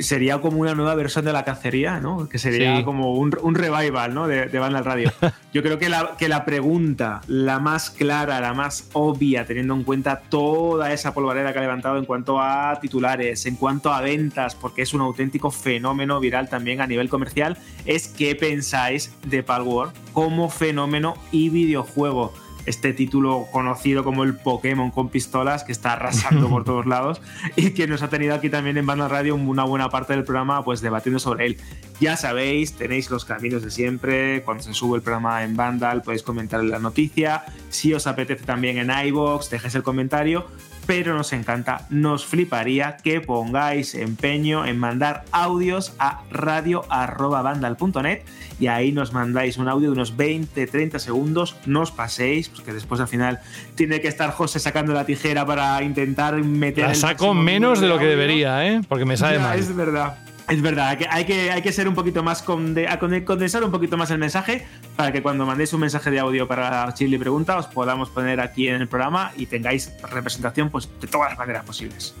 Sería 0.00 0.40
como 0.40 0.58
una 0.58 0.74
nueva 0.74 0.94
versión 0.94 1.24
de 1.24 1.32
la 1.32 1.44
cacería, 1.44 2.00
¿no? 2.00 2.28
Que 2.28 2.38
sería 2.38 2.84
como 2.84 3.14
un, 3.14 3.54
revival, 3.54 4.14
¿no? 4.14 4.26
De, 4.28 4.46
de 4.46 4.58
Banda 4.58 4.78
al 4.78 4.84
Radio. 4.84 5.12
Yo 5.52 5.62
creo 5.62 5.78
que 5.78 5.88
la, 5.88 6.16
que 6.18 6.28
la 6.28 6.44
pregunta, 6.44 7.20
la 7.26 7.58
más 7.58 7.90
clara, 7.90 8.40
la 8.40 8.54
más 8.54 8.88
obvia, 8.92 9.46
teniendo 9.46 9.74
en 9.74 9.84
cuenta 9.84 10.20
toda 10.28 10.92
esa 10.92 11.14
polvareda 11.14 11.52
que 11.52 11.58
ha 11.58 11.62
levantado 11.62 11.98
en 11.98 12.04
cuanto 12.04 12.40
a 12.40 12.78
titulares, 12.80 13.46
en 13.46 13.56
cuanto 13.56 13.92
a 13.92 14.00
ventas, 14.00 14.54
porque 14.54 14.82
es 14.82 14.94
un 14.94 15.00
auténtico 15.00 15.50
fenómeno 15.50 16.20
viral 16.20 16.48
también 16.48 16.80
a 16.80 16.86
nivel 16.86 17.08
comercial, 17.08 17.56
es 17.84 18.08
qué 18.08 18.34
pensáis 18.34 19.14
de 19.24 19.42
Palworld 19.42 19.92
como 20.12 20.50
fenómeno 20.50 21.14
y 21.30 21.50
videojuego 21.50 22.32
este 22.66 22.92
título 22.92 23.46
conocido 23.50 24.04
como 24.04 24.24
el 24.24 24.36
Pokémon 24.36 24.90
con 24.90 25.08
pistolas, 25.08 25.64
que 25.64 25.72
está 25.72 25.92
arrasando 25.92 26.48
por 26.48 26.64
todos 26.64 26.86
lados 26.86 27.20
y 27.56 27.70
que 27.70 27.86
nos 27.86 28.02
ha 28.02 28.08
tenido 28.08 28.34
aquí 28.34 28.50
también 28.50 28.76
en 28.78 28.86
Banda 28.86 29.08
Radio 29.08 29.34
una 29.34 29.64
buena 29.64 29.88
parte 29.90 30.14
del 30.14 30.24
programa 30.24 30.64
pues 30.64 30.80
debatiendo 30.80 31.18
sobre 31.18 31.46
él. 31.46 31.56
Ya 32.00 32.16
sabéis, 32.16 32.74
tenéis 32.74 33.10
los 33.10 33.24
caminos 33.24 33.62
de 33.62 33.70
siempre, 33.70 34.42
cuando 34.42 34.62
se 34.62 34.74
sube 34.74 34.96
el 34.96 35.02
programa 35.02 35.44
en 35.44 35.56
Vandal 35.56 36.02
podéis 36.02 36.22
comentar 36.22 36.62
la 36.64 36.78
noticia, 36.78 37.44
si 37.70 37.94
os 37.94 38.06
apetece 38.06 38.44
también 38.44 38.78
en 38.78 38.90
iBox, 39.06 39.50
dejéis 39.50 39.74
el 39.74 39.82
comentario 39.82 40.46
pero 40.86 41.14
nos 41.14 41.32
encanta, 41.32 41.86
nos 41.90 42.24
fliparía 42.26 42.96
que 42.96 43.20
pongáis 43.20 43.94
empeño 43.94 44.66
en 44.66 44.78
mandar 44.78 45.24
audios 45.32 45.94
a 45.98 46.22
radio.bandal.net 46.30 48.22
y 48.60 48.66
ahí 48.68 48.92
nos 48.92 49.12
mandáis 49.12 49.56
un 49.56 49.68
audio 49.68 49.88
de 49.88 49.94
unos 49.94 50.16
20-30 50.16 50.98
segundos, 50.98 51.56
no 51.66 51.80
os 51.80 51.90
paséis, 51.90 52.48
porque 52.48 52.72
después 52.72 53.00
al 53.00 53.08
final 53.08 53.40
tiene 53.74 54.00
que 54.00 54.08
estar 54.08 54.30
José 54.30 54.60
sacando 54.60 54.92
la 54.92 55.04
tijera 55.04 55.44
para 55.44 55.82
intentar 55.82 56.36
meter... 56.36 56.88
La 56.88 56.94
saco 56.94 57.34
menos 57.34 57.80
de, 57.80 57.88
lo 57.88 57.98
que 57.98 58.06
debería, 58.06 58.66
¿eh? 58.66 58.80
porque 58.88 59.04
me 59.04 59.16
sale 59.16 59.38
mal. 59.38 59.58
Es 59.58 59.74
verdad. 59.74 60.18
Es 60.48 60.60
verdad, 60.60 60.88
hay 60.88 60.96
que, 60.96 61.06
hay 61.08 61.24
que, 61.24 61.50
hay 61.50 61.62
que 61.62 61.72
ser 61.72 61.88
un 61.88 61.94
poquito 61.94 62.22
más 62.22 62.42
conde, 62.42 62.86
condensar 63.24 63.64
un 63.64 63.70
poquito 63.70 63.96
más 63.96 64.10
el 64.10 64.18
mensaje 64.18 64.66
para 64.94 65.10
que 65.10 65.22
cuando 65.22 65.46
mandéis 65.46 65.72
un 65.72 65.80
mensaje 65.80 66.10
de 66.10 66.20
audio 66.20 66.46
para 66.46 66.92
Chile 66.92 67.18
Pregunta 67.18 67.56
os 67.56 67.66
podamos 67.66 68.10
poner 68.10 68.40
aquí 68.40 68.68
en 68.68 68.80
el 68.80 68.88
programa 68.88 69.32
y 69.36 69.46
tengáis 69.46 69.92
representación 70.02 70.68
pues, 70.68 70.88
de 71.00 71.06
todas 71.06 71.30
las 71.30 71.38
maneras 71.38 71.64
posibles. 71.64 72.14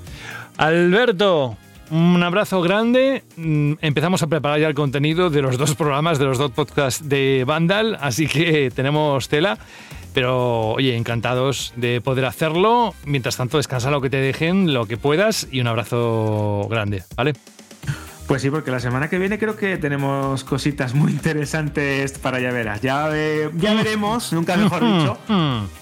Alberto, 0.56 1.58
un 1.90 2.22
abrazo 2.22 2.62
grande. 2.62 3.24
Mm, 3.36 3.74
empezamos 3.82 4.22
a 4.22 4.26
preparar 4.26 4.58
ya 4.58 4.68
el 4.68 4.74
contenido 4.74 5.28
de 5.28 5.42
los 5.42 5.58
dos 5.58 5.74
programas, 5.74 6.18
de 6.18 6.24
los 6.24 6.38
dos 6.38 6.50
podcasts 6.50 7.06
de 7.06 7.44
Vandal, 7.46 7.98
así 8.00 8.26
que 8.26 8.72
tenemos 8.74 9.28
tela. 9.28 9.58
Pero 10.14 10.70
oye, 10.70 10.96
encantados 10.96 11.74
de 11.76 12.00
poder 12.00 12.24
hacerlo. 12.24 12.94
Mientras 13.04 13.36
tanto, 13.36 13.58
descansa 13.58 13.90
lo 13.90 14.00
que 14.00 14.10
te 14.10 14.18
dejen, 14.18 14.72
lo 14.72 14.86
que 14.86 14.96
puedas 14.96 15.48
y 15.50 15.60
un 15.60 15.66
abrazo 15.66 16.68
grande, 16.70 17.02
¿vale? 17.16 17.34
Pues 18.26 18.40
sí, 18.40 18.48
porque 18.48 18.70
la 18.70 18.80
semana 18.80 19.10
que 19.10 19.18
viene 19.18 19.38
creo 19.38 19.54
que 19.54 19.76
tenemos 19.76 20.44
cositas 20.44 20.94
muy 20.94 21.12
interesantes 21.12 22.18
para 22.18 22.40
ya 22.40 22.52
verás. 22.52 22.80
Ya, 22.80 23.10
ya 23.54 23.74
veremos, 23.74 24.32
nunca 24.32 24.56
mejor 24.56 24.80
dicho, 24.80 25.18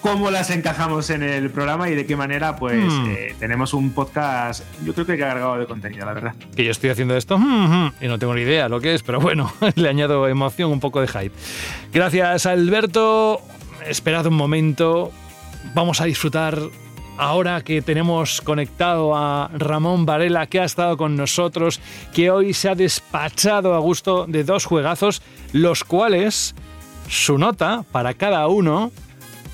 cómo 0.01 0.29
las 0.31 0.51
encajamos 0.51 1.09
en 1.11 1.23
el 1.23 1.51
programa 1.51 1.89
y 1.89 1.95
de 1.95 2.05
qué 2.05 2.17
manera 2.17 2.57
pues 2.57 2.93
eh, 3.07 3.37
tenemos 3.39 3.75
un 3.75 3.93
podcast, 3.93 4.65
yo 4.85 4.93
creo 4.93 5.07
que 5.07 5.17
cargado 5.19 5.57
de 5.57 5.67
contenido, 5.67 6.05
la 6.05 6.15
verdad. 6.15 6.35
Que 6.57 6.65
yo 6.65 6.73
estoy 6.73 6.91
haciendo 6.91 7.17
esto 7.17 7.39
y 8.01 8.09
no 8.09 8.19
tengo 8.19 8.35
ni 8.35 8.43
idea 8.43 8.69
lo 8.69 8.81
que 8.81 8.95
es, 8.95 9.05
pero 9.05 9.21
bueno, 9.21 9.53
le 9.77 9.89
añado 9.89 10.27
emoción, 10.27 10.73
un 10.73 10.81
poco 10.81 11.01
de 11.01 11.07
hype. 11.07 11.35
Gracias 11.93 12.47
Alberto, 12.47 13.41
esperad 13.87 14.27
un 14.27 14.35
momento, 14.35 15.13
vamos 15.75 16.01
a 16.01 16.07
disfrutar 16.07 16.59
ahora 17.23 17.63
que 17.63 17.83
tenemos 17.83 18.41
conectado 18.41 19.17
a 19.17 19.49
Ramón 19.55 20.05
Varela, 20.05 20.47
que 20.49 20.59
ha 20.59 20.65
estado 20.65 20.97
con 20.97 21.17
nosotros, 21.17 21.81
que 22.13 22.31
hoy 22.31 22.53
se 22.53 22.69
ha 22.69 22.75
despachado 22.75 23.75
a 23.75 23.79
gusto 23.79 24.27
de 24.27 24.43
dos 24.43 24.65
juegazos, 24.65 25.23
los 25.53 25.85
cuales 25.85 26.55
su 27.09 27.39
nota 27.39 27.85
para 27.93 28.15
cada 28.15 28.49
uno 28.49 28.91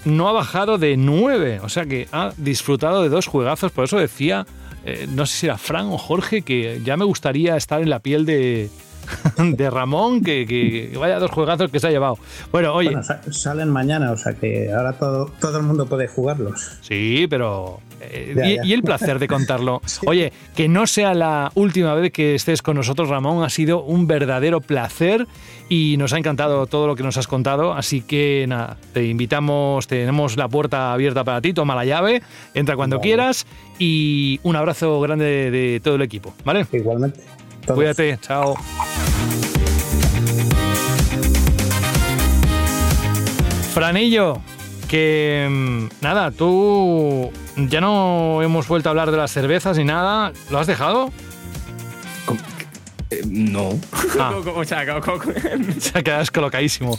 no 0.07 0.29
ha 0.29 0.33
bajado 0.33 0.79
de 0.79 0.97
nueve. 0.97 1.61
O 1.63 1.69
sea 1.69 1.85
que 1.85 2.09
ha 2.11 2.33
disfrutado 2.39 3.03
de 3.03 3.11
dos 3.11 3.27
juegazos. 3.27 3.71
Por 3.71 3.85
eso 3.85 3.99
decía, 3.99 4.47
eh, 4.87 5.07
no 5.11 5.27
sé 5.27 5.37
si 5.37 5.47
era 5.47 5.59
Fran 5.59 5.89
o 5.89 5.99
Jorge, 5.99 6.41
que 6.41 6.81
ya 6.83 6.97
me 6.97 7.05
gustaría 7.05 7.57
estar 7.57 7.83
en 7.83 7.91
la 7.91 7.99
piel 7.99 8.25
de, 8.25 8.71
de 9.39 9.71
Ramón, 9.71 10.23
que, 10.23 10.93
vaya 10.99 11.19
dos 11.19 11.31
juegazos 11.31 11.71
que 11.71 11.81
se 11.81 11.89
ha 11.89 11.91
llevado. 11.91 12.19
Bueno, 12.53 12.75
oye. 12.75 12.97
salen 13.31 13.71
mañana, 13.71 14.13
o 14.13 14.17
sea 14.17 14.35
que 14.35 14.73
ahora 14.73 14.95
todo, 14.95 15.31
todo 15.41 15.59
el 15.59 15.65
mundo 15.65 15.87
puede 15.87 16.09
jugarlos. 16.09 16.79
Sí, 16.83 17.27
pero. 17.29 17.81
Eh, 18.01 18.59
y, 18.63 18.73
el 18.73 18.83
placer 18.83 19.19
de 19.19 19.27
contarlo. 19.27 19.83
Oye, 20.07 20.33
que 20.55 20.69
no 20.69 20.87
sea 20.87 21.15
la 21.15 21.51
última 21.57 21.95
vez 21.95 22.13
que 22.13 22.37
estés 22.37 22.63
con 22.63 22.77
nosotros, 22.77 23.09
Ramón, 23.09 23.43
ha 23.43 23.51
sido 23.51 23.83
un 23.83 24.07
verdadero 24.07 24.61
placer 24.61 25.27
y 25.69 25.97
nos 25.99 26.13
ha 26.13 26.19
encantado 26.19 26.67
todo 26.67 26.87
lo 26.87 26.95
que 26.95 27.03
nos 27.03 27.17
has 27.17 27.27
contado. 27.27 27.73
Así 27.73 28.01
que 28.03 28.47
nada, 28.49 28.77
te 28.93 29.05
invitamos, 29.05 29.89
tenemos 29.89 30.37
la 30.37 30.49
puerta 30.49 30.93
abierta 30.93 31.25
para 31.25 31.41
ti, 31.41 31.53
toma 31.53 31.75
la 31.75 31.85
llave, 31.85 32.23
entra 32.55 32.77
cuando 32.77 33.01
quieras 33.01 33.47
y 33.79 34.39
un 34.45 34.55
abrazo 34.55 35.01
grande 35.01 35.51
de 35.51 35.81
todo 35.83 35.97
el 35.97 36.03
equipo, 36.03 36.35
¿vale? 36.45 36.67
Igualmente. 36.73 37.38
Cuídate, 37.75 38.19
chao. 38.21 38.55
Franillo, 43.73 44.41
que 44.89 45.47
mm, 45.49 45.87
nada, 46.01 46.31
tú 46.31 47.31
ya 47.57 47.81
no 47.81 48.43
hemos 48.43 48.67
vuelto 48.67 48.89
a 48.89 48.91
hablar 48.91 49.11
de 49.11 49.17
las 49.17 49.31
cervezas 49.31 49.77
ni 49.79 49.85
nada. 49.85 50.33
¿Lo 50.51 50.59
has 50.59 50.67
dejado? 50.67 51.13
Eh, 53.11 53.23
no. 53.27 53.79
Ah. 54.21 54.35
o 54.37 54.65
sea, 54.65 54.85
se 55.79 55.99
ha 55.99 56.03
quedado 56.03 56.21
descolocadísimo. 56.21 56.99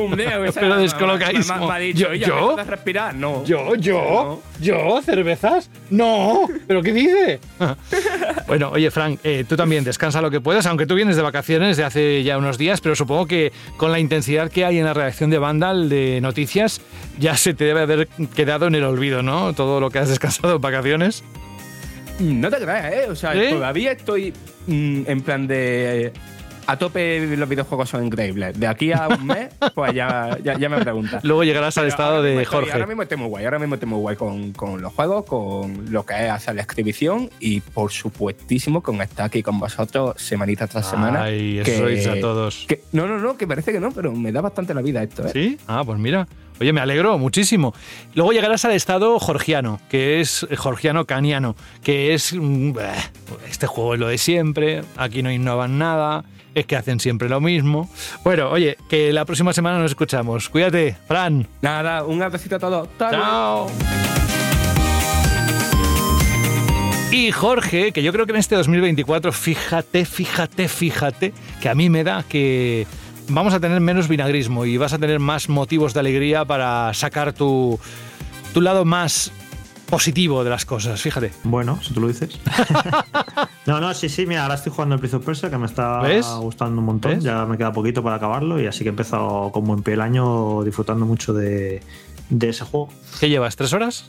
Un 0.00 0.16
dedo, 0.16 0.44
Pero 0.54 0.76
descolocadísimo. 0.78 1.66
Me, 1.66 1.74
ha 1.74 1.78
dicho, 1.78 2.14
¿Yo? 2.14 2.26
¿Yo? 2.26 2.56
respirar? 2.56 3.14
No. 3.14 3.44
¿Yo? 3.44 3.74
¿Yo? 3.74 4.42
¿Yo? 4.60 5.02
¿Cervezas? 5.02 5.70
No. 5.90 6.48
¿Pero 6.66 6.82
qué 6.82 6.92
dice? 6.92 7.40
bueno, 8.46 8.70
oye, 8.70 8.90
Frank, 8.90 9.18
eh, 9.24 9.44
tú 9.48 9.56
también 9.56 9.82
descansa 9.82 10.22
lo 10.22 10.30
que 10.30 10.40
puedas, 10.40 10.66
aunque 10.66 10.86
tú 10.86 10.94
vienes 10.94 11.16
de 11.16 11.22
vacaciones 11.22 11.76
de 11.76 11.84
hace 11.84 12.22
ya 12.22 12.38
unos 12.38 12.58
días, 12.58 12.80
pero 12.80 12.94
supongo 12.94 13.26
que 13.26 13.52
con 13.76 13.90
la 13.90 13.98
intensidad 13.98 14.50
que 14.50 14.64
hay 14.64 14.78
en 14.78 14.84
la 14.84 14.94
redacción 14.94 15.30
de 15.30 15.38
Vandal 15.38 15.88
de 15.88 16.20
noticias, 16.20 16.80
ya 17.18 17.36
se 17.36 17.54
te 17.54 17.64
debe 17.64 17.80
haber 17.80 18.08
quedado 18.36 18.68
en 18.68 18.76
el 18.76 18.84
olvido, 18.84 19.22
¿no? 19.22 19.52
Todo 19.52 19.80
lo 19.80 19.90
que 19.90 19.98
has 19.98 20.08
descansado 20.08 20.56
en 20.56 20.60
vacaciones. 20.60 21.24
No 22.22 22.50
te 22.50 22.56
creas, 22.58 22.92
¿eh? 22.92 23.06
O 23.08 23.16
sea, 23.16 23.32
todavía 23.50 23.92
estoy 23.92 24.32
mm, 24.66 25.02
en 25.06 25.20
plan 25.22 25.46
de. 25.46 26.12
A 26.66 26.76
tope 26.76 27.36
los 27.36 27.48
videojuegos 27.48 27.88
son 27.90 28.06
increíbles. 28.06 28.58
De 28.58 28.66
aquí 28.66 28.92
a 28.92 29.08
un 29.08 29.26
mes, 29.26 29.48
pues 29.74 29.94
ya, 29.94 30.38
ya, 30.42 30.68
me 30.68 30.78
preguntas. 30.78 31.24
Luego 31.24 31.44
llegarás 31.44 31.76
al 31.78 31.88
estado 31.88 32.22
de 32.22 32.44
Jorge. 32.44 32.72
ahora 32.72 32.86
mismo 32.86 33.02
estoy 33.02 33.18
muy 33.18 33.28
guay, 33.28 33.44
ahora 33.44 33.58
mismo 33.58 33.74
estoy 33.74 33.88
muy 33.88 33.98
guay 33.98 34.16
con, 34.16 34.82
los 34.82 34.92
juegos, 34.92 35.24
con 35.24 35.90
lo 35.90 36.04
que 36.04 36.14
es 36.14 36.30
hacer 36.30 36.54
la 36.54 36.62
escribición 36.62 37.30
y 37.40 37.60
por 37.60 37.90
supuestísimo 37.90 38.82
con 38.82 39.00
estar 39.02 39.26
aquí 39.26 39.42
con 39.42 39.58
vosotros 39.58 40.14
semanita 40.16 40.66
tras 40.66 40.88
semana. 40.88 41.24
Ay, 41.24 41.58
eso 41.58 41.78
sois 41.78 42.06
a 42.06 42.20
todos. 42.20 42.66
no, 42.92 43.06
no, 43.06 43.18
no, 43.18 43.36
que 43.36 43.46
parece 43.46 43.72
que 43.72 43.80
no, 43.80 43.90
pero 43.92 44.12
me 44.12 44.32
da 44.32 44.40
bastante 44.40 44.74
la 44.74 44.82
vida 44.82 45.02
esto, 45.02 45.26
¿eh? 45.26 45.30
¿Sí? 45.32 45.58
Ah, 45.66 45.82
pues 45.84 45.98
mira. 45.98 46.26
Oye, 46.60 46.72
me 46.72 46.80
alegro 46.80 47.18
muchísimo. 47.18 47.74
Luego 48.14 48.32
llegarás 48.32 48.64
al 48.64 48.70
estado 48.72 49.18
georgiano, 49.18 49.80
que 49.88 50.20
es 50.20 50.46
eh, 50.48 50.56
georgiano-caniano, 50.56 51.56
que 51.82 52.14
es. 52.14 52.32
Mm, 52.34 52.74
este 53.50 53.66
juego 53.66 53.94
es 53.94 54.00
lo 54.00 54.06
de 54.06 54.18
siempre, 54.18 54.82
aquí 54.96 55.24
no 55.24 55.32
innovan 55.32 55.78
nada, 55.78 56.24
es 56.54 56.66
que 56.66 56.76
hacen 56.76 57.00
siempre 57.00 57.28
lo 57.28 57.40
mismo. 57.40 57.88
Bueno, 58.24 58.50
oye, 58.50 58.76
que 58.88 59.12
la 59.12 59.24
próxima 59.24 59.52
semana 59.52 59.78
nos 59.78 59.90
escuchamos. 59.90 60.48
Cuídate, 60.48 60.96
Fran. 61.06 61.46
Nada, 61.60 62.04
un 62.04 62.22
abracito 62.22 62.56
a 62.56 62.58
todos. 62.58 62.88
Chao. 62.98 63.70
Y 67.10 67.30
Jorge, 67.30 67.92
que 67.92 68.02
yo 68.02 68.10
creo 68.10 68.24
que 68.24 68.32
en 68.32 68.38
este 68.38 68.54
2024, 68.54 69.32
fíjate, 69.32 70.06
fíjate, 70.06 70.66
fíjate, 70.66 71.34
que 71.60 71.68
a 71.68 71.74
mí 71.74 71.90
me 71.90 72.04
da 72.04 72.24
que 72.26 72.86
vamos 73.28 73.52
a 73.52 73.60
tener 73.60 73.80
menos 73.80 74.08
vinagrismo 74.08 74.64
y 74.64 74.78
vas 74.78 74.94
a 74.94 74.98
tener 74.98 75.18
más 75.18 75.50
motivos 75.50 75.92
de 75.92 76.00
alegría 76.00 76.46
para 76.46 76.92
sacar 76.94 77.34
tu, 77.34 77.78
tu 78.54 78.62
lado 78.62 78.86
más 78.86 79.30
positivo 79.92 80.42
de 80.42 80.48
las 80.48 80.64
cosas, 80.64 81.02
fíjate. 81.02 81.32
Bueno, 81.44 81.78
si 81.82 81.92
tú 81.92 82.00
lo 82.00 82.08
dices. 82.08 82.40
no, 83.66 83.78
no, 83.78 83.92
sí, 83.92 84.08
sí, 84.08 84.24
mira, 84.24 84.44
ahora 84.44 84.54
estoy 84.54 84.72
jugando 84.72 84.94
el 84.94 85.00
Prince 85.02 85.16
of 85.16 85.26
Persia, 85.26 85.50
que 85.50 85.58
me 85.58 85.66
está 85.66 86.00
gustando 86.38 86.80
un 86.80 86.86
montón. 86.86 87.20
Ya 87.20 87.44
me 87.44 87.58
queda 87.58 87.74
poquito 87.74 88.02
para 88.02 88.16
acabarlo 88.16 88.58
y 88.58 88.66
así 88.66 88.84
que 88.84 88.88
he 88.88 88.88
empezado 88.88 89.52
con 89.52 89.66
buen 89.66 89.82
pie 89.82 89.92
el 89.92 90.00
año 90.00 90.62
disfrutando 90.64 91.04
mucho 91.04 91.34
de, 91.34 91.82
ese 92.40 92.64
juego. 92.64 92.88
¿Qué 93.20 93.28
llevas? 93.28 93.54
¿Tres 93.56 93.74
horas? 93.74 94.06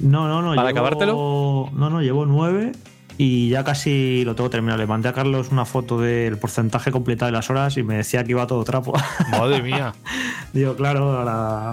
no, 0.00 0.28
no, 0.28 0.42
no. 0.42 0.54
¿Para 0.54 0.68
acabártelo? 0.68 1.70
No, 1.72 1.88
no, 1.88 2.02
llevo 2.02 2.26
nueve 2.26 2.72
y 3.18 3.48
ya 3.48 3.64
casi 3.64 4.24
lo 4.24 4.34
tengo 4.34 4.50
terminado. 4.50 4.78
Le 4.78 4.86
mandé 4.86 5.08
a 5.08 5.12
Carlos 5.12 5.48
una 5.50 5.64
foto 5.64 6.00
del 6.00 6.38
porcentaje 6.38 6.90
completado 6.90 7.26
de 7.26 7.32
las 7.32 7.50
horas 7.50 7.76
y 7.76 7.82
me 7.82 7.96
decía 7.96 8.24
que 8.24 8.32
iba 8.32 8.46
todo 8.46 8.64
trapo. 8.64 8.94
Madre 9.30 9.62
mía. 9.62 9.94
Digo, 10.52 10.76
claro, 10.76 11.24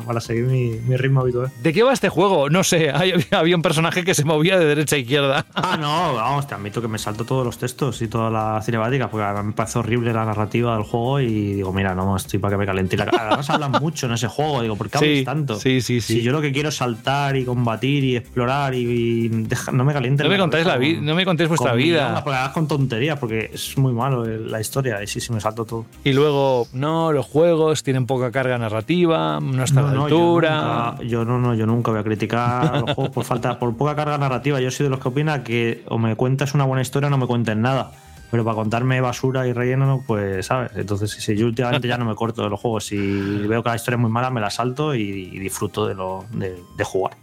para, 0.05 0.21
seguir 0.21 0.45
mi, 0.45 0.97
ritmo 0.97 1.21
habitual. 1.21 1.51
¿De 1.61 1.71
qué 1.73 1.83
va 1.83 1.93
este 1.93 2.09
juego? 2.09 2.49
No 2.49 2.63
sé, 2.63 2.91
había 3.31 3.55
un 3.55 3.61
personaje 3.61 4.03
que 4.03 4.13
se 4.13 4.25
movía 4.25 4.57
de 4.57 4.65
derecha 4.65 4.95
a 4.95 4.99
izquierda. 4.99 5.45
Ah, 5.53 5.77
no, 5.79 6.15
vamos, 6.15 6.47
te 6.47 6.55
admito 6.55 6.81
que 6.81 6.87
me 6.87 6.97
salto 6.97 7.23
todos 7.25 7.45
los 7.45 7.57
textos 7.57 8.01
y 8.01 8.07
toda 8.07 8.29
la 8.29 8.61
cinemática, 8.63 9.09
porque 9.09 9.23
a 9.23 9.33
mí 9.41 9.47
me 9.47 9.53
parece 9.53 9.79
horrible 9.79 10.13
la 10.13 10.25
narrativa 10.25 10.73
del 10.75 10.83
juego 10.83 11.19
y 11.19 11.53
digo, 11.53 11.71
mira, 11.73 11.93
no, 11.93 12.15
estoy 12.15 12.39
para 12.39 12.53
que 12.53 12.57
me 12.57 12.65
calente. 12.65 12.97
Además 13.01 13.49
hablan 13.49 13.71
mucho 13.71 14.07
en 14.07 14.13
ese 14.13 14.27
juego, 14.27 14.61
digo, 14.61 14.75
¿por 14.75 14.89
qué 14.89 14.97
hablas 14.97 15.23
tanto? 15.25 15.59
Sí, 15.59 15.81
sí, 15.81 16.01
sí. 16.01 16.15
Si 16.15 16.21
yo 16.21 16.31
lo 16.31 16.41
que 16.41 16.51
quiero 16.51 16.69
es 16.69 16.75
saltar 16.75 17.35
y 17.35 17.45
combatir 17.45 18.03
y 18.03 18.15
explorar 18.15 18.73
y, 18.73 19.29
no 19.71 19.85
me 19.85 19.93
caliente. 19.93 20.23
No 20.23 20.29
me 20.29 20.37
contáis 20.37 20.65
la 20.65 20.77
vida, 20.77 20.99
no 21.01 21.15
me 21.15 21.25
contéis 21.31 21.49
vuestra 21.49 21.73
vida. 21.73 22.23
con 22.53 22.67
tonterías, 22.67 23.17
porque 23.17 23.51
es 23.53 23.77
muy 23.77 23.93
malo 23.93 24.25
la 24.25 24.59
historia 24.59 25.01
y 25.01 25.07
sí, 25.07 25.19
sí 25.21 25.31
me 25.31 25.39
salto 25.39 25.65
todo. 25.65 25.85
Y 26.03 26.13
luego, 26.13 26.67
no, 26.73 27.11
los 27.11 27.25
juegos 27.25 27.83
tienen 27.83 28.05
poca 28.05 28.31
carga 28.31 28.57
narrativa, 28.57 29.39
no 29.41 29.63
están 29.63 29.85
a 29.85 29.93
la 29.93 30.03
altura. 30.03 30.95
Yo, 31.05 31.23
no, 31.23 31.39
no, 31.39 31.53
yo 31.53 31.65
nunca 31.65 31.91
voy 31.91 32.01
a 32.01 32.03
criticar 32.03 32.81
los 32.81 32.95
juegos 32.95 33.13
por 33.13 33.23
falta, 33.23 33.57
por 33.57 33.75
poca 33.75 33.95
carga 33.95 34.17
narrativa. 34.17 34.59
Yo 34.59 34.71
soy 34.71 34.85
de 34.85 34.89
los 34.89 34.99
que 34.99 35.07
opina 35.07 35.43
que 35.43 35.83
o 35.87 35.97
me 35.97 36.15
cuentas 36.15 36.53
una 36.53 36.65
buena 36.65 36.81
historia 36.81 37.07
o 37.07 37.09
no 37.09 37.17
me 37.17 37.27
cuentes 37.27 37.55
nada. 37.55 37.91
Pero 38.31 38.43
para 38.45 38.55
contarme 38.55 39.01
basura 39.01 39.45
y 39.45 39.53
relleno, 39.53 40.03
pues, 40.07 40.45
¿sabes? 40.45 40.71
Entonces, 40.75 41.11
si 41.11 41.35
yo 41.35 41.45
últimamente 41.45 41.87
ya 41.87 41.97
no 41.97 42.05
me 42.05 42.15
corto 42.15 42.41
de 42.43 42.49
los 42.49 42.59
juegos. 42.59 42.85
Si 42.85 42.97
veo 42.97 43.61
que 43.61 43.69
la 43.69 43.75
historia 43.75 43.97
es 43.97 44.01
muy 44.01 44.09
mala, 44.09 44.29
me 44.29 44.41
la 44.41 44.49
salto 44.49 44.95
y, 44.95 45.37
disfruto 45.39 45.85
de, 45.85 45.93
lo, 45.93 46.25
de 46.31 46.83
jugar. 46.83 47.13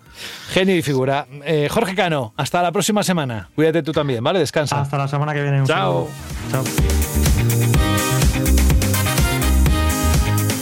Genio 0.51 0.77
y 0.77 0.83
figura. 0.83 1.27
Eh, 1.45 1.69
Jorge 1.71 1.95
Cano, 1.95 2.33
hasta 2.37 2.63
la 2.63 2.73
próxima 2.73 3.03
semana. 3.03 3.49
Cuídate 3.55 3.83
tú 3.83 3.93
también, 3.93 4.23
¿vale? 4.23 4.39
Descansa. 4.39 4.81
Hasta 4.81 4.99
la 4.99 5.09
semana 5.09 5.35
que 5.35 5.43
viene. 5.43 5.65
Chao. 5.65 6.09
Chao. 6.51 6.65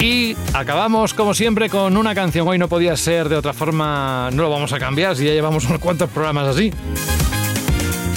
Y 0.01 0.37
acabamos, 0.53 1.15
como 1.15 1.35
siempre, 1.35 1.69
con 1.71 1.97
una 1.97 2.15
canción. 2.15 2.47
Hoy 2.47 2.59
no 2.59 2.69
podía 2.69 2.97
ser 2.97 3.29
de 3.29 3.37
otra 3.37 3.53
forma, 3.53 4.31
no 4.33 4.43
lo 4.43 4.51
vamos 4.51 4.73
a 4.73 4.79
cambiar, 4.79 5.17
si 5.17 5.25
ya 5.25 5.33
llevamos 5.33 5.65
unos 5.67 5.81
cuantos 5.81 6.11
programas 6.11 6.49
así. 6.49 6.73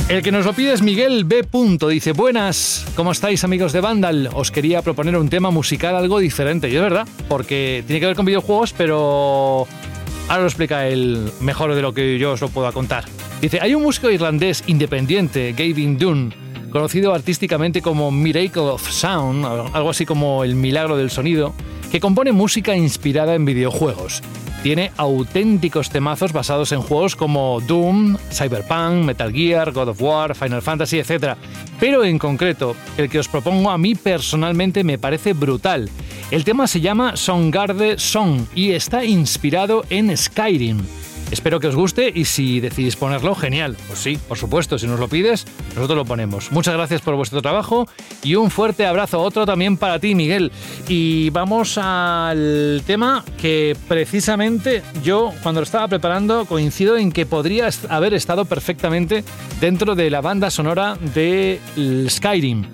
El 0.09 0.23
que 0.23 0.31
nos 0.31 0.43
lo 0.43 0.53
pide 0.53 0.73
es 0.73 0.81
Miguel 0.81 1.23
B. 1.23 1.45
Dice, 1.87 2.13
buenas, 2.13 2.85
¿cómo 2.95 3.11
estáis 3.11 3.43
amigos 3.43 3.73
de 3.73 3.79
Vandal? 3.79 4.29
Os 4.33 4.49
quería 4.49 4.81
proponer 4.81 5.15
un 5.15 5.29
tema 5.29 5.51
musical 5.51 5.95
algo 5.95 6.17
diferente. 6.17 6.67
Y 6.67 6.75
es 6.75 6.81
verdad, 6.81 7.07
porque 7.27 7.83
tiene 7.85 7.99
que 7.99 8.07
ver 8.07 8.15
con 8.15 8.25
videojuegos, 8.25 8.73
pero 8.73 9.67
Ahora 10.29 10.43
lo 10.43 10.47
explica 10.47 10.87
él 10.87 11.31
mejor 11.41 11.73
de 11.73 11.81
lo 11.81 11.91
que 11.91 12.19
yo 12.19 12.33
os 12.33 12.41
lo 12.41 12.49
puedo 12.49 12.71
contar. 12.71 13.05
Dice, 13.41 13.57
hay 13.61 13.73
un 13.73 13.81
músico 13.81 14.11
irlandés 14.11 14.63
independiente, 14.67 15.53
Gavin 15.57 15.97
Dunn, 15.97 16.33
conocido 16.69 17.15
artísticamente 17.15 17.81
como 17.81 18.11
Miracle 18.11 18.61
of 18.61 18.87
Sound, 18.91 19.43
algo 19.73 19.89
así 19.89 20.05
como 20.05 20.43
el 20.43 20.53
milagro 20.53 20.97
del 20.97 21.09
sonido, 21.09 21.55
que 21.91 21.99
compone 21.99 22.31
música 22.31 22.75
inspirada 22.75 23.35
en 23.35 23.45
videojuegos. 23.45 24.21
Tiene 24.63 24.91
auténticos 24.97 25.89
temazos 25.89 26.33
basados 26.33 26.71
en 26.71 26.81
juegos 26.81 27.15
como 27.15 27.61
Doom, 27.61 28.17
Cyberpunk, 28.31 29.05
Metal 29.05 29.31
Gear, 29.31 29.71
God 29.71 29.89
of 29.89 30.01
War, 30.01 30.35
Final 30.35 30.61
Fantasy, 30.61 30.99
etc. 30.99 31.35
Pero 31.79 32.03
en 32.03 32.19
concreto, 32.19 32.75
el 32.97 33.09
que 33.09 33.19
os 33.19 33.29
propongo 33.29 33.69
a 33.71 33.77
mí 33.77 33.95
personalmente 33.95 34.83
me 34.83 34.97
parece 34.97 35.33
brutal 35.33 35.89
el 36.31 36.43
tema 36.43 36.67
se 36.67 36.79
llama 36.79 37.17
Songarde 37.17 37.97
Song 37.97 38.45
y 38.53 38.73
está 38.73 39.03
inspirado 39.03 39.83
en 39.89 40.15
Skyrim. 40.15 40.77
Espero 41.31 41.59
que 41.59 41.67
os 41.67 41.75
guste 41.75 42.11
y 42.13 42.25
si 42.25 42.59
decidís 42.59 42.95
ponerlo, 42.95 43.35
genial. 43.35 43.77
Pues 43.87 43.99
sí, 43.99 44.17
por 44.27 44.37
supuesto, 44.37 44.79
si 44.79 44.87
nos 44.87 44.99
lo 44.99 45.07
pides, 45.07 45.45
nosotros 45.75 45.97
lo 45.97 46.05
ponemos. 46.05 46.51
Muchas 46.51 46.73
gracias 46.73 47.01
por 47.01 47.15
vuestro 47.15 47.41
trabajo 47.41 47.87
y 48.23 48.35
un 48.35 48.49
fuerte 48.49 48.85
abrazo, 48.85 49.21
otro 49.21 49.45
también 49.45 49.77
para 49.77 49.99
ti, 49.99 50.15
Miguel. 50.15 50.51
Y 50.87 51.29
vamos 51.29 51.77
al 51.77 52.81
tema 52.85 53.23
que 53.39 53.77
precisamente 53.87 54.81
yo, 55.03 55.31
cuando 55.43 55.61
lo 55.61 55.65
estaba 55.65 55.87
preparando, 55.87 56.45
coincido 56.45 56.97
en 56.97 57.11
que 57.11 57.25
podría 57.25 57.69
haber 57.89 58.13
estado 58.13 58.45
perfectamente 58.45 59.23
dentro 59.61 59.95
de 59.95 60.09
la 60.09 60.21
banda 60.21 60.49
sonora 60.49 60.97
de 61.13 61.59
Skyrim. 62.09 62.65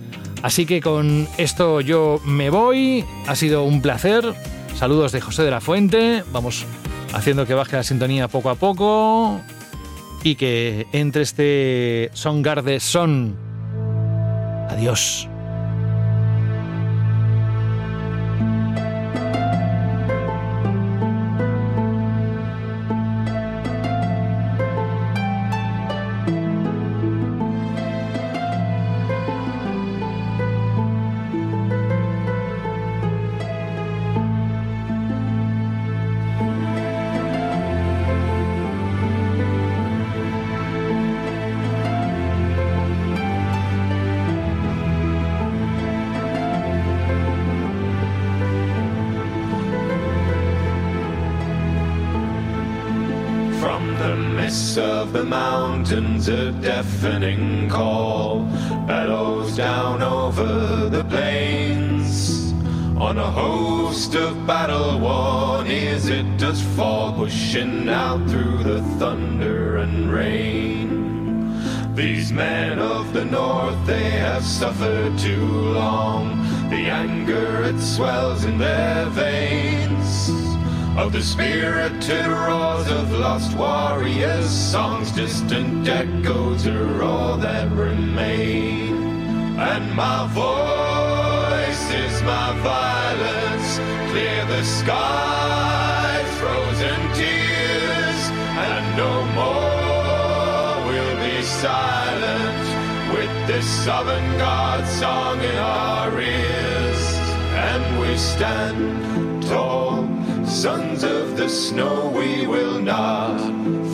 Así 0.42 0.66
que 0.66 0.80
con 0.80 1.28
esto 1.38 1.82
yo 1.82 2.22
me 2.24 2.50
voy. 2.50 3.04
Ha 3.28 3.36
sido 3.36 3.64
un 3.64 3.82
placer. 3.82 4.24
Saludos 4.78 5.12
de 5.12 5.22
José 5.22 5.44
de 5.44 5.52
la 5.52 5.60
Fuente. 5.60 6.24
Vamos 6.32 6.66
haciendo 7.16 7.48
que 7.48 7.54
baje 7.54 7.78
la 7.78 7.84
sintonía 7.84 8.28
poco 8.28 8.50
a 8.50 8.56
poco. 8.56 9.42
Y 10.24 10.36
que 10.36 10.88
entre 10.92 11.24
este 11.24 12.10
Songarde 12.14 12.80
Son. 12.80 13.36
Adiós. 14.70 15.30
Mountains 56.28 56.28
a 56.28 56.62
deafening 56.62 57.70
call 57.70 58.40
bellows 58.88 59.56
down 59.56 60.02
over 60.02 60.90
the 60.90 61.04
plains. 61.06 62.54
On 62.98 63.18
a 63.18 63.32
host 63.32 64.16
of 64.16 64.48
battle 64.48 65.00
worn 65.00 65.68
ears 65.68 66.08
it 66.08 66.38
does 66.38 66.62
fall, 66.76 67.14
pushing 67.14 67.90
out 67.90 68.30
through 68.30 68.64
the 68.64 68.82
thunder 69.00 69.78
and 69.78 70.12
rain. 70.12 71.96
These 71.96 72.32
men 72.32 72.80
of 72.80 73.14
the 73.14 73.26
north, 73.26 73.86
they 73.86 74.10
have 74.12 74.44
suffered 74.44 75.18
too 75.18 75.46
long. 75.74 76.42
The 76.70 76.90
anger, 76.90 77.64
it 77.64 77.80
swells 77.80 78.46
in 78.46 78.58
their 78.58 79.06
veins 79.08 79.95
of 80.98 81.12
the 81.12 81.22
spirited 81.22 82.26
roars 82.26 82.88
of 82.90 83.12
lost 83.12 83.56
warriors, 83.58 84.50
songs, 84.50 85.12
distant 85.12 85.88
echoes 85.88 86.66
are 86.66 87.04
all 87.04 87.38
that 87.38 87.70
remain. 87.72 88.96
And 89.60 89.94
my 89.94 90.26
voice 90.28 91.84
is 91.94 92.22
my 92.24 92.58
violence, 92.64 93.78
clear 94.12 94.46
the 94.46 94.64
skies, 94.64 96.30
frozen 96.40 97.00
tears, 97.14 98.22
and 98.66 98.98
no 98.98 99.26
more 99.36 100.88
will 100.88 101.16
be 101.28 101.42
silent 101.44 102.66
with 103.14 103.48
this 103.48 103.68
southern 103.84 104.38
God 104.38 104.88
song 104.88 105.40
in 105.42 105.56
our 105.58 106.22
ears. 106.22 107.02
And 107.68 108.00
we 108.00 108.16
stand 108.18 109.44
tall 109.44 110.05
Sons 110.56 111.04
of 111.04 111.36
the 111.36 111.50
snow, 111.50 112.10
we 112.16 112.48
will 112.48 112.80
not 112.80 113.42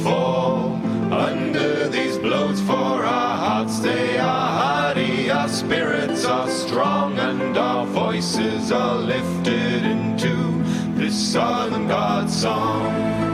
fall 0.04 0.80
under 1.12 1.90
these 1.90 2.20
blows, 2.20 2.62
for 2.62 3.04
our 3.04 3.36
hearts 3.36 3.80
they 3.80 4.20
are 4.20 4.62
hardy, 4.62 5.32
our 5.32 5.50
spirits 5.50 6.24
are 6.24 6.48
strong, 6.48 7.18
and 7.18 7.58
our 7.58 7.88
voices 7.88 8.72
are 8.72 8.96
lifted 8.96 9.84
into 9.84 10.64
this 10.94 11.16
Southern 11.34 11.88
God 11.88 12.30
song. 12.30 13.31